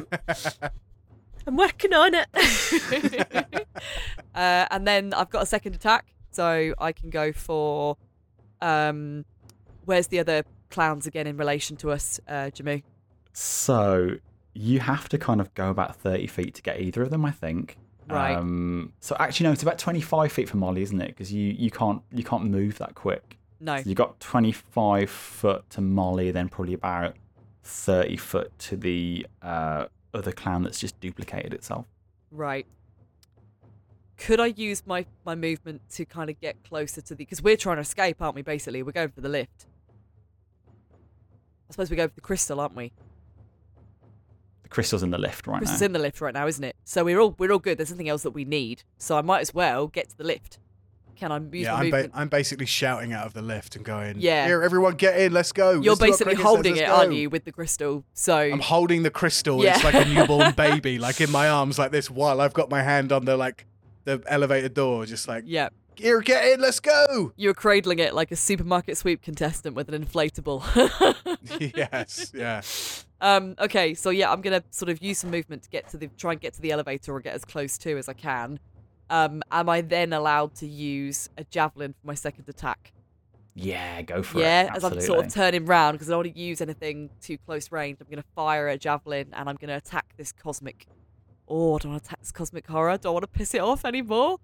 I'm 1.46 1.58
working 1.58 1.94
on 1.94 2.14
it. 2.14 2.28
uh, 4.36 4.66
and 4.72 4.88
then 4.88 5.14
I've 5.14 5.30
got 5.30 5.44
a 5.44 5.46
second 5.46 5.76
attack, 5.76 6.14
so 6.32 6.74
I 6.78 6.92
can 6.92 7.10
go 7.10 7.32
for. 7.32 7.98
Um, 8.62 9.26
where's 9.86 10.08
the 10.08 10.20
other 10.20 10.44
clowns 10.70 11.06
again 11.06 11.28
in 11.28 11.38
relation 11.38 11.76
to 11.78 11.92
us, 11.92 12.20
uh, 12.28 12.50
Jimmy? 12.50 12.84
So 13.34 14.18
you 14.54 14.80
have 14.80 15.10
to 15.10 15.18
kind 15.18 15.42
of 15.42 15.54
go 15.54 15.70
about 15.70 15.96
30 15.96 16.28
feet 16.28 16.56
to 16.56 16.62
get 16.62 16.80
either 16.80 17.02
of 17.02 17.10
them, 17.10 17.26
I 17.26 17.32
think. 17.32 17.78
Right. 18.08 18.36
Um, 18.36 18.94
so 19.00 19.16
actually, 19.20 19.46
no, 19.46 19.54
it's 19.54 19.64
about 19.64 19.78
25 19.78 20.32
feet 20.32 20.50
for 20.50 20.58
Molly, 20.58 20.82
isn't 20.82 21.02
it? 21.02 21.08
Because 21.08 21.32
you, 21.32 21.54
you 21.58 21.72
can't 21.72 22.02
you 22.12 22.24
can't 22.24 22.46
move 22.46 22.78
that 22.78 22.96
quick. 22.96 23.38
No. 23.60 23.82
So 23.82 23.90
you 23.90 23.96
got 23.96 24.20
25 24.20 25.10
foot 25.10 25.70
to 25.72 25.82
Molly, 25.82 26.32
then 26.32 26.50
probably 26.50 26.74
about 26.74 27.16
30 27.64 28.18
foot 28.18 28.58
to 28.60 28.76
the 28.76 29.26
uh, 29.42 29.86
other 30.14 30.32
clown 30.32 30.64
that's 30.64 30.80
just 30.80 31.00
duplicated 31.00 31.54
itself. 31.54 31.86
Right. 32.32 32.66
Could 34.18 34.40
I 34.40 34.48
use 34.48 34.84
my 34.86 35.06
my 35.26 35.36
movement 35.36 35.82
to 35.92 36.06
kind 36.06 36.30
of 36.30 36.40
get 36.40 36.64
closer 36.64 37.02
to 37.02 37.10
the? 37.10 37.16
Because 37.16 37.42
we're 37.42 37.58
trying 37.58 37.78
to 37.78 37.82
escape, 37.82 38.22
aren't 38.22 38.36
we? 38.36 38.42
Basically, 38.42 38.84
we're 38.84 38.92
going 38.92 39.10
for 39.10 39.22
the 39.22 39.30
lift. 39.30 39.66
I 41.70 41.72
suppose 41.72 41.90
we 41.90 41.96
go 41.96 42.08
for 42.08 42.16
the 42.16 42.22
crystal, 42.22 42.60
aren't 42.60 42.76
we? 42.76 42.92
The 44.64 44.70
crystal's 44.70 45.04
in 45.04 45.10
the 45.10 45.18
lift 45.18 45.48
right 45.48 45.58
Crystal's 45.58 45.82
now. 45.82 45.86
in 45.88 45.94
the 45.94 46.00
lift 46.00 46.22
right 46.22 46.34
now, 46.34 46.48
isn't 46.48 46.64
it? 46.64 46.76
So 46.84 47.04
we're 47.04 47.20
all 47.20 47.36
we're 47.38 47.52
all 47.52 47.60
good. 47.60 47.78
There's 47.80 47.92
nothing 47.92 48.10
else 48.10 48.24
that 48.24 48.32
we 48.32 48.46
need. 48.46 48.84
So 48.98 49.18
I 49.18 49.22
might 49.22 49.42
as 49.42 49.54
well 49.54 49.88
get 49.88 50.10
to 50.10 50.18
the 50.18 50.24
lift. 50.24 50.60
Can 51.16 51.32
I 51.32 51.38
use 51.38 51.66
yeah, 51.66 51.76
I'm, 51.76 51.90
ba- 51.90 52.10
I'm 52.14 52.28
basically 52.30 52.66
shouting 52.66 53.14
out 53.14 53.26
of 53.26 53.34
the 53.34 53.42
lift 53.42 53.76
and 53.76 53.86
going, 53.86 54.16
Yeah. 54.20 54.46
Here, 54.46 54.62
everyone 54.64 54.96
get 54.96 55.20
in, 55.20 55.34
let's 55.34 55.52
go. 55.52 55.72
You're 55.72 55.96
Let's 55.96 56.00
basically 56.00 56.36
says, 56.36 56.44
holding 56.44 56.76
let's 56.76 56.88
it, 56.88 56.90
aren't 56.90 57.14
you, 57.14 57.30
with 57.30 57.46
the 57.46 57.52
crystal? 57.52 58.04
So 58.14 58.38
I'm 58.38 58.60
holding 58.60 59.04
the 59.04 59.12
crystal. 59.12 59.64
Yeah. 59.64 59.76
It's 59.76 59.84
like 59.84 59.96
a 59.96 60.06
newborn 60.06 60.52
baby, 60.58 61.00
like 61.00 61.22
in 61.22 61.32
my 61.32 61.50
arms, 61.50 61.78
like 61.80 61.92
this, 61.92 62.10
while 62.10 62.42
I've 62.42 62.54
got 62.54 62.70
my 62.70 62.82
hand 62.84 63.12
on 63.12 63.26
the 63.26 63.38
like 63.38 63.66
the 64.06 64.22
elevator 64.28 64.70
door, 64.70 65.06
just 65.06 65.28
like, 65.28 65.44
yeah, 65.48 65.70
here, 65.96 66.22
get 66.22 66.46
in, 66.52 66.60
let's 66.60 66.80
go. 66.80 67.34
you're 67.36 67.54
cradling 67.54 68.00
it 68.00 68.14
like 68.14 68.32
a 68.32 68.36
supermarket 68.36 68.98
sweep 68.98 69.22
contestant 69.22 69.76
with 69.76 69.90
an 69.90 70.04
inflatable. 70.04 70.64
yes, 71.76 72.32
yeah. 72.34 72.62
Um, 73.24 73.56
okay, 73.58 73.94
so 73.94 74.10
yeah, 74.10 74.30
I'm 74.34 74.42
gonna 74.42 74.62
sort 74.70 74.90
of 74.90 75.02
use 75.02 75.20
some 75.20 75.32
movement 75.32 75.64
to 75.64 75.70
get 75.70 75.88
to 75.92 75.98
the 75.98 76.08
try 76.18 76.34
and 76.34 76.42
get 76.42 76.56
to 76.56 76.62
the 76.62 76.72
elevator 76.72 77.14
or 77.14 77.22
get 77.22 77.34
as 77.34 77.46
close 77.46 77.78
to 77.78 77.98
as 77.98 78.10
I 78.10 78.14
can. 78.14 78.60
Um, 79.10 79.44
am 79.52 79.70
I 79.70 79.82
then 79.82 80.14
allowed 80.14 80.56
to 80.56 80.68
use 80.68 81.30
a 81.38 81.44
javelin 81.44 81.94
for 81.94 82.08
my 82.08 82.16
second 82.16 82.48
attack? 82.48 82.94
Yeah, 83.56 84.02
go 84.02 84.24
for 84.24 84.40
yeah, 84.40 84.64
it. 84.64 84.66
Yeah, 84.66 84.76
as 84.76 84.84
I'm 84.84 85.00
sort 85.02 85.26
of 85.26 85.34
turning 85.34 85.66
round 85.66 85.96
because 85.96 86.10
I 86.10 86.14
don't 86.14 86.24
want 86.24 86.36
to 86.36 86.40
use 86.42 86.60
anything 86.60 87.10
too 87.22 87.38
close 87.38 87.72
range. 87.72 88.00
I'm 88.02 88.08
gonna 88.10 88.24
fire 88.36 88.68
a 88.68 88.78
javelin 88.78 89.28
and 89.34 89.48
I'm 89.48 89.56
gonna 89.56 89.78
attack 89.78 90.14
this 90.18 90.32
cosmic. 90.32 90.88
Oh, 91.48 91.76
I 91.76 91.80
don't 91.80 91.92
want 91.92 92.04
to 92.04 92.08
attack 92.08 92.20
this 92.22 92.32
cosmic 92.32 92.66
horror. 92.66 92.98
Don't 92.98 93.14
want 93.14 93.24
to 93.24 93.28
piss 93.28 93.54
it 93.54 93.62
off 93.62 93.86
anymore. 93.86 94.40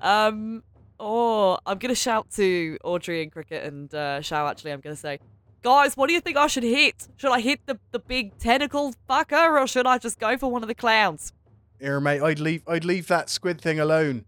Um, 0.00 0.62
oh, 0.98 1.58
I'm 1.66 1.78
gonna 1.78 1.94
shout 1.94 2.30
to 2.32 2.78
Audrey 2.84 3.22
and 3.22 3.30
Cricket 3.30 3.64
and 3.64 3.92
uh, 3.94 4.22
Shao. 4.22 4.46
Actually, 4.46 4.72
I'm 4.72 4.80
gonna 4.80 4.96
say, 4.96 5.18
guys, 5.62 5.94
what 5.94 6.06
do 6.06 6.14
you 6.14 6.20
think 6.20 6.38
I 6.38 6.46
should 6.46 6.62
hit? 6.62 7.06
Should 7.16 7.32
I 7.32 7.40
hit 7.40 7.66
the 7.66 7.78
the 7.90 7.98
big 7.98 8.38
tentacled 8.38 8.96
fucker 9.10 9.60
or 9.60 9.66
should 9.66 9.86
I 9.86 9.98
just 9.98 10.18
go 10.18 10.38
for 10.38 10.50
one 10.50 10.62
of 10.62 10.68
the 10.68 10.74
clowns? 10.74 11.34
Here, 11.80 12.00
mate, 12.00 12.20
I'd 12.22 12.40
leave, 12.40 12.62
I'd 12.66 12.84
leave 12.84 13.06
that 13.08 13.30
squid 13.30 13.60
thing 13.60 13.78
alone. 13.78 14.24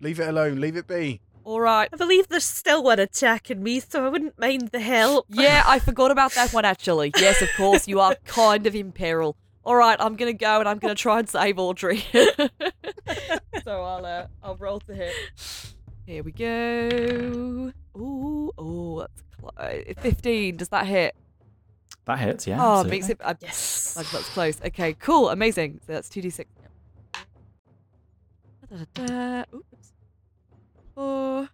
Leave 0.00 0.18
it 0.20 0.28
alone. 0.28 0.60
Leave 0.60 0.76
it 0.76 0.86
be. 0.86 1.20
All 1.44 1.60
right. 1.60 1.88
I 1.92 1.96
believe 1.96 2.28
there's 2.28 2.44
still 2.44 2.82
one 2.82 2.98
attacking 2.98 3.62
me, 3.62 3.80
so 3.80 4.04
I 4.04 4.08
wouldn't 4.08 4.38
mind 4.38 4.68
the 4.72 4.80
help. 4.80 5.26
Yeah, 5.30 5.62
I 5.66 5.78
forgot 5.78 6.10
about 6.10 6.32
that 6.32 6.52
one 6.52 6.64
actually. 6.64 7.12
Yes, 7.16 7.42
of 7.42 7.48
course, 7.56 7.86
you 7.86 8.00
are 8.00 8.16
kind 8.24 8.66
of 8.66 8.74
in 8.74 8.92
peril. 8.92 9.36
All 9.64 9.76
right, 9.76 9.96
I'm 10.00 10.16
gonna 10.16 10.32
go 10.34 10.58
and 10.60 10.68
I'm 10.68 10.78
gonna 10.78 10.94
try 10.94 11.18
and 11.18 11.28
save 11.28 11.58
Audrey. 11.58 12.04
so 12.12 13.82
I'll 13.82 14.04
uh, 14.04 14.26
I'll 14.42 14.56
roll 14.56 14.80
to 14.80 14.94
hit. 14.94 15.14
Here 16.06 16.22
we 16.22 16.32
go. 16.32 17.72
Ooh, 17.96 18.52
oh, 18.58 19.00
that's 19.00 19.22
cl- 19.38 19.54
uh, 19.56 20.00
fifteen. 20.02 20.56
Does 20.56 20.68
that 20.70 20.86
hit? 20.86 21.14
That 22.06 22.18
hits, 22.18 22.46
yeah. 22.46 22.56
oh, 22.62 22.80
absolutely. 22.80 22.90
makes 22.90 23.08
it. 23.08 23.20
I, 23.24 23.34
Yes. 23.40 23.96
like 23.96 24.10
that's 24.10 24.28
close. 24.30 24.60
Okay, 24.62 24.92
cool, 24.94 25.30
amazing. 25.30 25.80
So 25.86 25.92
that's 25.94 26.08
two 26.10 26.20
d 26.20 26.28
six. 26.28 26.50
Oops. 28.74 29.92
Four. 30.94 31.48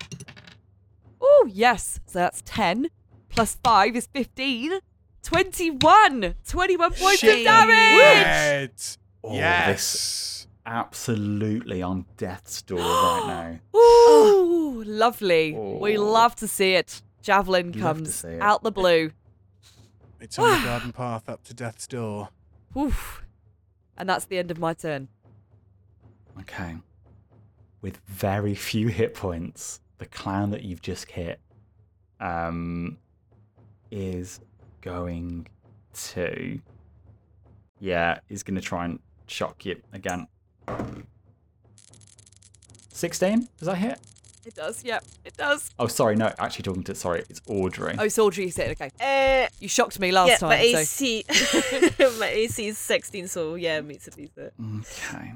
Oh 1.21 1.49
yes. 1.53 2.01
So 2.07 2.19
that's 2.21 2.43
ten 2.45 2.89
plus 3.29 3.57
five 3.63 3.95
is 3.97 4.07
fifteen. 4.07 4.81
21! 5.23 6.35
21 6.49 6.93
points 6.95 7.23
of 7.23 7.29
damage! 7.45 8.27
Shit. 8.27 8.99
Oh, 9.23 9.35
yes. 9.35 10.47
Absolutely 10.65 11.83
on 11.83 12.07
death's 12.17 12.63
door 12.63 12.79
right 12.79 13.61
now. 13.75 13.79
Ooh, 13.79 14.83
lovely. 14.83 15.53
We 15.53 15.99
Oh. 15.99 16.03
love 16.11 16.35
to 16.37 16.49
see 16.49 16.73
it. 16.73 17.03
Javelin 17.21 17.73
Love 17.73 17.97
comes 17.97 18.25
it. 18.25 18.41
out 18.41 18.63
the 18.63 18.73
blue. 18.73 19.13
It's 20.21 20.39
on 20.39 20.59
the 20.59 20.65
garden 20.67 20.93
path 20.93 21.29
up 21.29 21.45
to 21.45 21.55
death's 21.55 21.87
door. 21.87 22.31
Oof. 22.77 23.23
And 23.99 24.09
that's 24.09 24.25
the 24.25 24.39
end 24.39 24.51
of 24.51 24.59
my 24.59 24.73
turn. 24.73 25.09
Okay. 26.41 26.77
With 27.83 27.99
very 28.07 28.55
few 28.55 28.89
hit 29.01 29.15
points, 29.15 29.81
the 29.99 30.07
clown 30.07 30.51
that 30.51 30.63
you've 30.63 30.83
just 30.83 31.11
hit 31.11 31.41
um, 32.21 32.99
is 33.91 34.41
going 34.81 35.49
to. 36.13 36.61
Yeah, 37.79 38.19
is 38.29 38.43
going 38.43 38.57
to 38.57 38.61
try 38.61 38.85
and 38.85 38.99
shock 39.27 39.65
you 39.65 39.81
again. 39.93 40.27
16? 42.93 43.49
Does 43.59 43.67
that 43.67 43.77
hit? 43.77 43.99
It 44.45 44.55
does, 44.55 44.85
yeah, 44.85 45.01
it 45.25 45.37
does. 45.37 45.71
Oh, 45.79 45.87
sorry, 45.87 46.17
no, 46.17 46.33
actually 46.39 46.63
talking 46.63 46.83
to. 46.85 46.95
Sorry, 46.95 47.25
it's 47.29 47.43
Audrey. 47.47 47.95
Oh, 47.99 48.05
it's 48.05 48.19
Audrey, 48.19 48.45
you 48.45 48.51
said, 48.51 48.71
okay. 48.81 48.91
Uh, 49.01 49.49
You 49.61 49.69
shocked 49.69 49.99
me 50.01 50.13
last 50.13 50.29
yeah, 50.29 50.37
time. 50.39 50.49
my 50.59 50.73
so- 50.73 50.79
AC, 50.79 51.25
my 52.19 52.27
AC 52.27 52.67
is 52.69 52.79
16, 52.79 53.29
so 53.29 53.55
yeah, 53.55 53.79
it 53.79 53.85
makes 53.85 54.09
it 54.09 54.17
decent. 54.17 54.53
Okay. 54.79 55.33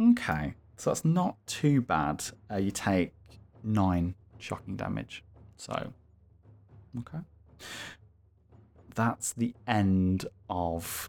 Okay. 0.00 0.54
So 0.82 0.90
that's 0.90 1.04
not 1.04 1.36
too 1.46 1.80
bad. 1.80 2.24
Uh, 2.50 2.56
you 2.56 2.72
take 2.72 3.12
nine 3.62 4.16
shocking 4.38 4.74
damage. 4.74 5.22
So, 5.56 5.92
okay. 6.98 7.18
That's 8.96 9.32
the 9.32 9.54
end 9.68 10.26
of 10.50 11.08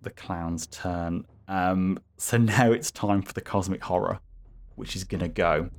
the 0.00 0.10
clown's 0.10 0.66
turn. 0.66 1.24
Um, 1.46 2.00
so 2.16 2.36
now 2.56 2.72
it's 2.72 2.90
time 2.90 3.22
for 3.22 3.32
the 3.32 3.40
cosmic 3.40 3.80
horror, 3.80 4.18
which 4.74 4.96
is 4.96 5.04
gonna 5.04 5.28
go. 5.28 5.70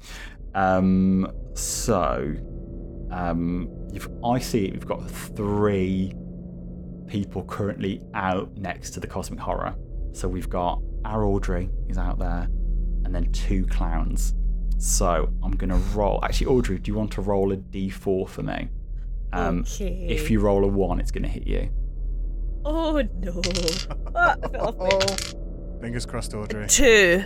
Um, 0.55 1.29
so, 1.55 2.33
um, 3.11 3.67
I 4.23 4.39
see 4.39 4.71
we've 4.71 4.87
got 4.87 5.11
three 5.11 6.13
people 7.07 7.43
currently 7.43 8.01
out 8.13 8.55
next 8.55 8.91
to 8.91 9.01
the 9.01 9.07
cosmic 9.07 9.41
horror. 9.41 9.75
So 10.13 10.29
we've 10.29 10.49
got 10.49 10.79
our 11.05 11.25
Audrey 11.25 11.69
is 11.89 11.97
out 11.97 12.19
there, 12.19 12.47
and 13.05 13.13
then 13.13 13.31
two 13.31 13.65
clowns. 13.67 14.33
So 14.77 15.29
I'm 15.43 15.51
gonna 15.51 15.77
roll. 15.95 16.19
Actually, 16.23 16.47
Audrey, 16.47 16.79
do 16.79 16.91
you 16.91 16.97
want 16.97 17.11
to 17.13 17.21
roll 17.21 17.51
a 17.53 17.57
d4 17.57 18.27
for 18.27 18.43
me? 18.43 18.69
Um, 19.31 19.59
okay. 19.61 20.07
If 20.09 20.29
you 20.29 20.39
roll 20.39 20.63
a 20.63 20.67
one, 20.67 20.99
it's 20.99 21.11
gonna 21.11 21.27
hit 21.27 21.47
you. 21.47 21.69
Oh 22.65 23.01
no. 23.19 23.41
Ah, 24.15 24.35
fell 24.51 24.67
off 24.67 24.77
my- 24.77 25.79
Fingers 25.81 26.05
crossed, 26.05 26.33
Audrey. 26.33 26.65
Two. 26.67 27.23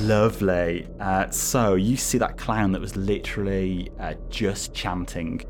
Lovely. 0.00 0.86
Uh, 1.00 1.30
so 1.30 1.74
you 1.74 1.96
see 1.96 2.18
that 2.18 2.36
clown 2.36 2.72
that 2.72 2.80
was 2.80 2.96
literally 2.96 3.90
uh, 3.98 4.14
just 4.28 4.74
chanting. 4.74 5.40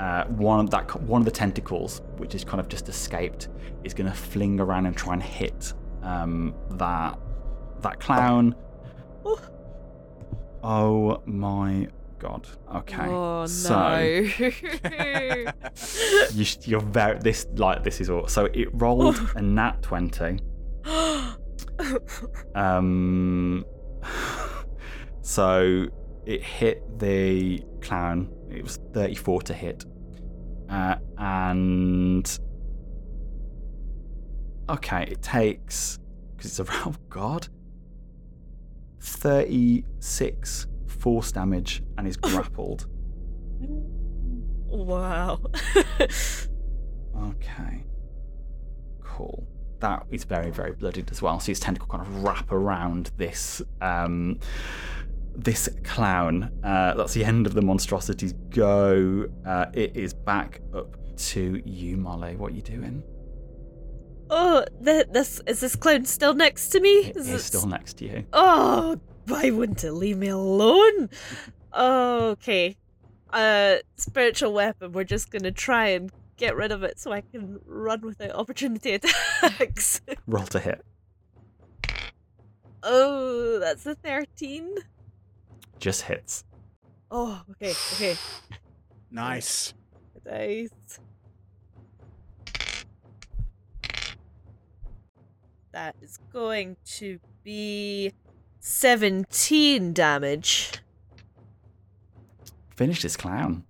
Uh, 0.00 0.24
one 0.24 0.58
of 0.58 0.70
that 0.70 1.00
one 1.02 1.20
of 1.20 1.24
the 1.24 1.30
tentacles, 1.30 2.02
which 2.16 2.34
is 2.34 2.42
kind 2.44 2.58
of 2.58 2.68
just 2.68 2.88
escaped, 2.88 3.48
is 3.84 3.94
going 3.94 4.10
to 4.10 4.16
fling 4.16 4.58
around 4.58 4.86
and 4.86 4.96
try 4.96 5.12
and 5.12 5.22
hit 5.22 5.72
um, 6.04 6.54
that 6.72 7.18
that 7.80 7.98
clown. 8.00 8.54
Oh. 9.24 9.40
Oh 10.62 11.22
my 11.26 11.88
god. 12.18 12.46
Okay. 12.74 13.06
Oh 13.06 13.46
So 13.46 13.74
no. 13.74 14.06
you, 16.32 16.46
you're 16.62 16.80
very 16.80 17.18
this 17.18 17.46
like 17.56 17.82
this 17.82 18.00
is 18.00 18.08
all. 18.10 18.28
So 18.28 18.46
it 18.46 18.68
rolled 18.72 19.18
a 19.34 19.42
nat 19.42 19.82
twenty. 19.82 20.38
Um, 22.54 23.64
so 25.22 25.86
it 26.24 26.42
hit 26.42 27.00
the 27.00 27.60
clown. 27.80 28.32
It 28.48 28.62
was 28.62 28.78
34 28.92 29.42
to 29.42 29.54
hit. 29.54 29.84
Uh, 30.68 30.96
and. 31.18 32.38
Okay, 34.68 35.08
it 35.10 35.22
takes. 35.22 35.98
Because 36.36 36.58
it's 36.58 36.70
a. 36.70 36.72
Oh, 36.86 36.94
God. 37.08 37.48
36 39.00 40.66
force 40.86 41.30
damage 41.32 41.82
and 41.98 42.08
is 42.08 42.16
grappled. 42.18 42.86
wow. 44.68 45.38
Okay. 46.00 47.84
Cool. 49.02 49.46
That 49.80 50.06
is 50.10 50.24
very, 50.24 50.50
very 50.50 50.72
bloodied 50.72 51.10
as 51.10 51.20
well. 51.20 51.38
So 51.40 51.46
his 51.46 51.60
tentacle 51.60 51.88
kind 51.88 52.00
of 52.02 52.24
wrap 52.24 52.50
around 52.50 53.10
this 53.18 53.60
um 53.82 54.38
this 55.36 55.68
clown. 55.82 56.50
Uh, 56.62 56.94
that's 56.94 57.12
the 57.12 57.24
end 57.24 57.46
of 57.46 57.54
the 57.54 57.62
monstrosities. 57.62 58.32
go. 58.50 59.26
Uh, 59.44 59.66
it 59.74 59.96
is 59.96 60.14
back 60.14 60.60
up 60.74 60.96
to 61.16 61.60
you, 61.64 61.96
Molly. 61.96 62.36
What 62.36 62.52
are 62.52 62.54
you 62.54 62.62
doing? 62.62 63.02
Oh, 64.30 64.64
th- 64.84 65.06
this 65.10 65.40
is 65.46 65.60
this 65.60 65.76
clown 65.76 66.04
still 66.04 66.34
next 66.34 66.68
to 66.70 66.80
me? 66.80 67.06
It 67.06 67.16
Is 67.16 67.28
is 67.28 67.34
it 67.34 67.38
still 67.44 67.66
next 67.66 67.98
to 67.98 68.04
you. 68.06 68.24
Oh, 68.32 68.98
why 69.26 69.50
wouldn't 69.50 69.82
it 69.84 69.92
leave 69.92 70.18
me 70.18 70.28
alone? 70.28 71.10
Okay. 71.76 72.76
Uh, 73.32 73.76
spiritual 73.96 74.52
weapon. 74.52 74.92
We're 74.92 75.04
just 75.04 75.30
gonna 75.30 75.50
try 75.52 75.88
and 75.88 76.10
get 76.36 76.56
rid 76.56 76.72
of 76.72 76.82
it 76.82 76.98
so 76.98 77.12
I 77.12 77.20
can 77.20 77.58
run 77.64 78.00
without 78.02 78.32
opportunity 78.32 78.94
attacks. 78.94 80.00
Roll 80.26 80.46
to 80.46 80.58
hit. 80.60 80.84
oh, 82.82 83.58
that's 83.60 83.86
a 83.86 83.94
13. 83.94 84.74
Just 85.78 86.02
hits. 86.02 86.44
Oh, 87.10 87.42
okay, 87.52 87.72
okay. 87.94 88.16
Nice. 89.10 89.74
Dice. 90.24 90.70
That 95.74 95.96
is 96.00 96.20
going 96.32 96.76
to 96.98 97.18
be 97.42 98.12
17 98.60 99.92
damage. 99.92 100.74
Finish 102.76 103.02
this 103.02 103.16
clown. 103.16 103.64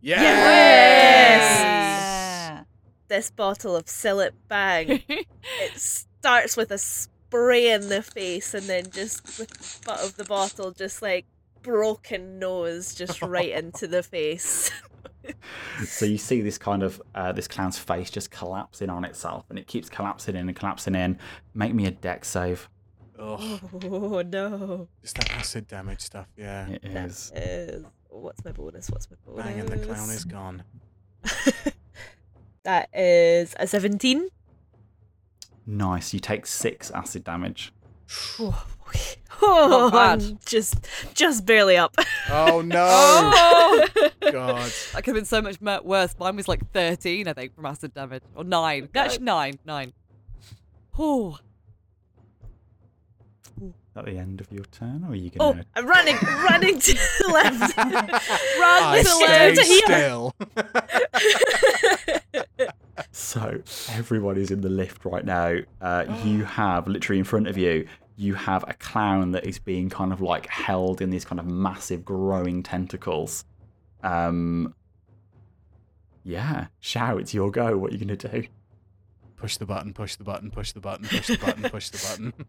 Yes. 0.00 1.60
Yeah. 1.60 2.64
This 3.08 3.30
bottle 3.30 3.76
of 3.76 3.84
Cillit 3.84 4.30
Bang. 4.48 5.02
it 5.08 5.76
starts 5.76 6.56
with 6.56 6.70
a 6.70 6.78
spray 6.78 7.70
in 7.70 7.90
the 7.90 8.00
face 8.00 8.54
and 8.54 8.66
then 8.66 8.90
just 8.90 9.38
with 9.38 9.50
the 9.50 9.84
butt 9.84 10.00
of 10.00 10.16
the 10.16 10.24
bottle 10.24 10.70
just 10.70 11.02
like 11.02 11.26
broken 11.60 12.38
nose 12.38 12.94
just 12.94 13.20
right 13.20 13.50
into 13.62 13.86
the 13.86 14.02
face 14.02 14.70
So 15.84 16.04
you 16.04 16.18
see 16.18 16.40
this 16.40 16.58
kind 16.58 16.82
of 16.82 17.00
uh, 17.14 17.32
this 17.32 17.48
clown's 17.48 17.78
face 17.78 18.10
just 18.10 18.30
collapsing 18.30 18.90
on 18.90 19.04
itself, 19.04 19.44
and 19.48 19.58
it 19.58 19.66
keeps 19.66 19.88
collapsing 19.88 20.36
in 20.36 20.48
and 20.48 20.56
collapsing 20.56 20.94
in. 20.94 21.18
Make 21.54 21.74
me 21.74 21.86
a 21.86 21.90
dex 21.90 22.28
save. 22.28 22.68
Ugh, 23.18 23.60
oh 23.84 24.22
no 24.22 24.88
just 25.02 25.16
that 25.16 25.30
acid 25.32 25.68
damage 25.68 26.00
stuff. 26.00 26.26
Yeah. 26.36 26.68
It 26.68 26.84
is. 26.84 27.32
is 27.34 27.84
what's 28.08 28.44
my 28.44 28.52
bonus 28.52 28.90
what's 28.90 29.08
my 29.10 29.16
bonus 29.26 29.44
Bang, 29.44 29.60
and 29.60 29.68
the 29.68 29.78
clown 29.78 30.10
is 30.10 30.24
gone. 30.24 30.64
that 32.64 32.88
is 32.94 33.54
a 33.58 33.66
17 33.66 34.28
Nice. 35.66 36.12
You 36.12 36.20
take 36.20 36.46
six 36.46 36.90
acid 36.90 37.24
damage. 37.24 37.72
Oh, 39.42 39.90
oh. 39.92 39.98
I'm 39.98 40.38
just 40.44 40.74
just 41.14 41.46
barely 41.46 41.76
up 41.76 41.94
Oh 42.30 42.60
no! 42.62 42.86
oh, 42.86 43.86
God. 44.30 44.70
that 44.92 45.02
could 45.04 45.06
have 45.06 45.14
been 45.14 45.24
so 45.24 45.40
much 45.42 45.60
mer- 45.60 45.80
worse. 45.82 46.14
Mine 46.18 46.36
was 46.36 46.46
like 46.48 46.70
13, 46.72 47.26
I 47.28 47.32
think, 47.32 47.54
from 47.54 47.66
acid 47.66 47.94
damage. 47.94 48.22
Or 48.34 48.44
9. 48.44 48.88
Actually, 48.94 49.24
9. 49.24 49.58
9. 49.64 49.92
Oh, 50.98 51.38
At 53.96 54.04
the 54.04 54.12
end 54.18 54.40
of 54.40 54.52
your 54.52 54.64
turn, 54.66 55.02
or 55.04 55.12
are 55.12 55.14
you 55.16 55.30
oh 55.40 55.52
gonna? 55.52 55.64
i'm 55.74 55.86
running 55.86 56.16
running 56.22 56.78
to 56.78 56.92
the 56.94 57.28
left 57.32 57.76
run 57.78 57.92
I 58.82 58.98
to 59.02 59.04
the 59.04 59.10
stay 59.10 59.54
left. 59.54 59.84
still. 59.84 60.34
So 63.12 63.60
everyone 63.90 64.36
is 64.36 64.50
in 64.50 64.60
the 64.60 64.68
lift 64.68 65.04
right 65.04 65.24
now. 65.24 65.56
Uh, 65.80 66.04
you 66.24 66.44
have 66.60 66.86
literally 66.86 67.18
in 67.18 67.24
front 67.24 67.48
of 67.48 67.56
you. 67.58 67.86
You 68.20 68.34
have 68.34 68.64
a 68.68 68.74
clown 68.74 69.32
that 69.32 69.46
is 69.46 69.58
being 69.58 69.88
kind 69.88 70.12
of 70.12 70.20
like 70.20 70.46
held 70.46 71.00
in 71.00 71.08
these 71.08 71.24
kind 71.24 71.40
of 71.40 71.46
massive 71.46 72.04
growing 72.04 72.62
tentacles. 72.62 73.46
Um. 74.02 74.74
Yeah, 76.22 76.66
Shao, 76.80 77.16
it's 77.16 77.32
your 77.32 77.50
go. 77.50 77.78
What 77.78 77.90
are 77.90 77.94
you 77.94 78.00
gonna 78.00 78.16
do? 78.16 78.44
push 79.40 79.56
the 79.56 79.66
button. 79.66 79.94
Push 79.94 80.16
the 80.16 80.24
button. 80.24 80.50
Push 80.50 80.72
the 80.72 80.80
button. 80.80 81.06
Push 81.06 81.28
the 81.28 81.38
button. 81.38 81.70
Push 81.70 81.90
the 81.90 82.08
button. 82.08 82.32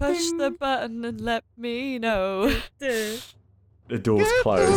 Push 0.00 0.30
the 0.38 0.50
button 0.50 1.04
and 1.04 1.20
let 1.20 1.44
me 1.56 1.98
know. 1.98 2.52
The 2.78 3.20
doors 4.02 4.26
close. 4.42 4.68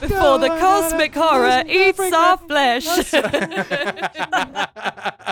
Before 0.00 0.38
the 0.38 0.48
cosmic 0.48 1.14
horror 1.14 1.64
eats 1.66 2.00
our 2.00 2.36
flesh. 2.36 2.86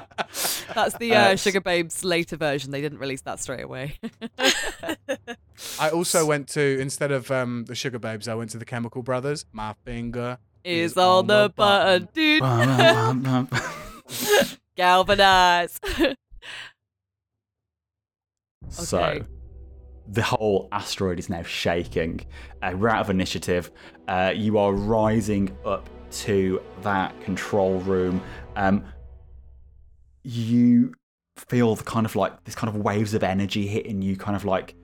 That's 0.79 0.97
the 0.99 1.15
uh, 1.15 1.19
Uh, 1.19 1.33
Sugababes 1.33 2.05
later 2.05 2.37
version. 2.37 2.71
They 2.71 2.81
didn't 2.81 2.99
release 2.99 3.23
that 3.23 3.41
straight 3.41 3.65
away. 3.65 3.99
I 5.81 5.91
also 5.91 6.25
went 6.25 6.49
to 6.51 6.79
instead 6.79 7.11
of 7.11 7.31
um, 7.33 7.65
the 7.67 7.75
Sugababes, 7.75 8.29
I 8.29 8.37
went 8.37 8.51
to 8.51 8.59
the 8.59 8.65
Chemical 8.65 9.03
Brothers. 9.03 9.45
My 9.53 9.75
finger 9.85 10.39
Is 10.63 10.97
on 10.97 11.27
the 11.27 11.53
button, 11.55 12.09
dude. 12.15 12.43
Galvanize. 14.77 15.81
So, 18.69 19.25
the 20.07 20.23
whole 20.23 20.69
asteroid 20.71 21.19
is 21.19 21.29
now 21.29 21.43
shaking. 21.43 22.21
Uh, 22.63 22.75
we're 22.77 22.89
out 22.89 23.01
of 23.01 23.11
initiative. 23.11 23.73
Uh, 24.07 24.33
you 24.35 24.59
are 24.59 24.73
rising 24.73 25.57
up 25.65 25.89
to 26.11 26.63
that 26.83 27.21
control 27.23 27.81
room. 27.81 28.23
Um, 28.57 28.85
you 30.29 30.93
feel 31.37 31.75
the 31.75 31.85
kind 31.85 32.05
of 32.05 32.15
like 32.15 32.45
this 32.45 32.55
kind 32.55 32.69
of 32.69 32.77
waves 32.83 33.15
of 33.15 33.23
energy 33.23 33.67
hitting 33.67 34.03
you, 34.03 34.15
kind 34.15 34.37
of 34.37 34.45
like 34.45 34.75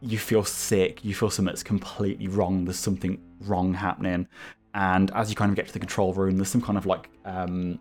you 0.00 0.16
feel 0.16 0.44
sick. 0.44 1.04
You 1.04 1.12
feel 1.12 1.28
something 1.28 1.50
that's 1.50 1.64
completely 1.64 2.28
wrong. 2.28 2.64
There's 2.64 2.78
something 2.78 3.20
wrong 3.40 3.74
happening. 3.74 4.28
And 4.74 5.10
as 5.10 5.28
you 5.28 5.34
kind 5.34 5.50
of 5.50 5.56
get 5.56 5.66
to 5.66 5.72
the 5.72 5.80
control 5.80 6.14
room, 6.14 6.36
there's 6.36 6.48
some 6.50 6.62
kind 6.62 6.78
of 6.78 6.86
like 6.86 7.10
um, 7.24 7.80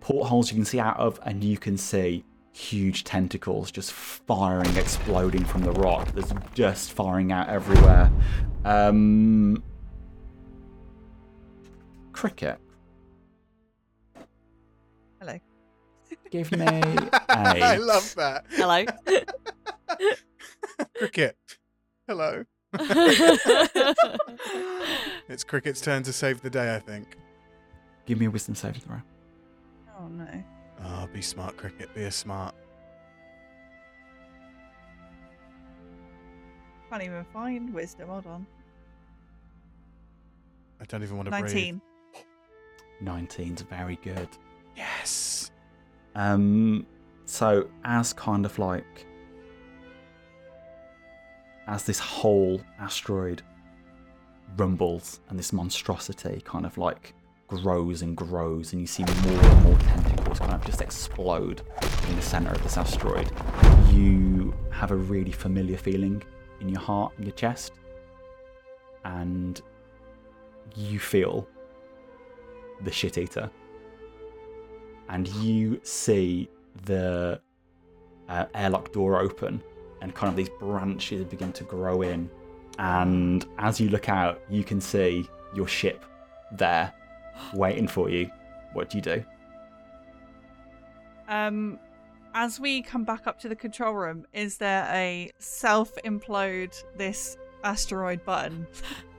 portholes 0.00 0.50
you 0.50 0.56
can 0.56 0.64
see 0.64 0.80
out 0.80 0.98
of, 0.98 1.20
and 1.24 1.44
you 1.44 1.56
can 1.56 1.76
see 1.76 2.24
huge 2.52 3.04
tentacles 3.04 3.70
just 3.70 3.92
firing, 3.92 4.76
exploding 4.76 5.44
from 5.44 5.62
the 5.62 5.72
rock. 5.72 6.10
There's 6.12 6.32
just 6.52 6.92
firing 6.92 7.30
out 7.30 7.48
everywhere. 7.48 8.10
Um, 8.64 9.62
cricket, 12.12 12.58
give 16.34 16.50
me 16.50 16.66
I 16.66 17.76
a. 17.76 17.78
love 17.78 18.12
that. 18.16 18.44
Hello. 18.50 18.84
Cricket. 20.98 21.36
Hello. 22.08 22.44
It's 25.26 25.42
Cricket's 25.42 25.80
turn 25.80 26.02
to 26.02 26.12
save 26.12 26.42
the 26.42 26.50
day, 26.50 26.74
I 26.74 26.78
think. 26.78 27.16
Give 28.04 28.20
me 28.20 28.26
a 28.26 28.30
wisdom 28.30 28.54
saving 28.54 28.82
throw. 28.82 29.00
Oh 29.98 30.06
no. 30.08 30.44
Oh, 30.84 31.08
be 31.14 31.22
smart, 31.22 31.56
Cricket. 31.56 31.94
Be 31.94 32.02
a 32.02 32.10
smart. 32.10 32.54
Can't 36.90 37.02
even 37.02 37.24
find 37.32 37.72
wisdom. 37.72 38.10
Hold 38.10 38.26
on. 38.26 38.46
I 40.78 40.84
don't 40.84 41.02
even 41.02 41.16
want 41.16 41.30
to 41.30 41.40
breathe. 41.40 41.80
19. 43.02 43.28
19's 43.38 43.62
very 43.62 43.98
good. 44.02 44.28
Yes. 44.76 45.50
Um, 46.14 46.86
So, 47.26 47.68
as 47.84 48.12
kind 48.12 48.44
of 48.44 48.58
like. 48.58 49.06
As 51.66 51.84
this 51.84 51.98
whole 51.98 52.60
asteroid 52.78 53.40
rumbles 54.58 55.20
and 55.28 55.38
this 55.38 55.52
monstrosity 55.52 56.42
kind 56.44 56.66
of 56.66 56.76
like 56.76 57.14
grows 57.48 58.02
and 58.02 58.14
grows, 58.14 58.72
and 58.72 58.82
you 58.82 58.86
see 58.86 59.02
more 59.02 59.40
and 59.42 59.62
more 59.64 59.78
tentacles 59.78 60.38
kind 60.38 60.52
of 60.52 60.64
just 60.66 60.82
explode 60.82 61.62
in 62.08 62.16
the 62.16 62.22
center 62.22 62.50
of 62.50 62.62
this 62.62 62.76
asteroid, 62.76 63.30
you 63.90 64.54
have 64.70 64.90
a 64.90 64.96
really 64.96 65.32
familiar 65.32 65.78
feeling 65.78 66.22
in 66.60 66.68
your 66.68 66.80
heart, 66.80 67.12
and 67.16 67.24
your 67.26 67.34
chest, 67.34 67.72
and 69.06 69.62
you 70.76 70.98
feel 70.98 71.48
the 72.82 72.92
shit 72.92 73.16
eater. 73.16 73.50
And 75.08 75.28
you 75.28 75.80
see 75.82 76.48
the 76.84 77.40
uh, 78.28 78.46
airlock 78.54 78.92
door 78.92 79.20
open, 79.20 79.62
and 80.00 80.14
kind 80.14 80.30
of 80.30 80.36
these 80.36 80.50
branches 80.60 81.24
begin 81.24 81.52
to 81.52 81.64
grow 81.64 82.02
in. 82.02 82.30
And 82.78 83.46
as 83.58 83.80
you 83.80 83.88
look 83.88 84.08
out, 84.08 84.40
you 84.48 84.64
can 84.64 84.80
see 84.80 85.28
your 85.54 85.68
ship 85.68 86.04
there 86.52 86.92
waiting 87.54 87.88
for 87.88 88.08
you. 88.08 88.30
What 88.72 88.90
do 88.90 88.98
you 88.98 89.02
do? 89.02 89.24
Um, 91.28 91.78
as 92.34 92.58
we 92.58 92.82
come 92.82 93.04
back 93.04 93.26
up 93.26 93.38
to 93.40 93.48
the 93.48 93.56
control 93.56 93.94
room, 93.94 94.26
is 94.32 94.58
there 94.58 94.88
a 94.92 95.30
self 95.38 95.92
implode 96.04 96.74
this 96.96 97.36
asteroid 97.64 98.24
button? 98.24 98.66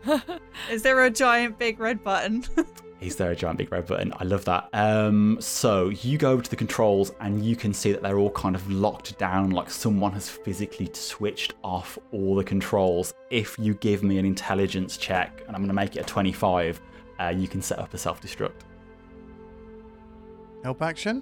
is 0.71 0.81
there 0.83 1.03
a 1.03 1.09
giant 1.09 1.57
big 1.57 1.79
red 1.79 2.03
button? 2.03 2.45
Is 3.01 3.17
there 3.17 3.29
a 3.29 3.35
giant 3.35 3.57
big 3.57 3.71
red 3.71 3.85
button? 3.85 4.13
I 4.17 4.23
love 4.23 4.45
that. 4.45 4.69
Um, 4.71 5.37
so 5.41 5.89
you 5.89 6.17
go 6.17 6.39
to 6.39 6.49
the 6.49 6.55
controls 6.55 7.11
and 7.19 7.43
you 7.43 7.55
can 7.55 7.73
see 7.73 7.91
that 7.91 8.01
they're 8.01 8.17
all 8.17 8.31
kind 8.31 8.55
of 8.55 8.71
locked 8.71 9.19
down, 9.19 9.51
like 9.51 9.69
someone 9.69 10.13
has 10.13 10.29
physically 10.29 10.89
switched 10.93 11.53
off 11.63 11.99
all 12.13 12.35
the 12.35 12.43
controls. 12.43 13.13
If 13.29 13.59
you 13.59 13.73
give 13.75 14.01
me 14.01 14.17
an 14.17 14.25
intelligence 14.25 14.95
check, 14.95 15.43
and 15.45 15.55
I'm 15.55 15.61
going 15.61 15.67
to 15.67 15.73
make 15.73 15.97
it 15.97 15.99
a 15.99 16.03
25, 16.03 16.81
uh, 17.19 17.33
you 17.35 17.47
can 17.49 17.61
set 17.61 17.79
up 17.79 17.93
a 17.93 17.97
self 17.97 18.21
destruct. 18.21 18.61
Help 20.63 20.81
action? 20.81 21.21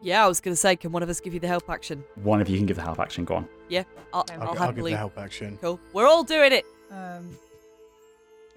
Yeah, 0.00 0.24
I 0.24 0.28
was 0.28 0.40
going 0.40 0.52
to 0.52 0.56
say, 0.56 0.76
can 0.76 0.92
one 0.92 1.02
of 1.02 1.08
us 1.08 1.20
give 1.20 1.34
you 1.34 1.40
the 1.40 1.48
help 1.48 1.68
action? 1.68 2.04
One 2.22 2.40
of 2.40 2.48
you 2.48 2.56
can 2.56 2.66
give 2.66 2.76
the 2.76 2.82
help 2.82 3.00
action. 3.00 3.24
Go 3.24 3.36
on. 3.36 3.48
Yeah, 3.68 3.82
I'll, 4.12 4.20
Okay, 4.22 4.34
I'll, 4.34 4.42
I'll, 4.50 4.58
I'll 4.62 4.72
give 4.72 4.84
the 4.84 4.96
help 4.96 5.18
action. 5.18 5.58
Cool. 5.60 5.80
We're 5.92 6.06
all 6.06 6.22
doing 6.22 6.52
it. 6.52 6.64
um, 6.90 7.36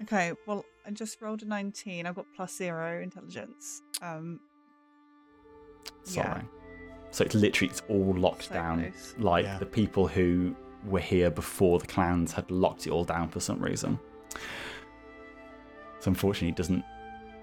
okay, 0.02 0.32
well, 0.46 0.64
I 0.86 0.90
just 0.92 1.20
rolled 1.20 1.42
a 1.42 1.46
19. 1.46 2.06
I've 2.06 2.14
got 2.14 2.26
plus 2.36 2.56
zero 2.56 3.00
intelligence. 3.02 3.82
Um, 4.00 4.40
Sorry. 6.04 6.26
Yeah. 6.28 6.42
So 7.10 7.24
it's 7.24 7.34
literally 7.34 7.70
it's 7.70 7.82
all 7.88 8.14
locked 8.16 8.44
So 8.48 8.54
down. 8.54 8.80
close. 8.90 9.14
Like 9.18 9.44
Yeah. 9.44 9.58
the 9.58 9.66
people 9.66 10.06
who 10.08 10.54
were 10.86 11.00
here 11.00 11.30
before 11.30 11.78
the 11.78 11.86
clans 11.86 12.32
had 12.32 12.50
locked 12.50 12.86
it 12.86 12.90
all 12.90 13.04
down 13.04 13.28
for 13.28 13.40
some 13.40 13.60
reason. 13.60 13.98
So 16.00 16.08
unfortunately, 16.08 16.48
it 16.48 16.56
doesn't 16.56 16.84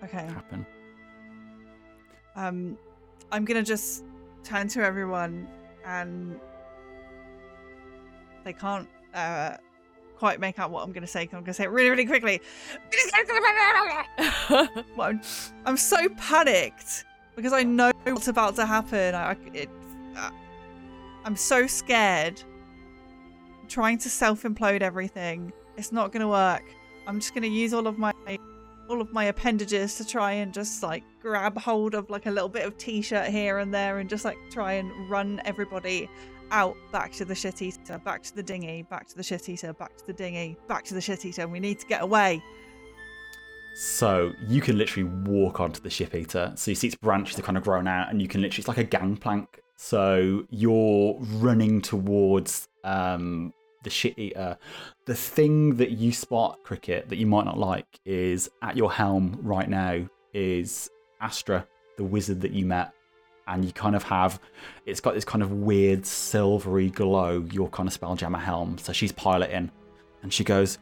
okay. 0.04 0.26
happen. 0.26 0.66
Um, 2.36 2.78
I'm 3.32 3.46
gonna 3.46 3.64
just 3.64 4.04
turn 4.44 4.68
to 4.70 4.82
everyone, 4.84 5.48
and 5.86 6.40
they 8.44 8.54
can't 8.54 8.88
uh, 9.14 9.58
quite 10.18 10.40
make 10.40 10.60
out 10.60 10.72
what 10.72 10.84
I'm 10.84 10.92
gonna 10.92 11.08
say. 11.08 11.26
'cause 11.26 11.36
I'm 11.38 11.44
gonna 11.44 11.54
say 11.54 11.66
it 11.66 11.70
really, 11.72 11.90
really 11.90 12.06
quickly. 12.06 12.42
I'm, 15.00 15.22
I'm 15.66 15.78
so 15.78 16.10
panicked 16.18 17.06
because 17.36 17.54
I 17.54 17.64
know 17.64 17.92
what's 18.06 18.28
about 18.28 18.56
to 18.56 18.66
happen. 18.66 19.16
I, 19.16 19.36
it, 19.54 19.70
uh, 20.18 20.32
I'm 21.24 21.36
so 21.36 21.68
scared. 21.68 22.42
trying 23.68 23.98
to 24.00 24.10
self 24.10 24.44
implode 24.44 24.82
everything. 24.82 25.54
It's 25.78 25.92
not 25.92 26.12
gonna 26.12 26.28
work. 26.28 26.64
I'm 27.08 27.20
just 27.20 27.34
gonna 27.34 27.48
use 27.48 27.74
all 27.74 27.88
of 27.88 27.98
my 27.98 28.14
all 28.90 29.02
of 29.02 29.14
my 29.14 29.26
appendages 29.26 29.96
to 29.98 30.06
try 30.06 30.32
and 30.32 30.54
just 30.54 30.82
like 30.82 31.04
grab 31.22 31.58
hold 31.58 31.94
of 31.94 32.10
like 32.10 32.26
a 32.26 32.32
little 32.32 32.50
bit 32.50 32.66
of 32.66 32.78
t-shirt 32.78 33.28
here 33.28 33.60
and 33.60 33.74
there 33.74 34.00
and 34.00 34.10
just 34.10 34.26
like 34.26 34.38
try 34.50 34.74
and 34.74 35.10
run 35.10 35.42
everybody 35.46 36.10
out 36.52 36.76
back 36.92 37.12
to 37.12 37.26
the 37.26 37.36
shit 37.36 37.62
eater, 37.62 38.00
back 38.00 38.24
to 38.24 38.36
the 38.36 38.42
dinghy, 38.42 38.82
back 38.84 39.08
to 39.08 39.16
the 39.16 39.24
shit 39.24 39.48
eater, 39.48 39.72
back 39.74 39.96
to 39.98 40.08
the 40.08 40.14
dinghy, 40.14 40.58
back 40.68 40.84
to 40.86 40.96
the 40.96 41.02
shit 41.02 41.24
eater. 41.24 41.48
We 41.48 41.60
need 41.60 41.80
to 41.80 41.86
get 41.86 42.02
away. 42.02 42.42
So 43.76 44.34
you 44.48 44.62
can 44.62 44.78
literally 44.78 45.10
walk 45.26 45.60
onto 45.60 45.80
the 45.80 45.90
ship 45.90 46.16
eater. 46.16 46.52
So 46.56 46.72
you 46.72 46.76
see 46.76 46.88
its 46.88 46.96
branches 46.96 47.38
are 47.40 47.44
kind 47.44 47.58
of 47.58 47.64
grown 47.64 47.88
out, 47.88 48.10
and 48.10 48.22
you 48.22 48.28
can 48.28 48.42
literally 48.42 48.62
it's 48.62 48.68
like 48.68 48.78
a 48.78 48.84
gangplank. 48.84 49.62
So 49.78 50.46
you're 50.50 51.16
running 51.20 51.82
towards 51.82 52.68
um, 52.84 53.54
the 53.84 53.90
shit 53.90 54.18
eater. 54.18 54.58
The 55.06 55.16
thing 55.16 55.76
that 55.78 55.92
you 55.92 56.12
spot, 56.12 56.60
cricket, 56.64 57.10
that 57.10 57.18
you 57.18 57.26
might 57.26 57.46
not 57.46 57.58
like 57.58 58.00
is 58.06 58.50
at 58.62 58.78
your 58.78 58.92
helm 58.92 59.40
right 59.42 59.70
now 59.70 60.08
is 60.34 60.90
Astra, 61.22 61.68
the 61.98 62.04
wizard 62.04 62.42
that 62.42 62.52
you 62.52 62.66
met. 62.66 62.94
And 63.48 63.66
you 63.66 63.72
kind 63.72 63.96
of 63.96 64.04
have, 64.04 64.40
it's 64.86 65.00
got 65.00 65.16
this 65.16 65.26
kind 65.26 65.42
of 65.42 65.52
weird 65.52 66.06
silvery 66.06 66.92
glow, 66.92 67.48
your 67.52 67.68
kind 67.70 67.90
of 67.90 68.00
spelljammer 68.00 68.40
helm. 68.40 68.78
So 68.78 68.94
she's 68.94 69.12
piloting, 69.12 69.72
and 70.22 70.32
she 70.32 70.44
goes, 70.44 70.78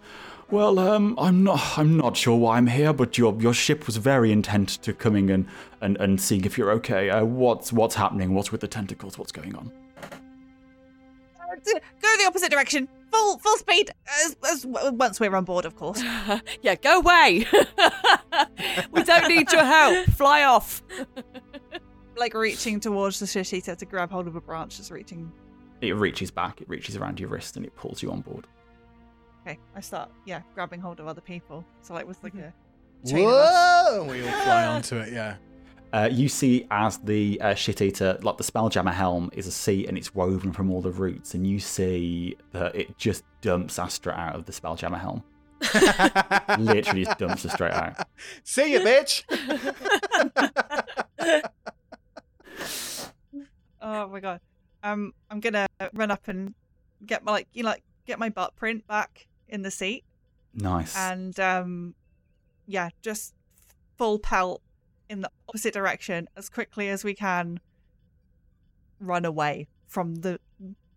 well, 0.49 0.79
um, 0.79 1.15
I'm 1.17 1.43
not. 1.43 1.77
I'm 1.77 1.97
not 1.97 2.15
sure 2.15 2.37
why 2.37 2.57
I'm 2.57 2.67
here, 2.67 2.93
but 2.93 3.17
your 3.17 3.35
your 3.39 3.53
ship 3.53 3.85
was 3.85 3.97
very 3.97 4.31
intent 4.31 4.81
to 4.83 4.93
coming 4.93 5.29
and 5.29 5.45
and, 5.81 5.97
and 5.97 6.19
seeing 6.19 6.45
if 6.45 6.57
you're 6.57 6.71
okay. 6.71 7.09
Uh, 7.09 7.25
what's 7.25 7.73
what's 7.73 7.95
happening? 7.95 8.33
What's 8.33 8.51
with 8.51 8.61
the 8.61 8.67
tentacles? 8.67 9.17
What's 9.17 9.31
going 9.33 9.55
on? 9.55 9.71
D- 11.63 11.73
Go 12.01 12.17
the 12.17 12.25
opposite 12.27 12.51
direction. 12.51 12.87
Full 13.11 13.39
full 13.39 13.57
speed. 13.57 13.91
As, 14.25 14.35
as 14.49 14.65
once 14.65 15.19
we're 15.19 15.35
on 15.35 15.45
board, 15.45 15.65
of 15.65 15.75
course. 15.75 16.01
yeah, 16.61 16.75
go 16.75 16.99
away. 16.99 17.45
we 18.91 19.03
don't 19.03 19.27
need 19.27 19.51
your 19.51 19.63
help. 19.63 20.07
Fly 20.09 20.43
off. 20.43 20.83
Like 22.19 22.33
reaching 22.33 22.79
towards 22.79 23.19
the 23.19 23.27
shit 23.27 23.53
eater 23.53 23.75
to 23.75 23.85
grab 23.85 24.09
hold 24.09 24.25
of 24.25 24.35
a 24.35 24.41
branch. 24.41 24.77
Just 24.77 24.89
reaching. 24.89 25.31
It 25.81 25.93
reaches 25.93 26.31
back. 26.31 26.61
It 26.61 26.67
reaches 26.67 26.97
around 26.97 27.19
your 27.19 27.29
wrist 27.29 27.57
and 27.57 27.63
it 27.63 27.75
pulls 27.75 28.01
you 28.01 28.09
on 28.09 28.21
board. 28.21 28.47
Okay, 29.45 29.59
I 29.75 29.81
start. 29.81 30.09
Yeah, 30.25 30.41
grabbing 30.55 30.81
hold 30.81 30.99
of 30.99 31.05
other 31.05 31.21
people. 31.21 31.63
So 31.83 31.93
like 31.93 32.07
with 32.07 32.23
like 32.23 32.33
mm-hmm. 32.33 32.47
a 32.47 33.07
chain 33.07 33.27
of 33.27 33.33
us. 33.35 33.87
Whoa! 33.87 34.03
We 34.09 34.23
all 34.23 34.41
fly 34.41 34.65
onto 34.65 34.97
it, 34.97 35.13
yeah. 35.13 35.35
Uh, 35.93 36.09
you 36.11 36.27
see 36.29 36.67
as 36.69 36.97
the 36.99 37.39
uh, 37.41 37.53
shit 37.53 37.81
eater, 37.81 38.17
like 38.21 38.37
the 38.37 38.43
spelljammer 38.43 38.93
helm, 38.93 39.29
is 39.33 39.47
a 39.47 39.51
seat 39.51 39.87
and 39.87 39.97
it's 39.97 40.13
woven 40.13 40.51
from 40.51 40.69
all 40.71 40.81
the 40.81 40.91
roots, 40.91 41.33
and 41.33 41.47
you 41.47 41.59
see 41.59 42.35
that 42.51 42.75
it 42.75 42.97
just 42.97 43.23
dumps 43.41 43.79
Astra 43.79 44.13
out 44.13 44.35
of 44.35 44.45
the 44.45 44.51
spelljammer 44.51 44.99
helm. 44.99 45.23
Literally 46.59 47.05
just 47.05 47.17
dumps 47.17 47.43
her 47.43 47.49
straight 47.49 47.73
out. 47.73 48.05
See 48.43 48.73
you, 48.73 48.79
bitch. 48.81 49.23
Oh 53.81 54.07
my 54.07 54.19
god. 54.19 54.41
Um, 54.83 55.13
I'm 55.29 55.39
gonna 55.39 55.67
run 55.93 56.11
up 56.11 56.27
and 56.27 56.53
get 57.05 57.23
my 57.23 57.31
like 57.31 57.47
you 57.53 57.63
know, 57.63 57.69
like 57.69 57.83
get 58.05 58.19
my 58.19 58.29
butt 58.29 58.55
print 58.55 58.85
back 58.87 59.27
in 59.47 59.61
the 59.61 59.71
seat, 59.71 60.03
Nice. 60.53 60.95
and 60.95 61.39
um, 61.39 61.95
yeah, 62.65 62.89
just 63.01 63.33
full 63.97 64.19
pelt 64.19 64.61
in 65.09 65.21
the 65.21 65.29
opposite 65.49 65.73
direction 65.73 66.27
as 66.35 66.49
quickly 66.49 66.89
as 66.89 67.03
we 67.03 67.13
can. 67.13 67.59
Run 68.99 69.25
away 69.25 69.67
from 69.85 70.15
the, 70.15 70.39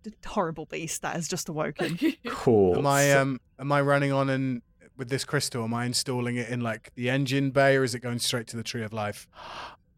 the 0.02 0.12
horrible 0.26 0.64
beast 0.66 1.02
that 1.02 1.14
has 1.14 1.28
just 1.28 1.48
awoken. 1.48 1.98
cool. 2.28 2.78
Am 2.78 2.86
I 2.86 3.12
um 3.12 3.40
am 3.58 3.70
I 3.72 3.80
running 3.82 4.10
on 4.12 4.30
and 4.30 4.62
with 4.96 5.10
this 5.10 5.24
crystal? 5.24 5.64
Am 5.64 5.74
I 5.74 5.84
installing 5.84 6.36
it 6.36 6.48
in 6.48 6.60
like 6.60 6.92
the 6.94 7.10
engine 7.10 7.50
bay, 7.50 7.76
or 7.76 7.84
is 7.84 7.94
it 7.94 8.00
going 8.00 8.18
straight 8.18 8.46
to 8.48 8.56
the 8.56 8.62
tree 8.62 8.82
of 8.82 8.92
life? 8.92 9.28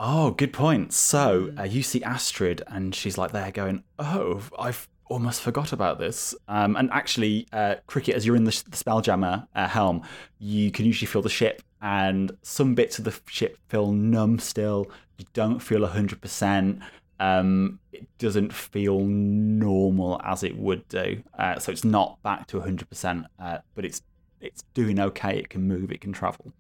Oh, 0.05 0.33
good 0.33 0.53
point. 0.53 0.93
So 0.93 1.43
Mm. 1.53 1.61
uh, 1.61 1.63
you 1.65 1.83
see 1.85 2.03
Astrid, 2.03 2.63
and 2.67 2.93
she's 2.93 3.17
like 3.19 3.31
there 3.31 3.53
going, 3.53 3.85
"Oh, 4.01 4.43
I've 4.59 4.89
almost 5.09 5.43
forgot 5.43 5.73
about 5.73 6.01
this." 6.01 6.35
Um, 6.49 6.75
and 6.75 6.91
actually, 6.91 7.47
uh, 7.53 7.77
cricket, 7.87 8.17
as 8.17 8.27
you're 8.27 8.35
in 8.35 8.43
the, 8.43 8.51
sh- 8.51 8.63
the 8.63 8.77
spelljammer 8.77 9.47
uh, 9.55 9.69
helm, 9.69 10.03
you 10.41 10.73
can 10.73 10.87
usually 10.87 11.07
feel 11.07 11.23
the 11.23 11.29
ship, 11.29 11.63
and 11.83 12.31
some 12.43 12.75
bits 12.75 12.99
of 12.99 13.05
the 13.05 13.15
ship 13.27 13.59
feel 13.69 13.93
numb 13.93 14.39
still. 14.39 14.91
You 15.19 15.27
don't 15.35 15.59
feel 15.59 15.85
hundred 15.87 16.23
percent. 16.23 16.81
Um, 17.19 17.81
it 17.93 18.07
doesn't 18.19 18.53
feel 18.53 19.01
normal 19.01 20.21
as 20.25 20.43
it 20.43 20.57
would 20.57 20.89
do. 20.89 21.23
Uh, 21.39 21.59
so 21.59 21.73
it's 21.73 21.85
not 21.85 22.23
back 22.23 22.47
to 22.49 22.61
hundred 22.61 22.89
percent, 22.89 23.27
uh, 23.39 23.59
but 23.75 23.85
it's 23.85 24.03
it's 24.41 24.63
doing 24.75 25.01
okay. 25.01 25.39
It 25.39 25.49
can 25.49 25.63
move. 25.63 25.91
It 25.91 26.01
can 26.01 26.13
travel. 26.13 26.53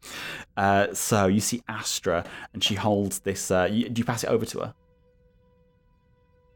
Uh, 0.56 0.92
so 0.92 1.28
you 1.28 1.40
see 1.40 1.62
Astra, 1.68 2.24
and 2.52 2.62
she 2.62 2.74
holds 2.74 3.20
this. 3.20 3.50
Uh, 3.50 3.68
you, 3.70 3.88
do 3.88 4.00
you 4.00 4.04
pass 4.04 4.24
it 4.24 4.30
over 4.30 4.44
to 4.46 4.58
her? 4.60 4.74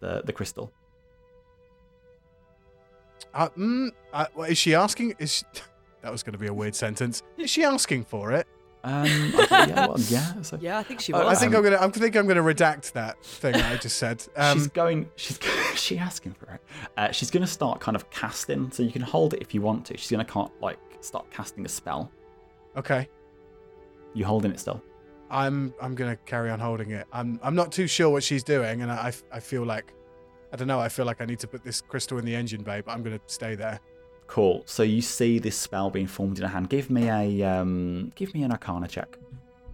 The 0.00 0.22
the 0.24 0.32
crystal. 0.32 0.72
Uh, 3.32 3.48
mm, 3.50 3.90
uh, 4.12 4.26
is 4.48 4.58
she 4.58 4.74
asking? 4.74 5.14
Is 5.18 5.34
she... 5.34 5.44
that 6.02 6.10
was 6.10 6.22
going 6.22 6.32
to 6.32 6.38
be 6.38 6.46
a 6.46 6.54
weird 6.54 6.74
sentence? 6.74 7.22
Is 7.36 7.50
she 7.50 7.64
asking 7.64 8.04
for 8.04 8.32
it? 8.32 8.46
Um, 8.86 9.02
I 9.02 9.08
think- 9.08 9.50
yeah, 9.50 9.86
well, 9.86 9.96
yeah. 9.98 10.42
So 10.42 10.58
Yeah, 10.60 10.78
I 10.78 10.82
think 10.84 11.00
she 11.00 11.12
was. 11.12 11.22
I 11.22 11.34
think 11.34 11.52
um, 11.52 11.58
I'm 11.58 11.64
gonna. 11.64 11.84
I 11.84 11.88
think 11.90 12.16
I'm 12.16 12.28
gonna 12.28 12.42
redact 12.42 12.92
that 12.92 13.20
thing 13.24 13.54
that 13.54 13.72
I 13.72 13.76
just 13.76 13.96
said. 13.98 14.22
Um, 14.36 14.58
she's 14.58 14.68
going. 14.68 15.10
She's 15.16 15.38
she 15.74 15.98
asking 15.98 16.34
for 16.34 16.46
it. 16.54 16.60
Uh, 16.96 17.10
she's 17.10 17.30
going 17.30 17.42
to 17.44 17.50
start 17.50 17.80
kind 17.80 17.96
of 17.96 18.08
casting. 18.10 18.70
So 18.70 18.82
you 18.84 18.92
can 18.92 19.02
hold 19.02 19.34
it 19.34 19.42
if 19.42 19.52
you 19.54 19.60
want 19.60 19.84
to. 19.86 19.96
She's 19.96 20.10
going 20.10 20.24
to 20.24 20.32
can't 20.32 20.52
like 20.62 20.78
start 21.00 21.28
casting 21.30 21.64
a 21.66 21.68
spell. 21.68 22.10
okay. 22.76 23.08
You 24.14 24.24
holding 24.24 24.50
it 24.52 24.60
still? 24.60 24.80
I'm. 25.30 25.74
I'm 25.82 25.94
gonna 25.96 26.16
carry 26.24 26.50
on 26.50 26.60
holding 26.60 26.92
it. 26.92 27.06
I'm. 27.12 27.40
I'm 27.42 27.56
not 27.56 27.72
too 27.72 27.88
sure 27.88 28.08
what 28.10 28.22
she's 28.22 28.44
doing, 28.44 28.82
and 28.82 28.92
I. 28.92 29.12
I 29.32 29.40
feel 29.40 29.64
like. 29.64 29.92
I 30.52 30.56
don't 30.56 30.68
know. 30.68 30.78
I 30.78 30.88
feel 30.88 31.06
like 31.06 31.20
I 31.20 31.24
need 31.24 31.40
to 31.40 31.48
put 31.48 31.64
this 31.64 31.80
crystal 31.80 32.18
in 32.18 32.24
the 32.24 32.34
engine 32.36 32.62
bay, 32.62 32.80
but 32.82 32.92
I'm 32.92 33.02
gonna 33.02 33.20
stay 33.26 33.56
there. 33.56 33.80
Cool. 34.26 34.62
So 34.66 34.82
you 34.82 35.00
see 35.02 35.38
this 35.38 35.56
spell 35.56 35.90
being 35.90 36.06
formed 36.06 36.38
in 36.38 36.44
a 36.44 36.48
hand. 36.48 36.68
Give 36.68 36.90
me 36.90 37.08
a 37.08 37.42
um. 37.48 38.12
Give 38.14 38.34
me 38.34 38.42
an 38.42 38.52
Arcana 38.52 38.88
check. 38.88 39.18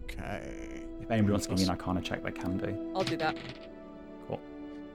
Okay. 0.04 0.82
If 1.00 1.10
anybody 1.10 1.32
wants 1.32 1.46
to 1.46 1.50
give 1.50 1.58
me 1.58 1.64
an 1.64 1.70
Arcana 1.70 2.00
check, 2.00 2.22
they 2.22 2.32
can 2.32 2.58
do. 2.58 2.92
I'll 2.94 3.02
do 3.02 3.16
that. 3.16 3.36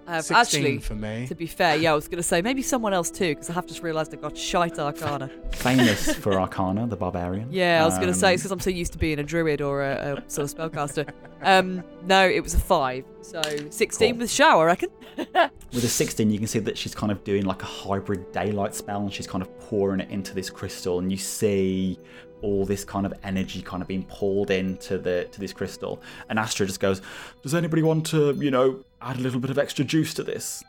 Cool. 0.07 0.15
Uh, 0.15 0.39
actually, 0.39 0.77
for 0.79 0.95
me. 0.95 1.27
to 1.27 1.35
be 1.35 1.47
fair, 1.47 1.75
yeah, 1.75 1.91
I 1.91 1.95
was 1.95 2.07
going 2.07 2.17
to 2.17 2.23
say 2.23 2.41
maybe 2.41 2.61
someone 2.61 2.93
else 2.93 3.11
too, 3.11 3.29
because 3.35 3.49
I 3.49 3.53
have 3.53 3.67
just 3.67 3.83
realised 3.83 4.13
I 4.13 4.17
got 4.17 4.37
shite 4.37 4.79
arcana. 4.79 5.29
Famous 5.51 6.15
for 6.15 6.39
Arcana, 6.39 6.87
the 6.87 6.95
barbarian. 6.95 7.49
Yeah, 7.51 7.81
I 7.83 7.85
was 7.85 7.95
going 7.95 8.07
to 8.07 8.13
say 8.13 8.29
Um, 8.29 8.33
it's 8.35 8.43
because 8.43 8.51
I'm 8.51 8.59
so 8.61 8.69
used 8.69 8.93
to 8.93 8.97
being 8.97 9.19
a 9.19 9.23
druid 9.23 9.61
or 9.61 9.83
a, 9.83 10.23
a 10.25 10.29
sort 10.29 10.49
of 10.51 10.57
spellcaster. 10.57 11.11
Um, 11.41 11.83
no, 12.05 12.27
it 12.27 12.41
was 12.41 12.53
a 12.53 12.59
five, 12.59 13.03
so 13.21 13.41
16 13.69 14.13
Cool. 14.13 14.19
with 14.19 14.31
shower, 14.31 14.63
I 14.63 14.65
reckon. 14.67 14.89
With 15.73 15.83
a 15.83 15.87
16, 15.87 16.31
you 16.31 16.37
can 16.37 16.47
see 16.47 16.59
that 16.59 16.77
she's 16.77 16.95
kind 16.95 17.11
of 17.11 17.23
doing 17.23 17.43
like 17.43 17.61
a 17.61 17.65
hybrid 17.65 18.31
daylight 18.31 18.73
spell 18.73 19.01
and 19.01 19.11
she's 19.13 19.27
kind 19.27 19.41
of 19.41 19.59
pouring 19.59 19.99
it 19.99 20.09
into 20.09 20.33
this 20.33 20.49
crystal 20.49 20.99
and 20.99 21.11
you 21.11 21.17
see 21.17 21.99
all 22.41 22.65
this 22.65 22.85
kind 22.85 23.05
of 23.05 23.13
energy 23.23 23.61
kind 23.61 23.81
of 23.81 23.87
being 23.87 24.03
pulled 24.05 24.49
into 24.51 24.97
the 24.97 25.27
to 25.31 25.39
this 25.39 25.51
crystal. 25.53 26.01
And 26.29 26.39
Astra 26.39 26.65
just 26.67 26.79
goes, 26.79 27.01
Does 27.43 27.53
anybody 27.55 27.81
want 27.83 28.05
to, 28.07 28.33
you 28.33 28.51
know, 28.51 28.83
add 29.01 29.17
a 29.17 29.19
little 29.19 29.39
bit 29.39 29.49
of 29.49 29.57
extra 29.57 29.85
juice 29.85 30.13
to 30.15 30.23
this? 30.23 30.63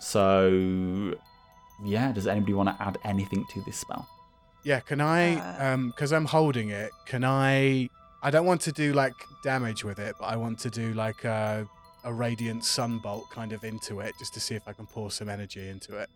So 0.00 1.14
yeah, 1.84 2.12
does 2.12 2.26
anybody 2.26 2.54
want 2.54 2.76
to 2.76 2.82
add 2.82 2.98
anything 3.04 3.44
to 3.52 3.62
this 3.62 3.78
spell? 3.78 4.08
Yeah. 4.62 4.80
Can 4.80 5.00
I? 5.00 5.36
Uh, 5.36 5.74
Um. 5.74 5.88
Because 5.88 6.12
I'm 6.12 6.24
holding 6.24 6.70
it. 6.70 6.90
Can 7.06 7.24
I? 7.24 7.88
I 8.22 8.30
don't 8.30 8.46
want 8.46 8.62
to 8.62 8.72
do 8.72 8.92
like 8.92 9.14
damage 9.42 9.84
with 9.84 9.98
it, 9.98 10.16
but 10.18 10.26
I 10.26 10.36
want 10.36 10.58
to 10.60 10.70
do 10.70 10.94
like 10.94 11.24
a 11.24 11.66
a 12.04 12.12
radiant 12.12 12.62
sunbolt 12.62 13.30
kind 13.30 13.52
of 13.52 13.64
into 13.64 14.00
it, 14.00 14.14
just 14.18 14.34
to 14.34 14.40
see 14.40 14.54
if 14.54 14.68
I 14.68 14.72
can 14.72 14.86
pour 14.86 15.10
some 15.10 15.28
energy 15.28 15.68
into 15.68 15.96
it. 15.96 16.08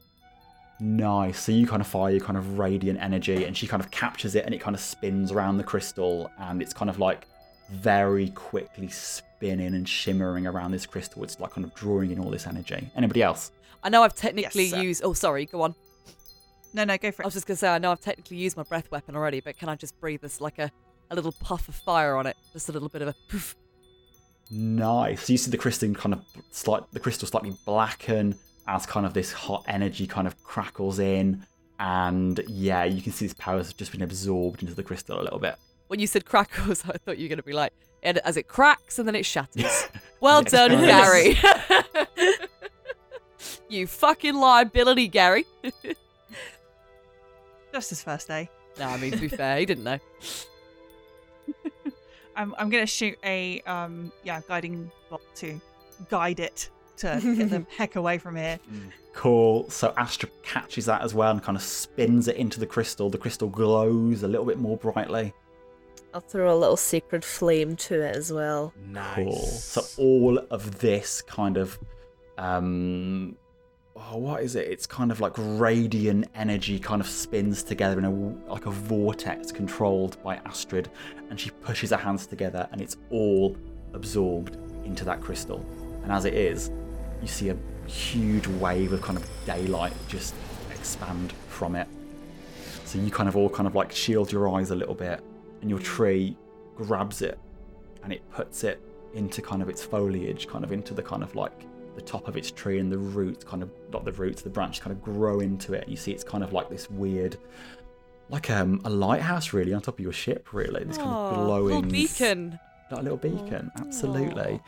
Nice. 0.80 1.40
So 1.40 1.50
you 1.52 1.66
kind 1.66 1.80
of 1.80 1.88
fire 1.88 2.10
your 2.12 2.20
kind 2.20 2.36
of 2.38 2.59
radiant 2.59 3.00
energy, 3.00 3.44
and 3.44 3.56
she 3.56 3.66
kind 3.66 3.82
of 3.82 3.90
captures 3.90 4.34
it, 4.34 4.44
and 4.44 4.55
it 4.55 4.59
kind 4.60 4.76
of 4.76 4.80
spins 4.80 5.32
around 5.32 5.56
the 5.56 5.64
crystal, 5.64 6.30
and 6.38 6.62
it's 6.62 6.72
kind 6.72 6.88
of 6.90 6.98
like 6.98 7.26
very 7.70 8.30
quickly 8.30 8.88
spinning 8.88 9.74
and 9.74 9.88
shimmering 9.88 10.46
around 10.46 10.72
this 10.72 10.86
crystal. 10.86 11.22
It's 11.24 11.38
like 11.38 11.52
kind 11.52 11.64
of 11.64 11.74
drawing 11.74 12.10
in 12.10 12.18
all 12.18 12.30
this 12.30 12.46
energy. 12.46 12.90
Anybody 12.96 13.22
else? 13.22 13.52
I 13.82 13.88
know 13.88 14.02
I've 14.02 14.14
technically 14.14 14.66
Yes, 14.66 14.82
used. 14.82 15.02
Oh, 15.04 15.12
sorry, 15.12 15.46
go 15.46 15.62
on. 15.62 15.74
No, 16.74 16.84
no, 16.84 16.98
go 16.98 17.10
for 17.10 17.22
it. 17.22 17.24
I 17.24 17.28
was 17.28 17.34
just 17.34 17.46
going 17.46 17.56
to 17.56 17.60
say, 17.60 17.68
I 17.68 17.78
know 17.78 17.92
I've 17.92 18.00
technically 18.00 18.36
used 18.36 18.56
my 18.56 18.62
breath 18.62 18.90
weapon 18.90 19.16
already, 19.16 19.40
but 19.40 19.56
can 19.56 19.68
I 19.68 19.76
just 19.76 19.98
breathe 20.00 20.20
this 20.20 20.40
like 20.40 20.58
a, 20.58 20.70
a 21.10 21.14
little 21.14 21.32
puff 21.32 21.68
of 21.68 21.74
fire 21.74 22.16
on 22.16 22.26
it? 22.26 22.36
Just 22.52 22.68
a 22.68 22.72
little 22.72 22.88
bit 22.88 23.02
of 23.02 23.08
a 23.08 23.14
poof. 23.28 23.56
Nice. 24.50 25.26
So 25.26 25.32
you 25.32 25.36
see 25.36 25.50
the 25.50 25.58
crystal 25.58 25.92
kind 25.94 26.14
of 26.14 26.24
slight, 26.50 26.82
the 26.92 27.00
crystal 27.00 27.28
slightly 27.28 27.52
blacken 27.64 28.34
as 28.66 28.86
kind 28.86 29.06
of 29.06 29.14
this 29.14 29.32
hot 29.32 29.64
energy 29.66 30.06
kind 30.06 30.26
of 30.26 30.42
crackles 30.42 30.98
in, 30.98 31.44
and 31.80 32.40
yeah, 32.48 32.84
you 32.84 33.00
can 33.00 33.12
see 33.12 33.26
this 33.26 33.34
power 33.34 33.58
has 33.58 33.72
just 33.72 33.92
been 33.92 34.02
absorbed 34.02 34.62
into 34.62 34.74
the 34.74 34.82
crystal 34.82 35.20
a 35.20 35.22
little 35.22 35.38
bit. 35.38 35.56
When 35.89 36.01
you 36.01 36.06
said 36.06 36.24
crackles, 36.24 36.85
I 36.89 36.97
thought 36.98 37.19
you 37.19 37.24
were 37.24 37.28
going 37.28 37.39
to 37.39 37.43
be 37.43 37.52
like, 37.52 37.73
and 38.02 38.19
as 38.19 38.36
it 38.36 38.47
cracks 38.48 38.98
and 38.98 39.09
then 39.09 39.15
it 39.15 39.27
shatters. 39.27 39.89
Well 40.20 40.43
Yes, 40.43 40.51
done. 40.51 40.70
Gary. 40.81 41.39
you 43.69 43.86
fucking 43.86 44.35
liability, 44.35 45.06
Gary. 45.06 45.47
Just 47.73 47.90
his 47.90 48.02
first 48.02 48.27
day. 48.27 48.51
no, 48.81 48.86
I 48.86 48.97
mean, 48.97 49.12
to 49.12 49.19
be 49.19 49.28
fair, 49.28 49.59
he 49.59 49.65
didn't 49.66 49.85
know. 49.85 50.01
I'm, 52.35 52.52
I'm 52.59 52.69
going 52.69 52.82
to 52.82 52.86
shoot 52.86 53.16
a 53.24 53.60
um 53.60 54.10
yeah 54.24 54.40
guiding 54.48 54.90
bolt 55.09 55.23
to 55.36 55.60
guide 56.10 56.40
it 56.40 56.69
to 56.97 57.20
get 57.23 57.51
the 57.51 57.65
heck 57.77 57.94
away 57.94 58.19
from 58.19 58.35
here. 58.35 58.59
Cool. 59.12 59.70
So 59.70 59.94
Astra 59.97 60.28
catches 60.43 60.85
that 60.86 61.02
as 61.02 61.15
well 61.15 61.31
and 61.31 61.40
kind 61.40 61.56
of 61.56 61.62
spins 61.62 62.27
it 62.27 62.35
into 62.36 62.59
the 62.59 62.66
crystal. 62.66 63.09
The 63.09 63.19
crystal 63.19 63.48
glows 63.48 64.24
a 64.24 64.28
little 64.28 64.47
bit 64.47 64.59
more 64.59 64.77
brightly. 64.77 65.32
I'll 66.14 66.20
throw 66.20 66.52
a 66.52 66.56
little 66.56 66.76
sacred 66.76 67.24
flame 67.24 67.76
to 67.76 68.01
it 68.01 68.16
as 68.16 68.32
well. 68.32 68.72
Nice. 68.86 69.14
Cool. 69.14 69.43
So 69.43 69.82
all 69.98 70.39
of 70.51 70.78
this 70.78 71.22
kind 71.22 71.56
of 71.56 71.78
um 72.39 73.36
oh, 73.97 74.16
what 74.16 74.43
is 74.43 74.55
it? 74.56 74.68
It's 74.68 74.86
kind 74.86 75.10
of 75.10 75.20
like 75.20 75.32
radiant 75.36 76.28
energy 76.35 76.78
kind 76.78 77.01
of 77.01 77.09
spins 77.09 77.62
together 77.62 77.98
in 77.98 78.05
a 78.05 78.51
like 78.51 78.66
a 78.66 78.70
vortex 78.70 79.52
controlled 79.52 80.22
by 80.22 80.36
Astrid 80.47 80.90
and 81.30 81.39
she 81.39 81.51
pushes 81.51 81.90
her 81.90 81.97
hands 81.97 82.26
together 82.26 82.68
and 82.72 82.80
it's 82.80 82.97
all 83.10 83.56
absorbed 83.93 84.56
into 84.85 85.05
that 85.05 85.20
crystal. 85.20 85.64
And 86.02 86.12
as 86.12 86.24
it 86.24 86.35
is, 86.35 86.70
you 87.20 87.28
see 87.28 87.51
a 87.51 87.56
huge 87.86 88.47
wave 88.47 88.93
of 88.93 89.02
kind 89.02 89.18
of 89.18 89.28
daylight 89.44 89.93
just 90.09 90.35
expand 90.70 91.32
from 91.48 91.74
it. 91.74 91.89
So 92.85 92.98
you 92.98 93.10
kind 93.10 93.28
of 93.28 93.36
all 93.36 93.51
kind 93.51 93.66
of 93.66 93.74
like 93.74 93.93
shield 93.93 94.32
your 94.32 94.48
eyes 94.48 94.70
a 94.70 94.74
little 94.74 94.94
bit, 94.94 95.22
and 95.60 95.70
your 95.70 95.78
tree 95.78 96.36
grabs 96.76 97.22
it 97.22 97.39
and 98.02 98.12
it 98.12 98.22
puts 98.30 98.64
it 98.64 98.80
into 99.14 99.43
kind 99.43 99.62
of 99.62 99.68
its 99.68 99.82
foliage, 99.82 100.47
kind 100.48 100.64
of 100.64 100.72
into 100.72 100.94
the 100.94 101.02
kind 101.02 101.22
of 101.22 101.35
like 101.35 101.66
the 101.94 102.01
top 102.02 102.28
of 102.28 102.36
its 102.36 102.51
tree, 102.51 102.78
and 102.78 102.93
the 102.93 102.98
roots 102.98 103.44
kind 103.44 103.62
of 103.62 103.70
not 103.93 104.05
the 104.05 104.12
roots, 104.12 104.43
the 104.43 104.51
branches 104.51 104.82
kind 104.82 104.93
of 104.94 105.02
grow 105.02 105.40
into 105.40 105.72
it. 105.72 105.89
You 105.89 105.97
see, 105.97 106.12
it's 106.12 106.24
kind 106.24 106.44
of 106.44 106.52
like 106.52 106.70
this 106.70 106.89
weird, 106.90 107.36
like 108.28 108.51
um, 108.51 108.80
a 108.85 108.90
lighthouse 108.90 109.52
really 109.52 109.74
on 109.74 109.80
top 109.82 109.98
of 109.98 110.01
your 110.01 110.12
ship, 110.12 110.52
really. 110.52 110.85
This 110.85 110.97
kind 110.97 111.10
of 111.10 111.35
glowing 111.35 111.74
little 111.74 111.90
beacon. 111.90 112.59
like 112.90 113.01
a 113.01 113.02
little 113.02 113.18
beacon, 113.18 113.70
absolutely. 113.78 114.60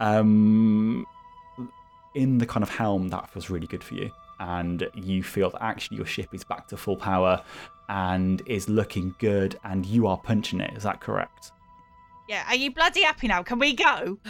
Um, 0.00 1.06
in 2.14 2.38
the 2.38 2.46
kind 2.46 2.62
of 2.62 2.70
helm, 2.70 3.08
that 3.08 3.30
feels 3.30 3.48
really 3.48 3.66
good 3.66 3.82
for 3.82 3.94
you, 3.94 4.10
and 4.40 4.88
you 4.94 5.22
feel 5.22 5.50
that 5.50 5.62
actually 5.62 5.96
your 5.96 6.06
ship 6.06 6.34
is 6.34 6.44
back 6.44 6.68
to 6.68 6.76
full 6.76 6.96
power 6.96 7.42
and 7.88 8.42
is 8.46 8.68
looking 8.68 9.14
good, 9.18 9.58
and 9.64 9.84
you 9.86 10.06
are 10.06 10.16
punching 10.18 10.60
it. 10.60 10.76
Is 10.76 10.82
that 10.84 11.00
correct? 11.00 11.52
Yeah, 12.28 12.44
are 12.48 12.54
you 12.56 12.70
bloody 12.72 13.02
happy 13.02 13.28
now? 13.28 13.42
Can 13.42 13.58
we 13.58 13.74
go? 13.74 14.18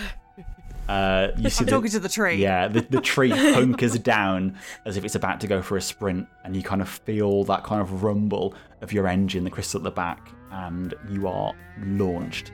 Uh, 0.86 1.28
you 1.38 1.48
see 1.48 1.60
I'm 1.62 1.64
the- 1.64 1.70
talking 1.70 1.90
to 1.92 1.98
the 1.98 2.10
tree. 2.10 2.34
Yeah, 2.34 2.68
the, 2.68 2.82
the 2.82 3.00
tree 3.00 3.30
hunkers 3.54 3.98
down 4.00 4.58
as 4.84 4.98
if 4.98 5.04
it's 5.06 5.14
about 5.14 5.40
to 5.40 5.46
go 5.46 5.62
for 5.62 5.78
a 5.78 5.80
sprint, 5.80 6.28
and 6.44 6.54
you 6.54 6.62
kind 6.62 6.82
of 6.82 6.90
feel 6.90 7.42
that 7.44 7.64
kind 7.64 7.80
of 7.80 8.02
rumble 8.02 8.54
of 8.82 8.92
your 8.92 9.08
engine, 9.08 9.44
the 9.44 9.50
crystal 9.50 9.80
at 9.80 9.84
the 9.84 9.90
back, 9.90 10.28
and 10.52 10.92
you 11.08 11.26
are 11.26 11.54
launched 11.86 12.52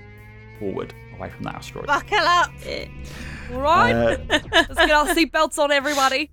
forward 0.60 0.94
away 1.16 1.28
from 1.30 1.42
that 1.42 1.56
asteroid. 1.56 1.86
Buckle 1.86 2.18
up. 2.18 2.50
All 3.52 3.60
right, 3.60 3.92
Uh, 3.92 4.16
let's 4.52 4.74
get 4.76 4.90
our 4.92 5.06
seatbelts 5.06 5.58
on, 5.58 5.72
everybody. 5.72 6.30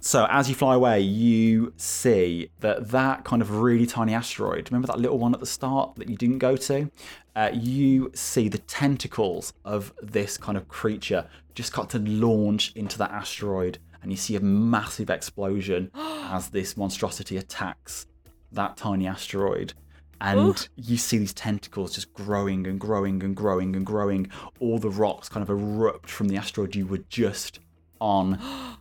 So 0.00 0.26
as 0.30 0.48
you 0.48 0.54
fly 0.54 0.74
away, 0.74 1.00
you 1.00 1.72
see 1.76 2.50
that 2.60 2.90
that 2.90 3.24
kind 3.24 3.42
of 3.42 3.60
really 3.60 3.86
tiny 3.86 4.14
asteroid. 4.14 4.70
Remember 4.70 4.86
that 4.86 5.00
little 5.00 5.18
one 5.18 5.34
at 5.34 5.40
the 5.40 5.46
start 5.46 5.96
that 5.96 6.08
you 6.08 6.16
didn't 6.16 6.38
go 6.38 6.56
to? 6.56 6.90
Uh, 7.34 7.50
you 7.52 8.10
see 8.14 8.48
the 8.48 8.58
tentacles 8.58 9.52
of 9.64 9.92
this 10.00 10.38
kind 10.38 10.56
of 10.56 10.68
creature 10.68 11.28
just 11.54 11.72
got 11.72 11.90
to 11.90 11.98
launch 11.98 12.72
into 12.76 12.98
that 12.98 13.10
asteroid, 13.10 13.78
and 14.02 14.10
you 14.10 14.16
see 14.16 14.36
a 14.36 14.40
massive 14.40 15.10
explosion 15.10 15.90
as 15.94 16.50
this 16.50 16.76
monstrosity 16.76 17.36
attacks 17.36 18.06
that 18.52 18.76
tiny 18.76 19.06
asteroid. 19.06 19.72
And 20.20 20.66
you 20.76 20.96
see 20.96 21.18
these 21.18 21.34
tentacles 21.34 21.94
just 21.94 22.14
growing 22.14 22.66
and 22.66 22.80
growing 22.80 23.22
and 23.22 23.36
growing 23.36 23.76
and 23.76 23.84
growing. 23.84 24.30
All 24.60 24.78
the 24.78 24.88
rocks 24.88 25.28
kind 25.28 25.42
of 25.42 25.50
erupt 25.50 26.08
from 26.08 26.28
the 26.28 26.36
asteroid 26.36 26.74
you 26.74 26.86
were 26.86 27.04
just 27.10 27.60
on. 28.00 28.40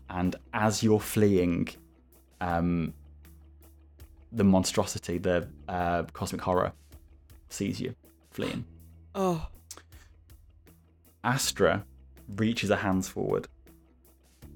and 0.09 0.35
as 0.53 0.83
you're 0.83 0.99
fleeing, 0.99 1.69
um, 2.41 2.93
the 4.31 4.43
monstrosity, 4.43 5.17
the 5.17 5.47
uh, 5.67 6.03
cosmic 6.13 6.41
horror, 6.41 6.73
sees 7.49 7.79
you 7.79 7.95
fleeing. 8.31 8.65
Oh, 9.13 9.47
Astra 11.23 11.83
reaches 12.35 12.69
her 12.69 12.75
hands 12.75 13.07
forward 13.07 13.47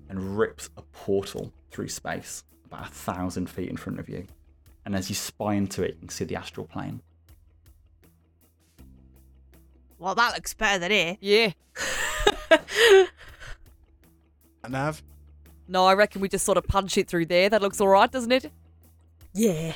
and 0.07 0.37
rips 0.37 0.69
a 0.77 0.81
portal 0.81 1.51
through 1.71 1.87
space 1.87 2.43
about 2.65 2.87
a 2.87 2.91
thousand 2.91 3.49
feet 3.49 3.69
in 3.69 3.77
front 3.77 3.99
of 3.99 4.07
you. 4.07 4.25
And 4.85 4.95
as 4.95 5.09
you 5.09 5.15
spy 5.15 5.55
into 5.55 5.83
it, 5.83 5.95
you 5.95 5.99
can 6.01 6.09
see 6.09 6.25
the 6.25 6.35
astral 6.35 6.67
plane. 6.67 7.01
Well, 9.97 10.15
that 10.15 10.33
looks 10.35 10.53
better 10.53 10.79
than 10.79 10.91
here. 10.91 11.17
yeah. 11.19 11.51
Nav. 14.67 15.01
No, 15.67 15.85
I 15.85 15.93
reckon 15.93 16.21
we 16.21 16.27
just 16.29 16.45
sort 16.45 16.57
of 16.57 16.65
punch 16.65 16.97
it 16.97 17.07
through 17.07 17.27
there. 17.27 17.49
That 17.49 17.61
looks 17.61 17.79
all 17.79 17.87
right, 17.87 18.11
doesn't 18.11 18.31
it? 18.31 18.51
Yeah. 19.33 19.73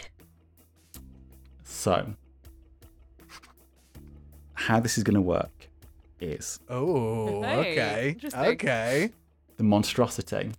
So, 1.63 2.13
how 4.53 4.79
this 4.79 4.97
is 4.97 5.03
going 5.03 5.15
to 5.15 5.21
work 5.21 5.51
is 6.19 6.59
Oh, 6.69 7.41
Hey, 7.43 7.59
okay. 7.71 8.09
interesting. 8.09 8.39
Okay. 8.41 9.09
the 9.57 9.63
monstrosity 9.63 10.51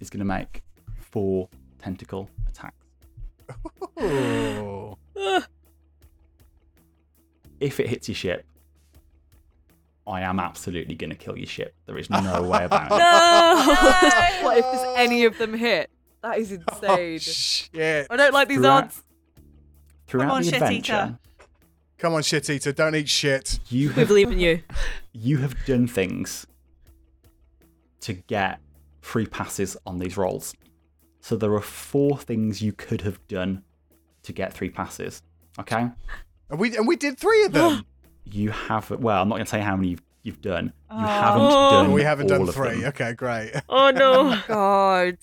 is 0.00 0.10
going 0.10 0.18
to 0.20 0.24
make 0.24 0.62
four 1.10 1.48
tentacle 1.78 2.28
attacks. 2.48 2.74
Ooh. 4.02 4.96
If 7.60 7.80
it 7.80 7.88
hits 7.88 8.06
your 8.08 8.14
ship, 8.14 8.46
I 10.08 10.22
am 10.22 10.40
absolutely 10.40 10.94
going 10.94 11.10
to 11.10 11.16
kill 11.16 11.36
your 11.36 11.46
ship. 11.46 11.74
There 11.86 11.98
is 11.98 12.08
no 12.10 12.42
way 12.42 12.64
about 12.64 12.86
it. 12.92 12.96
No! 12.96 14.42
what 14.42 14.58
if 14.58 14.64
there's 14.64 14.96
any 14.96 15.24
of 15.24 15.36
them 15.38 15.54
hit? 15.54 15.90
That 16.22 16.38
is 16.38 16.52
Oh, 16.82 16.94
insane. 16.96 17.18
shit. 17.18 18.06
I 18.10 18.16
don't 18.16 18.32
like 18.32 18.48
these 18.48 18.58
Throughout- 18.58 18.84
odds. 18.84 19.04
Throughout 20.06 20.30
on, 20.30 20.40
the 20.42 20.44
shit 20.50 20.54
adventure, 20.62 20.92
eater. 20.94 21.18
Come 21.98 22.14
on, 22.14 22.22
shit 22.22 22.48
eater. 22.48 22.72
Don't 22.72 22.94
eat 22.94 23.08
shit. 23.10 23.60
you 23.68 23.92
We 23.94 24.04
believe 24.04 24.32
in 24.32 24.38
you. 24.40 24.62
you 25.12 25.36
have 25.38 25.54
done 25.66 25.86
things 25.86 26.46
to 28.00 28.14
get 28.14 28.60
free 29.02 29.26
passes 29.26 29.76
on 29.86 29.98
these 29.98 30.16
rolls. 30.16 30.54
So 31.20 31.36
there 31.36 31.52
are 31.52 31.60
four 31.60 32.16
things 32.18 32.62
you 32.62 32.72
could 32.72 33.02
have 33.02 33.18
done 33.28 33.62
to 34.22 34.32
get 34.32 34.52
three 34.54 34.70
passes. 34.70 35.22
Okay, 35.58 35.88
And 36.50 36.58
we 36.58 36.74
and 36.76 36.88
we 36.88 36.96
did 36.96 37.18
three 37.18 37.44
of 37.44 37.52
them. 37.52 37.84
you 38.32 38.50
have. 38.50 38.90
Well, 38.90 39.22
I'm 39.22 39.28
not 39.28 39.36
going 39.36 39.44
to 39.46 39.50
say 39.50 39.60
how 39.60 39.76
many 39.76 39.88
you've, 39.88 40.02
you've 40.22 40.40
done. 40.40 40.66
You 40.66 40.72
Oh. 40.90 40.98
haven't 40.98 41.40
Oh. 41.42 41.70
done. 41.70 41.92
we 41.92 42.02
haven't 42.02 42.30
all 42.30 42.38
done 42.38 42.48
of 42.48 42.54
three. 42.54 42.80
them. 42.80 42.84
Okay, 42.88 43.12
great. 43.12 43.52
Oh 43.68 43.90
no. 43.90 44.40
God. 44.48 45.18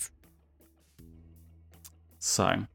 So 2.20 2.66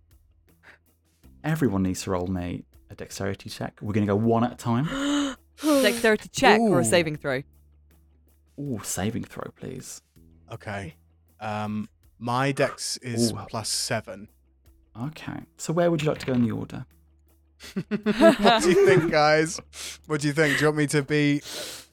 everyone 1.42 1.82
needs 1.82 2.02
to 2.04 2.10
roll 2.10 2.26
me 2.26 2.64
a 2.90 2.94
dexterity 2.94 3.50
check. 3.50 3.78
We're 3.80 3.92
going 3.92 4.06
to 4.06 4.12
go 4.12 4.16
one 4.16 4.44
at 4.44 4.52
a 4.52 4.56
time. 4.56 5.36
Dexterity 5.62 6.28
check 6.30 6.58
or 6.60 6.80
a 6.80 6.84
saving 6.84 7.16
throw? 7.16 7.42
Ooh, 8.58 8.80
saving 8.82 9.24
throw, 9.24 9.50
please. 9.56 10.02
Okay. 10.52 10.94
Um, 11.40 11.88
my 12.18 12.52
dex 12.52 12.96
is 12.98 13.32
Ooh. 13.32 13.38
plus 13.48 13.68
seven. 13.68 14.28
Okay. 15.00 15.40
So 15.56 15.72
where 15.72 15.90
would 15.90 16.02
you 16.02 16.08
like 16.08 16.18
to 16.20 16.26
go 16.26 16.32
in 16.32 16.42
the 16.44 16.50
order? 16.52 16.86
What 17.88 18.62
do 18.62 18.70
you 18.70 18.86
think, 18.86 19.10
guys? 19.10 19.60
What 20.06 20.20
do 20.20 20.26
you 20.28 20.32
think? 20.32 20.56
Do 20.58 20.60
you 20.62 20.66
want 20.68 20.78
me 20.78 20.86
to 20.88 21.02
be? 21.02 21.42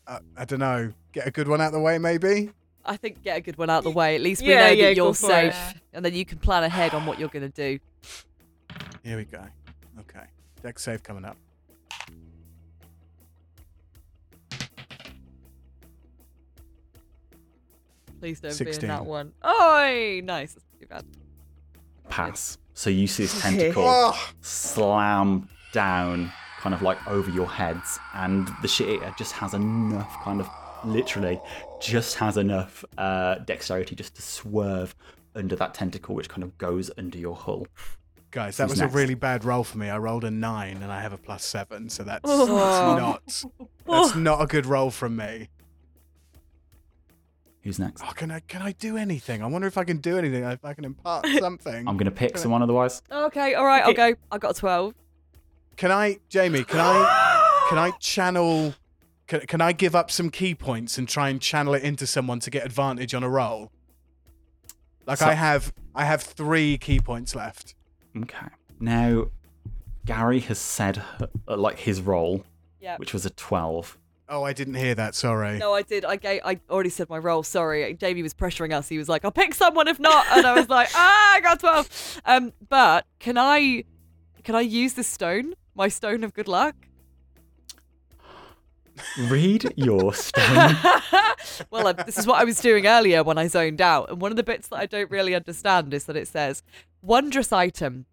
Uh, 0.06 0.20
I 0.38 0.46
don't 0.46 0.60
know. 0.60 0.94
Get 1.12 1.28
a 1.28 1.32
good 1.32 1.48
one 1.48 1.60
out 1.62 1.72
the 1.72 1.80
way, 1.80 1.98
maybe. 1.98 2.52
I 2.86 2.96
think 2.96 3.22
get 3.22 3.38
a 3.38 3.42
good 3.42 3.58
one 3.58 3.70
out 3.70 3.80
of 3.80 3.84
the 3.84 3.92
way. 3.92 4.16
At 4.16 4.22
least 4.22 4.42
we 4.42 4.50
Yeah, 4.50 4.68
know 4.68 4.72
yeah, 4.72 4.86
that 4.88 4.96
you're 4.96 5.14
safe, 5.14 5.54
it. 5.72 5.82
and 5.94 6.06
then 6.06 6.14
you 6.14 6.24
can 6.26 6.38
plan 6.38 6.64
ahead 6.64 6.94
on 6.94 7.06
what 7.06 7.20
you're 7.20 7.28
going 7.30 7.50
to 7.50 7.78
do. 7.78 7.80
Here 9.04 9.18
we 9.18 9.26
go. 9.26 9.44
Okay. 10.00 10.26
dex 10.62 10.84
save 10.84 11.04
coming 11.04 11.26
up. 11.26 11.36
Please 18.20 18.40
don't 18.40 18.58
be 18.58 18.72
in 18.72 18.88
that 18.88 19.06
one. 19.06 19.32
Oh, 19.44 20.20
nice. 20.24 20.54
That's 20.54 20.66
too 20.80 20.88
bad. 20.88 21.06
Pass. 22.10 22.58
So 22.74 22.90
you 22.90 23.08
see 23.08 23.24
this 23.24 23.42
tentacle 23.42 23.84
Oh, 23.86 24.30
slam 24.42 25.50
down, 25.82 26.32
kind 26.60 26.74
of 26.74 26.82
like 26.82 26.98
over 27.08 27.30
your 27.30 27.48
heads, 27.48 28.00
and 28.16 28.50
the 28.64 28.68
shit 28.68 28.90
eater 28.90 29.14
just 29.18 29.34
has 29.34 29.54
enough, 29.54 30.12
kind 30.24 30.42
of 30.42 30.50
literally, 30.84 31.40
just 31.80 32.16
has 32.16 32.36
enough 32.38 32.84
uh, 32.98 33.36
dexterity 33.46 33.96
just 33.96 34.16
to 34.16 34.22
swerve 34.24 34.96
under 35.36 35.56
that 35.56 35.76
tentacle, 35.76 36.16
which 36.16 36.30
kind 36.30 36.42
of 36.44 36.58
goes 36.58 36.90
under 36.98 37.18
your 37.20 37.36
hull. 37.36 37.68
guys, 38.32 38.58
that 38.58 38.64
Who's 38.64 38.72
was 38.72 38.80
next? 38.82 38.94
a 38.94 38.98
really 38.98 39.14
bad 39.14 39.46
roll 39.46 39.64
for 39.64 39.78
me. 39.78 39.88
I 39.90 40.00
rolled 40.00 40.24
a 40.24 40.32
nine 40.32 40.82
and 40.82 40.92
I 40.92 41.00
have 41.02 41.14
a 41.14 41.18
plus 41.18 41.46
seven, 41.46 41.90
so 41.90 42.04
that's, 42.04 42.22
Oh. 42.26 42.46
that's 42.56 43.44
not 43.46 43.54
that's 43.88 44.16
not 44.16 44.42
a 44.42 44.48
good 44.48 44.66
roll 44.66 44.90
from 44.90 45.16
me. 45.16 45.50
Who's 47.62 47.78
next? 47.80 48.02
Oh, 48.04 48.12
can 48.16 48.32
I 48.32 48.40
can 48.40 48.62
I 48.62 48.72
do 48.74 48.98
anything? 48.98 49.44
I 49.44 49.48
wonder 49.48 49.68
if 49.68 49.78
I 49.78 49.84
can 49.84 49.98
do 49.98 50.18
anything. 50.18 50.44
If 50.44 50.64
I 50.66 50.74
can 50.74 50.86
impart 50.86 51.26
something. 51.40 51.88
I'm 51.88 51.98
gonna 51.98 52.12
pick 52.12 52.38
someone 52.38 52.62
otherwise. 52.64 53.02
Okay, 53.12 53.54
all 53.56 53.66
right, 53.66 53.84
I'll 53.84 53.94
go. 53.94 54.14
I 54.32 54.38
got 54.38 54.52
a 54.58 54.60
12. 54.60 54.94
Can 55.78 55.92
I, 55.92 56.20
Jamie? 56.30 56.64
Can 56.64 56.80
I 56.80 57.66
can 57.70 57.78
I 57.78 57.92
channel? 58.00 58.74
Can, 59.28 59.42
can 59.42 59.62
I 59.62 59.72
give 59.74 59.96
up 59.96 60.10
some 60.10 60.30
ki 60.30 60.56
points 60.56 60.98
and 60.98 61.08
try 61.08 61.30
and 61.30 61.42
channel 61.42 61.74
it 61.74 61.84
into 61.84 62.08
someone 62.08 62.40
to 62.40 62.50
get 62.50 62.66
advantage 62.66 63.14
on 63.14 63.24
a 63.24 63.30
roll? 63.30 63.72
Like 65.06 65.20
So- 65.20 65.28
I 65.28 65.34
have, 65.34 65.74
I 65.94 66.06
have 66.06 66.22
three 66.22 66.78
ki 66.78 67.00
points 67.00 67.36
left. 67.36 67.76
Okay. 68.18 68.48
Now, 68.80 69.28
Gary 70.06 70.40
has 70.42 70.58
said 70.60 71.02
uh, 71.48 71.58
like 71.58 71.80
his 71.80 72.02
roll, 72.02 72.44
Yeah. 72.80 72.98
which 72.98 73.14
was 73.14 73.26
a 73.26 73.30
12. 73.30 73.98
Oh, 74.30 74.44
I 74.44 74.54
didn't 74.54 74.74
hear 74.76 74.96
that. 74.96 75.16
Sorry. 75.16 75.58
No, 75.58 75.74
I 75.74 75.84
did. 75.84 76.04
I 76.04 76.16
gave, 76.18 76.42
I 76.44 76.60
already 76.70 76.90
said 76.90 77.10
my 77.10 77.18
role. 77.18 77.44
Sorry, 77.44 77.94
Jamie 77.94 78.24
was 78.24 78.34
pressuring 78.34 78.74
us. 78.74 78.90
He 78.90 78.98
was 78.98 79.08
like, 79.08 79.24
"I'll 79.24 79.32
pick 79.32 79.54
someone 79.56 79.88
if 79.88 80.02
not," 80.02 80.26
and 80.36 80.46
I 80.46 80.52
was 80.54 80.68
like, 80.68 80.90
"Ah, 80.96 81.36
I 81.36 81.40
got 81.40 81.62
12." 81.62 82.22
Um, 82.26 82.52
but 82.68 83.06
can 83.20 83.38
I, 83.38 83.86
can 84.44 84.54
I 84.54 84.60
use 84.62 84.96
this 84.96 85.08
stone? 85.08 85.54
My 85.78 85.90
stone 85.90 86.24
of 86.24 86.34
good 86.34 86.48
luck. 86.48 86.76
Read 89.30 89.72
your 89.76 90.12
stone. 90.12 90.76
well, 91.70 91.86
uh, 91.86 91.94
this 91.94 92.18
is 92.18 92.26
what 92.26 92.42
I 92.42 92.46
was 92.46 92.60
doing 92.60 92.88
earlier 92.88 93.24
when 93.24 93.38
I 93.38 93.46
zoned 93.48 93.80
out, 93.80 94.10
and 94.10 94.20
one 94.20 94.32
of 94.32 94.38
the 94.38 94.44
bits 94.44 94.70
that 94.70 94.78
I 94.78 94.88
don't 94.88 95.12
really 95.12 95.36
understand 95.36 95.94
is 95.94 96.06
that 96.06 96.16
it 96.16 96.28
says 96.28 96.64
wondrous 97.04 97.54
item, 97.54 98.08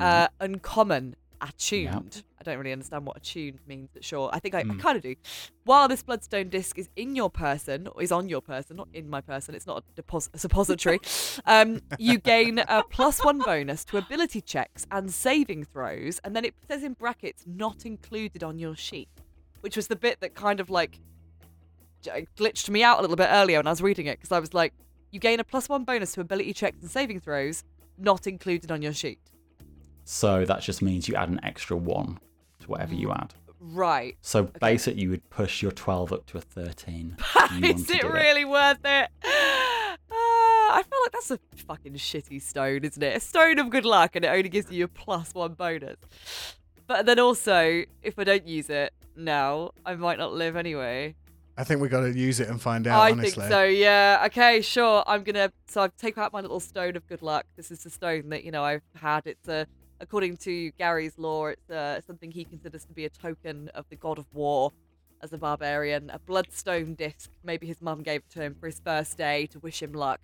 uh, 0.00 0.26
uncommon, 0.40 1.14
attuned. 1.40 2.24
I 2.46 2.50
don't 2.52 2.58
really 2.58 2.72
understand 2.72 3.04
what 3.06 3.16
attuned 3.16 3.58
means, 3.66 3.88
but 3.92 4.04
sure, 4.04 4.30
I 4.32 4.38
think 4.38 4.54
I, 4.54 4.60
I 4.60 4.62
Mm. 4.64 4.78
kind 4.80 4.96
of 4.96 5.02
do. 5.02 5.14
While 5.64 5.88
this 5.88 6.02
bloodstone 6.02 6.48
disc 6.48 6.78
is 6.78 6.88
in 6.96 7.16
your 7.16 7.30
person, 7.30 7.88
or 7.88 8.02
is 8.02 8.12
on 8.12 8.28
your 8.28 8.40
person, 8.40 8.76
not 8.76 8.88
in 8.92 9.08
my 9.10 9.20
person, 9.20 9.54
it's 9.54 9.66
not 9.66 9.82
a, 9.96 10.02
depos- 10.02 10.28
a 10.34 10.38
suppository, 10.38 11.00
um, 11.46 11.80
you 11.98 12.18
gain 12.18 12.58
a 12.60 12.82
plus 12.90 13.24
one 13.24 13.38
bonus 13.38 13.84
to 13.86 13.96
ability 13.96 14.40
checks 14.40 14.86
and 14.90 15.10
saving 15.12 15.64
throws, 15.64 16.20
and 16.24 16.36
then 16.36 16.44
it 16.44 16.54
says 16.68 16.82
in 16.84 16.92
brackets, 16.92 17.42
not 17.46 17.84
included 17.86 18.44
on 18.44 18.58
your 18.58 18.76
sheet, 18.76 19.08
which 19.62 19.76
was 19.76 19.88
the 19.88 19.96
bit 19.96 20.20
that 20.20 20.34
kind 20.34 20.60
of 20.60 20.70
like 20.70 21.00
glitched 22.38 22.68
me 22.68 22.82
out 22.84 22.98
a 22.98 23.00
little 23.00 23.16
bit 23.16 23.28
earlier 23.30 23.58
when 23.58 23.66
I 23.66 23.70
was 23.70 23.82
reading 23.82 24.06
it 24.06 24.18
because 24.18 24.30
I 24.32 24.38
was 24.38 24.54
like, 24.54 24.72
you 25.10 25.18
gain 25.18 25.40
a 25.40 25.44
plus 25.44 25.68
one 25.68 25.84
bonus 25.84 26.12
to 26.12 26.20
ability 26.20 26.52
checks 26.52 26.76
and 26.80 26.90
saving 26.90 27.20
throws, 27.20 27.64
not 27.98 28.26
included 28.26 28.70
on 28.70 28.82
your 28.82 28.92
sheet. 28.92 29.18
so 30.04 30.44
that 30.44 30.60
just 30.62 30.82
means 30.82 31.08
you 31.08 31.14
add 31.16 31.28
an 31.28 31.40
extra 31.42 31.76
one 31.76 32.18
to 32.66 32.70
whatever 32.70 32.94
you 32.94 33.12
add. 33.12 33.34
Right. 33.58 34.16
So 34.20 34.44
basically, 34.44 35.02
you 35.02 35.10
would 35.10 35.28
push 35.30 35.62
your 35.62 35.72
12 35.72 36.12
up 36.12 36.26
to 36.26 36.38
a 36.38 36.40
13. 36.40 37.16
You 37.52 37.68
Is 37.68 37.74
want 37.74 37.88
to 37.88 37.94
it 37.94 38.04
really 38.04 38.44
worth 38.44 38.80
it? 38.84 39.08
Uh, 39.24 39.28
I 40.10 40.82
feel 40.82 41.00
like 41.04 41.12
that's 41.12 41.30
a 41.30 41.38
fucking 41.66 41.94
shitty 41.94 42.42
stone, 42.42 42.84
isn't 42.84 43.02
it? 43.02 43.16
A 43.16 43.20
stone 43.20 43.58
of 43.58 43.70
good 43.70 43.84
luck 43.84 44.16
and 44.16 44.24
it 44.24 44.28
only 44.28 44.48
gives 44.48 44.70
you 44.70 44.84
a 44.84 44.88
plus 44.88 45.32
one 45.32 45.54
bonus. 45.54 45.96
But 46.86 47.06
then 47.06 47.18
also, 47.18 47.84
if 48.02 48.18
I 48.18 48.24
don't 48.24 48.46
use 48.46 48.68
it 48.68 48.92
now, 49.16 49.70
I 49.84 49.94
might 49.94 50.18
not 50.18 50.32
live 50.32 50.56
anyway. 50.56 51.14
I 51.56 51.64
think 51.64 51.80
we 51.80 51.88
got 51.88 52.00
to 52.00 52.12
use 52.12 52.40
it 52.40 52.48
and 52.48 52.60
find 52.60 52.86
out. 52.86 53.00
I 53.00 53.12
honestly. 53.12 53.42
think 53.42 53.50
so, 53.50 53.64
yeah. 53.64 54.22
Okay, 54.26 54.60
sure. 54.60 55.02
I'm 55.06 55.22
gonna. 55.22 55.50
So 55.68 55.82
I 55.82 55.88
take 55.96 56.18
out 56.18 56.32
my 56.32 56.42
little 56.42 56.60
stone 56.60 56.96
of 56.96 57.06
good 57.06 57.22
luck. 57.22 57.46
This 57.56 57.70
is 57.70 57.82
the 57.82 57.90
stone 57.90 58.28
that 58.28 58.44
you 58.44 58.50
know 58.50 58.62
I've 58.62 58.82
had. 58.94 59.22
It's 59.24 59.48
a, 59.48 59.66
according 60.00 60.36
to 60.38 60.70
Gary's 60.72 61.18
law, 61.18 61.46
it's 61.46 61.70
uh 61.70 62.00
something 62.06 62.30
he 62.30 62.44
considers 62.44 62.84
to 62.84 62.92
be 62.92 63.04
a 63.04 63.10
token 63.10 63.68
of 63.74 63.84
the 63.88 63.96
god 63.96 64.18
of 64.18 64.26
war. 64.34 64.72
As 65.22 65.32
a 65.32 65.38
barbarian, 65.38 66.10
a 66.10 66.18
bloodstone 66.18 66.94
disc. 66.94 67.30
Maybe 67.42 67.66
his 67.66 67.80
mum 67.80 68.02
gave 68.02 68.20
it 68.20 68.30
to 68.34 68.42
him 68.42 68.54
for 68.54 68.66
his 68.66 68.80
first 68.80 69.16
day 69.16 69.46
to 69.46 69.58
wish 69.58 69.82
him 69.82 69.92
luck, 69.92 70.20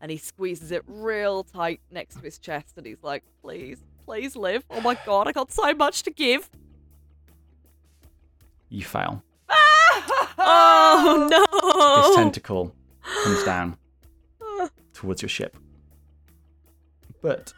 and 0.00 0.10
he 0.10 0.16
squeezes 0.16 0.70
it 0.70 0.82
real 0.86 1.44
tight 1.44 1.80
next 1.90 2.16
to 2.16 2.22
his 2.22 2.38
chest, 2.38 2.78
and 2.78 2.86
he's 2.86 3.02
like, 3.02 3.22
"Please, 3.42 3.78
please 4.02 4.36
live. 4.36 4.64
Oh 4.70 4.80
my 4.80 4.96
god, 5.04 5.28
I 5.28 5.32
got 5.32 5.52
so 5.52 5.74
much 5.74 6.02
to 6.04 6.10
give." 6.10 6.48
You 8.70 8.84
fail. 8.84 9.22
Oh 10.42 11.28
no! 11.30 12.02
This 12.02 12.16
no! 12.16 12.22
tentacle 12.22 12.74
comes 13.02 13.44
down 13.44 13.76
towards 14.94 15.20
your 15.20 15.28
ship. 15.28 15.56
But 17.20 17.52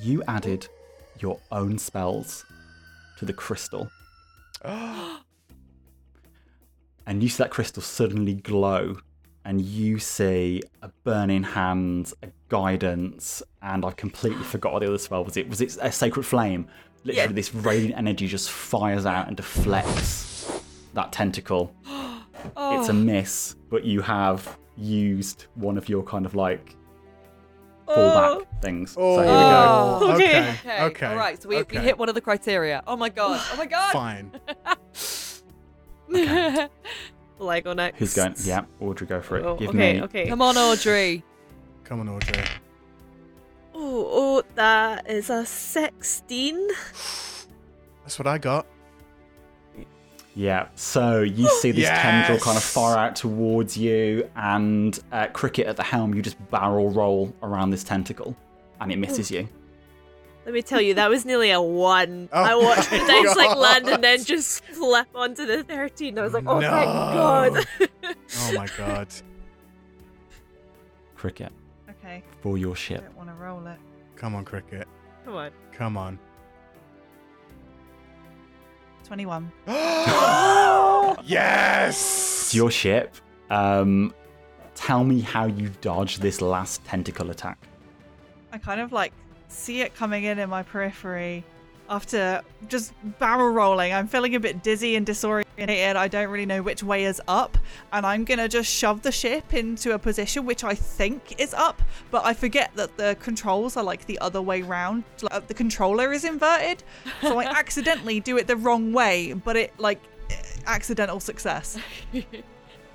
you 0.00 0.22
added 0.28 0.66
your 1.20 1.38
own 1.52 1.78
spells 1.78 2.44
to 3.18 3.24
the 3.24 3.32
crystal. 3.32 3.88
and 4.64 5.22
you 7.22 7.28
see 7.28 7.42
that 7.42 7.50
crystal 7.50 7.82
suddenly 7.82 8.34
glow, 8.34 8.96
and 9.44 9.60
you 9.60 9.98
see 9.98 10.62
a 10.82 10.88
burning 11.04 11.42
hand, 11.42 12.12
a 12.22 12.28
guidance, 12.48 13.42
and 13.62 13.84
I 13.84 13.90
completely 13.92 14.42
forgot 14.44 14.72
what 14.72 14.80
the 14.80 14.88
other 14.88 14.98
spell 14.98 15.24
was. 15.24 15.36
It 15.36 15.48
was 15.48 15.60
it 15.60 15.76
a 15.82 15.92
sacred 15.92 16.24
flame. 16.24 16.66
Literally, 17.04 17.28
Yeah. 17.28 17.32
this 17.34 17.54
radiant 17.54 17.98
energy 17.98 18.26
just 18.26 18.50
fires 18.50 19.04
out 19.04 19.28
and 19.28 19.36
deflects 19.36 20.62
that 20.94 21.12
tentacle. 21.12 21.74
It's 22.56 22.88
a 22.90 22.92
Oh. 22.92 22.94
miss, 22.94 23.56
but 23.70 23.84
you 23.84 24.02
have 24.02 24.58
used 24.76 25.46
one 25.54 25.78
of 25.78 25.88
your 25.88 26.02
kind 26.02 26.26
of 26.26 26.34
like 26.34 26.76
fallback 27.86 27.96
oh. 27.96 28.46
things. 28.60 28.94
Oh, 28.98 29.16
so 29.16 29.22
here 29.22 29.32
we 29.32 29.40
go. 29.40 29.98
Oh. 30.00 30.12
Okay. 30.14 30.24
Okay. 30.24 30.50
Okay. 30.50 30.82
Okay. 30.84 31.06
All 31.06 31.16
right. 31.16 31.42
So 31.42 31.48
we, 31.48 31.58
okay. 31.58 31.78
we 31.78 31.84
hit 31.84 31.98
one 31.98 32.08
of 32.08 32.14
the 32.14 32.20
criteria. 32.20 32.82
Oh 32.86 32.96
my 32.96 33.08
god. 33.08 33.40
Oh 33.52 33.56
my 33.56 33.66
god. 33.66 33.92
Fine. 33.92 34.30
Lego 37.38 37.72
next. 37.74 37.98
Who's 37.98 38.14
going? 38.14 38.34
Yeah, 38.44 38.64
Audrey, 38.80 39.06
go 39.06 39.20
for 39.20 39.38
it. 39.38 39.44
Oh, 39.44 39.56
Give 39.56 39.70
okay, 39.70 39.94
me. 39.94 40.02
okay. 40.02 40.28
Come 40.28 40.42
on, 40.42 40.56
Audrey. 40.56 41.22
Come 41.84 42.00
on, 42.00 42.08
Audrey. 42.08 42.44
Oh, 43.74 44.08
oh, 44.10 44.42
that 44.54 45.10
is 45.10 45.30
a 45.30 45.44
16. 45.44 46.68
That's 48.02 48.18
what 48.18 48.26
I 48.26 48.38
got. 48.38 48.66
Yeah, 50.36 50.66
so 50.74 51.20
you 51.22 51.48
see 51.60 51.70
this 51.70 51.88
tendril 51.88 52.40
kind 52.40 52.56
of 52.56 52.62
far 52.64 52.98
out 52.98 53.14
towards 53.14 53.76
you, 53.76 54.28
and 54.34 54.98
uh, 55.12 55.28
Cricket 55.28 55.66
at 55.68 55.76
the 55.76 55.84
helm, 55.84 56.12
you 56.12 56.22
just 56.22 56.36
barrel 56.50 56.90
roll 56.90 57.32
around 57.42 57.70
this 57.70 57.84
tentacle, 57.84 58.36
and 58.80 58.90
it 58.90 58.96
misses 58.98 59.30
you. 59.30 59.48
Let 60.44 60.52
me 60.52 60.60
tell 60.60 60.80
you, 60.80 60.94
that 60.94 61.08
was 61.08 61.24
nearly 61.24 61.52
a 61.52 61.62
1. 61.62 62.28
Oh 62.32 62.42
I 62.42 62.54
watched 62.56 62.90
the 62.90 62.98
dice 62.98 63.34
like 63.36 63.56
land 63.56 63.88
and 63.88 64.02
then 64.04 64.22
just 64.24 64.62
flip 64.64 65.06
onto 65.14 65.46
the 65.46 65.62
13. 65.62 66.18
I 66.18 66.22
was 66.22 66.34
like, 66.34 66.44
oh, 66.46 66.58
No. 66.58 66.68
thank 66.70 66.84
God. 66.84 67.66
Oh 68.40 68.52
my 68.54 68.66
god. 68.76 69.08
Cricket, 71.14 71.52
Okay, 71.88 72.22
for 72.42 72.58
your 72.58 72.72
I 72.72 72.76
ship. 72.78 73.04
don't 73.04 73.16
want 73.16 73.28
to 73.30 73.34
roll 73.36 73.66
it. 73.68 73.78
Come 74.16 74.34
on, 74.34 74.44
Cricket. 74.44 74.86
Come 75.24 75.34
on. 75.36 75.50
Come 75.72 75.96
on. 75.96 76.18
21. 79.04 79.52
yes! 81.26 81.96
It's 82.44 82.54
your 82.54 82.70
ship. 82.70 83.14
Um, 83.50 84.14
tell 84.74 85.04
me 85.04 85.20
how 85.20 85.46
you 85.46 85.70
dodge 85.80 86.18
this 86.18 86.40
last 86.40 86.84
tentacle 86.84 87.30
attack. 87.30 87.58
I 88.52 88.58
kind 88.58 88.80
of 88.80 88.92
like 88.92 89.12
see 89.48 89.80
it 89.82 89.94
coming 89.94 90.24
in 90.24 90.38
in 90.38 90.48
my 90.48 90.62
periphery 90.62 91.44
after 91.88 92.42
just 92.68 92.92
barrel 93.18 93.50
rolling. 93.50 93.92
I'm 93.92 94.08
feeling 94.08 94.34
a 94.34 94.40
bit 94.40 94.62
dizzy 94.62 94.96
and 94.96 95.04
disorientated. 95.56 95.96
I 95.96 96.08
don't 96.08 96.28
really 96.28 96.46
know 96.46 96.62
which 96.62 96.82
way 96.82 97.04
is 97.04 97.20
up, 97.28 97.58
and 97.92 98.06
I'm 98.06 98.24
gonna 98.24 98.48
just 98.48 98.70
shove 98.70 99.02
the 99.02 99.12
ship 99.12 99.54
into 99.54 99.92
a 99.92 99.98
position 99.98 100.44
which 100.46 100.64
I 100.64 100.74
think 100.74 101.40
is 101.40 101.54
up, 101.54 101.82
but 102.10 102.24
I 102.24 102.34
forget 102.34 102.70
that 102.76 102.96
the 102.96 103.16
controls 103.20 103.76
are 103.76 103.84
like 103.84 104.06
the 104.06 104.18
other 104.18 104.42
way 104.42 104.62
round. 104.62 105.04
Like, 105.22 105.46
the 105.46 105.54
controller 105.54 106.12
is 106.12 106.24
inverted, 106.24 106.82
so 107.20 107.38
I 107.38 107.44
accidentally 107.58 108.20
do 108.20 108.36
it 108.36 108.46
the 108.46 108.56
wrong 108.56 108.92
way, 108.92 109.32
but 109.32 109.56
it 109.56 109.72
like 109.78 110.00
accidental 110.66 111.20
success. 111.20 111.78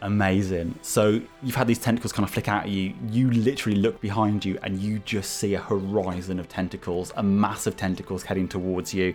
Amazing. 0.02 0.80
So 0.82 1.22
you've 1.44 1.56
had 1.56 1.68
these 1.68 1.80
tentacles 1.80 2.14
kind 2.14 2.24
of 2.24 2.34
flick 2.34 2.48
out 2.48 2.64
at 2.64 2.70
you. 2.70 2.94
You 3.10 3.30
literally 3.32 3.78
look 3.78 4.00
behind 4.00 4.46
you 4.46 4.58
and 4.64 4.80
you 4.80 5.00
just 5.00 5.38
see 5.38 5.56
a 5.56 5.60
horizon 5.60 6.40
of 6.40 6.48
tentacles, 6.48 7.12
a 7.18 7.24
mass 7.24 7.68
of 7.68 7.76
tentacles 7.76 8.24
heading 8.24 8.48
towards 8.48 8.94
you. 8.94 9.14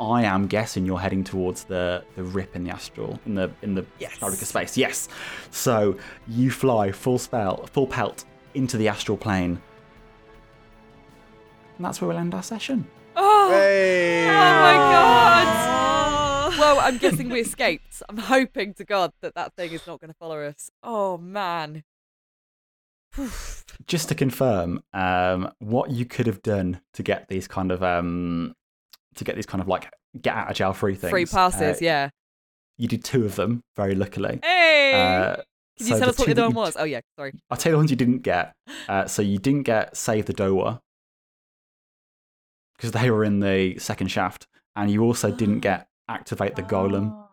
I 0.00 0.22
am 0.24 0.46
guessing 0.46 0.86
you're 0.86 0.98
heading 1.00 1.24
towards 1.24 1.64
the 1.64 2.04
the 2.16 2.22
rip 2.22 2.54
in 2.54 2.64
the 2.64 2.70
astral 2.70 3.18
in 3.26 3.34
the 3.34 3.50
in 3.62 3.74
the 3.74 3.84
Yes. 3.98 4.14
fabric 4.18 4.40
space. 4.40 4.76
Yes. 4.76 5.08
So 5.50 5.98
you 6.26 6.50
fly 6.50 6.92
full 6.92 7.18
spell, 7.18 7.66
full 7.66 7.86
pelt 7.86 8.24
into 8.54 8.76
the 8.76 8.88
astral 8.88 9.16
plane. 9.18 9.60
And 11.76 11.84
that's 11.84 12.00
where 12.00 12.08
we'll 12.08 12.18
end 12.18 12.34
our 12.34 12.42
session. 12.42 12.86
Oh. 13.16 13.50
Hey! 13.50 14.26
Oh 14.28 14.32
my 14.32 14.72
god. 14.74 16.54
Oh. 16.54 16.56
Well, 16.58 16.80
I'm 16.80 16.98
guessing 16.98 17.28
we 17.28 17.40
escaped. 17.40 18.02
I'm 18.08 18.16
hoping 18.18 18.74
to 18.74 18.84
God 18.84 19.12
that 19.20 19.34
that 19.34 19.54
thing 19.54 19.72
is 19.72 19.86
not 19.86 20.00
going 20.00 20.10
to 20.10 20.16
follow 20.18 20.40
us. 20.42 20.70
Oh 20.82 21.18
man. 21.18 21.84
Just 23.86 24.08
to 24.10 24.14
confirm, 24.14 24.82
um, 24.92 25.50
what 25.58 25.90
you 25.90 26.04
could 26.04 26.26
have 26.26 26.42
done 26.42 26.80
to 26.94 27.02
get 27.02 27.28
these 27.28 27.48
kind 27.48 27.72
of 27.72 27.82
um, 27.82 28.54
to 29.16 29.24
get 29.24 29.34
these 29.36 29.46
kind 29.46 29.60
of 29.60 29.68
like 29.68 29.90
get 30.20 30.34
out 30.36 30.50
of 30.50 30.56
jail 30.56 30.72
free 30.72 30.94
things. 30.94 31.10
Free 31.10 31.26
passes, 31.26 31.76
uh, 31.76 31.84
yeah. 31.84 32.10
You 32.76 32.86
did 32.88 33.02
two 33.04 33.24
of 33.24 33.34
them, 33.36 33.62
very 33.76 33.94
luckily. 33.94 34.38
Hey. 34.42 34.92
Uh, 34.94 35.36
Can 35.78 35.86
you 35.88 35.98
tell 35.98 36.08
us 36.10 36.18
what 36.18 36.26
the 36.26 36.32
other 36.32 36.42
one 36.44 36.54
was? 36.54 36.76
Oh 36.78 36.84
yeah, 36.84 37.00
sorry. 37.18 37.32
I'll 37.50 37.56
tell 37.56 37.70
you 37.70 37.74
the 37.74 37.78
ones 37.78 37.90
you 37.90 37.96
didn't 37.96 38.18
get. 38.22 38.54
Uh, 38.88 39.06
so 39.06 39.20
you 39.22 39.38
didn't 39.38 39.64
get 39.64 39.96
Save 39.96 40.26
the 40.26 40.32
Doa 40.32 40.80
because 42.76 42.92
they 42.92 43.10
were 43.10 43.24
in 43.24 43.40
the 43.40 43.76
second 43.78 44.08
shaft, 44.08 44.46
and 44.76 44.90
you 44.90 45.02
also 45.02 45.30
didn't 45.30 45.60
get 45.60 45.88
Activate 46.08 46.56
the 46.56 46.62
Golem, 46.62 47.24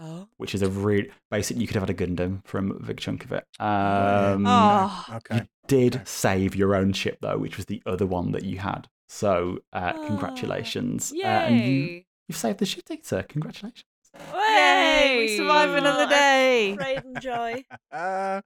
Oh. 0.00 0.28
which 0.36 0.54
is 0.54 0.62
a 0.62 0.68
really 0.70 1.10
basic. 1.30 1.56
You 1.58 1.66
could 1.66 1.74
have 1.76 1.88
had 1.88 1.90
a 2.00 2.06
Gundam 2.06 2.46
from 2.46 2.70
a 2.70 2.74
big 2.74 2.98
chunk 2.98 3.24
of 3.24 3.32
it. 3.32 3.44
Um, 3.60 4.44
Oh. 4.46 5.04
Okay. 5.16 5.36
You 5.36 5.46
did 5.66 5.96
Okay. 5.96 6.04
save 6.06 6.54
your 6.56 6.74
own 6.74 6.92
ship 6.92 7.18
though, 7.20 7.36
which 7.36 7.56
was 7.56 7.66
the 7.66 7.82
other 7.84 8.06
one 8.06 8.30
that 8.32 8.44
you 8.44 8.58
had. 8.58 8.88
So 9.08 9.58
uh, 9.72 9.92
Ah, 9.96 10.06
congratulations, 10.06 11.12
Yay. 11.14 11.22
Uh, 11.24 11.28
and 11.28 11.60
you 11.60 12.02
you've 12.28 12.36
saved 12.36 12.58
the 12.58 12.66
ship 12.66 12.84
data. 12.84 13.24
Congratulations. 13.28 13.84
Yay! 14.34 15.16
We 15.18 15.36
survived 15.36 15.72
another 15.72 16.04
Oh, 16.06 16.10
day. 16.10 16.74
Great 16.76 17.04
and 17.04 17.20
joy. 17.20 17.64
Uh, 17.92 18.40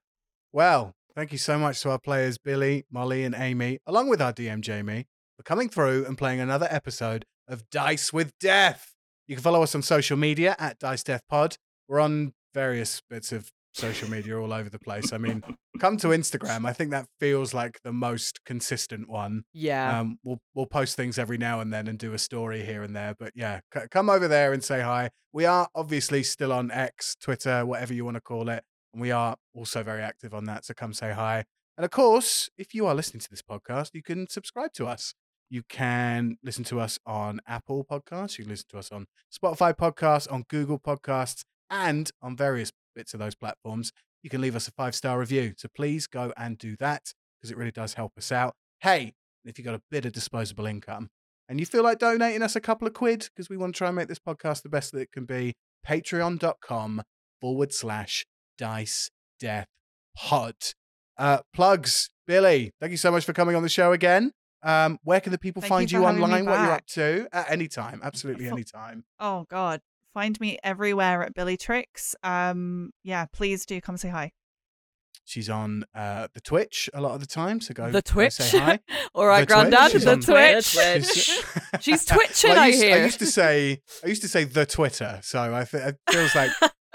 well, 0.52 0.94
thank 1.16 1.32
you 1.32 1.38
so 1.38 1.58
much 1.58 1.80
to 1.82 1.90
our 1.90 1.98
players, 1.98 2.38
Billie, 2.38 2.84
Molly, 2.90 3.24
and 3.24 3.34
Amy, 3.34 3.78
along 3.86 4.08
with 4.08 4.20
our 4.20 4.32
DM, 4.32 4.60
Jamie, 4.60 5.06
for 5.36 5.42
coming 5.42 5.68
through 5.68 6.04
and 6.06 6.16
playing 6.18 6.40
another 6.40 6.68
episode 6.70 7.24
of 7.48 7.68
Dice 7.70 8.12
with 8.12 8.38
Death. 8.38 8.94
You 9.26 9.36
can 9.36 9.42
follow 9.42 9.62
us 9.62 9.74
on 9.74 9.82
social 9.82 10.16
media 10.16 10.54
at 10.58 10.78
Dice 10.78 11.02
Death 11.02 11.22
Pod. 11.28 11.56
We're 11.88 12.00
on 12.00 12.34
various 12.54 13.00
bits 13.08 13.32
of 13.32 13.50
social 13.72 14.08
media 14.08 14.38
all 14.38 14.52
over 14.52 14.68
the 14.68 14.78
place. 14.78 15.12
I 15.12 15.18
mean, 15.18 15.42
come 15.80 15.96
to 15.98 16.08
Instagram. 16.08 16.66
I 16.66 16.72
think 16.72 16.90
that 16.90 17.06
feels 17.18 17.54
like 17.54 17.80
the 17.82 17.92
most 17.92 18.44
consistent 18.44 19.08
one. 19.08 19.44
Yeah. 19.52 20.00
Um, 20.00 20.18
we'll 20.22 20.38
we'll 20.54 20.66
post 20.66 20.96
things 20.96 21.18
every 21.18 21.38
now 21.38 21.60
and 21.60 21.72
then 21.72 21.88
and 21.88 21.98
do 21.98 22.12
a 22.12 22.18
story 22.18 22.64
here 22.64 22.82
and 22.82 22.94
there. 22.94 23.14
But 23.18 23.32
yeah, 23.34 23.60
c- 23.74 23.88
come 23.90 24.10
over 24.10 24.28
there 24.28 24.52
and 24.52 24.62
say 24.62 24.80
hi. 24.80 25.10
We 25.32 25.44
are 25.46 25.68
obviously 25.74 26.22
still 26.22 26.52
on 26.52 26.70
X, 26.70 27.16
Twitter, 27.20 27.64
whatever 27.64 27.94
you 27.94 28.04
want 28.04 28.16
to 28.16 28.20
call 28.20 28.48
it, 28.48 28.62
and 28.92 29.00
we 29.00 29.10
are 29.10 29.36
also 29.54 29.82
very 29.82 30.02
active 30.02 30.34
on 30.34 30.44
that. 30.44 30.64
So 30.64 30.74
come 30.74 30.92
say 30.92 31.12
hi. 31.12 31.44
And 31.76 31.84
of 31.84 31.90
course, 31.90 32.50
if 32.58 32.74
you 32.74 32.86
are 32.86 32.94
listening 32.94 33.20
to 33.20 33.30
this 33.30 33.42
podcast, 33.42 33.90
you 33.94 34.02
can 34.02 34.28
subscribe 34.28 34.72
to 34.74 34.86
us. 34.86 35.14
You 35.48 35.62
can 35.68 36.36
listen 36.42 36.64
to 36.64 36.80
us 36.80 36.98
on 37.06 37.40
Apple 37.46 37.84
Podcasts. 37.84 38.38
You 38.38 38.44
can 38.44 38.52
listen 38.52 38.68
to 38.70 38.78
us 38.78 38.90
on 38.92 39.06
Spotify 39.34 39.74
Podcasts, 39.74 40.30
on 40.30 40.44
Google 40.48 40.78
Podcasts, 40.78 41.44
and 41.70 42.10
on 42.22 42.36
various 42.36 42.72
bits 42.94 43.14
of 43.14 43.20
those 43.20 43.34
platforms. 43.34 43.92
You 44.22 44.30
can 44.30 44.40
leave 44.40 44.56
us 44.56 44.68
a 44.68 44.72
five 44.72 44.94
star 44.94 45.18
review. 45.18 45.54
So 45.56 45.68
please 45.74 46.06
go 46.06 46.32
and 46.36 46.58
do 46.58 46.76
that 46.78 47.12
because 47.40 47.50
it 47.50 47.56
really 47.56 47.72
does 47.72 47.94
help 47.94 48.12
us 48.16 48.30
out. 48.30 48.54
Hey, 48.80 49.14
if 49.44 49.58
you've 49.58 49.64
got 49.66 49.74
a 49.74 49.82
bit 49.90 50.04
of 50.04 50.12
disposable 50.12 50.66
income 50.66 51.08
and 51.48 51.58
you 51.58 51.66
feel 51.66 51.82
like 51.82 51.98
donating 51.98 52.42
us 52.42 52.56
a 52.56 52.60
couple 52.60 52.86
of 52.86 52.94
quid 52.94 53.28
because 53.34 53.48
we 53.48 53.56
want 53.56 53.74
to 53.74 53.78
try 53.78 53.88
and 53.88 53.96
make 53.96 54.08
this 54.08 54.18
podcast 54.18 54.62
the 54.62 54.68
best 54.68 54.92
that 54.92 55.00
it 55.00 55.12
can 55.12 55.24
be, 55.24 55.54
patreon.com 55.86 57.02
forward 57.40 57.72
slash 57.72 58.24
dice 58.56 59.10
death 59.40 59.66
pod. 60.16 60.54
Uh, 61.18 61.38
plugs, 61.52 62.10
Billie, 62.26 62.72
thank 62.80 62.90
you 62.90 62.96
so 62.96 63.10
much 63.10 63.24
for 63.24 63.32
coming 63.32 63.56
on 63.56 63.62
the 63.62 63.68
show 63.68 63.92
again. 63.92 64.32
Um, 64.62 64.98
where 65.02 65.20
can 65.20 65.32
the 65.32 65.38
people 65.38 65.60
Thank 65.60 65.70
find 65.70 65.92
you 65.92 65.98
you, 65.98 66.02
for 66.02 66.06
having 66.06 66.20
me 66.20 66.24
online? 66.24 66.46
What 66.46 66.60
you're 66.62 66.72
up 66.72 66.86
to 66.86 67.28
at 67.32 67.50
any 67.50 67.66
time? 67.66 68.00
Absolutely 68.02 68.48
any 68.48 68.62
time. 68.62 69.04
Oh 69.18 69.44
God, 69.50 69.80
find 70.14 70.38
me 70.40 70.58
everywhere 70.62 71.22
at 71.22 71.34
Billie 71.34 71.56
Trixx. 71.56 72.14
Um, 72.22 72.90
yeah, 73.02 73.26
please 73.32 73.64
do 73.66 73.80
come 73.80 73.96
say 73.96 74.08
hi. 74.08 74.32
She's 75.24 75.48
on 75.48 75.84
uh, 75.94 76.26
the 76.34 76.40
Twitch 76.40 76.90
a 76.92 77.00
lot 77.00 77.14
of 77.14 77.20
the 77.20 77.26
time, 77.26 77.60
so 77.60 77.72
go 77.74 77.86
the 77.86 77.92
go 77.92 78.00
Twitch. 78.00 78.32
say 78.32 78.58
hi. 78.58 78.80
All 79.14 79.24
right, 79.26 79.46
The 79.46 79.54
Twitch, 79.54 79.70
Granddad. 79.70 79.92
she's 79.92 80.04
The 80.04 80.16
Twitch. 80.16 80.74
Twitch. 80.74 81.80
She's 81.80 82.04
twitching, 82.06 82.50
Well, 82.50 82.58
I, 82.58 82.64
I 82.64 82.66
used, 82.68 82.82
hear. 82.82 82.96
I 82.96 83.04
used 83.04 83.18
to 83.20 83.26
say 83.26 83.80
I 84.04 84.06
used 84.08 84.22
to 84.22 84.28
say 84.28 84.44
the 84.44 84.66
Twitter, 84.66 85.20
so 85.22 85.54
I 85.54 85.64
th- 85.64 85.82
it 85.84 85.96
feels 86.10 86.34
like 86.34 86.50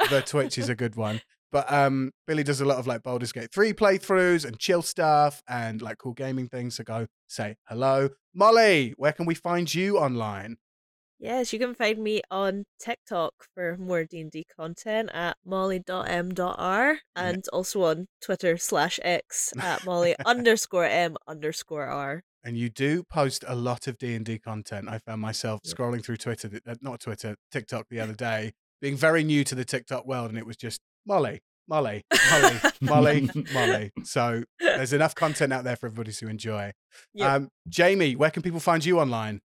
the 0.10 0.22
Twitch 0.22 0.58
is 0.58 0.68
a 0.70 0.76
good 0.76 0.96
one. 0.98 1.22
But 1.52 1.72
um, 1.72 2.12
Billie 2.28 2.44
does 2.44 2.60
a 2.60 2.66
lot 2.66 2.78
of 2.78 2.86
like 2.88 3.04
Baldur's 3.04 3.32
Gate 3.32 3.50
3 3.54 3.72
playthroughs 3.72 4.44
and 4.44 4.60
chill 4.60 4.82
stuff 4.82 5.42
and 5.48 5.82
like 5.82 5.98
cool 5.98 6.12
gaming 6.14 6.50
things. 6.50 6.76
So 6.76 6.84
go 6.84 7.08
say 7.28 7.56
hello. 7.70 8.10
Molly, 8.36 8.94
where 8.98 9.14
can 9.14 9.26
we 9.26 9.34
find 9.34 9.74
you 9.74 9.98
online? 9.98 10.58
Yes, 11.20 11.52
you 11.52 11.58
can 11.58 11.74
find 11.74 11.98
me 11.98 12.22
on 12.30 12.66
TikTok 12.80 13.34
for 13.56 13.76
more 13.78 14.04
D&D 14.04 14.46
content 14.56 15.10
at 15.14 15.36
molly.m.r 15.44 17.00
and 17.16 17.44
also 17.52 17.84
on 17.86 18.08
Twitter 18.22 18.58
slash 18.58 19.00
X 19.02 19.52
at 19.60 19.84
molly 19.84 20.16
underscore 20.26 20.86
m 20.86 21.18
underscore 21.28 21.88
r. 21.88 22.22
And 22.44 22.56
you 22.56 22.70
do 22.70 23.04
post 23.04 23.44
a 23.48 23.56
lot 23.56 23.88
of 23.88 23.98
D&D 23.98 24.40
content. 24.40 24.88
I 24.90 25.00
found 25.00 25.22
myself 25.22 25.62
scrolling 25.64 26.04
through 26.06 26.18
Twitter, 26.18 26.50
uh, 26.68 26.76
not 26.82 27.00
Twitter, 27.00 27.36
TikTok 27.52 27.88
the 27.90 28.00
other 28.00 28.14
day, 28.14 28.54
being 28.80 28.96
very 28.96 29.24
new 29.24 29.44
to 29.44 29.56
the 29.56 29.66
TikTok 29.66 30.06
world. 30.06 30.30
And 30.30 30.38
it 30.38 30.46
was 30.46 30.56
just 30.56 30.80
Molly, 31.06 31.42
Molly, 31.68 32.04
Molly, 32.32 32.60
Molly, 32.82 33.30
Molly. 33.54 33.92
So 34.04 34.44
there's 34.60 34.94
enough 34.94 35.16
content 35.16 35.52
out 35.52 35.64
there 35.64 35.76
for 35.76 35.88
everybody 35.88 36.14
to 36.14 36.28
enjoy. 36.28 36.72
Yep. 37.16 37.30
Um, 37.30 37.50
Jamie, 37.68 38.16
where 38.16 38.32
can 38.32 38.44
people 38.44 38.60
find 38.60 38.86
you 38.86 39.00
online? 39.00 39.42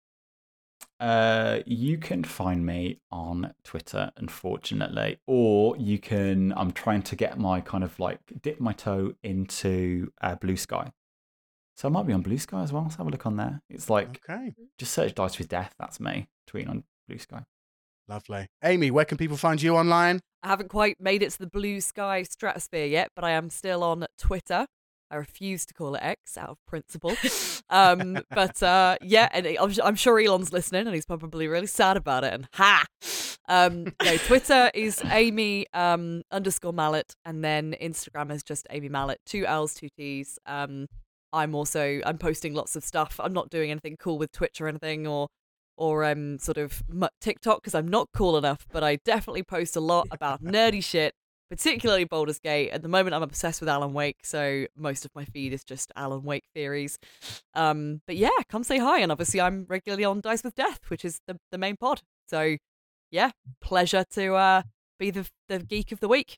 Uh, 1.01 1.61
you 1.65 1.97
can 1.97 2.23
find 2.23 2.63
me 2.63 2.99
on 3.11 3.53
Twitter, 3.63 4.11
unfortunately, 4.17 5.17
or 5.25 5.75
you 5.77 5.97
can. 5.97 6.53
I'm 6.55 6.71
trying 6.71 7.01
to 7.03 7.15
get 7.15 7.39
my 7.39 7.59
kind 7.59 7.83
of 7.83 7.99
like 7.99 8.19
dip 8.41 8.59
my 8.59 8.71
toe 8.71 9.13
into 9.23 10.11
uh, 10.21 10.35
Bluesky. 10.35 10.91
So 11.75 11.87
I 11.87 11.91
might 11.91 12.05
be 12.05 12.13
on 12.13 12.21
Bluesky 12.23 12.61
as 12.63 12.71
well. 12.71 12.83
Let's 12.83 12.97
have 12.97 13.07
a 13.07 13.09
look 13.09 13.25
on 13.25 13.37
there. 13.37 13.61
It's 13.67 13.89
like 13.89 14.21
Okay, 14.29 14.53
just 14.77 14.93
search 14.93 15.15
Dice 15.15 15.39
with 15.39 15.49
Death. 15.49 15.73
That's 15.79 15.99
me 15.99 16.27
tweeting 16.47 16.69
on 16.69 16.83
Bluesky. 17.09 17.45
lovely. 18.07 18.47
Amy, 18.63 18.91
where 18.91 19.05
can 19.05 19.17
people 19.17 19.37
find 19.37 19.59
you 19.59 19.75
online? 19.75 20.19
I 20.43 20.49
haven't 20.49 20.69
quite 20.69 20.97
made 20.99 21.23
it 21.23 21.31
to 21.31 21.39
the 21.39 21.47
blue 21.47 21.81
sky 21.81 22.21
stratosphere 22.23 22.85
yet, 22.85 23.09
but 23.15 23.23
I 23.25 23.31
am 23.31 23.49
still 23.49 23.83
on 23.83 24.05
Twitter. 24.19 24.67
I 25.11 25.17
refuse 25.17 25.65
to 25.65 25.73
call 25.73 25.95
it 25.95 26.01
X 26.01 26.37
out 26.37 26.49
of 26.49 26.57
principle. 26.65 27.15
um, 27.69 28.19
but 28.31 28.63
uh, 28.63 28.97
yeah, 29.01 29.27
and 29.33 29.45
I'm, 29.83 29.95
sure 29.95 30.19
Elon's 30.19 30.53
listening, 30.53 30.87
and 30.87 30.95
he's 30.95 31.05
probably 31.05 31.47
really 31.47 31.67
sad 31.67 31.97
about 31.97 32.23
it. 32.23 32.33
And 32.33 32.47
ha! 32.53 32.85
Um, 33.47 33.93
no, 34.03 34.17
Twitter 34.17 34.71
is 34.73 35.01
Amy 35.11 35.67
um, 35.73 36.23
underscore 36.31 36.73
Mallett, 36.73 37.15
and 37.25 37.43
then 37.43 37.75
Instagram 37.81 38.31
is 38.31 38.41
just 38.41 38.65
Amy 38.69 38.87
Mallett, 38.87 39.19
two 39.25 39.45
L's, 39.45 39.73
two 39.73 39.89
T's. 39.97 40.39
Um, 40.45 40.87
I'm 41.33 41.55
also 41.55 42.01
I'm 42.05 42.17
posting 42.17 42.53
lots 42.53 42.75
of 42.75 42.83
stuff. 42.83 43.19
I'm 43.21 43.33
not 43.33 43.49
doing 43.49 43.71
anything 43.71 43.97
cool 43.97 44.17
with 44.17 44.31
Twitch 44.31 44.61
or 44.61 44.67
anything, 44.67 45.07
or 45.07 45.27
or 45.77 46.03
um 46.03 46.37
sort 46.39 46.57
of 46.57 46.83
TikTok 47.19 47.61
because 47.61 47.75
I'm 47.75 47.87
not 47.87 48.09
cool 48.13 48.37
enough. 48.37 48.65
But 48.71 48.83
I 48.83 48.97
definitely 48.97 49.43
post 49.43 49.75
a 49.75 49.81
lot 49.81 50.07
about 50.11 50.43
nerdy 50.43 50.83
shit, 50.83 51.13
particularly 51.51 52.05
Baldur's 52.05 52.39
Gate. 52.39 52.69
At 52.71 52.81
the 52.81 52.87
moment, 52.87 53.13
I'm 53.13 53.23
obsessed 53.23 53.59
with 53.59 53.67
Alan 53.67 53.91
Wake, 53.91 54.19
so 54.23 54.65
most 54.77 55.03
of 55.03 55.11
my 55.13 55.25
feed 55.25 55.51
is 55.51 55.65
just 55.65 55.91
Alan 55.97 56.23
Wake 56.23 56.45
theories. 56.55 56.97
Um, 57.53 58.01
but 58.07 58.15
yeah, 58.15 58.29
come 58.49 58.63
say 58.63 58.79
hi, 58.79 58.99
and 58.99 59.11
obviously 59.11 59.41
I'm 59.41 59.65
regularly 59.67 60.05
on 60.05 60.21
Dice 60.21 60.45
with 60.45 60.55
Death, 60.55 60.79
which 60.87 61.03
is 61.03 61.19
the 61.27 61.37
the 61.51 61.57
main 61.57 61.75
pod. 61.75 62.01
So 62.27 62.55
yeah, 63.11 63.31
pleasure 63.61 64.05
to 64.13 64.35
uh 64.35 64.61
be 64.97 65.11
the 65.11 65.29
the 65.49 65.59
geek 65.59 65.91
of 65.91 65.99
the 65.99 66.07
week. 66.07 66.37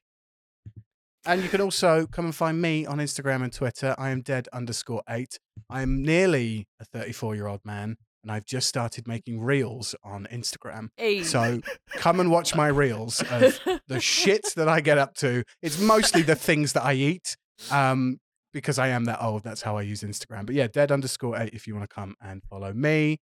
And 1.26 1.44
you 1.44 1.48
can 1.48 1.62
also 1.62 2.08
come 2.08 2.26
and 2.26 2.36
find 2.36 2.60
me 2.60 2.86
on 2.86 2.98
Instagram 2.98 3.44
and 3.44 3.54
Twitter. 3.54 3.96
I 3.98 4.10
am 4.10 4.22
dead 4.22 4.50
underscore 4.52 5.04
eight. 5.08 5.38
I'm 5.70 6.02
nearly 6.02 6.68
a 6.82 6.86
34 6.86 7.36
year 7.36 7.48
old 7.48 7.62
man, 7.64 7.98
and 8.24 8.32
I've 8.32 8.46
just 8.46 8.68
started 8.68 9.08
making 9.08 9.42
reels 9.42 9.96
on 10.04 10.28
Instagram. 10.32 10.88
Hey. 10.98 11.24
So 11.24 11.62
come 11.92 12.20
and 12.20 12.32
watch 12.32 12.56
my 12.56 12.68
reels 12.68 13.22
of 13.30 13.60
the 13.88 14.00
shit 14.00 14.54
that 14.56 14.68
I 14.68 14.82
get 14.82 14.98
up 14.98 15.14
to. 15.16 15.44
It's 15.62 15.80
mostly 15.80 16.22
the 16.22 16.36
things 16.36 16.74
that 16.74 16.84
I 16.84 16.94
eat. 16.94 17.36
Um, 17.70 18.18
because 18.54 18.78
I 18.78 18.90
am 18.90 19.06
that 19.06 19.22
old, 19.22 19.44
that's 19.44 19.64
how 19.64 19.78
I 19.78 19.82
use 19.82 20.02
Instagram. 20.02 20.46
But 20.46 20.56
yeah, 20.56 20.68
dead 20.68 20.92
underscore 20.92 21.40
eight 21.42 21.54
if 21.54 21.68
you 21.68 21.76
want 21.76 21.90
to 21.90 21.94
come 21.94 22.16
and 22.22 22.42
follow 22.44 22.72
me. 22.72 23.18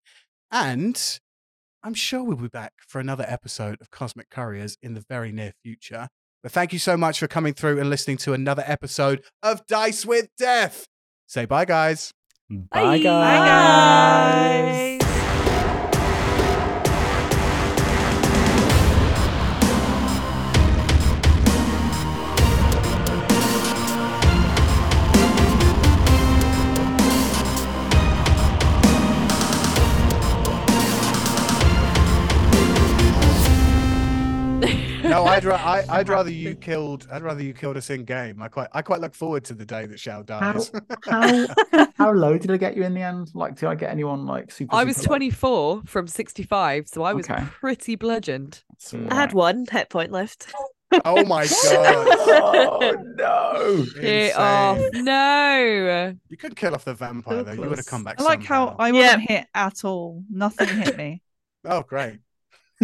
And 0.50 1.00
I'm 1.82 1.94
sure 1.94 2.22
we'll 2.24 2.36
be 2.36 2.48
back 2.48 2.72
for 2.86 3.00
another 3.00 3.24
episode 3.26 3.78
of 3.80 3.90
Cosmic 3.90 4.28
Couriers 4.28 4.76
in 4.82 4.94
the 4.94 5.04
very 5.08 5.32
near 5.32 5.52
future. 5.62 6.08
But 6.42 6.52
thank 6.52 6.72
you 6.72 6.78
so 6.78 6.96
much 6.96 7.20
for 7.20 7.28
coming 7.28 7.54
through 7.54 7.78
and 7.78 7.88
listening 7.88 8.16
to 8.18 8.32
another 8.32 8.64
episode 8.66 9.22
of 9.42 9.66
Dice 9.66 10.04
with 10.04 10.28
Death. 10.36 10.86
Say 11.26 11.44
bye, 11.44 11.64
guys. 11.64 12.12
Bye, 12.50 12.66
Bye. 12.72 12.98
guys. 12.98 14.98
guys. 14.98 14.99
I'd, 35.40 35.44
ra- 35.46 35.56
I, 35.56 35.84
I'd 35.88 36.08
rather 36.08 36.30
you 36.30 36.54
killed. 36.54 37.06
I'd 37.10 37.22
rather 37.22 37.42
you 37.42 37.54
killed 37.54 37.76
us 37.76 37.88
in 37.90 38.04
game. 38.04 38.42
I 38.42 38.48
quite, 38.48 38.68
I 38.72 38.82
quite 38.82 39.00
look 39.00 39.14
forward 39.14 39.44
to 39.46 39.54
the 39.54 39.64
day 39.64 39.86
that 39.86 39.98
Shao 39.98 40.22
dies. 40.22 40.70
How 41.08 41.46
how 41.96 42.12
low 42.14 42.36
did 42.36 42.50
I 42.50 42.56
get 42.58 42.76
you 42.76 42.82
in 42.82 42.92
the 42.94 43.00
end? 43.02 43.30
Like, 43.34 43.56
did 43.56 43.66
I 43.68 43.74
get 43.74 43.90
anyone 43.90 44.26
like 44.26 44.50
super? 44.52 44.74
I 44.74 44.84
was 44.84 44.96
super 44.96 45.10
low? 45.12 45.16
24 45.18 45.82
from 45.86 46.06
65, 46.08 46.88
so 46.88 47.02
I 47.04 47.14
was 47.14 47.28
Okay. 47.30 47.42
pretty 47.60 47.96
bludgeoned. 47.96 48.62
That's 48.70 48.94
I 48.94 49.14
had 49.14 49.32
one 49.32 49.64
hit 49.70 49.88
point 49.88 50.12
left. 50.12 50.52
oh 51.04 51.24
my 51.24 51.46
god! 51.62 52.06
oh 52.18 52.96
no! 53.16 53.86
Get 54.00 54.36
off. 54.36 54.78
Insane. 54.78 55.04
No. 55.04 56.14
You 56.28 56.36
could 56.36 56.56
kill 56.56 56.74
off 56.74 56.84
the 56.84 56.94
vampire 56.94 57.42
though. 57.44 57.52
You 57.52 57.60
would 57.68 57.78
have 57.78 57.86
come 57.86 58.04
back. 58.04 58.20
I 58.20 58.24
like 58.24 58.42
how. 58.42 58.76
I 58.78 58.92
wasn't 58.92 59.22
hit 59.22 59.46
at 59.54 59.84
all. 59.84 60.22
Nothing 60.30 60.68
hit 60.68 60.96
me. 60.96 61.22
Oh, 61.62 61.82
great. 61.82 62.20